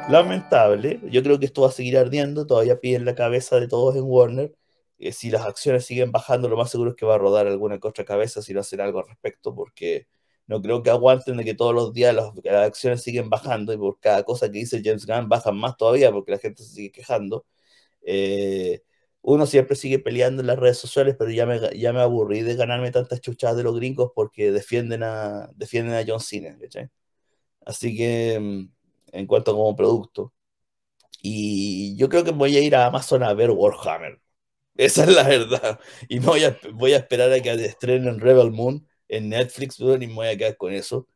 lamentable, 0.10 1.00
yo 1.12 1.22
creo 1.24 1.40
que 1.40 1.46
esto 1.46 1.62
va 1.62 1.68
a 1.68 1.72
seguir 1.72 1.98
ardiendo, 1.98 2.48
todavía 2.48 2.80
piden 2.80 3.06
la 3.06 3.16
cabeza 3.16 3.60
de 3.60 3.68
todos 3.68 3.96
en 3.96 4.04
Warner. 4.04 4.56
Eh, 5.04 5.12
si 5.14 5.30
las 5.30 5.46
acciones 5.46 5.86
siguen 5.86 6.12
bajando, 6.12 6.48
lo 6.50 6.58
más 6.58 6.72
seguro 6.72 6.92
es 6.92 6.96
que 6.96 7.06
va 7.06 7.16
a 7.16 7.18
rodar 7.18 7.48
alguna 7.48 7.78
otra 7.82 8.06
cabeza 8.06 8.42
si 8.42 8.54
no 8.54 8.62
hacen 8.62 8.82
algo 8.82 9.00
al 9.00 9.08
respecto, 9.08 9.54
porque 9.56 10.08
no 10.48 10.62
creo 10.62 10.84
que 10.84 10.90
aguanten 10.90 11.38
de 11.38 11.46
que 11.46 11.56
todos 11.56 11.74
los 11.74 11.94
días 11.94 12.16
las, 12.16 12.32
las 12.44 12.68
acciones 12.68 13.02
siguen 13.04 13.30
bajando 13.30 13.74
y 13.74 13.78
por 13.78 14.00
cada 14.00 14.24
cosa 14.24 14.48
que 14.52 14.60
dice 14.60 14.82
James 14.84 15.06
Gunn 15.06 15.30
bajan 15.30 15.58
más 15.58 15.78
todavía 15.78 16.12
porque 16.12 16.32
la 16.32 16.40
gente 16.40 16.64
se 16.64 16.70
sigue 16.74 16.92
quejando. 16.92 17.46
Eh, 18.04 18.84
uno 19.22 19.46
siempre 19.46 19.76
sigue 19.78 20.00
peleando 20.00 20.42
en 20.42 20.48
las 20.48 20.60
redes 20.60 20.78
sociales, 20.80 21.16
pero 21.18 21.32
ya 21.32 21.46
me, 21.46 21.60
ya 21.78 21.94
me 21.94 22.02
aburrí 22.02 22.42
de 22.42 22.56
ganarme 22.56 22.92
tantas 22.92 23.22
chuchadas 23.22 23.58
de 23.58 23.64
los 23.64 23.76
gringos 23.76 24.12
porque 24.16 24.52
defienden 24.52 25.04
a, 25.04 25.50
defienden 25.56 25.96
a 25.96 26.04
John 26.08 26.20
Cena, 26.22 26.58
¿cachai? 26.60 26.90
Así 27.66 27.96
que 27.98 28.40
mm, 28.40 28.70
en 29.14 29.28
cuanto 29.28 29.52
a 29.52 29.56
como 29.56 29.76
producto. 29.76 30.34
Y 31.22 31.96
yo 31.98 32.10
creo 32.10 32.24
que 32.26 32.32
voy 32.32 32.58
a 32.58 32.62
ir 32.62 32.76
a 32.76 32.88
Amazon 32.88 33.24
a 33.24 33.34
ver 33.34 33.52
Warhammer. 33.52 34.23
Esa 34.76 35.04
es 35.04 35.10
la 35.16 35.24
verdad. 35.28 35.80
Y 36.10 36.20
me 36.20 36.28
voy 36.28 36.44
a, 36.44 36.58
voy 36.74 36.94
a 36.94 36.98
esperar 36.98 37.32
a 37.32 37.40
que 37.42 37.52
estrenen 37.52 38.20
Rebel 38.20 38.52
Moon 38.52 38.88
en 39.08 39.30
Netflix, 39.30 39.80
y 39.80 39.84
me 40.08 40.14
voy 40.14 40.28
a 40.28 40.38
quedar 40.38 40.58
con 40.58 40.74
eso. 40.74 41.08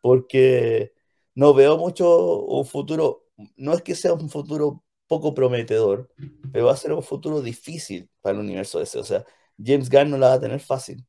Porque 0.00 0.92
no 1.34 1.54
veo 1.54 1.78
mucho 1.78 2.40
un 2.44 2.66
futuro, 2.66 3.26
no 3.56 3.74
es 3.74 3.82
que 3.82 3.94
sea 3.94 4.14
un 4.14 4.30
futuro 4.30 4.84
poco 5.08 5.34
prometedor, 5.34 6.10
pero 6.52 6.66
va 6.66 6.72
a 6.72 6.76
ser 6.76 6.92
un 6.92 7.02
futuro 7.02 7.42
difícil 7.42 8.08
para 8.20 8.34
el 8.34 8.40
universo 8.40 8.80
ese. 8.80 8.98
O 8.98 9.04
sea, 9.04 9.24
James 9.62 9.90
Gunn 9.90 10.10
no 10.10 10.18
la 10.18 10.28
va 10.28 10.34
a 10.34 10.40
tener 10.40 10.60
fácil. 10.60 11.06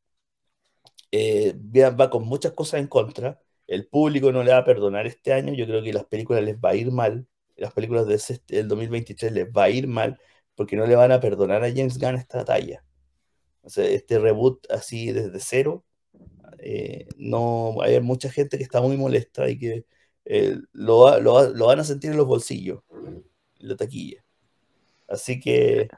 Eh, 1.11 1.53
va 1.99 2.09
con 2.09 2.25
muchas 2.25 2.53
cosas 2.53 2.79
en 2.79 2.87
contra. 2.87 3.39
El 3.67 3.87
público 3.87 4.31
no 4.31 4.43
le 4.43 4.51
va 4.51 4.57
a 4.59 4.65
perdonar 4.65 5.05
este 5.07 5.33
año. 5.33 5.53
Yo 5.53 5.65
creo 5.65 5.83
que 5.83 5.93
las 5.93 6.05
películas 6.05 6.43
les 6.43 6.57
va 6.57 6.69
a 6.71 6.75
ir 6.75 6.91
mal. 6.91 7.27
Las 7.55 7.73
películas 7.73 8.07
del 8.47 8.67
2023 8.67 9.31
les 9.31 9.47
va 9.47 9.63
a 9.65 9.69
ir 9.69 9.87
mal 9.87 10.19
porque 10.55 10.75
no 10.75 10.85
le 10.87 10.95
van 10.95 11.11
a 11.11 11.19
perdonar 11.19 11.63
a 11.63 11.69
James 11.69 11.97
Gunn 11.99 12.15
esta 12.15 12.45
talla. 12.45 12.83
O 13.61 13.69
sea, 13.69 13.85
este 13.85 14.19
reboot 14.19 14.69
así 14.71 15.11
desde 15.11 15.39
cero, 15.39 15.85
eh, 16.59 17.07
no 17.17 17.81
hay 17.81 17.99
mucha 18.01 18.31
gente 18.31 18.57
que 18.57 18.63
está 18.63 18.81
muy 18.81 18.97
molesta 18.97 19.49
y 19.49 19.59
que 19.59 19.85
eh, 20.25 20.57
lo, 20.73 21.19
lo 21.21 21.33
va- 21.35 21.49
lo 21.49 21.67
van 21.67 21.79
a 21.79 21.83
sentir 21.83 22.11
en 22.11 22.17
los 22.17 22.27
bolsillos, 22.27 22.81
en 23.59 23.67
la 23.69 23.75
taquilla. 23.77 24.23
Así 25.07 25.39
que 25.39 25.89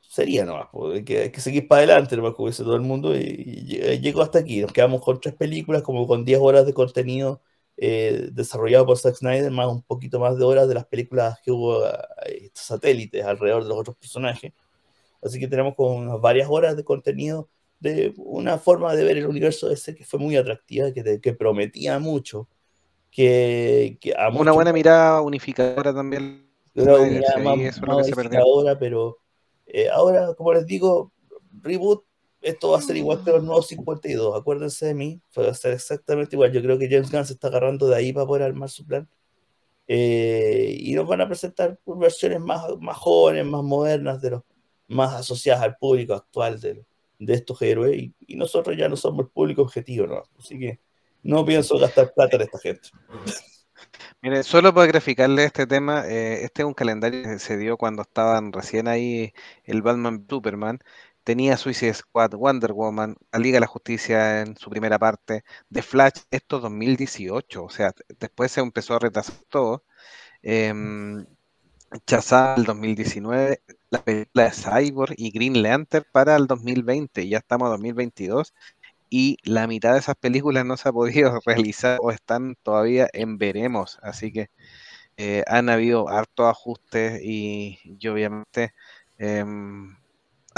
sería 0.00 0.44
nomás, 0.44 0.68
hay 0.94 1.04
que, 1.04 1.18
hay 1.22 1.32
que 1.32 1.40
seguir 1.40 1.68
para 1.68 1.80
adelante, 1.80 2.16
nomás, 2.16 2.34
como 2.34 2.48
dice 2.48 2.64
todo 2.64 2.76
el 2.76 2.82
mundo, 2.82 3.16
y, 3.16 3.20
y 3.22 3.66
lle- 3.66 4.00
llegó 4.00 4.22
hasta 4.22 4.38
aquí. 4.40 4.60
Nos 4.62 4.72
quedamos 4.72 5.02
con 5.02 5.20
tres 5.20 5.34
películas, 5.34 5.82
como 5.82 6.06
con 6.06 6.24
10 6.24 6.40
horas 6.40 6.66
de 6.66 6.74
contenido 6.74 7.42
eh, 7.78 8.30
desarrollado 8.32 8.86
por 8.86 8.98
Zack 8.98 9.16
Snyder, 9.16 9.50
más 9.52 9.68
un 9.68 9.82
poquito 9.82 10.20
más 10.20 10.38
de 10.38 10.44
horas 10.44 10.68
de 10.68 10.74
las 10.74 10.86
películas 10.86 11.38
que 11.44 11.52
hubo 11.52 11.86
eh, 12.26 12.50
satélites 12.54 13.24
alrededor 13.24 13.64
de 13.64 13.70
los 13.70 13.78
otros 13.78 13.96
personajes. 13.98 14.52
Así 15.22 15.40
que 15.40 15.48
tenemos 15.48 15.74
como 15.74 15.96
unas 15.96 16.20
varias 16.20 16.48
horas 16.50 16.76
de 16.76 16.84
contenido 16.84 17.48
de 17.80 18.14
una 18.18 18.58
forma 18.58 18.94
de 18.94 19.04
ver 19.04 19.18
el 19.18 19.26
universo 19.26 19.70
ese 19.70 19.94
que 19.94 20.04
fue 20.04 20.20
muy 20.20 20.36
atractiva, 20.36 20.92
que, 20.92 21.02
te- 21.02 21.20
que 21.20 21.32
prometía 21.34 21.98
mucho, 21.98 22.48
que, 23.10 23.98
que 24.00 24.14
a 24.16 24.30
una 24.30 24.52
muchos 24.52 24.52
buena 24.52 24.72
mirada 24.72 25.20
unificadora 25.20 25.92
también. 25.94 26.48
una 26.74 26.98
sí, 27.24 27.40
más, 27.40 27.58
más 27.82 27.96
unificadora, 27.98 28.78
pero 28.78 29.18
eh, 29.66 29.88
ahora, 29.90 30.34
como 30.34 30.52
les 30.54 30.66
digo, 30.66 31.12
reboot, 31.62 32.04
esto 32.48 32.70
va 32.70 32.78
a 32.78 32.82
ser 32.82 32.96
igual 32.96 33.22
que 33.24 33.30
los 33.30 33.44
nuevos 33.44 33.66
52. 33.68 34.38
Acuérdense 34.38 34.86
de 34.86 34.94
mí, 34.94 35.20
va 35.38 35.50
a 35.50 35.54
ser 35.54 35.74
exactamente 35.74 36.36
igual. 36.36 36.52
Yo 36.52 36.62
creo 36.62 36.78
que 36.78 36.88
James 36.88 37.10
Gunn 37.10 37.26
se 37.26 37.34
está 37.34 37.48
agarrando 37.48 37.88
de 37.88 37.96
ahí 37.96 38.12
para 38.12 38.26
poder 38.26 38.42
armar 38.44 38.70
su 38.70 38.86
plan. 38.86 39.08
Eh, 39.86 40.76
y 40.80 40.94
nos 40.94 41.06
van 41.06 41.20
a 41.22 41.26
presentar 41.26 41.78
versiones 41.86 42.40
más, 42.40 42.62
más 42.80 42.96
jóvenes, 42.96 43.44
más 43.46 43.62
modernas, 43.62 44.20
de 44.20 44.30
los, 44.30 44.42
más 44.88 45.14
asociadas 45.14 45.62
al 45.62 45.76
público 45.76 46.14
actual 46.14 46.60
de, 46.60 46.84
de 47.18 47.34
estos 47.34 47.60
héroes. 47.62 47.96
Y, 47.96 48.14
y 48.26 48.36
nosotros 48.36 48.76
ya 48.76 48.88
no 48.88 48.96
somos 48.96 49.26
el 49.26 49.30
público 49.30 49.62
objetivo, 49.62 50.06
¿no? 50.06 50.22
Así 50.38 50.58
que 50.58 50.80
no 51.22 51.44
pienso 51.44 51.78
gastar 51.78 52.12
plata 52.14 52.36
en 52.36 52.42
esta 52.42 52.58
gente. 52.58 52.88
Mire, 54.20 54.42
solo 54.42 54.74
para 54.74 54.86
graficarle 54.86 55.44
este 55.44 55.66
tema, 55.66 56.04
eh, 56.06 56.44
este 56.44 56.62
es 56.62 56.66
un 56.66 56.74
calendario 56.74 57.22
que 57.22 57.38
se 57.38 57.56
dio 57.56 57.76
cuando 57.76 58.02
estaban 58.02 58.52
recién 58.52 58.88
ahí 58.88 59.32
el 59.64 59.82
Batman 59.82 60.26
Superman. 60.28 60.80
Tenía 61.28 61.58
Suicide 61.58 61.92
Squad, 61.92 62.30
Wonder 62.30 62.72
Woman, 62.72 63.14
la 63.30 63.38
Liga 63.38 63.56
de 63.56 63.60
la 63.60 63.66
Justicia 63.66 64.40
en 64.40 64.56
su 64.56 64.70
primera 64.70 64.98
parte, 64.98 65.44
The 65.70 65.82
Flash, 65.82 66.22
esto 66.30 66.58
2018, 66.58 67.64
o 67.64 67.68
sea, 67.68 67.92
después 68.18 68.50
se 68.50 68.62
empezó 68.62 68.94
a 68.94 68.98
retrasar 68.98 69.34
todo. 69.50 69.84
Shazam 72.06 72.60
el 72.60 72.64
2019, 72.64 73.62
la 73.90 74.02
película 74.02 74.44
de 74.44 74.52
Cyborg 74.52 75.12
y 75.18 75.30
Green 75.30 75.62
Lantern 75.62 76.06
para 76.12 76.34
el 76.34 76.46
2020, 76.46 77.22
y 77.22 77.28
ya 77.28 77.36
estamos 77.36 77.66
en 77.66 77.72
2022 77.72 78.54
y 79.10 79.36
la 79.44 79.66
mitad 79.66 79.92
de 79.92 79.98
esas 79.98 80.16
películas 80.16 80.64
no 80.64 80.78
se 80.78 80.88
ha 80.88 80.92
podido 80.92 81.40
realizar 81.44 81.98
o 82.00 82.10
están 82.10 82.56
todavía 82.62 83.06
en 83.12 83.36
veremos, 83.36 83.98
así 84.02 84.32
que 84.32 84.48
eh, 85.18 85.44
han 85.46 85.68
habido 85.68 86.08
hartos 86.08 86.46
ajustes 86.46 87.20
y, 87.22 87.80
y 87.84 88.08
obviamente 88.08 88.72
em, 89.18 89.97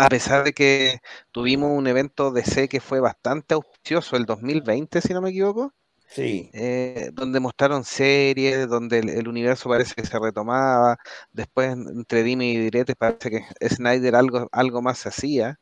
a 0.04 0.08
pesar 0.08 0.44
de 0.44 0.52
que 0.52 1.00
tuvimos 1.32 1.70
un 1.72 1.86
evento 1.86 2.30
DC 2.32 2.68
que 2.68 2.80
fue 2.80 3.00
bastante 3.00 3.54
auspicioso 3.54 4.16
el 4.16 4.26
2020, 4.26 5.00
si 5.00 5.12
no 5.14 5.20
me 5.22 5.30
equivoco, 5.30 5.74
Sí, 6.16 6.52
eh, 6.52 7.10
donde 7.14 7.40
mostraron 7.40 7.84
series, 7.84 8.68
donde 8.68 9.00
el, 9.00 9.08
el 9.10 9.28
universo 9.28 9.68
parece 9.68 9.94
que 9.96 10.06
se 10.06 10.18
retomaba, 10.18 10.98
después 11.32 11.70
entre 11.72 12.22
dime 12.24 12.46
y 12.50 12.58
direte 12.58 12.96
parece 12.96 13.30
que 13.30 13.68
Snyder 13.68 14.16
algo, 14.16 14.48
algo 14.52 14.82
más 14.82 14.98
se 14.98 15.08
hacía, 15.10 15.60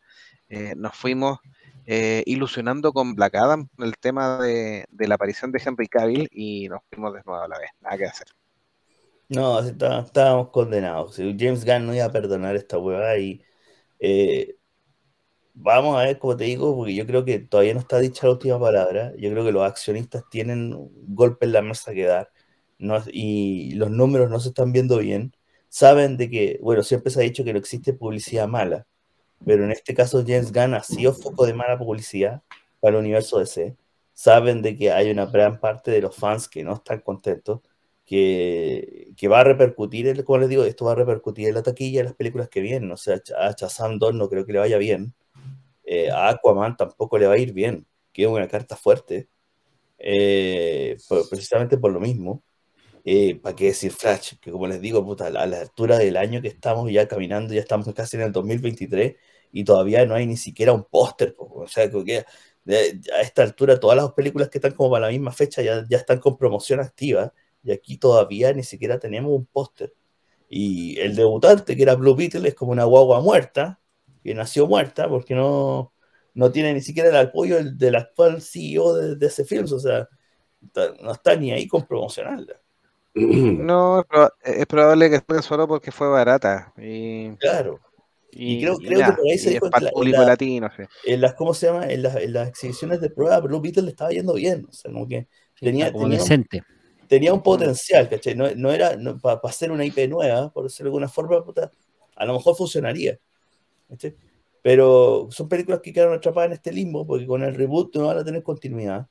eh, 0.48 0.74
nos 0.76 0.96
fuimos 0.96 1.38
eh, 1.86 2.22
ilusionando 2.26 2.92
con 2.92 3.14
Black 3.14 3.36
Adam 3.36 3.68
el 3.78 3.96
tema 3.98 4.38
de, 4.40 4.86
de 4.90 5.08
la 5.08 5.16
aparición 5.16 5.52
de 5.52 5.62
Henry 5.64 5.88
Cavill 5.88 6.28
y 6.32 6.68
nos 6.68 6.80
fuimos 6.90 7.14
de 7.14 7.22
nuevo 7.26 7.42
a 7.44 7.48
la 7.48 7.58
vez. 7.58 7.70
Nada 7.80 7.98
que 7.98 8.06
hacer. 8.06 8.28
No, 9.28 9.58
está- 9.60 10.00
estábamos 10.00 10.50
condenados. 10.50 11.16
James 11.16 11.64
Gunn 11.64 11.86
no 11.86 11.94
iba 11.94 12.04
a 12.06 12.12
perdonar 12.12 12.56
esta 12.56 12.78
hueá 12.78 13.18
y 13.18 13.42
eh, 14.00 14.56
vamos 15.54 15.96
a 15.96 16.04
ver, 16.04 16.18
como 16.18 16.36
te 16.36 16.44
digo, 16.44 16.76
porque 16.76 16.94
yo 16.94 17.06
creo 17.06 17.24
que 17.24 17.38
todavía 17.40 17.74
no 17.74 17.80
está 17.80 17.98
dicha 17.98 18.26
la 18.26 18.32
última 18.32 18.58
palabra. 18.60 19.12
Yo 19.18 19.30
creo 19.30 19.44
que 19.44 19.52
los 19.52 19.62
accionistas 19.62 20.24
tienen 20.30 20.72
un 20.74 20.90
golpe 21.14 21.46
en 21.46 21.52
la 21.52 21.62
mesa 21.62 21.92
que 21.92 22.04
dar 22.04 22.30
y 23.12 23.72
los 23.74 23.90
números 23.90 24.30
no 24.30 24.40
se 24.40 24.48
están 24.50 24.72
viendo 24.72 24.98
bien. 24.98 25.34
Saben 25.68 26.16
de 26.16 26.30
que, 26.30 26.58
bueno, 26.62 26.82
siempre 26.82 27.10
se 27.10 27.20
ha 27.20 27.22
dicho 27.22 27.44
que 27.44 27.52
no 27.52 27.58
existe 27.58 27.92
publicidad 27.92 28.48
mala, 28.48 28.86
pero 29.44 29.64
en 29.64 29.72
este 29.72 29.94
caso 29.94 30.24
James 30.26 30.52
Gunn 30.52 30.74
ha 30.74 30.82
sido 30.82 31.12
foco 31.12 31.46
de 31.46 31.54
mala 31.54 31.78
publicidad 31.78 32.42
para 32.80 32.96
el 32.96 33.00
universo 33.04 33.38
DC. 33.38 33.76
Saben 34.14 34.62
de 34.62 34.76
que 34.76 34.92
hay 34.92 35.10
una 35.10 35.26
gran 35.26 35.60
parte 35.60 35.90
de 35.90 36.00
los 36.00 36.16
fans 36.16 36.48
que 36.48 36.64
no 36.64 36.74
están 36.74 37.00
contentos 37.00 37.60
que, 38.08 39.12
que 39.16 39.28
va 39.28 39.40
a 39.40 39.44
repercutir, 39.44 40.08
en- 40.08 40.22
como 40.22 40.38
les 40.38 40.48
digo, 40.48 40.64
esto 40.64 40.86
va 40.86 40.92
a 40.92 40.94
repercutir 40.94 41.48
en 41.48 41.54
la 41.54 41.62
taquilla 41.62 42.00
de 42.00 42.04
las 42.04 42.14
películas 42.14 42.48
que 42.48 42.60
vienen. 42.62 42.90
O 42.92 42.96
sea, 42.96 43.20
a 43.38 43.52
Shazam 43.52 43.98
2 43.98 44.14
no 44.14 44.28
creo 44.30 44.46
que 44.46 44.52
le 44.54 44.60
vaya 44.60 44.78
bien. 44.78 45.14
Eh, 45.84 46.10
a 46.10 46.30
Aquaman 46.30 46.76
tampoco 46.76 47.18
le 47.18 47.26
va 47.26 47.34
a 47.34 47.38
ir 47.38 47.52
bien, 47.52 47.86
que 48.12 48.26
una 48.26 48.48
carta 48.48 48.76
fuerte. 48.76 49.28
eh, 49.98 50.96
precisamente 51.30 51.78
por 51.78 51.92
lo 51.92 52.00
mismo. 52.00 52.44
¿Para 53.42 53.56
qué 53.56 53.66
decir 53.66 53.92
Flash? 53.92 54.34
Que 54.40 54.50
como 54.52 54.66
les 54.66 54.80
digo, 54.80 55.04
puta, 55.04 55.26
a 55.28 55.30
la, 55.30 55.60
altura 55.60 55.98
del 55.98 56.16
año 56.16 56.42
que 56.42 56.48
estamos 56.48 56.90
ya 56.92 57.08
caminando, 57.08 57.54
ya 57.54 57.60
estamos 57.60 57.92
casi 57.94 58.16
en 58.16 58.22
el 58.24 58.32
2023 58.32 59.16
y 59.52 59.64
todavía 59.64 60.04
no 60.06 60.14
hay 60.14 60.26
ni 60.26 60.36
siquiera 60.36 60.72
un 60.72 60.84
póster. 60.84 61.34
O 61.38 61.66
sea, 61.68 61.90
que 61.90 62.24
a 63.14 63.20
esta 63.22 63.42
altura 63.42 63.80
todas 63.80 63.96
las 63.96 64.12
películas 64.12 64.48
que 64.50 64.58
están 64.58 64.72
como 64.74 64.90
para 64.90 65.06
la 65.06 65.12
misma 65.12 65.32
fecha 65.32 65.62
ya, 65.62 65.84
ya 65.88 65.98
están 65.98 66.20
con 66.20 66.36
promoción 66.36 66.80
activa 66.80 67.32
y 67.68 67.72
aquí 67.72 67.98
todavía 67.98 68.52
ni 68.52 68.62
siquiera 68.64 68.98
tenemos 68.98 69.32
un 69.32 69.46
póster. 69.46 69.94
Y 70.48 70.98
el 71.00 71.14
debutante, 71.14 71.76
que 71.76 71.82
era 71.82 71.94
Blue 71.94 72.14
Beetle, 72.16 72.48
es 72.48 72.54
como 72.54 72.72
una 72.72 72.84
guagua 72.84 73.20
muerta, 73.20 73.80
que 74.24 74.34
nació 74.34 74.66
muerta 74.66 75.08
porque 75.08 75.34
no, 75.34 75.92
no 76.34 76.50
tiene 76.52 76.72
ni 76.74 76.80
siquiera 76.80 77.10
el 77.10 77.16
apoyo 77.16 77.56
del, 77.56 77.76
del 77.78 77.94
actual 77.96 78.40
CEO 78.42 78.94
de, 78.96 79.16
de 79.16 79.26
ese 79.26 79.44
film. 79.44 79.66
O 79.72 79.78
sea, 79.78 80.08
no 81.02 81.12
está 81.12 81.36
ni 81.36 81.52
ahí 81.52 81.66
con 81.68 81.86
promocionarla. 81.86 82.60
No, 83.14 84.00
es 84.00 84.06
proba- 84.06 84.32
es 84.44 84.66
probable 84.66 85.10
que 85.10 85.16
esté 85.16 85.42
solo 85.42 85.66
porque 85.66 85.90
fue 85.90 86.08
barata. 86.08 86.72
Y, 86.78 87.30
Claro. 87.36 87.80
y, 88.30 88.56
Y 88.58 88.60
creo- 88.62 88.76
y 88.80 88.86
creo 88.86 88.98
que 89.00 89.12
por 89.16 89.26
ahí 89.26 89.38
se 89.38 89.50
dijo 89.50 89.66
el 89.66 89.90
público 89.92 90.20
la- 90.20 90.26
latino. 90.28 90.68
sí. 90.76 90.82
En 91.06 91.20
las, 91.20 91.34
¿cómo 91.34 91.52
se 91.54 91.66
llama? 91.66 91.86
En 91.88 92.02
las, 92.02 92.16
en 92.16 92.32
las 92.32 92.48
exhibiciones 92.48 93.00
de 93.00 93.10
prueba, 93.10 93.40
Blue 93.40 93.60
Beetle 93.60 93.82
le 93.82 93.90
estaba 93.90 94.10
yendo 94.10 94.34
bien. 94.34 94.66
O 94.68 94.72
sea, 94.72 94.92
como 94.92 95.06
que 95.08 95.26
tenía, 95.58 95.86
tenía 95.90 96.04
un- 96.06 96.10
decente. 96.10 96.62
Tenía 97.08 97.32
un 97.34 97.42
potencial, 97.42 98.08
¿cachai? 98.08 98.34
No, 98.34 98.50
no 98.56 98.70
era 98.72 98.96
para 99.22 99.40
hacer 99.44 99.70
una 99.72 99.84
IP 99.84 100.08
nueva, 100.08 100.52
por 100.52 100.64
decirlo 100.64 100.86
de 100.90 100.96
alguna 100.96 101.08
forma, 101.08 101.44
puta, 101.44 101.70
a 102.16 102.24
lo 102.26 102.34
mejor 102.34 102.56
funcionaría. 102.56 103.18
¿cachai? 103.88 104.14
Pero 104.62 105.28
son 105.30 105.48
películas 105.48 105.80
que 105.82 105.92
quedaron 105.92 106.14
atrapadas 106.14 106.48
en 106.48 106.52
este 106.54 106.72
limbo, 106.72 107.06
porque 107.06 107.26
con 107.26 107.42
el 107.42 107.54
reboot 107.54 107.94
no 107.96 108.06
van 108.06 108.18
a 108.18 108.24
tener 108.24 108.42
continuidad. 108.42 109.06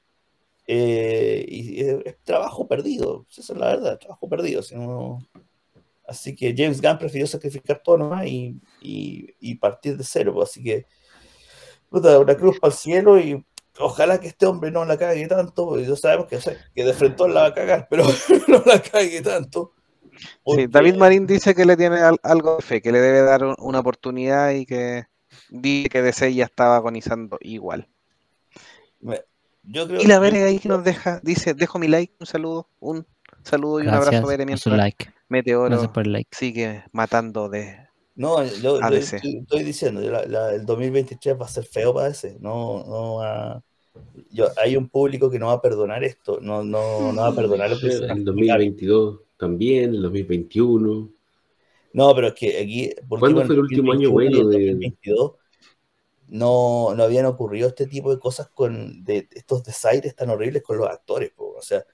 Eh, 0.67 1.45
y 1.47 1.81
es, 1.81 1.97
es 2.05 2.17
trabajo 2.23 2.67
perdido, 2.67 3.25
esa 3.31 3.53
es 3.53 3.59
la 3.59 3.67
verdad, 3.67 3.99
trabajo 3.99 4.27
perdido. 4.29 4.61
no- 4.73 5.19
Así 6.07 6.35
que 6.35 6.53
James 6.57 6.81
Gunn 6.81 6.97
prefirió 6.97 7.27
sacrificar 7.27 7.81
todo 7.83 7.97
nomás 7.97 8.25
y, 8.27 8.55
y, 8.81 9.27
y 9.41 9.55
partir 9.55 9.97
de 9.97 10.03
cero. 10.05 10.33
pues, 10.33 10.49
así 10.51 10.63
que, 10.63 10.85
puta, 11.89 12.19
una 12.19 12.35
cruz 12.35 12.59
para 12.59 12.71
el 12.73 12.77
cielo 12.77 13.19
y 13.19 13.43
ojalá 13.79 14.19
que 14.19 14.27
este 14.27 14.45
hombre 14.45 14.71
no 14.71 14.85
la 14.85 14.97
cague 14.97 15.27
tanto, 15.27 15.67
porque 15.67 15.85
ya 15.85 15.95
sabemos 15.95 16.27
que, 16.27 16.37
o 16.37 16.41
sea, 16.41 16.53
que 16.73 16.83
de 16.83 16.93
frente 16.93 17.27
la 17.27 17.41
va 17.41 17.47
a 17.47 17.53
cagar, 17.53 17.87
pero 17.89 18.03
no 18.47 18.61
la 18.65 18.81
cague 18.81 19.21
tanto. 19.21 19.73
Sí, 20.45 20.65
David 20.67 20.95
Marín 20.95 21.27
dice 21.27 21.53
que 21.53 21.65
le 21.65 21.77
tiene 21.77 21.97
al- 21.99 22.19
algo 22.23 22.55
de 22.57 22.61
fe, 22.63 22.81
que 22.81 22.91
le 22.91 22.99
debe 22.99 23.21
dar 23.21 23.43
un- 23.43 23.55
una 23.59 23.79
oportunidad 23.79 24.51
y 24.51 24.65
que 24.65 25.05
dice 25.49 25.89
que 25.89 26.01
DC 26.01 26.33
ya 26.33 26.45
estaba 26.45 26.75
agonizando 26.77 27.37
igual. 27.41 27.87
Yo 29.69 29.85
creo 29.87 30.01
Y 30.01 30.05
la 30.05 30.19
Bere 30.19 30.43
ahí 30.43 30.59
que 30.59 30.69
nos 30.69 30.83
deja, 30.83 31.19
dice, 31.23 31.53
dejo 31.53 31.77
mi 31.77 31.87
like, 31.87 32.15
un 32.19 32.25
saludo, 32.25 32.69
un 32.79 33.05
saludo 33.43 33.81
y 33.81 33.87
un 33.87 33.93
abrazo 33.93 34.25
Bere 34.25 34.45
mientras 34.45 34.75
like. 34.77 35.11
Meteoro 35.29 35.69
Gracias 35.69 35.91
por 35.91 36.05
el 36.05 36.13
like. 36.13 36.29
sigue 36.35 36.85
matando 36.93 37.49
de... 37.49 37.85
No, 38.15 38.43
yo, 38.43 38.79
yo 38.79 38.83
ADC. 38.83 39.13
estoy, 39.15 39.37
estoy 39.41 39.63
diciendo, 39.63 40.01
la- 40.01 40.25
la- 40.25 40.53
el 40.53 40.65
2023 40.65 41.39
va 41.39 41.45
a 41.45 41.49
ser 41.49 41.65
feo 41.65 41.93
para 41.93 42.07
ese. 42.07 42.37
No, 42.39 42.83
no 42.85 43.15
va- 43.15 43.61
yo, 44.31 44.47
hay 44.57 44.75
un 44.75 44.89
público 44.89 45.29
que 45.29 45.39
no 45.39 45.47
va 45.47 45.53
a 45.53 45.61
perdonar 45.61 46.03
esto, 46.03 46.39
no, 46.41 46.63
no, 46.63 47.11
no 47.13 47.21
va 47.21 47.27
a 47.27 47.35
perdonar 47.35 47.69
lo 47.69 47.79
que 47.79 47.87
hizo 47.87 48.03
El 48.05 48.11
Henry 48.11 48.23
2022 48.23 49.19
también, 49.37 49.95
el 49.95 50.01
2021. 50.01 51.09
No, 51.93 52.15
pero 52.15 52.27
es 52.27 52.33
que 52.33 52.59
aquí. 52.59 52.89
¿Cuándo 53.07 53.43
fue 53.45 53.55
el 53.55 53.59
en 53.59 53.59
último 53.59 53.91
año 53.93 54.09
2021 54.09 54.23
y 54.23 54.25
en 54.27 54.43
bueno 54.43 54.49
de- 54.49 54.71
2022 54.71 55.31
no, 56.29 56.93
no 56.95 57.03
habían 57.03 57.25
ocurrido 57.25 57.69
este 57.69 57.87
tipo 57.87 58.11
de 58.13 58.19
cosas 58.19 58.49
con 58.49 59.03
de 59.03 59.27
estos 59.31 59.63
desaires 59.63 60.15
tan 60.15 60.29
horribles 60.29 60.61
con 60.61 60.77
los 60.77 60.87
actores. 60.87 61.31
po. 61.31 61.55
O 61.57 61.61
sea, 61.61 61.85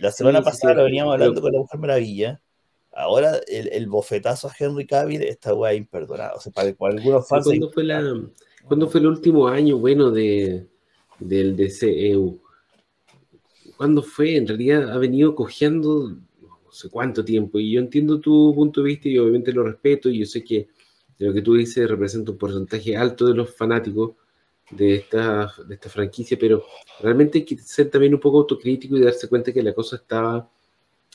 la 0.00 0.10
semana 0.10 0.38
sí, 0.40 0.44
pasada 0.44 0.72
sí, 0.74 0.78
lo 0.78 0.84
veníamos 0.84 1.14
pero- 1.14 1.24
hablando 1.24 1.40
con 1.42 1.52
la 1.52 1.58
Mujer 1.58 1.80
Maravilla. 1.80 2.40
Ahora 2.92 3.38
el, 3.46 3.68
el 3.68 3.86
bofetazo 3.86 4.48
a 4.48 4.52
Henry 4.58 4.84
Cavill, 4.86 5.22
esta 5.22 5.54
weá 5.54 5.72
imperdonable. 5.74 6.36
O 6.36 6.40
sea, 6.40 6.52
para, 6.52 6.72
para 6.74 6.94
algunos 6.94 7.28
fans. 7.28 7.44
¿Cuándo 7.44 7.70
fue, 7.70 7.84
la, 7.84 8.02
¿Cuándo 8.64 8.88
fue 8.88 9.00
el 9.00 9.06
último 9.06 9.46
año 9.46 9.78
bueno 9.78 10.10
de, 10.10 10.66
del 11.18 11.56
DCEU? 11.56 12.40
¿Cuándo 13.76 14.02
fue? 14.02 14.36
En 14.36 14.46
realidad 14.46 14.90
ha 14.90 14.98
venido 14.98 15.34
cojeando 15.34 16.08
no 16.08 16.72
sé 16.72 16.90
cuánto 16.90 17.24
tiempo. 17.24 17.58
Y 17.58 17.72
yo 17.72 17.80
entiendo 17.80 18.20
tu 18.20 18.52
punto 18.54 18.82
de 18.82 18.88
vista 18.88 19.08
y 19.08 19.18
obviamente 19.18 19.52
lo 19.52 19.64
respeto. 19.64 20.08
Y 20.08 20.18
yo 20.20 20.26
sé 20.26 20.44
que 20.44 20.68
lo 21.18 21.32
que 21.32 21.42
tú 21.42 21.54
dices 21.54 21.88
representa 21.88 22.32
un 22.32 22.38
porcentaje 22.38 22.96
alto 22.96 23.26
de 23.26 23.34
los 23.34 23.54
fanáticos 23.54 24.12
de 24.70 24.96
esta, 24.96 25.52
de 25.66 25.74
esta 25.74 25.88
franquicia, 25.88 26.36
pero 26.38 26.62
realmente 27.00 27.38
hay 27.38 27.44
que 27.44 27.56
ser 27.56 27.90
también 27.90 28.14
un 28.14 28.20
poco 28.20 28.38
autocrítico 28.38 28.96
y 28.96 29.00
darse 29.00 29.28
cuenta 29.28 29.52
que 29.52 29.62
la 29.62 29.72
cosa 29.72 29.96
estaba 29.96 30.48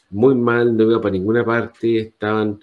muy 0.10 0.36
mal, 0.36 0.76
no 0.76 0.84
iba 0.84 1.02
para 1.02 1.12
ninguna 1.14 1.46
parte, 1.46 2.00
estaban, 2.00 2.60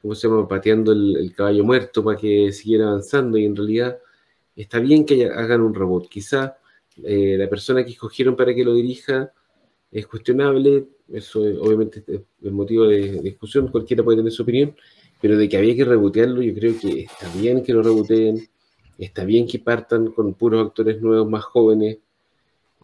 ¿cómo 0.00 0.14
se 0.14 0.28
llama?, 0.28 0.48
pateando 0.48 0.92
el, 0.92 1.32
caballo 1.36 1.64
muerto 1.64 2.02
para 2.02 2.18
que 2.18 2.52
siguiera 2.52 2.88
avanzando 2.88 3.38
y 3.38 3.44
en 3.44 3.56
realidad 3.56 3.98
está 4.56 4.78
bien 4.78 5.04
que 5.04 5.26
hagan 5.26 5.60
un 5.60 5.74
robot. 5.74 6.08
Quizá 6.08 6.56
eh, 7.04 7.36
la 7.38 7.48
persona 7.48 7.84
que 7.84 7.92
escogieron 7.92 8.36
para 8.36 8.54
que 8.54 8.64
lo 8.64 8.74
dirija 8.74 9.32
es 9.90 10.06
cuestionable, 10.06 10.86
eso 11.12 11.46
es- 11.46 11.58
obviamente 11.58 12.02
es, 12.06 12.52
motivo 12.52 12.84
de, 12.86 13.20
discusión, 13.20 13.68
cualquiera 13.68 14.02
puede 14.02 14.18
tener 14.18 14.32
su 14.32 14.42
opinión, 14.42 14.74
pero 15.20 15.36
de 15.36 15.48
que 15.48 15.56
había 15.56 15.76
que 15.76 15.84
rebotearlo, 15.84 16.42
yo 16.42 16.54
creo 16.54 16.74
que 16.80 17.02
está 17.02 17.30
bien 17.36 17.62
que 17.62 17.72
lo 17.72 17.82
reboteen, 17.82 18.48
está 18.98 19.24
bien 19.24 19.46
que 19.46 19.58
partan 19.58 20.12
con 20.12 20.34
puros 20.34 20.66
actores 20.66 21.00
nuevos, 21.00 21.28
más 21.28 21.44
jóvenes, 21.44 21.98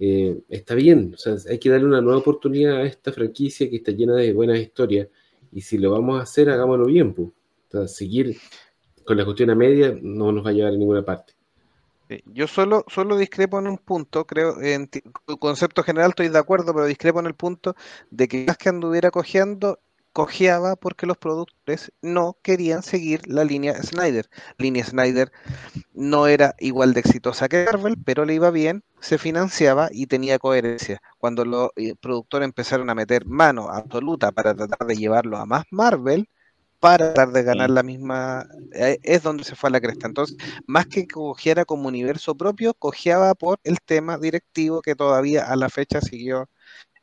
eh, 0.00 0.38
está 0.48 0.74
bien, 0.74 1.12
o 1.14 1.18
sea, 1.18 1.36
hay 1.50 1.58
que 1.58 1.70
darle 1.70 1.86
una 1.86 2.00
nueva 2.00 2.18
oportunidad 2.18 2.76
a 2.76 2.84
esta 2.84 3.12
franquicia 3.12 3.68
que 3.68 3.76
está 3.76 3.92
llena 3.92 4.14
de 4.16 4.32
buenas 4.32 4.58
historias, 4.60 5.08
y 5.52 5.60
si 5.62 5.78
lo 5.78 5.90
vamos 5.92 6.20
a 6.20 6.22
hacer, 6.22 6.50
hagámoslo 6.50 6.86
bien, 6.86 7.14
pues. 7.14 7.30
Seguir 7.86 8.36
con 9.04 9.16
la 9.16 9.24
cuestión 9.24 9.50
a 9.50 9.54
media 9.54 9.94
no 10.00 10.32
nos 10.32 10.44
va 10.44 10.50
a 10.50 10.52
llevar 10.52 10.72
a 10.72 10.76
ninguna 10.76 11.04
parte. 11.04 11.37
Yo 12.26 12.46
solo, 12.46 12.84
solo 12.88 13.16
discrepo 13.16 13.58
en 13.58 13.68
un 13.68 13.78
punto, 13.78 14.26
creo, 14.26 14.60
en 14.62 14.88
concepto 15.38 15.82
general 15.82 16.10
estoy 16.10 16.28
de 16.28 16.38
acuerdo, 16.38 16.72
pero 16.74 16.86
discrepo 16.86 17.20
en 17.20 17.26
el 17.26 17.34
punto 17.34 17.74
de 18.10 18.28
que 18.28 18.46
más 18.46 18.56
que 18.56 18.70
anduviera 18.70 19.10
cojeando, 19.10 19.80
cojeaba 20.12 20.74
porque 20.74 21.06
los 21.06 21.16
productores 21.16 21.92
no 22.02 22.36
querían 22.42 22.82
seguir 22.82 23.20
la 23.28 23.44
línea 23.44 23.80
Snyder. 23.82 24.28
Línea 24.56 24.84
Snyder 24.84 25.30
no 25.92 26.26
era 26.26 26.56
igual 26.58 26.92
de 26.92 27.00
exitosa 27.00 27.48
que 27.48 27.66
Marvel, 27.66 27.96
pero 28.04 28.24
le 28.24 28.34
iba 28.34 28.50
bien, 28.50 28.82
se 29.00 29.18
financiaba 29.18 29.88
y 29.92 30.06
tenía 30.06 30.40
coherencia. 30.40 31.00
Cuando 31.18 31.44
los 31.44 31.70
eh, 31.76 31.94
productores 32.00 32.46
empezaron 32.46 32.90
a 32.90 32.96
meter 32.96 33.26
mano 33.26 33.68
absoluta 33.68 34.32
para 34.32 34.54
tratar 34.54 34.88
de 34.88 34.96
llevarlo 34.96 35.36
a 35.36 35.46
más 35.46 35.64
Marvel, 35.70 36.28
para 36.80 37.12
tratar 37.14 37.32
de 37.32 37.42
ganar 37.42 37.68
Sí. 37.70 37.74
la 37.74 37.82
misma, 37.82 38.46
eh, 38.72 38.98
es 39.02 39.22
donde 39.22 39.44
se 39.44 39.56
fue 39.56 39.68
a 39.68 39.72
la 39.72 39.80
cresta. 39.80 40.06
Entonces, 40.06 40.36
más 40.66 40.86
que 40.86 41.06
cogiera 41.06 41.64
como 41.64 41.88
universo 41.88 42.34
propio, 42.36 42.74
cojeaba 42.74 43.34
por 43.34 43.58
el 43.64 43.78
tema 43.84 44.18
directivo 44.18 44.80
que 44.82 44.94
todavía 44.94 45.44
a 45.50 45.56
la 45.56 45.68
fecha 45.68 46.00
siguió 46.00 46.48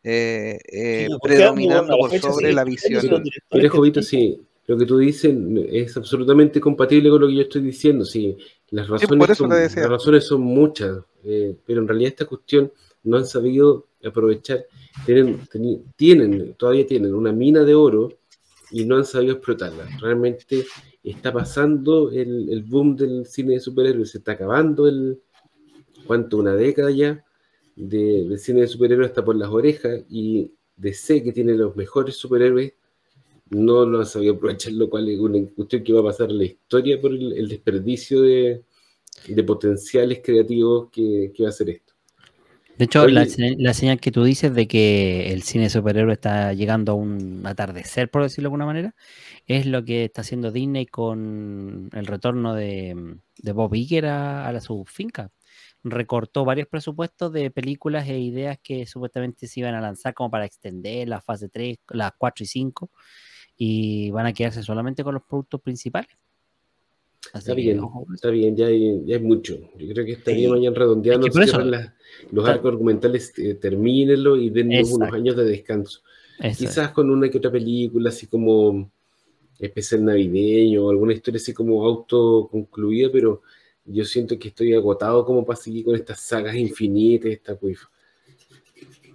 eh, 0.08 0.60
eh, 0.72 1.08
Sí, 1.10 1.18
predominando 1.22 1.98
por 1.98 2.12
sobre 2.20 2.54
la 2.54 2.64
visión. 2.64 3.02
Pero, 3.50 3.82
tienen- 3.82 4.04
sí, 4.04 4.40
lo 4.68 4.78
que 4.78 4.86
tú 4.86 4.98
dices 5.00 5.36
es 5.72 5.98
absolutamente 5.98 6.62
compatible 6.62 7.10
con 7.10 7.22
lo 7.22 7.28
que 7.28 7.36
yo 7.36 7.42
estoy 7.42 7.62
diciendo. 7.64 8.06
Sí, 8.06 8.38
las 8.70 8.88
razones, 8.88 9.38
son, 9.38 9.50
las 9.50 9.76
razones 9.90 10.26
son 10.28 10.42
muchas, 10.42 11.00
eh, 11.24 11.56
pero 11.66 11.82
en 11.82 11.88
realidad 11.88 12.10
esta 12.10 12.26
cuestión 12.26 12.72
no 13.04 13.18
han 13.18 13.26
sabido 13.26 13.88
aprovechar. 14.04 14.66
Tienen, 15.06 15.40
tienen, 15.96 16.54
todavía 16.54 16.86
tienen 16.86 17.14
una 17.14 17.32
mina 17.32 17.64
de 17.64 17.76
oro 17.76 18.14
y 18.72 18.86
no 18.86 18.98
han 18.98 19.06
sabido 19.06 19.34
explotarla. 19.34 19.88
Realmente 20.00 20.66
está 21.04 21.32
pasando 21.32 22.12
el, 22.12 22.50
el 22.50 22.64
boom 22.64 22.96
del 22.96 23.26
cine 23.26 23.54
de 23.56 23.60
superhéroes, 23.60 24.12
se 24.12 24.18
está 24.20 24.34
acabando 24.34 24.88
el, 24.88 25.22
cuánto, 26.06 26.38
una 26.38 26.56
década 26.56 26.92
ya 26.92 27.24
de, 27.76 28.26
de 28.28 28.38
cine 28.38 28.62
de 28.62 28.68
superhéroes 28.68 29.10
hasta 29.10 29.26
por 29.26 29.36
las 29.36 29.50
orejas 29.50 30.04
y 30.10 30.52
DC, 30.78 31.24
que 31.24 31.32
tiene 31.32 31.54
los 31.54 31.76
mejores 31.76 32.16
superhéroes, 32.16 32.74
no 33.50 33.86
lo 33.86 34.02
ha 34.02 34.06
sabido 34.06 34.34
aprovechar, 34.34 34.74
lo 34.74 34.90
cual 34.90 35.08
es 35.10 35.20
una 35.20 35.48
cuestión 35.56 35.84
que 35.84 35.94
va 35.94 36.02
a 36.02 36.06
pasar 36.06 36.32
la 36.32 36.46
historia 36.46 37.00
por 37.00 37.12
el, 37.12 37.48
desperdicio 37.48 38.22
de, 38.22 38.64
de 39.28 39.44
potenciales 39.44 40.22
creativos 40.24 40.90
que, 40.92 41.32
que 41.34 41.44
va 41.44 41.50
a 41.50 41.52
hacer 41.52 41.70
esto. 41.70 41.85
De 42.78 42.86
hecho, 42.86 43.04
Oye. 43.04 43.14
la, 43.14 43.26
se- 43.26 43.56
la 43.58 43.74
señal 43.74 44.00
que 44.02 44.12
tú 44.12 44.24
dices 44.24 44.54
de 44.54 44.68
que 44.68 45.32
el 45.32 45.44
cine 45.44 45.70
superhéroe 45.70 46.14
está 46.14 46.52
llegando 46.54 46.92
a 46.92 46.96
un 46.96 47.42
atardecer, 47.46 48.10
por 48.12 48.24
decirlo 48.24 48.44
de 48.44 48.48
alguna 48.48 48.66
manera, 48.66 48.96
es 49.48 49.66
lo 49.66 49.86
que 49.86 50.06
está 50.06 50.22
haciendo 50.22 50.52
Disney 50.52 50.86
con 50.86 51.90
el 51.94 52.06
retorno 52.06 52.54
de, 52.54 53.16
de 53.38 53.52
Bob 53.54 53.74
Iger 53.76 54.08
a, 54.08 54.48
a 54.48 54.52
la- 54.52 54.62
su 54.62 54.84
finca. 54.86 55.32
Recortó 55.84 56.44
varios 56.46 56.68
presupuestos 56.68 57.32
de 57.32 57.52
películas 57.52 58.10
e 58.10 58.20
ideas 58.20 58.58
que 58.62 58.86
supuestamente 58.88 59.48
se 59.48 59.60
iban 59.62 59.76
a 59.76 59.82
lanzar 59.82 60.14
como 60.14 60.30
para 60.32 60.46
extender 60.46 61.08
la 61.08 61.22
fase 61.22 61.48
3, 61.48 61.78
las 61.90 62.12
4 62.18 62.44
y 62.44 62.48
5, 62.48 62.92
y 63.56 64.12
van 64.12 64.26
a 64.26 64.34
quedarse 64.34 64.64
solamente 64.64 65.04
con 65.04 65.14
los 65.14 65.24
productos 65.24 65.62
principales. 65.62 66.10
Así 67.34 67.40
Está 67.40 67.56
que, 67.56 67.62
bien, 67.62 67.82
está 68.14 68.30
bien, 68.30 68.56
ya 68.56 68.68
hay, 68.68 69.04
ya 69.06 69.16
hay 69.18 69.22
mucho. 69.22 69.58
Yo 69.78 69.94
creo 69.94 70.06
que 70.06 70.14
estaría 70.14 70.48
Sí. 70.48 70.52
mañana 70.54 70.76
redondeando, 70.78 71.28
Es 71.28 71.34
que 71.36 71.44
eso- 71.44 71.60
las- 71.60 71.92
los 72.32 72.44
Está- 72.44 72.54
arcos 72.54 72.72
argumentales, 72.74 73.34
eh, 73.40 73.56
termínenlo 73.56 74.38
y 74.38 74.50
dennos 74.50 74.92
unos 74.94 75.12
años 75.14 75.36
de 75.36 75.44
descanso. 75.46 76.02
Eso 76.40 76.48
es. 76.48 76.58
Quizás 76.58 76.92
con 76.92 77.10
una 77.10 77.30
que 77.30 77.38
otra 77.38 77.52
película, 77.52 78.10
así 78.10 78.28
como 78.28 78.90
especial 79.60 80.04
navideño, 80.06 80.86
o 80.86 80.90
alguna 80.92 81.14
historia 81.14 81.38
así 81.38 81.54
como 81.54 81.84
autoconcluida, 81.86 83.10
pero 83.12 83.42
yo 83.86 84.04
siento 84.06 84.38
que 84.38 84.50
estoy 84.50 84.74
agotado 84.74 85.26
como 85.26 85.46
para 85.46 85.58
seguir 85.58 85.86
con 85.86 85.96
estas 85.96 86.20
sagas 86.20 86.56
infinitas, 86.56 87.32
esta 87.32 87.56
pues. 87.58 87.80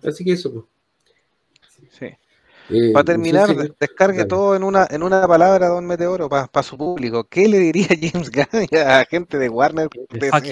Así 0.02 0.24
que 0.24 0.32
eso, 0.32 0.52
pues. 0.52 0.64
Sí. 1.98 2.06
Eh, 2.72 2.92
Para 2.92 3.02
no 3.02 3.06
sé 3.06 3.12
terminar, 3.12 3.48
si- 3.48 3.56
descargue 3.80 4.18
dale. 4.18 4.28
todo 4.28 4.54
en 4.56 4.62
una, 4.64 4.86
en 4.90 5.02
una 5.02 5.26
palabra, 5.26 5.68
don 5.68 5.86
Meteoro, 5.86 6.28
para 6.28 6.62
su 6.62 6.76
público. 6.76 7.24
¿Qué 7.28 7.48
le 7.48 7.58
diría 7.58 7.88
James 8.00 8.30
Gunn 8.30 8.66
y 8.70 8.76
a 8.76 8.84
la 8.98 9.04
gente 9.04 9.38
de 9.38 9.48
Warner? 9.48 9.88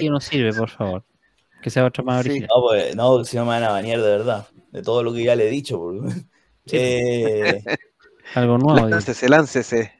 You 0.01 0.11
no 0.11 0.19
sirve, 0.19 0.53
por 0.53 0.69
favor. 0.69 1.03
Que 1.61 1.69
sea 1.69 1.85
otro 1.85 2.03
más 2.03 2.23
Sí. 2.23 2.29
original. 2.29 2.49
No, 2.55 2.61
pues, 2.63 2.95
no, 2.95 3.23
si 3.25 3.37
no 3.37 3.43
me 3.43 3.49
van 3.49 3.63
a 3.63 3.71
banear 3.71 4.01
de 4.01 4.09
verdad. 4.09 4.47
De 4.71 4.81
todo 4.81 5.03
lo 5.03 5.13
que 5.13 5.23
ya 5.23 5.35
le 5.35 5.47
he 5.47 5.49
dicho. 5.51 5.77
por- 5.79 5.95
Eh, 6.71 7.61
Algo 8.35 8.57
nuevo. 8.59 8.87
Láncese, 8.87 9.27
láncese. 9.27 9.91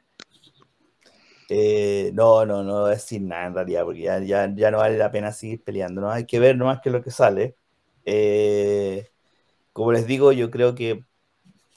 eh, 1.48 2.10
no, 2.14 2.46
no, 2.46 2.62
no 2.62 2.80
voy 2.82 2.90
a 2.90 2.94
decir 2.94 3.20
nada 3.22 3.46
en 3.46 3.54
realidad, 3.54 3.84
porque 3.84 4.02
ya, 4.02 4.20
ya, 4.20 4.52
ya 4.54 4.70
no 4.70 4.78
vale 4.78 4.96
la 4.98 5.10
pena 5.10 5.32
seguir 5.32 5.62
peleando. 5.64 6.00
¿no? 6.00 6.10
Hay 6.10 6.26
que 6.26 6.38
ver 6.38 6.56
nomás 6.56 6.80
qué 6.82 6.88
es 6.90 6.92
lo 6.94 7.02
que 7.02 7.10
sale. 7.10 7.56
Eh, 8.04 9.10
como 9.72 9.92
les 9.92 10.06
digo, 10.06 10.32
yo 10.32 10.50
creo 10.50 10.74
que 10.74 11.04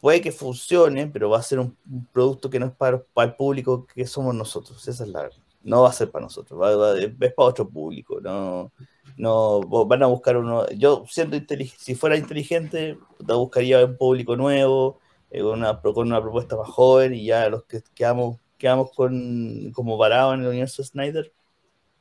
puede 0.04 0.20
que 0.20 0.34
funcione, 0.34 1.08
pero 1.08 1.30
va 1.30 1.38
a 1.40 1.42
ser 1.42 1.60
un, 1.60 1.78
producto 2.12 2.50
que 2.50 2.60
no 2.60 2.66
es 2.66 2.74
para, 2.74 3.02
para 3.02 3.30
el 3.30 3.38
público 3.38 3.88
que 3.88 4.06
somos 4.06 4.36
nosotros. 4.36 4.86
Esa 4.86 5.06
es 5.06 5.10
la 5.10 5.22
verdad. 5.22 5.38
No 5.64 5.84
va 5.84 5.92
a 5.92 5.94
ser 5.94 6.12
para 6.12 6.24
nosotros, 6.24 6.60
va- 6.60 6.76
va- 6.76 7.00
es 7.00 7.34
para 7.34 7.48
otro 7.48 7.70
público. 7.70 8.20
No, 8.20 8.74
no 9.16 9.62
van 9.62 10.04
a 10.04 10.08
buscar 10.08 10.36
uno. 10.36 10.68
Yo, 10.72 11.06
siendo 11.08 11.38
intelig- 11.38 11.74
si 11.78 11.96
fuera 11.96 12.18
inteligente, 12.18 12.98
buscaría 13.20 13.86
un 13.86 13.96
público 13.96 14.36
nuevo, 14.36 15.00
eh, 15.32 15.42
una, 15.42 15.82
con 15.82 16.08
una 16.08 16.22
propuesta 16.22 16.58
más 16.58 16.68
joven, 16.68 17.14
y 17.14 17.28
ya 17.28 17.48
los 17.48 17.64
que 17.64 17.82
quedamos, 17.96 18.40
quedamos 18.58 18.92
con, 18.92 19.72
como 19.72 19.98
parados 19.98 20.34
en 20.34 20.42
el 20.42 20.48
universo 20.48 20.84
Snyder, 20.84 21.32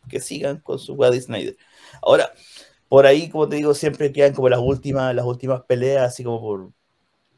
que 0.08 0.20
sigan 0.20 0.58
con 0.58 0.80
su 0.80 0.94
Waddy 0.94 1.20
Snyder. 1.20 1.56
Ahora, 2.02 2.32
por 2.88 3.06
ahí, 3.06 3.30
como 3.30 3.48
te 3.48 3.56
digo, 3.56 3.74
siempre 3.74 4.12
quedan 4.12 4.34
como 4.34 4.48
las 4.48 4.60
últimas, 4.60 5.14
las 5.14 5.24
últimas 5.24 5.62
peleas, 5.62 6.08
así 6.08 6.24
como 6.24 6.40
por, 6.40 6.72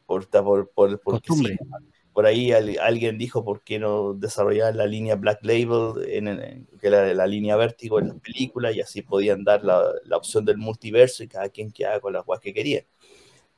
por, 0.07 0.29
por, 0.29 0.71
por, 0.71 1.01
porque 1.01 1.29
Costumbre. 1.29 1.57
sí. 1.59 1.65
Por 2.13 2.27
ahí 2.27 2.53
al- 2.53 2.79
alguien 2.79 3.19
dijo 3.19 3.45
por 3.45 3.63
qué 3.65 3.79
no 3.81 4.15
desarrollar 4.15 4.77
la 4.77 4.87
línea 4.87 5.17
Black 5.17 5.41
Label, 5.45 6.05
en, 6.09 6.29
en- 6.29 6.67
que 6.81 6.87
era 6.89 7.13
la 7.15 7.27
línea 7.27 7.57
vértigo 7.57 7.99
en 7.99 8.09
las 8.09 8.19
películas, 8.21 8.77
y 8.77 8.81
así 8.81 9.03
podían 9.03 9.45
dar 9.45 9.65
la, 9.65 9.83
la 10.05 10.17
opción 10.17 10.45
del 10.45 10.59
multiverso 10.59 11.25
y 11.25 11.29
cada 11.29 11.49
quien 11.49 11.73
quedaba 11.73 12.01
con 12.01 12.13
las 12.13 12.25
guas 12.25 12.41
que 12.41 12.55
quería. 12.55 12.85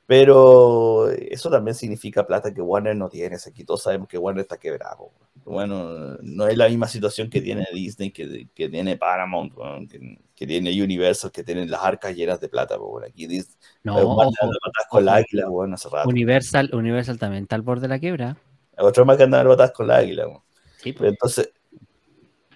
Pero 0.06 1.10
eso 1.10 1.50
también 1.50 1.74
significa 1.74 2.24
plata 2.24 2.54
que 2.54 2.60
Warner 2.60 2.96
no 2.96 3.08
tiene. 3.08 3.36
Aquí 3.44 3.64
todos 3.64 3.82
sabemos 3.82 4.06
que 4.06 4.16
Warner 4.16 4.42
está 4.42 4.56
quebrado. 4.56 5.10
Bueno, 5.44 6.16
no 6.22 6.46
es 6.46 6.56
la 6.56 6.68
misma 6.68 6.86
situación 6.86 7.28
que 7.28 7.40
tiene 7.40 7.66
Disney, 7.72 8.12
que, 8.12 8.48
que 8.54 8.68
tiene 8.68 8.96
Paramount, 8.96 9.52
que, 9.90 10.18
que 10.34 10.46
tiene 10.46 10.70
Universal, 10.80 11.32
que 11.32 11.42
tienen 11.42 11.70
las 11.70 11.82
arcas 11.82 12.14
llenas 12.14 12.40
de 12.40 12.48
plata. 12.48 12.76
bueno, 12.76 13.06
aquí 13.08 13.26
Disney, 13.26 13.56
No, 13.82 13.96
ojo, 13.96 14.30
con 14.90 15.04
la 15.04 15.12
ojo. 15.12 15.18
águila, 15.18 15.48
bueno, 15.48 15.74
hace 15.74 15.88
rato. 15.88 16.08
Universal, 16.08 16.70
Universal 16.72 17.18
también 17.18 17.42
está 17.44 17.56
al 17.56 17.62
borde 17.62 17.82
de 17.82 17.88
la 17.88 17.98
quiebra. 17.98 18.36
Otro 18.78 19.04
más 19.04 19.16
que 19.16 19.24
andan 19.24 19.46
patadas 19.46 19.72
con 19.72 19.88
la 19.88 19.96
águila. 19.96 20.26
Sí, 20.78 20.92
pues. 20.92 21.10
entonces, 21.10 21.50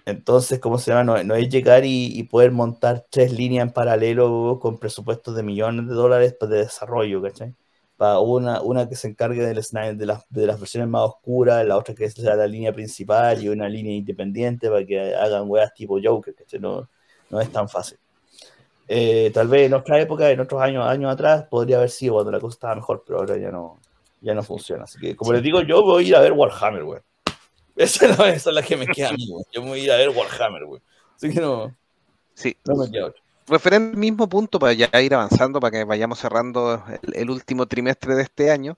entonces, 0.05 0.59
¿cómo 0.59 0.77
se 0.77 0.91
llama? 0.91 1.03
No, 1.03 1.23
no 1.23 1.35
es 1.35 1.49
llegar 1.49 1.85
y, 1.85 2.07
y 2.19 2.23
poder 2.23 2.51
montar 2.51 3.05
tres 3.09 3.31
líneas 3.33 3.67
en 3.67 3.73
paralelo 3.73 4.59
con 4.61 4.77
presupuestos 4.77 5.35
de 5.35 5.43
millones 5.43 5.87
de 5.87 5.93
dólares 5.93 6.35
pues, 6.39 6.51
de 6.51 6.57
desarrollo, 6.59 7.21
¿cachai? 7.21 7.55
Para 7.97 8.19
una, 8.19 8.61
una 8.61 8.89
que 8.89 8.95
se 8.95 9.07
encargue 9.09 9.45
del 9.45 9.59
Snyder- 9.63 9.97
de, 9.97 10.05
las, 10.07 10.27
de 10.29 10.47
las 10.47 10.59
versiones 10.59 10.89
más 10.89 11.03
oscuras, 11.03 11.65
la 11.65 11.77
otra 11.77 11.93
que 11.95 12.09
sea 12.09 12.35
la 12.35 12.47
línea 12.47 12.73
principal 12.73 13.41
y 13.43 13.49
una 13.49 13.69
línea 13.69 13.93
independiente 13.95 14.69
para 14.69 14.85
que 14.85 15.15
hagan 15.15 15.43
weas 15.47 15.73
tipo 15.73 15.99
Joker, 16.03 16.33
¿cachai? 16.35 16.59
No, 16.59 16.89
no 17.29 17.41
es 17.41 17.51
tan 17.51 17.69
fácil. 17.69 17.97
Eh, 18.87 19.31
tal 19.33 19.47
vez 19.47 19.67
en 19.67 19.73
otra 19.73 19.99
época, 20.01 20.29
en 20.31 20.39
otros 20.41 20.61
años, 20.61 20.85
años 20.85 21.11
atrás, 21.13 21.45
podría 21.49 21.77
haber 21.77 21.89
sido 21.89 22.15
cuando 22.15 22.31
la 22.31 22.39
cosa 22.39 22.55
estaba 22.55 22.75
mejor, 22.75 23.03
pero 23.05 23.19
ahora 23.19 23.37
ya 23.37 23.51
no, 23.51 23.79
ya 24.21 24.33
no 24.33 24.43
funciona. 24.43 24.83
Así 24.83 24.99
que, 24.99 25.15
como 25.15 25.33
les 25.33 25.43
digo, 25.43 25.61
yo 25.61 25.81
voy 25.83 26.05
a 26.05 26.07
ir 26.07 26.15
a 26.15 26.19
ver 26.21 26.33
Warhammer, 26.33 26.83
weón. 26.83 27.03
Esa 27.75 28.05
es, 28.05 28.17
la, 28.17 28.29
esa 28.29 28.49
es 28.49 28.55
la 28.55 28.61
que 28.63 28.77
me 28.77 28.87
queda 28.87 29.09
a 29.09 29.13
mí, 29.13 29.27
weón. 29.29 29.43
Yo 29.51 29.61
me 29.61 29.69
voy 29.69 29.81
a 29.81 29.83
ir 29.83 29.91
a 29.91 29.97
ver 29.97 30.09
Warhammer, 30.09 30.63
weón. 30.65 30.81
Así 31.15 31.33
que 31.33 31.39
no, 31.41 31.75
Sí. 32.33 32.55
no 32.65 32.75
me 32.75 32.91
queda 32.91 33.07
otra. 33.07 33.21
Referente 33.47 33.93
al 33.95 33.97
mismo 33.97 34.29
punto, 34.29 34.59
para 34.59 34.73
ya 34.73 34.89
ir 35.01 35.13
avanzando, 35.13 35.59
para 35.59 35.71
que 35.71 35.83
vayamos 35.83 36.19
cerrando 36.19 36.83
el, 37.01 37.15
el 37.15 37.29
último 37.29 37.65
trimestre 37.65 38.15
de 38.15 38.23
este 38.23 38.51
año, 38.51 38.77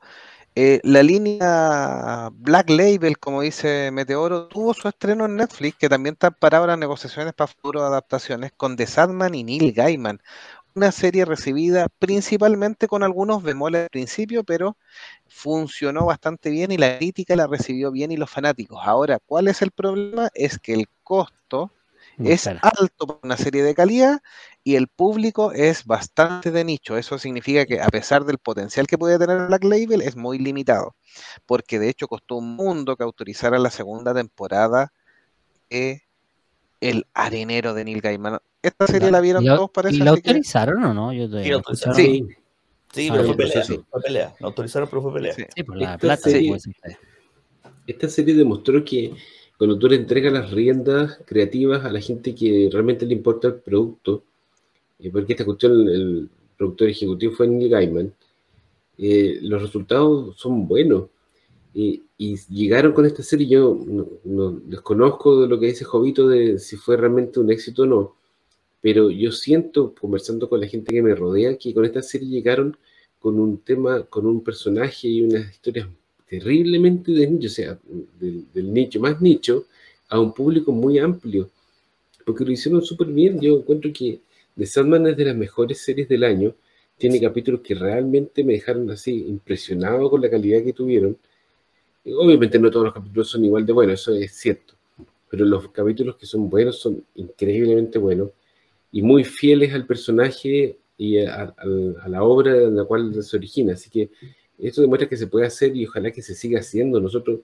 eh, 0.56 0.80
la 0.84 1.02
línea 1.02 2.30
Black 2.34 2.70
Label, 2.70 3.18
como 3.18 3.42
dice 3.42 3.90
Meteoro, 3.92 4.48
tuvo 4.48 4.74
su 4.76 4.88
estreno 4.88 5.26
en 5.26 5.36
Netflix, 5.36 5.78
que 5.78 5.90
también 5.90 6.14
está 6.14 6.30
para 6.30 6.60
ahora 6.60 6.78
negociaciones 6.78 7.34
para 7.34 7.48
futuras 7.48 7.84
adaptaciones 7.84 8.52
con 8.56 8.76
The 8.76 8.86
Sandman 8.86 9.34
y 9.34 9.44
Neil 9.44 9.74
Gaiman. 9.74 10.22
Una 10.76 10.92
serie 10.92 11.26
recibida 11.26 11.88
principalmente 12.00 12.88
con 12.88 13.04
algunos 13.04 13.44
bemoles 13.44 13.84
al 13.84 13.90
principio, 13.90 14.44
pero 14.44 14.76
funcionó 15.28 16.06
bastante 16.06 16.50
bien 16.50 16.72
y 16.72 16.78
la 16.78 16.98
crítica 16.98 17.36
la 17.36 17.46
recibió 17.48 17.92
bien 17.92 18.12
y 18.12 18.18
los 18.18 18.30
fanáticos. 18.32 18.80
Ahora, 18.84 19.20
¿cuál 19.26 19.48
es 19.50 19.62
el 19.62 19.72
problema? 19.72 20.30
Es 20.34 20.58
que 20.60 20.74
el 20.74 20.88
costo 21.04 21.72
Muy 22.18 22.34
es 22.34 22.40
cara. 22.40 22.62
alto 22.62 23.06
para 23.08 23.20
una 23.24 23.38
serie 23.38 23.64
de 23.64 23.76
calidad 23.76 24.22
y 24.64 24.76
el 24.76 24.88
público 24.88 25.52
es 25.52 25.86
bastante 25.86 26.50
de 26.52 26.64
nicho. 26.64 26.98
Eso 26.98 27.20
significa 27.20 27.66
que 27.66 27.80
a 27.82 27.88
pesar 27.90 28.26
del 28.26 28.40
potencial 28.40 28.88
que 28.88 28.98
puede 28.98 29.20
tener 29.20 29.48
Black 29.48 29.64
Label, 29.66 30.02
es 30.02 30.16
muy 30.16 30.40
limitado. 30.40 30.96
Porque 31.46 31.80
de 31.80 31.90
hecho 31.90 32.08
costó 32.08 32.36
un 32.38 32.56
mundo 32.56 32.96
que 32.98 33.04
autorizara 33.04 33.60
la 33.60 33.72
segunda 33.72 34.14
temporada 34.14 34.94
de 35.70 36.03
El 36.90 37.06
Arenero 37.14 37.74
de 37.74 37.86
Neil 37.86 38.02
Gaiman. 38.02 38.40
Esta 38.62 38.88
serie 38.88 39.10
la 39.12 39.22
vieron 39.22 39.44
¿Y 39.44 39.48
la- 39.48 39.56
todos, 39.56 39.72
parece. 39.72 39.96
¿Y 39.96 40.00
la 40.00 40.06
que- 40.06 40.10
autorizaron 40.30 40.84
o 40.84 40.94
no? 40.94 41.14
Yo 41.14 41.28
todavía 41.28 41.46
Sí, 41.48 41.52
autorizaron. 41.54 41.96
Sí. 41.96 42.28
Sí, 42.94 43.08
Ah, 43.10 43.14
pero 43.14 43.28
fue 43.28 43.38
pelea, 43.38 43.54
proceso. 43.54 43.86
fue 43.90 44.02
pelea. 44.02 44.36
Lo 44.40 44.48
autorizaron, 44.48 44.90
pero 44.90 45.02
fue 45.02 45.14
pelea. 45.14 45.34
Sí. 45.34 45.44
Sí, 45.56 45.64
por 45.64 45.78
la 45.78 45.86
Esta 45.86 45.98
plata. 45.98 46.30
serie- 46.30 46.60
sí. 46.60 46.72
Esta 47.88 48.08
serie 48.10 48.36
demostró 48.36 48.84
que 48.86 49.14
cuando 49.58 49.78
tú 49.80 49.88
le 49.88 49.96
entregas 49.96 50.32
las 50.34 50.52
riendas 50.52 51.20
creativas 51.26 51.84
a 51.86 51.90
la 51.92 52.00
gente 52.02 52.36
que 52.36 52.70
realmente 52.72 53.06
le 53.06 53.14
importa 53.14 53.48
el 53.48 53.56
producto, 53.56 54.24
eh, 55.00 55.10
porque 55.12 55.34
esta 55.34 55.46
cuestión, 55.46 55.72
el, 55.74 55.90
el 55.90 56.30
productor 56.58 56.90
ejecutivo 56.90 57.34
fue 57.34 57.48
Neil 57.48 57.70
Gaiman, 57.70 58.14
eh, 58.98 59.40
los 59.42 59.62
resultados 59.62 60.38
son 60.38 60.68
buenos. 60.68 61.06
Eh, 61.76 62.02
y 62.18 62.38
llegaron 62.50 62.94
con 62.94 63.06
esta 63.06 63.24
serie, 63.24 63.48
yo 63.48 63.78
no, 63.86 64.08
no 64.24 64.52
desconozco 64.52 65.42
de 65.42 65.48
lo 65.48 65.60
que 65.60 65.68
dice 65.68 65.86
Jovito 65.86 66.28
de 66.28 66.60
si 66.60 66.78
fue 66.78 66.98
realmente 66.98 67.40
un 67.40 67.52
éxito 67.52 67.84
o 67.84 67.86
no, 67.86 68.16
pero 68.82 69.10
yo 69.10 69.32
siento, 69.32 69.94
conversando 70.00 70.48
con 70.50 70.62
la 70.62 70.68
gente 70.68 70.94
que 70.94 71.02
me 71.02 71.16
rodea, 71.16 71.58
que 71.58 71.74
con 71.74 71.86
esta 71.86 72.02
serie 72.02 72.30
llegaron 72.30 72.78
con 73.20 73.40
un 73.40 73.58
tema, 73.60 74.04
con 74.04 74.26
un 74.28 74.44
personaje 74.44 75.08
y 75.08 75.24
unas 75.24 75.52
historias 75.52 75.88
terriblemente 76.30 77.12
de 77.12 77.28
nicho, 77.28 77.48
o 77.48 77.52
sea, 77.52 77.80
del, 78.20 78.46
del 78.54 78.74
nicho 78.74 79.00
más 79.00 79.22
nicho 79.22 79.66
a 80.10 80.20
un 80.20 80.34
público 80.34 80.72
muy 80.72 81.00
amplio, 81.00 81.50
porque 82.26 82.46
lo 82.46 82.52
hicieron 82.52 82.84
súper 82.84 83.08
bien. 83.08 83.40
Yo 83.40 83.58
encuentro 83.58 83.92
que 83.94 84.20
The 84.58 84.66
Sandman 84.66 85.08
es 85.08 85.18
de 85.18 85.26
las 85.26 85.36
mejores 85.36 85.80
series 85.80 86.08
del 86.10 86.24
año, 86.24 86.54
tiene 86.98 87.20
capítulos 87.20 87.62
que 87.62 87.76
realmente 87.76 88.44
me 88.44 88.54
dejaron 88.54 88.90
así 88.92 89.26
impresionado 89.28 90.10
con 90.10 90.22
la 90.22 90.30
calidad 90.30 90.64
que 90.64 90.74
tuvieron. 90.74 91.18
Obviamente 92.06 92.60
no 92.60 92.70
todos 92.70 92.86
los 92.86 92.94
capítulos 92.94 93.30
son 93.30 93.46
igual 93.46 93.66
de 93.66 93.74
buenos, 93.74 94.02
eso 94.02 94.14
es 94.14 94.34
cierto, 94.34 94.74
pero 95.30 95.46
los 95.46 95.70
capítulos 95.70 96.18
que 96.18 96.26
son 96.26 96.50
buenos 96.50 96.80
son 96.80 97.04
increíblemente 97.16 97.98
buenos. 97.98 98.30
y 98.92 99.02
muy 99.02 99.24
fieles 99.24 99.74
al 99.74 99.88
personaje 99.88 100.78
y 100.98 101.20
a, 101.20 101.56
a, 101.58 102.10
la 102.10 102.24
obra 102.24 102.56
en 102.56 102.76
la 102.76 102.86
cual 102.86 103.24
se 103.24 103.38
origina. 103.38 103.74
Así 103.74 103.90
que 103.90 104.12
esto 104.60 104.82
demuestra 104.82 105.10
que 105.10 105.18
se 105.18 105.28
puede 105.28 105.48
hacer 105.48 105.76
y 105.76 105.86
ojalá 105.86 106.12
que 106.12 106.22
se 106.22 106.36
siga 106.36 106.60
haciendo. 106.60 107.00
Nosotros, 107.00 107.40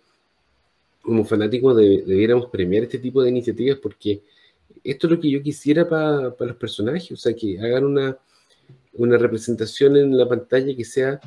como 1.02 1.26
fanáticos, 1.26 1.76
debiéramos 1.76 2.48
premiar 2.48 2.84
este 2.84 2.99
tipo 2.99 3.23
de 3.23 3.30
iniciativas 3.30 3.80
porque 3.80 4.22
esto 4.84 5.07
es 5.07 5.11
lo 5.11 5.19
que 5.19 5.31
yo 5.31 5.41
quisiera 5.41 5.88
para 5.88 6.36
los 6.40 6.56
personajes, 6.56 7.11
o 7.11 7.18
sea, 7.18 7.34
que 7.34 7.60
hagan 7.60 7.86
una, 7.86 8.18
una 8.94 9.18
representación 9.18 9.98
en 9.98 10.18
la 10.18 10.27
pantalla 10.27 10.76
que 10.76 10.86
sea 10.86 11.19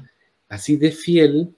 así 0.48 0.76
de 0.76 0.90
fiel 0.90 1.54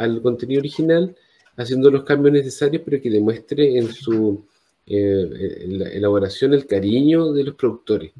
al 0.00 0.22
contenido 0.22 0.60
original, 0.60 1.14
haciendo 1.56 1.90
los 1.90 2.04
cambios 2.04 2.32
necesarios, 2.32 2.82
pero 2.84 3.00
que 3.00 3.10
demuestre 3.10 3.76
en 3.78 3.92
su 3.92 4.44
eh, 4.86 5.90
elaboración 5.92 6.54
el 6.54 6.66
cariño 6.66 7.32
de 7.32 7.44
los 7.44 7.54
productores, 7.54 8.12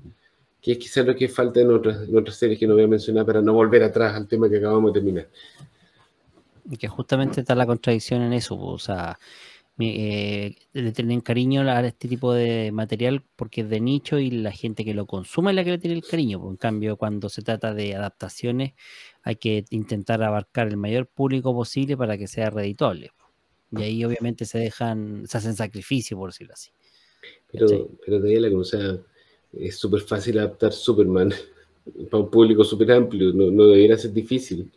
que 0.60 0.72
es 0.72 0.78
quizás 0.78 1.06
lo 1.06 1.16
que 1.16 1.28
falta 1.28 1.60
en 1.60 1.70
otras, 1.70 2.06
en 2.06 2.16
otras 2.16 2.36
series 2.36 2.58
que 2.58 2.66
no 2.66 2.74
voy 2.74 2.84
a 2.84 2.88
mencionar 2.88 3.24
para 3.24 3.40
no 3.40 3.54
volver 3.54 3.82
atrás 3.82 4.14
al 4.14 4.28
tema 4.28 4.48
que 4.48 4.58
acabamos 4.58 4.92
de 4.92 5.00
terminar. 5.00 5.28
Y 6.70 6.76
que 6.76 6.86
justamente 6.86 7.40
está 7.40 7.54
la 7.54 7.66
contradicción 7.66 8.20
en 8.22 8.34
eso, 8.34 8.56
o 8.56 8.78
sea, 8.78 9.18
eh, 9.82 10.56
le 10.72 10.92
tienen 10.92 11.20
cariño 11.20 11.62
a 11.62 11.86
este 11.86 12.08
tipo 12.08 12.34
de 12.34 12.70
material 12.72 13.22
porque 13.36 13.62
es 13.62 13.70
de 13.70 13.80
nicho 13.80 14.18
y 14.18 14.30
la 14.30 14.52
gente 14.52 14.84
que 14.84 14.94
lo 14.94 15.06
consume 15.06 15.50
es 15.50 15.56
la 15.56 15.64
que 15.64 15.70
le 15.70 15.78
tiene 15.78 15.96
el 15.96 16.04
cariño. 16.04 16.40
En 16.50 16.56
cambio, 16.56 16.96
cuando 16.96 17.28
se 17.28 17.42
trata 17.42 17.72
de 17.72 17.94
adaptaciones, 17.94 18.74
hay 19.22 19.36
que 19.36 19.64
intentar 19.70 20.22
abarcar 20.22 20.68
el 20.68 20.76
mayor 20.76 21.06
público 21.06 21.54
posible 21.54 21.96
para 21.96 22.18
que 22.18 22.26
sea 22.26 22.50
reditable. 22.50 23.10
Y 23.72 23.82
ahí 23.82 24.04
obviamente 24.04 24.44
se 24.44 24.58
dejan, 24.58 25.26
se 25.26 25.38
hacen 25.38 25.54
sacrificios, 25.54 26.18
por 26.18 26.30
decirlo 26.30 26.54
así. 26.54 26.70
Pero, 27.52 27.90
pero 28.04 28.20
de 28.20 28.40
la 28.40 28.58
o 28.58 28.64
sea, 28.64 28.98
es 29.52 29.76
súper 29.76 30.00
fácil 30.00 30.38
adaptar 30.38 30.72
Superman 30.72 31.32
para 32.10 32.24
un 32.24 32.30
público 32.30 32.64
súper 32.64 32.92
amplio, 32.92 33.32
no, 33.32 33.50
no 33.50 33.66
debería 33.66 33.96
ser 33.96 34.12
difícil. 34.12 34.70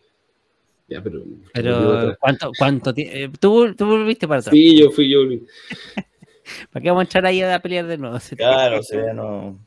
Ya, 0.87 1.01
pero. 1.01 1.23
Pero, 1.53 2.15
¿cuánto, 2.19 2.51
cuánto 2.57 2.93
eh, 2.97 3.29
¿Tú, 3.39 3.73
¿Tú 3.75 3.85
volviste 3.85 4.27
para 4.27 4.41
atrás? 4.41 4.53
Sí, 4.53 4.79
yo 4.79 4.91
fui 4.91 5.09
yo. 5.09 5.19
¿Para 6.71 6.83
qué 6.83 6.89
vamos 6.89 7.01
a 7.01 7.05
entrar 7.05 7.25
ahí 7.25 7.41
a 7.41 7.59
pelear 7.59 7.87
de 7.87 7.97
nuevo? 7.97 8.17
Claro, 8.37 8.79
o 8.79 8.83
sea, 8.83 9.13
no. 9.13 9.59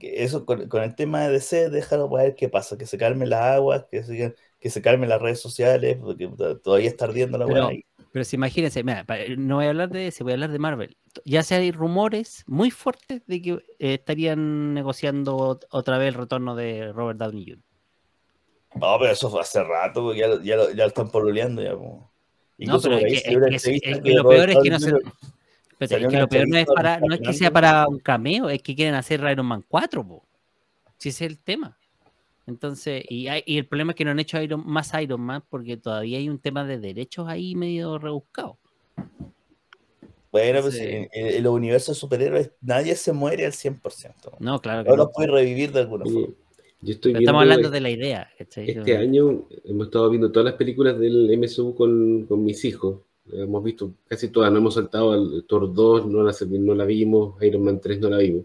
Eso 0.00 0.44
con, 0.44 0.68
con, 0.68 0.82
el 0.82 0.94
tema 0.94 1.22
de 1.22 1.32
DC, 1.32 1.70
déjalo 1.70 2.10
para 2.10 2.24
ver 2.24 2.34
qué 2.34 2.48
pasa, 2.48 2.76
que 2.76 2.86
se 2.86 2.98
calmen 2.98 3.30
las 3.30 3.40
aguas, 3.40 3.86
que 3.90 4.02
se, 4.02 4.34
que 4.60 4.70
se 4.70 4.82
calmen 4.82 5.08
las 5.08 5.22
redes 5.22 5.40
sociales, 5.40 5.96
porque 5.98 6.28
todavía 6.62 6.88
está 6.88 7.06
ardiendo 7.06 7.38
la 7.38 7.46
pero, 7.46 7.70
Pero 8.12 8.24
si 8.24 8.36
imagínense, 8.36 8.82
mira, 8.82 9.06
no 9.38 9.56
voy 9.56 9.66
a 9.66 9.70
hablar 9.70 9.88
de 9.88 10.08
ese, 10.08 10.22
voy 10.22 10.32
a 10.32 10.34
hablar 10.34 10.52
de 10.52 10.58
Marvel. 10.58 10.96
Ya 11.24 11.42
se 11.42 11.54
hay 11.54 11.72
rumores 11.72 12.44
muy 12.46 12.70
fuertes 12.70 13.24
de 13.26 13.40
que 13.40 13.50
eh, 13.52 13.94
estarían 13.94 14.74
negociando 14.74 15.58
otra 15.70 15.96
vez 15.96 16.08
el 16.08 16.14
retorno 16.14 16.54
de 16.54 16.92
Robert 16.92 17.18
Downey 17.18 17.46
Jr. 17.46 17.67
No, 18.74 18.98
pero 18.98 19.12
eso 19.12 19.30
fue 19.30 19.40
hace 19.40 19.62
rato, 19.62 20.14
ya, 20.14 20.28
ya, 20.42 20.56
ya, 20.72 20.84
lo 20.84 20.86
están 20.86 21.10
poluleando. 21.10 21.62
Ya, 21.62 21.72
no, 21.72 22.80
pero 22.80 22.98
es 22.98 23.22
que, 23.22 24.12
lo 24.12 24.28
peor 24.28 24.50
es 24.50 24.58
que 24.62 24.70
no 24.70 24.80
se... 24.80 24.92
es 25.80 25.90
que 25.90 26.18
lo 26.18 26.28
peor 26.28 26.48
no 26.48 26.58
es, 26.58 26.66
para, 26.66 27.00
no 27.00 27.14
es 27.14 27.20
que 27.20 27.32
sea 27.32 27.50
para 27.50 27.86
un 27.86 27.98
cameo, 27.98 28.50
es 28.50 28.62
que 28.62 28.74
quieren 28.74 28.94
hacer 28.94 29.20
Iron 29.30 29.46
Man 29.46 29.64
4, 29.66 30.06
po. 30.06 30.24
si 30.98 31.08
ese 31.08 31.24
es 31.24 31.30
el 31.30 31.38
tema. 31.38 31.78
Entonces, 32.46 33.04
y, 33.08 33.28
hay, 33.28 33.42
y, 33.46 33.58
el 33.58 33.66
problema 33.66 33.92
es 33.92 33.96
que 33.96 34.04
no 34.04 34.10
han 34.10 34.18
hecho 34.18 34.40
Iron, 34.40 34.62
más 34.66 34.92
Iron 35.00 35.20
Man 35.20 35.44
porque 35.48 35.76
todavía 35.76 36.18
hay 36.18 36.28
un 36.28 36.38
tema 36.38 36.64
de 36.64 36.78
derechos 36.78 37.28
ahí 37.28 37.54
medio 37.54 37.98
rebuscado. 37.98 38.58
Bueno, 40.30 40.60
pues 40.60 40.76
en, 40.76 41.08
en, 41.12 41.42
los 41.42 41.52
universos 41.52 41.96
superhéroes 41.96 42.50
nadie 42.60 42.94
se 42.96 43.12
muere 43.12 43.46
al 43.46 43.52
100%. 43.52 44.36
No, 44.40 44.60
claro 44.60 44.84
que 44.84 44.90
no. 44.90 44.96
lo 44.96 45.10
puede 45.10 45.30
revivir 45.30 45.72
de 45.72 45.80
alguna 45.80 46.04
forma 46.04 46.34
estamos 46.82 47.42
hablando 47.42 47.70
de 47.70 47.80
la 47.80 47.90
idea. 47.90 48.30
Este 48.38 48.96
año 48.96 49.46
hemos 49.64 49.86
estado 49.86 50.10
viendo 50.10 50.30
todas 50.30 50.44
las 50.44 50.54
películas 50.54 50.98
del 50.98 51.36
MSU 51.38 51.74
con, 51.74 52.26
con, 52.26 52.44
mis 52.44 52.64
hijos. 52.64 53.00
Hemos 53.32 53.62
visto 53.62 53.94
casi 54.06 54.28
todas, 54.28 54.50
no 54.52 54.58
hemos 54.58 54.74
saltado 54.74 55.12
al 55.12 55.44
Thor 55.46 55.72
2, 55.72 56.06
no 56.06 56.22
la, 56.22 56.34
no 56.50 56.74
la 56.74 56.84
vimos, 56.84 57.42
Iron 57.42 57.62
Man 57.62 57.80
3 57.80 58.00
no 58.00 58.10
la 58.10 58.18
vimos, 58.18 58.44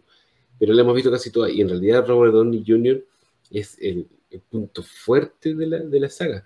pero 0.60 0.74
la 0.74 0.82
hemos 0.82 0.96
visto 0.96 1.12
casi 1.12 1.32
todas. 1.32 1.54
Y 1.54 1.62
en 1.62 1.70
realidad 1.70 2.06
Robert 2.08 2.34
Downey 2.34 2.64
Jr. 2.66 3.06
es 3.52 3.78
el, 3.80 4.08
el 4.30 4.40
punto 4.42 4.84
fuerte 4.84 5.54
de 5.56 5.68
la, 5.68 5.80
de 5.80 6.00
la, 6.00 6.10
saga. 6.10 6.46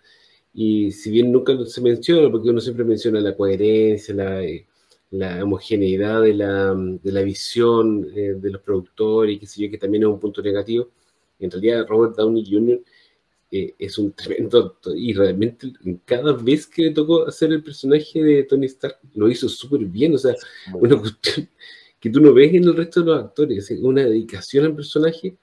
Y 0.53 0.91
si 0.91 1.09
bien 1.09 1.31
nunca 1.31 1.53
se 1.65 1.81
menciona, 1.81 2.29
porque 2.29 2.49
uno 2.49 2.59
siempre 2.59 2.83
menciona 2.83 3.19
la 3.19 3.35
coherencia, 3.35 4.13
la, 4.13 4.43
eh, 4.43 4.67
la 5.11 5.43
homogeneidad 5.43 6.21
de 6.21 6.33
la, 6.33 6.75
de 6.75 7.11
la 7.11 7.21
visión 7.21 8.07
eh, 8.15 8.35
de 8.35 8.51
los 8.51 8.61
productores, 8.61 9.35
y 9.35 9.39
que 9.39 9.47
sé 9.47 9.63
yo, 9.63 9.71
que 9.71 9.77
también 9.77 10.03
es 10.03 10.09
un 10.09 10.19
punto 10.19 10.41
negativo, 10.41 10.89
en 11.39 11.51
realidad, 11.51 11.85
Robert 11.87 12.15
Downey 12.15 12.45
Jr. 12.49 12.81
Eh, 13.49 13.75
es 13.79 13.97
un 13.97 14.11
tremendo 14.13 14.59
actor 14.59 14.97
y 14.97 15.13
realmente 15.13 15.71
cada 16.05 16.33
vez 16.33 16.67
que 16.67 16.83
le 16.83 16.91
tocó 16.91 17.25
hacer 17.27 17.51
el 17.51 17.63
personaje 17.63 18.21
de 18.21 18.43
Tony 18.43 18.65
Stark 18.65 18.99
lo 19.13 19.29
hizo 19.29 19.47
súper 19.47 19.85
bien. 19.85 20.15
O 20.15 20.17
sea, 20.17 20.35
una 20.73 20.99
cuestión 20.99 21.49
que 21.99 22.09
tú 22.09 22.19
no 22.19 22.33
ves 22.33 22.53
en 22.53 22.63
el 22.63 22.75
resto 22.75 23.01
de 23.01 23.05
los 23.07 23.23
actores, 23.23 23.71
una 23.81 24.03
dedicación 24.03 24.65
al 24.65 24.75
personaje 24.75 25.37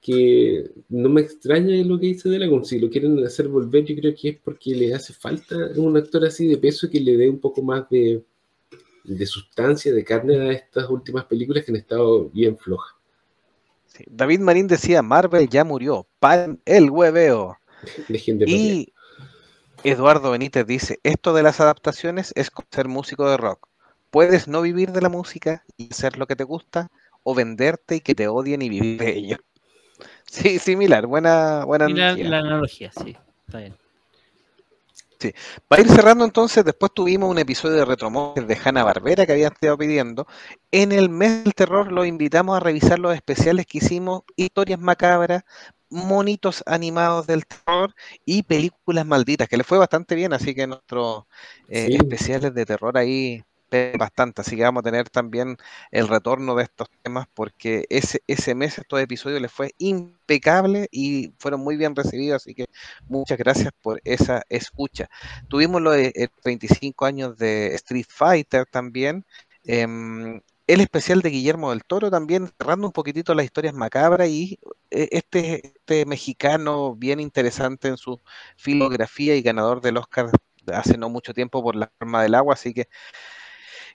que 0.00 0.70
no 0.88 1.10
me 1.10 1.20
extraña 1.20 1.84
lo 1.84 2.00
que 2.00 2.06
dice 2.06 2.28
Delagon. 2.28 2.64
Si 2.64 2.78
lo 2.78 2.88
quieren 2.88 3.24
hacer 3.24 3.48
volver, 3.48 3.84
yo 3.84 3.94
creo 3.96 4.14
que 4.14 4.28
es 4.30 4.38
porque 4.38 4.74
le 4.74 4.94
hace 4.94 5.12
falta 5.12 5.56
un 5.76 5.96
actor 5.96 6.24
así 6.24 6.48
de 6.48 6.56
peso 6.56 6.88
que 6.88 7.00
le 7.00 7.16
dé 7.16 7.28
un 7.28 7.38
poco 7.38 7.62
más 7.62 7.88
de, 7.90 8.24
de 9.04 9.26
sustancia, 9.26 9.92
de 9.92 10.04
carne 10.04 10.36
a 10.36 10.52
estas 10.52 10.88
últimas 10.88 11.26
películas 11.26 11.64
que 11.64 11.72
han 11.72 11.76
estado 11.76 12.30
bien 12.30 12.56
flojas. 12.56 12.99
David 14.06 14.40
Marín 14.40 14.66
decía, 14.66 15.02
Marvel 15.02 15.48
ya 15.48 15.64
murió, 15.64 16.06
pan 16.18 16.60
el 16.64 16.90
hueveo. 16.90 17.58
y 18.46 18.92
Eduardo 19.84 20.30
Benítez 20.30 20.66
dice, 20.66 21.00
esto 21.02 21.32
de 21.32 21.42
las 21.42 21.60
adaptaciones 21.60 22.32
es 22.36 22.50
ser 22.70 22.88
músico 22.88 23.28
de 23.30 23.36
rock. 23.36 23.68
Puedes 24.10 24.48
no 24.48 24.62
vivir 24.62 24.92
de 24.92 25.00
la 25.00 25.08
música 25.08 25.64
y 25.76 25.90
hacer 25.90 26.18
lo 26.18 26.26
que 26.26 26.36
te 26.36 26.44
gusta, 26.44 26.90
o 27.22 27.34
venderte 27.34 27.96
y 27.96 28.00
que 28.00 28.14
te 28.14 28.28
odien 28.28 28.62
y 28.62 28.68
vivir 28.68 28.98
de 28.98 29.10
ello. 29.16 29.36
Sí, 30.24 30.60
similar, 30.60 31.06
buena, 31.06 31.64
buena 31.64 31.86
analogía. 31.86 32.28
La, 32.28 32.38
analogía, 32.38 32.92
sí, 32.92 33.16
está 33.46 33.58
bien. 33.58 33.74
Sí. 35.20 35.34
Para 35.68 35.82
ir 35.82 35.88
cerrando 35.88 36.24
entonces, 36.24 36.64
después 36.64 36.92
tuvimos 36.94 37.30
un 37.30 37.38
episodio 37.38 37.76
de 37.76 37.84
Retromóviles 37.84 38.48
de 38.48 38.58
Hanna 38.64 38.84
Barbera 38.84 39.26
que 39.26 39.32
había 39.32 39.48
estado 39.48 39.76
pidiendo. 39.76 40.26
En 40.70 40.92
el 40.92 41.10
mes 41.10 41.44
del 41.44 41.52
terror 41.52 41.92
lo 41.92 42.06
invitamos 42.06 42.56
a 42.56 42.60
revisar 42.60 42.98
los 42.98 43.14
especiales 43.14 43.66
que 43.66 43.78
hicimos, 43.78 44.22
historias 44.36 44.80
macabras, 44.80 45.42
monitos 45.90 46.62
animados 46.66 47.26
del 47.26 47.44
terror 47.44 47.94
y 48.24 48.44
películas 48.44 49.04
malditas, 49.04 49.46
que 49.46 49.58
le 49.58 49.64
fue 49.64 49.76
bastante 49.76 50.14
bien, 50.14 50.32
así 50.32 50.54
que 50.54 50.66
nuestros 50.66 51.24
eh, 51.68 51.88
especiales 51.90 52.54
de 52.54 52.64
terror 52.64 52.96
ahí 52.96 53.42
bastante, 53.98 54.40
así 54.42 54.56
que 54.56 54.62
vamos 54.62 54.80
a 54.80 54.84
tener 54.84 55.08
también 55.10 55.56
el 55.90 56.08
retorno 56.08 56.54
de 56.54 56.64
estos 56.64 56.88
temas 57.02 57.26
porque 57.34 57.86
ese, 57.90 58.22
ese 58.26 58.54
mes 58.54 58.78
estos 58.78 59.00
episodios 59.00 59.40
les 59.40 59.52
fue 59.52 59.74
impecable 59.78 60.88
y 60.90 61.32
fueron 61.38 61.60
muy 61.60 61.76
bien 61.76 61.94
recibidos, 61.94 62.42
así 62.42 62.54
que 62.54 62.66
muchas 63.08 63.38
gracias 63.38 63.72
por 63.82 64.00
esa 64.04 64.42
escucha. 64.48 65.08
Tuvimos 65.48 65.82
los 65.82 65.96
25 66.44 67.06
años 67.06 67.36
de 67.38 67.74
Street 67.74 68.06
Fighter 68.08 68.66
también. 68.66 69.24
Em, 69.64 70.40
el 70.66 70.80
especial 70.80 71.20
de 71.20 71.30
Guillermo 71.30 71.70
del 71.70 71.84
Toro 71.84 72.10
también 72.10 72.48
cerrando 72.58 72.86
un 72.86 72.92
poquitito 72.92 73.34
las 73.34 73.44
historias 73.44 73.74
macabras 73.74 74.28
y 74.28 74.58
eh, 74.90 75.08
este, 75.12 75.66
este 75.66 76.06
mexicano 76.06 76.94
bien 76.94 77.20
interesante 77.20 77.88
en 77.88 77.96
su 77.96 78.20
filografía 78.56 79.34
y 79.36 79.42
ganador 79.42 79.80
del 79.80 79.96
Oscar 79.96 80.30
hace 80.72 80.96
no 80.98 81.08
mucho 81.08 81.34
tiempo 81.34 81.62
por 81.62 81.76
la 81.76 81.90
forma 81.98 82.22
del 82.22 82.34
agua, 82.34 82.54
así 82.54 82.72
que 82.74 82.88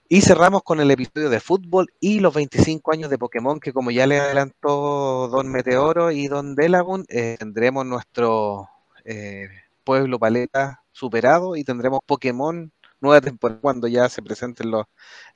y 0.08 0.20
cerramos 0.20 0.62
con 0.62 0.80
el 0.80 0.90
episodio 0.90 1.30
de 1.30 1.40
fútbol 1.40 1.88
y 2.00 2.20
los 2.20 2.34
25 2.34 2.92
años 2.92 3.10
de 3.10 3.18
Pokémon, 3.18 3.60
que 3.60 3.72
como 3.72 3.90
ya 3.90 4.06
le 4.06 4.20
adelantó 4.20 5.28
Don 5.28 5.48
Meteoro 5.50 6.10
y 6.10 6.28
Don 6.28 6.54
Delagun, 6.54 7.04
eh, 7.08 7.36
tendremos 7.38 7.84
nuestro 7.86 8.68
eh, 9.04 9.48
pueblo 9.84 10.18
paleta 10.18 10.82
superado 10.92 11.56
y 11.56 11.64
tendremos 11.64 12.00
Pokémon 12.06 12.72
nueva 13.00 13.20
temporada 13.20 13.60
cuando 13.60 13.88
ya 13.88 14.08
se 14.08 14.22
presenten 14.22 14.70
los, 14.70 14.86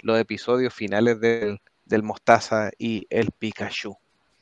los 0.02 0.18
episodios 0.18 0.72
finales 0.72 1.20
del, 1.20 1.60
del 1.84 2.02
Mostaza 2.02 2.70
y 2.78 3.06
el 3.10 3.30
Pikachu. 3.32 3.97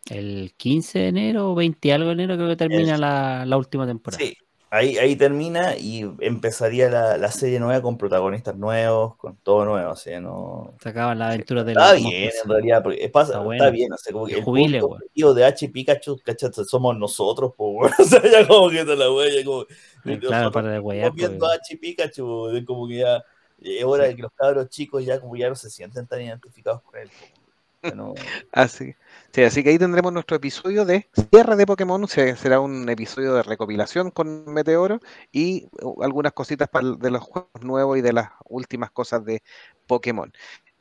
El 0.08 0.54
15 0.56 0.98
de 0.98 1.08
enero 1.08 1.50
o 1.50 1.54
20 1.54 1.92
algo 1.92 2.06
de 2.08 2.12
enero 2.12 2.36
creo 2.36 2.48
que 2.48 2.56
termina 2.56 2.96
la, 2.96 3.44
la, 3.44 3.56
última 3.56 3.86
temporada. 3.86 4.22
Sí, 4.22 4.36
Ahí, 4.70 4.98
ahí 4.98 5.16
termina 5.16 5.76
y 5.76 6.02
empezaría 6.20 6.90
la, 6.90 7.16
la, 7.16 7.30
serie 7.30 7.58
nueva 7.58 7.80
con 7.80 7.96
protagonistas 7.96 8.54
nuevos, 8.54 9.16
con 9.16 9.36
todo 9.36 9.64
nuevo, 9.64 9.90
o 9.90 9.96
sea, 9.96 10.20
no... 10.20 10.74
Se 10.82 10.90
acaban 10.90 11.18
las 11.18 11.28
aventuras 11.28 11.64
de 11.64 11.72
Está 11.72 11.94
bien, 11.94 12.30
en 12.44 12.50
realidad, 12.50 12.82
porque 12.82 13.08
pasa, 13.08 13.32
está, 13.32 13.40
bueno. 13.40 13.64
está, 13.64 13.70
bien, 13.72 13.90
o 13.90 13.96
sea, 13.96 14.12
como 14.12 14.26
que 14.26 14.34
el 14.34 14.44
jubile, 14.44 14.80
punto 14.80 15.34
de 15.34 15.44
H 15.46 15.64
y 15.64 15.68
Pikachu, 15.68 16.18
¿cachai? 16.22 16.50
Somos 16.66 16.98
nosotros, 16.98 17.52
pues, 17.56 17.92
o 17.98 18.04
sea, 18.04 18.22
ya 18.30 18.46
como 18.46 18.68
que 18.68 18.80
está 18.80 18.94
la 18.94 19.10
huella, 19.10 19.42
como... 19.42 19.64
Claro, 20.20 20.52
para 20.52 20.70
de 20.70 20.80
huella, 20.80 21.08
viendo 21.10 21.46
a 21.46 21.54
H 21.54 21.72
y 21.72 21.76
Pikachu, 21.76 22.50
es 22.50 22.66
como 22.66 22.86
que 22.86 22.98
ya 22.98 23.24
es 23.60 23.84
hora 23.84 24.04
de 24.04 24.16
que 24.16 24.22
los 24.22 24.32
cabros 24.32 24.68
chicos 24.68 25.04
ya 25.04 25.20
como 25.20 25.36
ya 25.36 25.48
no 25.48 25.54
se 25.54 25.70
sienten 25.70 26.06
tan 26.06 26.20
identificados 26.20 26.82
con 26.82 26.96
él. 27.00 27.10
Bueno, 27.82 28.14
Así, 28.52 28.94
sí, 29.32 29.42
así 29.42 29.62
que 29.62 29.70
ahí 29.70 29.78
tendremos 29.78 30.12
nuestro 30.12 30.36
episodio 30.36 30.84
de 30.84 31.08
cierre 31.30 31.56
de 31.56 31.66
Pokémon. 31.66 32.06
se- 32.08 32.36
será 32.36 32.60
un 32.60 32.88
episodio 32.88 33.34
de 33.34 33.42
recopilación 33.42 34.10
con 34.10 34.44
Meteoro 34.52 35.00
y 35.32 35.68
uh, 35.82 36.02
algunas 36.02 36.32
cositas 36.32 36.68
para, 36.68 36.88
de 36.92 37.10
los 37.10 37.22
juegos 37.22 37.50
nuevos 37.62 37.98
y 37.98 38.00
de 38.00 38.12
las 38.12 38.30
últimas 38.48 38.90
cosas 38.90 39.24
de 39.24 39.42
Pokémon. 39.86 40.32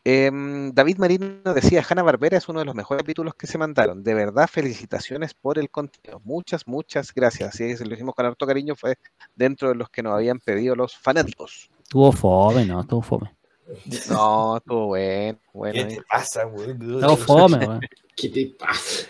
Em, 0.04 0.72
David 0.74 0.98
Marino 1.00 1.54
decía, 1.54 1.84
Hanna 1.88 2.02
Barbera 2.04 2.38
es 2.38 2.48
uno 2.50 2.60
de 2.60 2.66
los 2.66 2.76
mejores 2.76 3.04
capítulos 3.04 3.36
que 3.36 3.46
se 3.48 3.58
mandaron. 3.58 4.04
De 4.04 4.14
verdad, 4.14 4.48
felicitaciones 4.48 5.34
por 5.34 5.60
el 5.60 5.70
contenido. 5.70 6.22
Muchas, 6.24 6.66
muchas 6.68 7.14
gracias. 7.14 7.50
Así 7.50 7.66
es, 7.66 7.82
lo 7.86 7.94
hicimos 7.94 8.16
con 8.16 8.26
harto 8.26 8.48
cariño, 8.48 8.76
fue 8.76 8.96
dentro 9.36 9.70
de 9.70 9.76
los 9.76 9.90
que 9.90 10.04
nos 10.04 10.14
habían 10.16 10.40
pedido 10.40 10.76
los 10.76 10.98
fanáticos. 10.98 11.70
Tuvo 11.90 12.12
fome, 12.14 12.66
¿no? 12.66 12.86
Tuvo 12.86 13.02
fome. 13.02 13.37
No, 14.10 14.58
estuvo 14.58 14.88
bueno. 14.88 15.38
bueno 15.54 15.74
¿Qué 15.74 15.96
te 15.96 16.02
pasa, 16.10 16.44
güey? 16.46 16.78
Tuvo 16.78 17.18
fome, 17.18 17.58
weón. 17.58 17.82
¿Qué 18.16 18.30
te 18.30 18.46
pasa? 18.58 19.08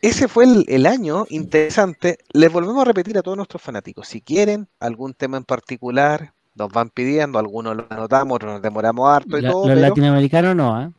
Ese 0.00 0.28
fue 0.28 0.44
el, 0.44 0.64
el 0.68 0.86
año 0.86 1.26
interesante. 1.28 2.18
Les 2.32 2.52
volvemos 2.52 2.80
a 2.82 2.84
repetir 2.84 3.18
a 3.18 3.22
todos 3.22 3.36
nuestros 3.36 3.60
fanáticos. 3.60 4.06
Si 4.08 4.20
quieren 4.20 4.68
algún 4.80 5.12
tema 5.12 5.36
en 5.36 5.44
particular, 5.44 6.32
nos 6.54 6.70
van 6.72 6.90
pidiendo, 6.90 7.38
algunos 7.38 7.76
lo 7.76 7.86
anotamos, 7.90 8.36
otros 8.36 8.52
nos 8.54 8.62
demoramos 8.62 9.08
harto 9.10 9.38
y 9.38 9.42
La- 9.42 9.50
todo, 9.50 9.66
los 9.66 9.74
pero 9.76 9.80
latinoamericanos 9.88 10.54
no, 10.56 10.82
¿eh? 10.82 10.90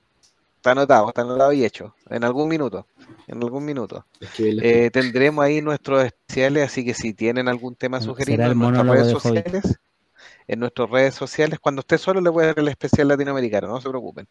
está 0.58 0.72
anotado, 0.72 1.08
está 1.08 1.22
anotado 1.22 1.54
y 1.54 1.64
hecho. 1.64 1.96
En 2.10 2.24
algún 2.26 2.50
minuto. 2.50 2.86
En 3.28 3.42
algún 3.42 3.64
minuto. 3.64 4.06
Es 4.20 4.30
que 4.32 4.52
la- 4.54 4.64
Eh, 4.66 4.92
tendremos 4.92 5.46
ahí 5.46 5.62
nuestros 5.62 6.04
especiales, 6.04 6.66
así 6.68 6.84
que 6.84 6.94
si 6.94 7.14
tienen 7.14 7.48
algún 7.48 7.76
tema 7.76 8.02
sugerido 8.02 8.44
en 8.52 8.58
nuestras 8.60 8.86
redes 8.88 9.12
sociales, 9.12 9.80
en 10.50 10.60
nuestras 10.60 10.90
redes 10.90 11.14
sociales, 11.14 11.60
cuando 11.60 11.82
esté 11.82 12.00
solo 12.00 12.20
le 12.22 12.30
voy 12.30 12.44
a 12.44 12.48
dar 12.48 12.60
el 12.60 12.68
especial 12.70 13.08
latinoamericano, 13.08 13.68
no 13.68 13.80
se 13.80 13.88
preocupen. 13.88 14.28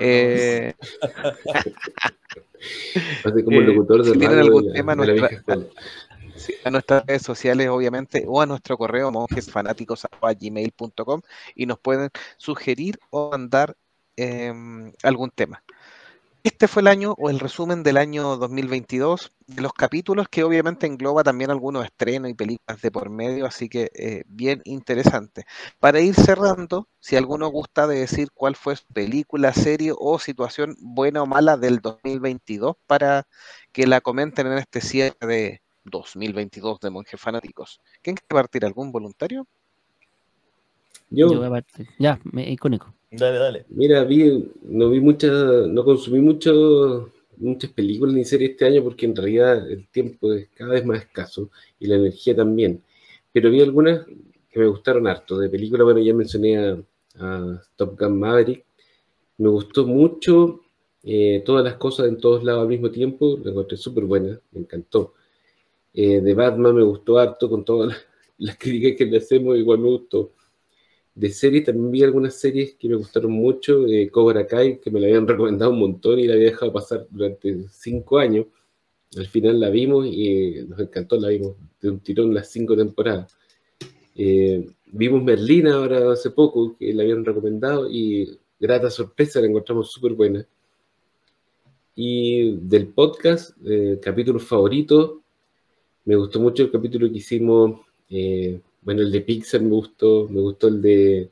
Eh, 0.00 0.74
Hace 3.24 3.44
como 3.44 3.58
el 3.58 3.64
eh, 3.64 3.66
locutor 3.66 4.04
de 4.04 4.12
si 4.12 4.18
tienen 4.18 4.38
algún 4.38 4.62
de 4.62 4.68
la- 4.70 4.76
tema, 4.76 4.94
de 4.94 4.96
nuestra-. 4.96 5.30
Sí, 6.36 6.54
a 6.64 6.70
nuestras 6.70 7.04
redes 7.06 7.22
sociales, 7.22 7.68
obviamente, 7.68 8.24
o 8.28 8.42
a 8.42 8.46
nuestro 8.46 8.76
correo 8.76 9.10
monjesfanáticos.gmail.com 9.10 11.22
y 11.54 11.64
nos 11.66 11.78
pueden 11.78 12.10
sugerir 12.36 12.98
o 13.10 13.30
mandar 13.30 13.74
em, 14.16 14.92
algún 15.02 15.30
tema. 15.30 15.62
Este 16.46 16.68
fue 16.68 16.82
el 16.82 16.86
año 16.86 17.12
o 17.18 17.28
el 17.28 17.40
resumen 17.40 17.82
del 17.82 17.96
año 17.96 18.36
2022 18.36 19.32
de 19.48 19.62
los 19.62 19.72
capítulos 19.72 20.28
que 20.28 20.44
obviamente 20.44 20.86
engloba 20.86 21.24
también 21.24 21.50
algunos 21.50 21.84
estrenos 21.84 22.30
y 22.30 22.34
películas 22.34 22.80
de 22.80 22.92
por 22.92 23.10
medio, 23.10 23.46
así 23.46 23.68
que 23.68 23.90
eh, 23.94 24.22
bien 24.28 24.62
interesante. 24.64 25.44
Para 25.80 25.98
ir 26.00 26.14
cerrando, 26.14 26.86
si 27.00 27.16
alguno 27.16 27.48
gusta 27.48 27.88
de 27.88 27.98
decir 27.98 28.28
cuál 28.32 28.54
fue 28.54 28.76
su 28.76 28.86
película, 28.92 29.52
serie 29.52 29.92
o 29.98 30.20
situación 30.20 30.76
buena 30.78 31.22
o 31.24 31.26
mala 31.26 31.56
del 31.56 31.80
2022 31.80 32.76
para 32.86 33.26
que 33.72 33.88
la 33.88 34.00
comenten 34.00 34.46
en 34.46 34.58
este 34.58 34.80
cierre 34.80 35.16
de 35.26 35.62
2022 35.82 36.78
de 36.78 36.90
Monjes 36.90 37.20
Fanáticos. 37.20 37.80
¿Quién 38.02 38.14
quiere 38.14 38.40
partir? 38.40 38.64
¿Algún 38.64 38.92
voluntario? 38.92 39.48
Yo, 41.10 41.32
Yo 41.32 41.38
voy 41.38 41.46
a 41.48 41.50
partir. 41.50 41.88
Ya, 41.98 42.20
me- 42.22 42.48
icónico. 42.50 42.94
Dale, 43.10 43.38
dale. 43.38 43.66
mira, 43.68 44.04
vi, 44.04 44.50
no 44.62 44.90
vi 44.90 45.00
muchas, 45.00 45.68
no 45.68 45.84
consumí 45.84 46.18
mucho, 46.20 47.12
muchas 47.36 47.70
películas 47.72 48.14
ni 48.14 48.24
series 48.24 48.50
este 48.52 48.66
año 48.66 48.82
porque 48.82 49.06
en 49.06 49.14
realidad 49.14 49.70
el 49.70 49.86
tiempo 49.88 50.32
es 50.32 50.48
cada 50.54 50.72
vez 50.72 50.84
más 50.84 51.02
escaso 51.02 51.50
y 51.78 51.86
la 51.86 51.96
energía 51.96 52.34
también. 52.34 52.82
Pero 53.32 53.50
vi 53.50 53.60
algunas 53.60 54.04
que 54.50 54.60
me 54.60 54.66
gustaron 54.66 55.06
harto. 55.06 55.38
De 55.38 55.48
película, 55.48 55.84
bueno, 55.84 56.00
ya 56.00 56.14
mencioné 56.14 56.56
a, 57.18 57.62
Top 57.76 57.98
Gun 57.98 58.18
Maverick. 58.18 58.64
Me 59.38 59.48
gustó 59.50 59.86
mucho 59.86 60.60
eh, 61.02 61.42
todas 61.44 61.64
las 61.64 61.74
cosas 61.76 62.08
en 62.08 62.18
todos 62.18 62.42
lados 62.42 62.62
al 62.62 62.68
mismo 62.68 62.90
tiempo. 62.90 63.38
La 63.42 63.50
encontré 63.50 63.76
súper 63.76 64.04
buena, 64.04 64.40
me 64.52 64.60
encantó. 64.60 65.14
Eh, 65.94 66.20
de 66.20 66.34
Batman 66.34 66.74
me 66.74 66.82
gustó 66.82 67.18
harto 67.18 67.48
con 67.48 67.64
todas 67.64 67.88
las, 67.88 68.06
las 68.38 68.58
críticas 68.58 68.98
que 68.98 69.06
le 69.06 69.18
hacemos, 69.18 69.56
igual 69.56 69.78
me 69.78 69.88
gustó. 69.88 70.32
De 71.16 71.30
series 71.30 71.64
también 71.64 71.90
vi 71.90 72.02
algunas 72.04 72.34
series 72.34 72.74
que 72.74 72.88
me 72.90 72.94
gustaron 72.94 73.32
mucho. 73.32 73.86
Cobra 74.12 74.46
Kai, 74.46 74.78
que 74.78 74.90
me 74.90 75.00
la 75.00 75.06
habían 75.06 75.26
recomendado 75.28 75.72
un 75.72 75.80
montón 75.80 76.20
y 76.20 76.26
la 76.26 76.34
había 76.34 76.50
dejado 76.50 76.72
pasar 76.72 77.06
durante 77.10 77.66
cinco 77.70 78.18
años. 78.18 78.46
Al 79.16 79.26
final 79.26 79.58
la 79.58 79.70
vimos 79.70 80.06
y 80.06 80.58
eh, 80.58 80.66
nos 80.68 80.78
encantó, 80.78 81.18
la 81.18 81.28
vimos 81.28 81.56
de 81.80 81.90
un 81.90 82.00
tirón 82.00 82.34
las 82.34 82.50
cinco 82.50 82.76
temporadas. 82.76 83.34
Eh, 84.14 84.66
vimos 84.92 85.22
Merlina 85.22 85.76
ahora 85.76 86.12
hace 86.12 86.30
poco, 86.30 86.76
que 86.78 86.92
la 86.92 87.02
habían 87.02 87.24
recomendado 87.24 87.90
y 87.90 88.38
grata 88.60 88.90
sorpresa, 88.90 89.40
la 89.40 89.46
encontramos 89.46 89.90
súper 89.90 90.12
buena. 90.12 90.46
Y 91.94 92.56
del 92.56 92.88
podcast, 92.88 93.56
eh, 93.64 93.98
capítulo 94.02 94.38
favorito, 94.38 95.22
me 96.04 96.14
gustó 96.14 96.40
mucho 96.40 96.62
el 96.62 96.70
capítulo 96.70 97.10
que 97.10 97.18
hicimos, 97.18 97.80
eh, 98.10 98.60
bueno, 98.86 99.02
el 99.02 99.10
de 99.10 99.20
Pixar 99.20 99.60
me 99.62 99.70
gustó, 99.70 100.28
me 100.30 100.40
gustó 100.40 100.68
el 100.68 100.80
de, 100.80 101.28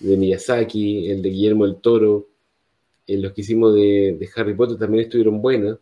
de 0.00 0.16
Miyazaki, 0.16 1.08
el 1.08 1.22
de 1.22 1.28
Guillermo 1.28 1.64
del 1.64 1.76
Toro, 1.76 2.26
eh, 3.06 3.16
los 3.18 3.32
que 3.32 3.42
hicimos 3.42 3.72
de, 3.72 4.16
de 4.18 4.28
Harry 4.34 4.52
Potter 4.54 4.76
también 4.76 5.04
estuvieron 5.04 5.40
buenas, 5.40 5.78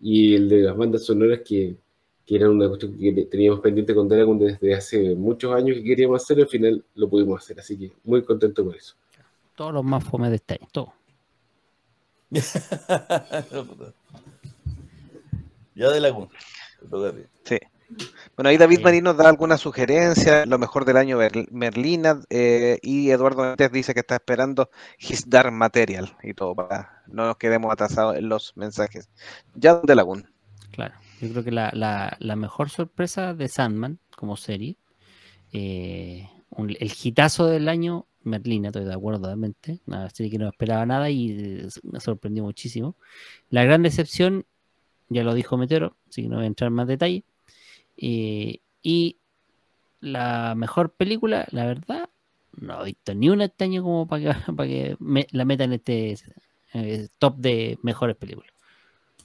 y 0.00 0.34
el 0.34 0.48
de 0.48 0.62
las 0.62 0.74
bandas 0.74 1.04
sonoras 1.04 1.40
que, 1.44 1.76
que 2.24 2.36
era 2.36 2.48
una 2.48 2.68
cuestión 2.68 2.96
que 2.98 3.26
teníamos 3.26 3.60
pendiente 3.60 3.94
con 3.94 4.08
Dragon 4.08 4.38
desde 4.38 4.74
hace 4.74 5.14
muchos 5.14 5.54
años 5.54 5.76
que 5.76 5.84
queríamos 5.84 6.22
hacer, 6.22 6.40
al 6.40 6.48
final 6.48 6.82
lo 6.94 7.10
pudimos 7.10 7.42
hacer, 7.42 7.60
así 7.60 7.76
que 7.76 7.92
muy 8.04 8.24
contento 8.24 8.64
con 8.64 8.74
eso. 8.74 8.94
Todos 9.54 9.74
los 9.74 9.84
más 9.84 10.04
fome 10.04 10.30
de 10.30 10.36
este 10.36 10.54
año. 10.54 10.68
Todo. 10.72 10.94
ya 15.74 15.90
de 15.90 16.00
Laguna. 16.00 16.30
Sí. 17.44 17.58
Bueno, 18.36 18.48
ahí 18.50 18.56
David. 18.58 18.80
Marín 18.82 19.04
nos 19.04 19.16
da 19.16 19.28
alguna 19.28 19.56
sugerencia, 19.58 20.44
lo 20.46 20.58
mejor 20.58 20.84
del 20.84 20.96
año 20.96 21.18
Merlina, 21.50 22.20
eh, 22.30 22.78
y 22.82 23.10
Eduardo 23.10 23.42
Méndez 23.42 23.70
dice 23.72 23.94
que 23.94 24.00
está 24.00 24.16
esperando 24.16 24.70
His 24.98 25.28
Dark 25.30 25.52
Material 25.52 26.16
y 26.22 26.34
todo, 26.34 26.54
para 26.54 27.02
no 27.06 27.26
nos 27.26 27.36
quedemos 27.36 27.72
atrasados 27.72 28.16
en 28.16 28.28
los 28.28 28.52
mensajes. 28.56 29.08
Ya 29.54 29.80
de 29.82 29.94
Lagún. 29.94 30.26
Claro. 30.72 30.94
Yo 31.20 31.30
creo 31.30 31.44
que 31.44 31.52
la, 31.52 31.70
la- 31.72 32.16
la 32.20 32.36
mejor 32.36 32.68
sorpresa 32.68 33.32
de 33.32 33.48
Sandman 33.48 33.98
como 34.16 34.36
serie, 34.36 34.76
eh, 35.52 36.28
un- 36.50 36.70
el 36.78 36.92
hitazo 37.02 37.46
del 37.46 37.68
año, 37.68 38.06
Merlina, 38.22 38.68
estoy 38.68 38.84
de 38.84 38.92
acuerdo 38.94 39.20
totalmente. 39.20 39.80
Una 39.86 40.10
serie 40.10 40.30
que 40.32 40.38
no 40.38 40.48
esperaba 40.48 40.84
nada 40.84 41.08
y 41.10 41.30
eh, 41.38 41.68
me 41.84 42.00
sorprendió 42.00 42.42
muchísimo. 42.42 42.96
La 43.50 43.64
gran 43.64 43.82
decepción, 43.82 44.44
ya 45.08 45.22
lo 45.22 45.32
dijo 45.34 45.56
Meteoro, 45.56 45.96
así 46.08 46.22
que 46.22 46.28
no 46.28 46.36
voy 46.36 46.44
a 46.44 46.48
entrar 46.48 46.68
en 46.68 46.74
más 46.74 46.88
detalle. 46.88 47.24
Eh, 47.96 48.60
y 48.82 49.16
la 50.00 50.54
mejor 50.56 50.90
película, 50.90 51.46
la 51.50 51.66
verdad, 51.66 52.08
no 52.58 52.82
he 52.82 52.86
visto 52.86 53.14
ni 53.14 53.28
una 53.28 53.44
este 53.46 53.64
año 53.64 53.82
como 53.82 54.06
para 54.06 54.22
que, 54.22 54.28
para 54.56 54.68
que 54.68 54.96
me- 55.00 55.26
la 55.32 55.44
metan 55.44 55.72
en 55.72 55.80
este 55.80 56.16
eh, 56.74 57.08
top 57.18 57.36
de 57.36 57.78
mejores 57.82 58.16
películas. 58.16 58.50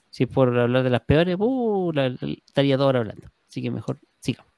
Si 0.10 0.24
es 0.24 0.30
por 0.30 0.58
hablar 0.58 0.84
de 0.84 0.90
las 0.90 1.02
peores, 1.02 1.36
uh, 1.40 1.92
la- 1.94 2.10
la- 2.10 2.18
estaría 2.46 2.78
dos 2.78 2.88
horas 2.88 3.02
hablando. 3.02 3.28
Así 3.48 3.62
que 3.62 3.72
mejor 3.72 4.00
sigamos. 4.20 4.52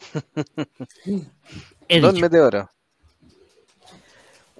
He 1.88 2.00
Don 2.00 2.14
dicho. 2.14 2.22
Meteoro. 2.22 2.70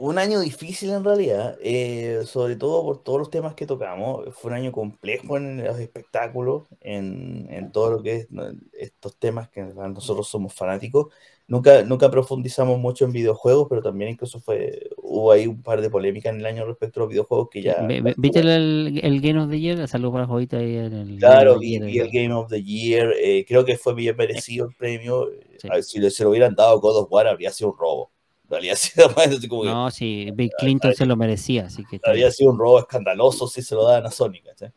Un 0.03 0.17
año 0.17 0.41
difícil 0.41 0.89
en 0.93 1.05
realidad, 1.05 1.59
eh, 1.63 2.23
sobre 2.25 2.57
todo 2.57 2.83
por 2.83 3.03
todos 3.05 3.19
los 3.19 3.31
temas 3.31 3.53
que 3.53 3.67
tocamos. 3.67 4.35
Fue 4.35 4.51
un 4.51 4.57
año 4.57 4.73
complejo 4.73 5.37
en 5.37 5.63
los 5.63 5.79
espectáculos, 5.79 6.63
en, 6.81 7.47
en 7.51 7.71
todo 7.71 7.91
lo 7.91 8.03
que 8.03 8.17
es 8.17 8.31
¿no? 8.31 8.45
estos 8.73 9.19
temas 9.19 9.51
que 9.51 9.61
nosotros 9.63 10.27
somos 10.27 10.55
fanáticos. 10.55 11.09
Nunca, 11.49 11.83
nunca 11.83 12.11
profundizamos 12.11 12.79
mucho 12.79 13.05
en 13.05 13.13
videojuegos, 13.13 13.67
pero 13.69 13.83
también 13.83 14.13
incluso 14.13 14.41
fue, 14.41 14.89
hubo 14.97 15.33
ahí 15.33 15.47
un 15.47 15.61
par 15.61 15.83
de 15.83 15.91
polémicas 15.91 16.33
en 16.33 16.41
el 16.41 16.47
año 16.47 16.65
respecto 16.65 17.01
a 17.01 17.03
los 17.03 17.11
videojuegos 17.11 17.51
que 17.51 17.61
ya... 17.61 17.87
¿Viste 18.17 18.41
el, 18.41 19.01
el 19.03 19.21
Game 19.21 19.39
of 19.39 19.51
the 19.51 19.61
Year? 19.61 19.87
Saludos 19.87 20.15
para 20.15 20.27
Jovita 20.27 20.57
ahí 20.57 20.77
en 20.77 20.95
el 20.95 21.19
Claro, 21.19 21.59
vi, 21.59 21.75
eh. 21.75 22.01
el 22.01 22.11
Game 22.11 22.33
of 22.33 22.49
the 22.49 22.63
Year, 22.63 23.13
eh, 23.21 23.45
creo 23.47 23.67
que 23.67 23.77
fue 23.77 23.93
bien 23.93 24.17
merecido 24.17 24.67
el 24.67 24.75
premio. 24.75 25.29
Sí. 25.59 25.69
Si 25.83 26.11
se 26.11 26.25
lo 26.25 26.31
hubieran 26.31 26.55
dado 26.55 26.71
a 26.71 26.81
God 26.81 27.03
of 27.03 27.13
War, 27.13 27.27
habría 27.29 27.51
sido 27.51 27.73
un 27.73 27.77
robo. 27.77 28.10
Habría 28.51 28.75
sido, 28.77 29.09
así 29.17 29.49
como 29.49 29.63
que- 29.63 29.69
No, 29.69 29.91
sí, 29.91 30.31
Bill 30.35 30.51
Clinton 30.59 30.95
se 30.95 31.07
lo 31.07 31.17
merecía, 31.17 31.67
así 31.67 31.85
que 31.85 32.01
bien. 32.13 32.33
sido 32.33 32.51
un 32.51 32.59
robo 32.59 32.79
escandaloso 32.81 33.47
si 33.49 33.63
se 33.63 33.75
lo 33.75 33.85
daban 33.85 34.07
a 34.07 34.11
Sony, 34.11 34.43
¿cachai? 34.45 34.73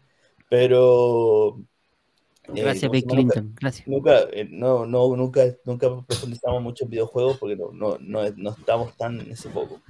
Pero. 0.50 1.58
eh, 2.56 2.62
Gracias, 2.62 2.82
como 2.84 2.91
Bill 2.94 3.02
llama? 3.04 3.16
Nunca- 3.22 3.34
Clinton. 3.34 3.56
Gracias. 3.60 3.88
Nunca, 3.88 4.20
eh, 4.32 4.48
no, 4.50 4.86
no, 4.86 5.16
nunca, 5.16 5.45
nunca 5.66 5.90
profundizamos 6.06 6.62
mucho 6.62 6.84
en 6.86 6.90
videojuegos 6.91 7.38
porque 7.38 7.56
no, 7.56 7.72
no, 7.72 7.98
no, 8.00 8.22
no 8.36 8.50
estamos 8.52 8.95
tan 8.98 9.20
en 9.22 9.32
ese 9.32 9.50
poco. 9.50 9.82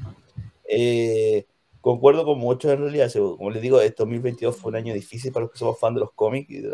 Eh, 0.67 1.45
concuerdo 1.81 2.23
con 2.25 2.39
muchos 2.39 2.71
en 2.71 2.79
realidad. 2.79 3.11
Como 3.13 3.49
les 3.51 3.61
digo, 3.61 3.81
este 3.81 3.95
2022 4.03 4.55
fue 4.55 4.69
un 4.69 4.75
año 4.77 4.93
difícil 4.93 5.31
para 5.31 5.43
los 5.45 5.51
que 5.51 5.59
somos 5.59 5.77
fans 5.79 5.95
de 5.95 6.01
los 6.01 6.11
cómics 6.13 6.49
y 6.49 6.61
de 6.61 6.71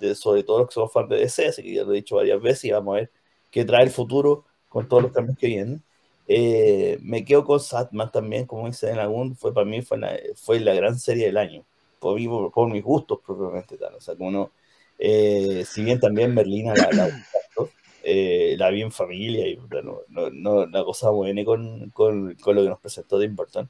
de- 0.00 0.14
sobre 0.16 0.42
todo 0.42 0.58
los 0.58 0.68
que 0.68 0.74
somos 0.74 0.92
fans 0.92 1.08
de 1.08 1.16
DC, 1.18 1.46
así 1.46 1.62
que 1.62 1.72
ya 1.74 1.84
lo 1.84 1.92
he 1.92 1.96
dicho 1.96 2.16
varias 2.16 2.42
veces 2.42 2.64
y 2.64 2.72
vamos 2.72 2.92
a 2.94 2.96
ver 2.96 3.10
qué 3.50 3.64
trae 3.64 3.84
el 3.84 3.90
futuro 3.90 4.44
con 4.68 4.88
todos 4.88 5.04
los 5.04 5.12
cambios 5.12 5.38
que 5.38 5.46
vienen. 5.46 5.82
Eh, 6.26 6.98
me 7.02 7.24
quedo 7.24 7.44
con 7.44 7.60
Satman 7.60 8.10
también, 8.10 8.46
como 8.46 8.66
dice 8.66 8.90
en 8.90 8.98
algún, 8.98 9.36
fue 9.36 9.52
para 9.52 9.66
mí 9.66 9.82
fue 9.82 9.98
la, 9.98 10.18
fue 10.36 10.60
la 10.60 10.74
gran 10.74 10.98
serie 10.98 11.26
del 11.26 11.36
año, 11.36 11.64
por, 11.98 12.16
mí, 12.16 12.26
por, 12.26 12.50
por 12.50 12.70
mis 12.70 12.82
gustos 12.82 13.20
propiamente 13.24 13.76
tal. 13.76 13.94
O 13.94 14.00
sea, 14.00 14.16
como 14.16 14.30
no, 14.30 14.52
eh, 14.98 15.64
si 15.66 15.84
bien 15.84 16.00
también 16.00 16.34
Merlina 16.34 16.74
la, 16.74 16.88
la, 16.92 17.26
eh, 18.04 18.54
la 18.58 18.70
vi 18.70 18.82
en 18.82 18.92
familia 18.92 19.46
y 19.48 19.56
no, 19.56 20.00
no, 20.08 20.30
no 20.30 20.66
la 20.66 20.80
gozamos 20.82 21.24
bien 21.24 21.44
con, 21.44 21.90
con, 21.90 22.34
con, 22.36 22.56
lo 22.56 22.62
que 22.62 22.68
nos 22.68 22.80
presentó 22.80 23.20
Tim 23.20 23.34
Burton. 23.36 23.68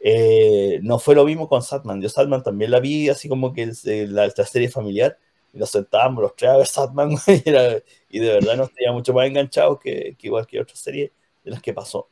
Eh, 0.00 0.80
no 0.82 0.98
fue 0.98 1.14
lo 1.14 1.24
mismo 1.24 1.48
con 1.48 1.62
Satman. 1.62 2.00
Yo 2.00 2.08
Satman 2.08 2.42
también 2.42 2.70
la 2.70 2.80
vi 2.80 3.08
así 3.08 3.28
como 3.28 3.52
que 3.52 3.72
la, 3.84 4.32
la 4.34 4.46
serie 4.46 4.68
familiar 4.70 5.18
y 5.52 5.58
nos 5.58 5.70
sentábamos 5.70 6.22
los 6.22 6.36
tres 6.36 6.50
a 6.50 6.56
ver 6.56 6.66
Satman 6.66 7.10
y, 7.26 7.48
era, 7.48 7.82
y 8.08 8.18
de 8.20 8.32
verdad 8.34 8.56
nos 8.56 8.72
tenía 8.72 8.92
mucho 8.92 9.12
más 9.12 9.26
enganchados 9.26 9.80
que, 9.80 10.16
que 10.18 10.30
cualquier 10.30 10.62
otra 10.62 10.76
serie 10.76 11.12
de 11.44 11.50
las 11.50 11.62
que 11.62 11.72
pasó. 11.72 12.08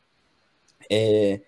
Eh, 0.89 1.43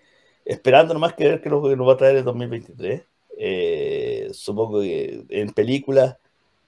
esperando 0.45 0.93
nomás 0.93 1.13
que 1.13 1.27
ver 1.27 1.41
qué 1.41 1.49
nos, 1.49 1.63
va 1.63 1.93
a 1.93 1.97
traer 1.97 2.17
el 2.17 2.23
2023. 2.23 3.03
Eh, 3.37 4.29
supongo 4.33 4.81
que 4.81 5.25
en 5.29 5.49
películas, 5.51 6.17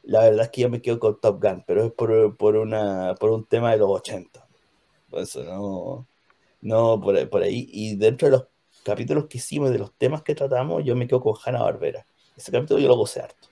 la 0.03 0.22
verdad 0.22 0.45
es 0.45 0.49
que 0.49 0.61
yo 0.61 0.69
me 0.69 0.81
quedo 0.81 0.99
con 0.99 1.19
Top 1.19 1.41
Gun, 1.41 1.64
pero 1.68 1.85
es 1.85 1.91
por, 1.91 2.35
por, 2.38 2.56
una, 2.56 3.15
por 3.19 3.31
un 3.31 3.45
tema 3.45 3.72
de 3.72 3.77
los 3.77 3.90
80. 3.90 4.48
Por 5.10 5.22
eso 5.22 5.44
no, 5.44 6.07
no 6.61 6.99
por, 7.02 7.30
por 7.30 7.44
ahí. 7.44 7.68
Y 7.72 7.95
dentro 7.95 8.27
de 8.27 8.31
los 8.31 8.48
capítulos 8.84 9.26
que 9.27 9.38
hicimos, 9.38 9.72
de 9.72 9.80
los 9.80 9.94
temas 9.94 10.23
que 10.23 10.35
tratamos, 10.35 10.84
yo 10.84 10.95
me 10.95 11.07
quedo 11.07 11.22
con 11.22 11.35
Hanna 11.44 11.61
Barbera. 11.61 12.06
Ese 12.35 12.52
capítulo 12.52 12.80
yo 12.80 12.88
lo 12.88 12.98
gocé 12.98 13.22
harto. 13.22 13.48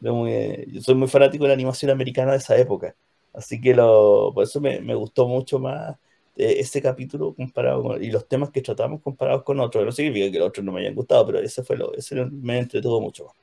Yo 0.00 0.80
soy 0.80 0.94
muy 0.94 1.08
fanático 1.08 1.44
de 1.44 1.48
la 1.48 1.54
animación 1.54 1.90
americana 1.90 2.32
de 2.32 2.38
esa 2.38 2.56
época. 2.56 2.94
Así 3.32 3.60
que 3.60 3.74
lo, 3.74 4.32
por 4.34 4.44
eso 4.44 4.60
me, 4.60 4.80
me 4.80 4.94
gustó 4.94 5.28
mucho 5.28 5.58
más 5.58 5.96
ese 6.36 6.80
capítulo 6.80 7.34
comparado 7.34 7.82
con, 7.82 8.02
y 8.02 8.10
los 8.10 8.26
temas 8.28 8.50
que 8.50 8.62
tratamos 8.62 9.02
comparados 9.02 9.42
con 9.42 9.60
otros. 9.60 9.84
No 9.84 9.92
significa 9.92 10.30
que 10.30 10.38
los 10.38 10.48
otros 10.48 10.64
no 10.64 10.72
me 10.72 10.80
hayan 10.80 10.94
gustado, 10.94 11.26
pero 11.26 11.38
ese 11.40 11.62
fue 11.62 11.76
lo, 11.76 11.94
ese 11.94 12.24
me 12.26 12.58
entretuvo 12.58 13.00
mucho 13.00 13.26
más. 13.26 13.34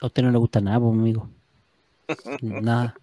A 0.00 0.06
usted 0.06 0.22
no 0.22 0.30
le 0.30 0.38
gusta 0.38 0.60
nada, 0.60 0.80
pues, 0.80 0.92
amigo. 0.92 1.28
nada. 2.42 2.94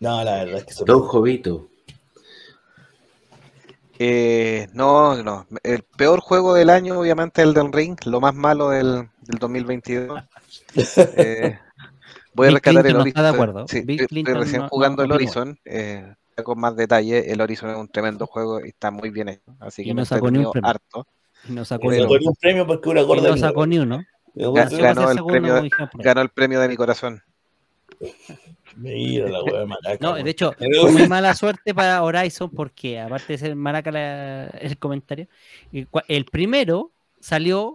No, 0.00 0.24
la 0.24 0.44
verdad 0.44 0.64
es 0.66 0.76
que 0.78 0.84
Don 0.84 1.00
Jovito. 1.02 1.68
Eh, 3.98 4.66
no, 4.72 5.22
no. 5.22 5.46
El 5.62 5.82
peor 5.82 6.20
juego 6.20 6.54
del 6.54 6.70
año, 6.70 6.98
obviamente, 6.98 7.42
el 7.42 7.52
del 7.52 7.70
Ring. 7.70 7.98
Lo 8.06 8.20
más 8.20 8.34
malo 8.34 8.70
del, 8.70 9.10
del 9.20 9.38
2022. 9.38 10.22
eh, 11.16 11.58
voy 12.32 12.48
a 12.48 12.50
rescatar 12.52 12.86
el 12.86 12.96
Horizon. 12.96 13.22
No 13.22 13.22
de 13.22 13.28
acuerdo. 13.28 13.68
Sí, 13.68 13.84
estoy 13.86 14.24
recién 14.24 14.62
no, 14.62 14.68
jugando 14.68 15.02
no, 15.02 15.04
el 15.04 15.12
Horizon. 15.12 15.58
Eh, 15.66 16.14
con 16.42 16.58
más 16.58 16.76
detalle, 16.76 17.32
el 17.32 17.40
Horizon 17.40 17.70
es 17.70 17.76
un 17.76 17.88
tremendo 17.88 18.26
juego 18.26 18.64
y 18.64 18.68
está 18.68 18.90
muy 18.90 19.10
bien 19.10 19.28
hecho. 19.28 19.54
Así 19.60 19.82
que 19.84 19.90
y 19.90 19.94
no 19.94 20.04
sacó 20.04 20.30
ni 20.30 20.38
un 20.38 20.52
premio. 20.52 20.68
harto. 20.68 21.06
Y 21.48 21.52
no 21.52 21.64
sacó, 21.64 21.90
ni 21.90 22.00
un 22.00 22.34
premio 22.40 22.66
porque 22.66 22.88
una 22.88 23.02
gorda. 23.02 23.28
Y 23.28 23.30
no 23.30 23.36
sacó 23.36 23.66
ni 23.66 23.78
uno. 23.78 24.04
Ganó, 24.34 24.76
ganó, 24.76 25.10
el 25.10 25.24
premio, 25.24 25.62
ganó 25.94 26.20
el 26.20 26.28
premio 26.28 26.60
de 26.60 26.68
mi 26.68 26.76
corazón. 26.76 27.22
Mira 28.76 29.28
la 29.28 29.42
wea 29.42 29.66
maraca. 29.66 29.98
No, 30.00 30.14
de 30.14 30.30
hecho, 30.30 30.54
fue 30.56 30.92
muy 30.92 31.08
mala 31.08 31.34
suerte 31.34 31.74
para 31.74 32.02
Horizon 32.02 32.50
porque, 32.50 33.00
aparte 33.00 33.32
de 33.32 33.38
ser 33.38 33.56
maraca 33.56 33.90
la, 33.90 34.46
el 34.46 34.78
comentario, 34.78 35.26
el 36.08 36.24
primero 36.26 36.92
salió 37.18 37.74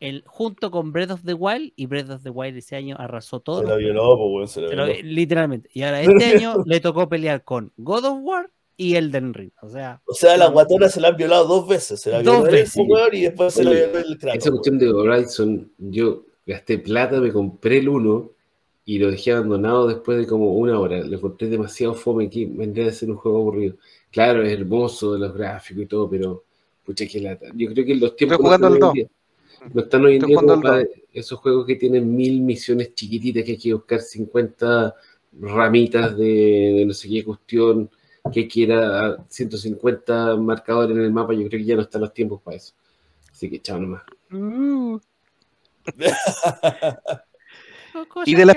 el, 0.00 0.22
junto 0.26 0.70
con 0.70 0.92
Breath 0.92 1.10
of 1.10 1.24
the 1.24 1.34
Wild 1.34 1.72
y 1.76 1.86
Breath 1.86 2.10
of 2.10 2.22
the 2.22 2.30
Wild 2.30 2.56
ese 2.56 2.76
año 2.76 2.96
arrasó 2.98 3.40
todo. 3.40 3.62
Se 3.62 3.68
la 3.68 3.76
violó, 3.76 4.16
pues, 4.16 4.30
bueno, 4.30 4.46
se 4.46 4.60
la 4.60 4.84
violó. 4.84 5.02
literalmente. 5.02 5.70
Y 5.72 5.82
ahora 5.82 6.00
este 6.02 6.24
año 6.24 6.62
le 6.64 6.80
tocó 6.80 7.08
pelear 7.08 7.44
con 7.44 7.72
God 7.76 8.04
of 8.04 8.18
War 8.22 8.50
y 8.76 8.96
Elden 8.96 9.34
Ring. 9.34 9.52
O 9.62 9.68
sea, 9.68 10.02
o 10.06 10.14
sea 10.14 10.36
la 10.36 10.48
guatona 10.48 10.88
se 10.88 11.00
la 11.00 11.08
han 11.08 11.16
violado 11.16 11.46
dos 11.46 11.68
veces. 11.68 12.00
Se 12.00 12.10
la 12.10 12.20
violó 12.20 12.40
dos 12.40 12.50
veces. 12.50 12.76
El 12.76 13.14
y 13.14 13.22
después 13.22 13.54
se 13.54 13.60
Oye, 13.62 13.70
la 13.70 13.86
violó 13.86 13.98
el 13.98 14.18
crack. 14.18 14.36
Esa 14.36 14.50
cuestión 14.50 14.78
de 14.78 14.88
Horizon, 14.88 15.72
yo 15.78 16.24
gasté 16.46 16.78
plata, 16.78 17.20
me 17.20 17.32
compré 17.32 17.78
el 17.78 17.88
1 17.88 18.30
y 18.84 18.98
lo 18.98 19.10
dejé 19.10 19.32
abandonado 19.32 19.88
después 19.88 20.18
de 20.18 20.26
como 20.26 20.54
una 20.54 20.78
hora. 20.78 20.98
Lo 20.98 21.16
encontré 21.16 21.48
demasiado 21.48 21.94
fome 21.94 22.30
que 22.30 22.46
vendría 22.46 22.86
a 22.88 22.92
ser 22.92 23.10
un 23.10 23.16
juego 23.16 23.38
aburrido. 23.38 23.76
Claro, 24.12 24.42
es 24.42 24.52
hermoso 24.52 25.14
de 25.14 25.18
los 25.18 25.34
gráficos 25.34 25.82
y 25.82 25.86
todo, 25.86 26.08
pero 26.08 26.44
pucha 26.84 27.06
que 27.06 27.20
lata. 27.20 27.48
Yo 27.54 27.68
creo 27.72 27.84
que 27.84 27.94
los 27.96 28.14
tiempos 28.14 28.36
Estoy 28.36 28.46
jugando 28.46 28.68
el 28.68 28.78
2. 28.78 28.94
No 29.72 29.82
están 29.82 30.04
hoy 30.04 30.16
en 30.16 30.26
día 30.26 30.36
como 30.36 30.60
para 30.60 30.84
esos 31.12 31.38
juegos 31.38 31.66
que 31.66 31.76
tienen 31.76 32.14
mil 32.14 32.40
misiones 32.42 32.94
chiquititas 32.94 33.44
que 33.44 33.52
hay 33.52 33.58
que 33.58 33.74
buscar 33.74 34.00
50 34.00 34.94
ramitas 35.40 36.16
de, 36.16 36.24
de 36.76 36.84
no 36.86 36.94
sé 36.94 37.08
qué 37.08 37.24
cuestión 37.24 37.90
que 38.32 38.48
quiera 38.48 39.16
150 39.28 40.36
marcadores 40.36 40.96
en 40.96 41.04
el 41.04 41.12
mapa. 41.12 41.32
Yo 41.32 41.48
creo 41.48 41.60
que 41.60 41.64
ya 41.64 41.76
no 41.76 41.82
están 41.82 42.00
los 42.02 42.12
tiempos 42.12 42.40
para 42.42 42.56
eso. 42.56 42.74
Así 43.30 43.50
que 43.50 43.60
chao 43.60 43.78
nomás. 43.78 44.02
Uh. 44.32 44.98
y 48.26 48.34
de 48.34 48.44
las, 48.44 48.56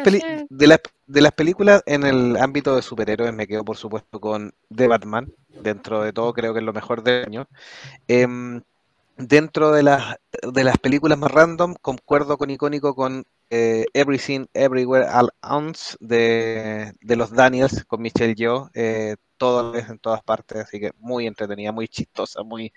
de, 0.50 0.68
las, 0.68 0.80
de 1.08 1.22
las 1.22 1.32
películas 1.32 1.84
en 1.86 2.04
el 2.04 2.36
ámbito 2.38 2.76
de 2.76 2.82
superhéroes 2.82 3.34
me 3.34 3.48
quedo 3.48 3.64
por 3.64 3.78
supuesto 3.78 4.20
con 4.20 4.54
The 4.74 4.88
Batman. 4.88 5.32
Dentro 5.62 6.04
de 6.04 6.14
todo 6.14 6.34
creo 6.34 6.54
que 6.54 6.60
es 6.60 6.66
lo 6.66 6.74
mejor 6.74 7.04
del 7.04 7.26
año. 7.26 7.48
Eh, 8.08 8.28
dentro 9.20 9.72
de 9.72 9.84
las, 9.84 10.18
de 10.42 10.64
las 10.64 10.78
películas 10.78 11.18
más 11.18 11.32
random, 11.32 11.76
concuerdo 11.82 12.38
con 12.38 12.50
icónico 12.50 12.96
con 12.96 13.26
eh, 13.50 13.86
Everything 13.94 14.46
Everywhere 14.54 15.08
All 15.08 15.30
Ounce 15.42 15.98
de, 16.00 16.94
de, 17.02 17.16
los 17.16 17.32
Daniels 17.32 17.84
con 17.86 18.02
Michelle 18.02 18.36
Yeoh, 18.36 18.70
eh, 18.74 19.18
todo 19.38 19.76
en 19.78 20.00
todas 20.00 20.24
partes, 20.24 20.64
así 20.64 20.80
que 20.80 20.92
muy 21.00 21.28
entretenida, 21.28 21.72
muy 21.72 21.88
chistosa, 21.88 22.44
muy, 22.44 22.72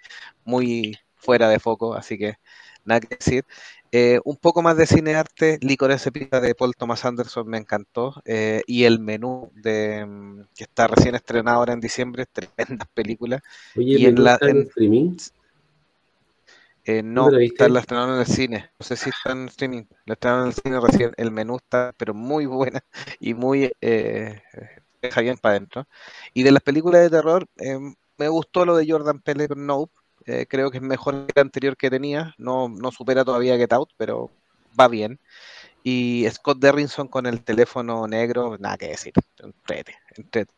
muy 0.45 0.99
fuera 1.15 1.49
de 1.49 1.61
foco, 1.61 1.95
así 1.95 2.19
que 2.19 2.35
nada 2.85 3.01
que 3.01 3.17
decir. 3.17 3.45
Eh, 3.95 4.19
un 4.25 4.37
poco 4.37 4.63
más 4.63 4.77
de 4.79 4.87
cinearte, 4.87 5.59
Licorice 5.61 6.11
Pizza 6.11 6.41
de 6.41 6.55
Paul 6.55 6.75
Thomas 6.75 7.05
Anderson 7.05 7.47
me 7.47 7.59
encantó, 7.59 8.15
eh, 8.25 8.63
y 8.67 8.85
el 8.85 8.99
menú 8.99 9.53
de 9.55 10.45
que 10.57 10.65
está 10.65 10.87
recién 10.89 11.15
estrenado 11.15 11.59
ahora 11.59 11.75
en 11.75 11.81
diciembre, 11.81 12.25
tremendas 12.27 12.89
películas. 12.95 13.43
Oye, 13.77 14.01
y 14.01 14.07
en 14.07 14.25
la 14.25 14.39
en 14.41 14.63
streaming? 14.63 15.17
Eh, 16.85 17.03
no, 17.03 17.31
¿La 17.31 17.43
está, 17.45 17.69
la 17.69 17.81
estrenaron 17.81 18.15
en 18.15 18.21
el 18.21 18.27
cine. 18.27 18.71
No 18.79 18.85
sé 18.85 18.97
si 18.97 19.11
está 19.11 19.33
en 19.33 19.47
streaming. 19.49 19.85
La 20.05 20.15
estrenaron 20.15 20.45
en 20.45 20.49
el 20.49 20.55
cine 20.55 20.81
recién. 20.81 21.13
El 21.17 21.31
menú 21.31 21.57
está, 21.57 21.95
pero 21.97 22.15
muy 22.15 22.47
buena 22.47 22.85
y 23.21 23.35
muy. 23.35 23.73
Eh, 23.81 24.43
deja 25.01 25.21
bien 25.21 25.37
para 25.37 25.57
adentro. 25.57 25.87
Y 26.35 26.43
de 26.43 26.53
las 26.53 26.63
películas 26.63 27.03
de 27.03 27.11
terror, 27.11 27.47
eh, 27.59 27.79
me 28.17 28.29
gustó 28.29 28.65
lo 28.65 28.77
de 28.77 28.91
Jordan 28.91 29.21
Peele 29.21 29.49
con 29.49 29.67
Nope. 29.67 29.93
Eh, 30.27 30.47
creo 30.49 30.71
que 30.71 30.79
es 30.79 30.83
mejor 30.83 31.27
que 31.27 31.33
el 31.37 31.43
anterior 31.43 31.77
que 31.77 31.91
tenía. 31.91 32.35
No, 32.39 32.69
no 32.69 32.93
supera 32.93 33.25
todavía 33.25 33.57
Get 33.57 33.73
Out, 33.73 33.91
pero 33.97 34.31
va 34.79 34.89
bien. 34.89 35.21
Y 35.85 36.27
Scott 36.31 36.59
Derrinson 36.59 37.09
con 37.09 37.27
el 37.27 37.43
teléfono 37.43 38.07
negro, 38.07 38.57
nada 38.59 38.79
que 38.79 38.89
decir. 38.89 39.13
Entrete, 39.39 39.97
entrete. 40.17 40.53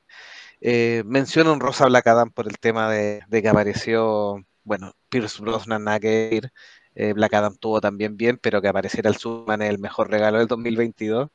Eh, 0.60 1.02
menciona 1.06 1.52
un 1.52 1.60
Rosa 1.60 1.86
Black 1.86 2.06
Adam 2.06 2.30
por 2.30 2.46
el 2.46 2.58
tema 2.58 2.90
de, 2.90 3.22
de 3.28 3.42
que 3.42 3.48
apareció 3.48 4.44
bueno, 4.64 4.92
Pierce 5.08 5.40
Brosnan 5.40 5.84
nada. 5.84 6.00
Eh, 6.96 7.12
Black 7.12 7.34
Adam 7.34 7.56
tuvo 7.56 7.80
también 7.80 8.16
bien, 8.16 8.38
pero 8.38 8.62
que 8.62 8.68
apareciera 8.68 9.10
el 9.10 9.16
Superman 9.16 9.62
es 9.62 9.70
el 9.70 9.78
mejor 9.78 10.10
regalo 10.10 10.38
del 10.38 10.46
2022. 10.46 11.30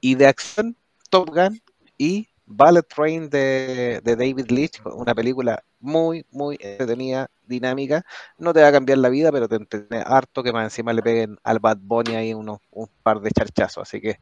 Y 0.00 0.14
de 0.16 0.26
acción, 0.26 0.76
Top 1.10 1.30
Gun 1.30 1.60
y 1.98 2.28
Ballet 2.46 2.86
Train 2.86 3.28
de, 3.28 4.00
de, 4.04 4.16
David 4.16 4.50
Leitch, 4.50 4.80
una 4.84 5.14
película 5.14 5.62
muy, 5.80 6.24
muy 6.30 6.58
entretenida, 6.60 7.28
dinámica. 7.46 8.04
No 8.38 8.52
te 8.52 8.62
va 8.62 8.68
a 8.68 8.72
cambiar 8.72 8.98
la 8.98 9.08
vida, 9.08 9.32
pero 9.32 9.48
te 9.48 9.56
entretiene 9.56 10.04
harto 10.06 10.42
que 10.42 10.52
más 10.52 10.64
encima 10.64 10.92
le 10.92 11.02
peguen 11.02 11.38
al 11.42 11.58
Bad 11.58 11.78
Bunny 11.80 12.14
ahí 12.14 12.34
unos, 12.34 12.60
un 12.70 12.88
par 13.02 13.20
de 13.20 13.30
charchazos. 13.30 13.82
Así 13.82 14.00
que 14.00 14.20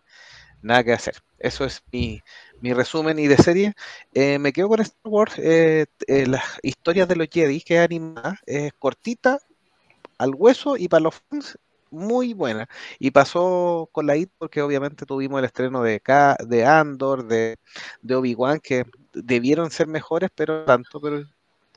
nada 0.65 0.83
que 0.83 0.93
hacer. 0.93 1.17
Eso 1.39 1.65
es 1.65 1.83
mi, 1.93 2.23
mi 2.61 2.73
resumen 2.73 3.19
y 3.19 3.29
de 3.29 3.37
serie. 3.37 3.75
Eh, 4.15 4.39
me 4.39 4.53
quedo 4.53 4.69
con 4.69 4.81
Star 4.81 5.01
Wars. 5.05 5.35
Eh, 5.39 5.87
eh, 6.07 6.27
las 6.27 6.59
historias 6.63 7.07
de 7.09 7.17
los 7.17 7.29
Jedi, 7.31 7.61
que 7.61 7.77
es 7.77 7.85
animada, 7.85 8.39
es 8.47 8.73
cortita, 8.79 9.39
al 10.19 10.35
hueso 10.35 10.77
y 10.77 10.89
para 10.89 11.03
los 11.03 11.15
fans 11.29 11.59
muy 11.91 12.35
buena. 12.35 12.67
Y 12.99 13.11
pasó 13.11 13.89
con 13.93 14.07
la 14.07 14.17
IT 14.17 14.31
porque 14.39 14.63
obviamente 14.63 15.07
tuvimos 15.07 15.39
el 15.39 15.45
estreno 15.45 15.83
de, 15.83 16.01
K, 16.01 16.37
de 16.47 16.65
Andor, 16.65 17.27
de, 17.27 17.59
de 18.03 18.15
Obi-Wan, 18.17 18.61
que 18.61 18.85
debieron 19.13 19.71
ser 19.71 19.87
mejores, 19.87 20.31
pero 20.35 20.65
tanto, 20.65 21.01
pero 21.01 21.25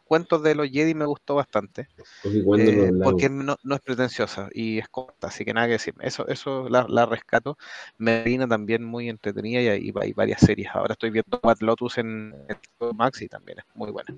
cuentos 0.07 0.41
de 0.41 0.55
los 0.55 0.69
Jedi 0.69 0.93
me 0.93 1.05
gustó 1.05 1.35
bastante. 1.35 1.87
Eh, 2.23 2.91
porque 3.03 3.29
no, 3.29 3.57
no, 3.63 3.75
es 3.75 3.81
pretenciosa 3.81 4.49
y 4.53 4.79
es 4.79 4.87
corta, 4.89 5.27
así 5.27 5.45
que 5.45 5.53
nada 5.53 5.67
que 5.67 5.73
decir. 5.73 5.93
Eso, 6.01 6.27
eso 6.27 6.69
la, 6.69 6.85
la 6.89 7.05
rescato. 7.05 7.57
Merina 7.97 8.47
también 8.47 8.83
muy 8.83 9.09
entretenida 9.09 9.61
y 9.61 9.67
hay, 9.67 9.93
hay, 10.01 10.13
varias 10.13 10.41
series. 10.41 10.69
Ahora 10.73 10.93
estoy 10.93 11.11
viendo 11.11 11.39
Bad 11.41 11.59
Lotus 11.59 11.97
en, 11.97 12.33
en 12.47 12.97
Max 12.97 13.21
y 13.21 13.27
también 13.27 13.59
es 13.59 13.65
muy 13.75 13.91
buena. 13.91 14.15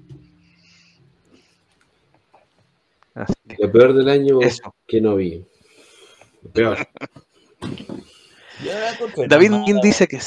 Lo 3.58 3.72
peor 3.72 3.94
del 3.94 4.10
año 4.10 4.40
eso. 4.42 4.74
que 4.88 5.02
no 5.02 5.16
vi. 5.16 5.44
Lo 6.44 6.52
peor. 6.52 6.78
No 8.62 9.24
David 9.28 9.52
Marín 9.52 9.80
dice 9.82 10.08
que 10.08 10.20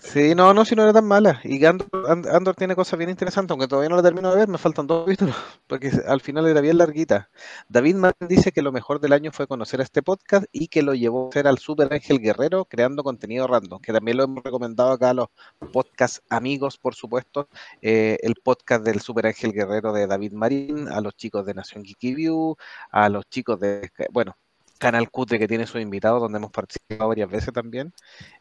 Sí, 0.00 0.34
no, 0.34 0.52
no, 0.52 0.64
si 0.64 0.74
no 0.74 0.82
era 0.82 0.92
tan 0.92 1.04
mala. 1.04 1.40
Y 1.44 1.64
Andor, 1.64 1.88
And- 2.08 2.26
Andor 2.26 2.56
tiene 2.56 2.74
cosas 2.74 2.98
bien 2.98 3.08
interesantes, 3.10 3.52
aunque 3.52 3.68
todavía 3.68 3.88
no 3.88 3.96
la 3.96 4.02
termino 4.02 4.30
de 4.30 4.36
ver, 4.36 4.48
me 4.48 4.58
faltan 4.58 4.86
dos 4.86 5.04
capítulos, 5.04 5.36
porque 5.68 5.90
al 6.08 6.20
final 6.20 6.46
era 6.48 6.60
bien 6.60 6.78
larguita. 6.78 7.30
David 7.68 7.94
Marín 7.96 8.28
dice 8.28 8.50
que 8.50 8.62
lo 8.62 8.72
mejor 8.72 8.98
del 9.00 9.12
año 9.12 9.30
fue 9.30 9.46
conocer 9.46 9.80
este 9.80 10.02
podcast 10.02 10.46
y 10.50 10.68
que 10.68 10.82
lo 10.82 10.94
llevó 10.94 11.28
a 11.28 11.32
ser 11.32 11.46
al 11.46 11.58
Super 11.58 11.92
Ángel 11.92 12.18
Guerrero 12.20 12.64
creando 12.64 13.04
contenido 13.04 13.46
random, 13.46 13.80
que 13.80 13.92
también 13.92 14.16
lo 14.16 14.24
hemos 14.24 14.42
recomendado 14.42 14.90
acá 14.90 15.10
a 15.10 15.14
los 15.14 15.28
podcast 15.72 16.18
amigos, 16.30 16.78
por 16.78 16.94
supuesto. 16.94 17.48
eh, 17.82 18.18
el 18.22 18.34
podcast 18.42 18.84
del 18.84 19.00
Super 19.00 19.26
Ángel 19.26 19.52
Guerrero 19.52 19.92
de 19.92 20.06
David 20.06 20.32
Marín, 20.32 20.88
a 20.88 21.00
los 21.00 21.14
chicos 21.16 21.46
de 21.46 21.54
Nación 21.54 21.84
Geeky 21.84 22.14
View, 22.14 22.56
a 22.90 23.08
los 23.08 23.28
chicos 23.28 23.60
de, 23.60 23.90
bueno, 24.10 24.36
Canal 24.78 25.10
Cutre 25.10 25.38
que 25.38 25.48
tiene 25.48 25.66
sus 25.66 25.80
invitados, 25.80 26.20
donde 26.20 26.38
hemos 26.38 26.50
participado 26.50 27.08
varias 27.08 27.30
veces 27.30 27.52
también 27.52 27.92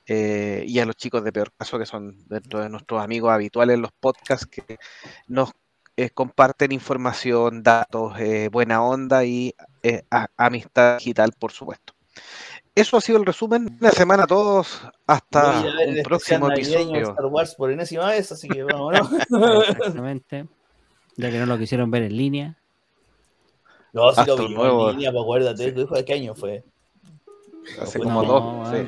eh, 0.05 0.63
y 0.67 0.79
a 0.79 0.85
los 0.85 0.95
chicos 0.95 1.23
de 1.23 1.31
Peor 1.31 1.51
Caso, 1.57 1.77
que 1.79 1.85
son 1.85 2.17
dentro 2.27 2.61
de 2.61 2.69
nuestros 2.69 3.01
amigos 3.01 3.31
habituales 3.31 3.75
en 3.75 3.81
los 3.81 3.91
podcasts, 3.99 4.45
que 4.45 4.77
nos 5.27 5.51
eh, 5.97 6.09
comparten 6.09 6.71
información, 6.73 7.63
datos, 7.63 8.19
eh, 8.19 8.49
buena 8.51 8.83
onda 8.83 9.23
y 9.23 9.55
eh, 9.81 10.03
a- 10.11 10.27
amistad 10.37 10.97
digital, 10.97 11.31
por 11.39 11.51
supuesto. 11.51 11.93
Eso 12.73 12.97
ha 12.97 13.01
sido 13.01 13.17
el 13.17 13.25
resumen. 13.25 13.77
Una 13.79 13.91
semana 13.91 14.23
a 14.23 14.27
todos. 14.27 14.81
Hasta 15.07 15.63
el 15.83 16.03
próximo 16.03 16.49
navideño 16.49 16.77
de 16.77 16.83
episodio. 16.83 17.09
Star 17.11 17.25
Wars 17.27 17.55
por 17.55 17.71
enésima 17.71 18.07
vez, 18.07 18.31
así 18.33 18.49
que 18.49 18.63
vámonos. 18.63 19.09
Exactamente. 19.69 20.45
Ya 21.15 21.31
que 21.31 21.37
no 21.39 21.45
lo 21.45 21.57
quisieron 21.57 21.89
ver 21.91 22.03
en 22.03 22.17
línea. 22.17 22.57
No, 23.95 24.11
si 24.11 24.19
Hasta 24.19 24.35
lo 24.35 24.43
un 24.43 24.47
vi 24.49 24.55
nuevo- 24.55 24.89
en 24.89 24.95
línea, 24.97 25.11
pues 25.13 25.23
acuérdate, 25.23 25.71
¿de 25.71 26.05
qué 26.05 26.13
año 26.13 26.35
fue? 26.35 26.63
Hace 27.81 27.97
No, 27.99 28.03
como 28.03 28.23
no, 28.23 28.27
dos. 28.27 28.69
sí. 28.69 28.87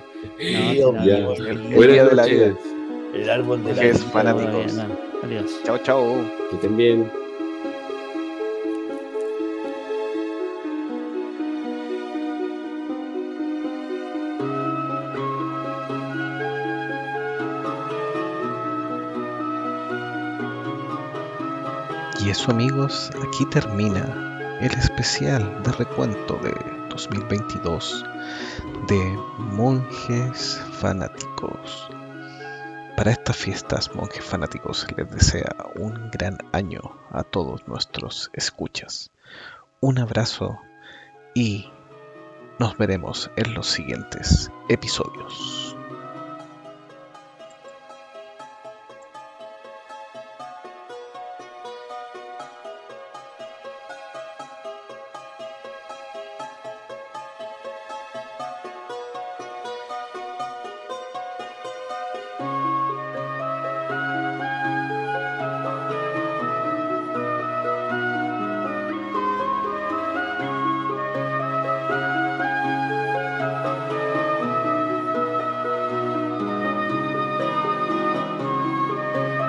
No, 0.82 0.92
El- 1.34 1.74
el 1.74 1.92
día 1.92 2.04
de 2.06 2.16
la. 2.16 2.26
El 2.26 3.30
árbol 3.30 3.64
de 3.64 3.74
la 3.74 3.82
vida. 3.84 3.98
fanáticos. 4.12 4.78
Adiós. 5.24 5.62
Chao, 5.64 5.78
chao. 5.80 6.04
Que 6.50 6.56
estén 6.58 6.76
bien. 6.76 7.10
Y 22.24 22.30
eso 22.30 22.52
amigos, 22.52 23.10
aquí 23.26 23.46
termina 23.46 24.37
el 24.60 24.72
especial 24.72 25.62
de 25.62 25.72
recuento 25.72 26.38
de 26.38 26.52
2022 26.90 28.04
de 28.88 29.20
monjes 29.38 30.60
fanáticos. 30.80 31.90
Para 32.96 33.12
estas 33.12 33.38
fiestas, 33.38 33.94
monjes 33.94 34.26
fanáticos 34.26 34.88
les 34.98 35.12
desea 35.12 35.56
un 35.76 36.10
gran 36.10 36.40
año 36.54 36.82
a 37.12 37.22
todos 37.22 37.68
nuestros 37.68 38.32
escuchas. 38.34 39.12
Un 39.80 40.00
abrazo 40.00 40.60
y 41.36 41.72
nos 42.58 42.76
veremos 42.80 43.30
en 43.36 43.54
los 43.54 43.68
siguientes 43.68 44.52
episodios. 44.70 45.77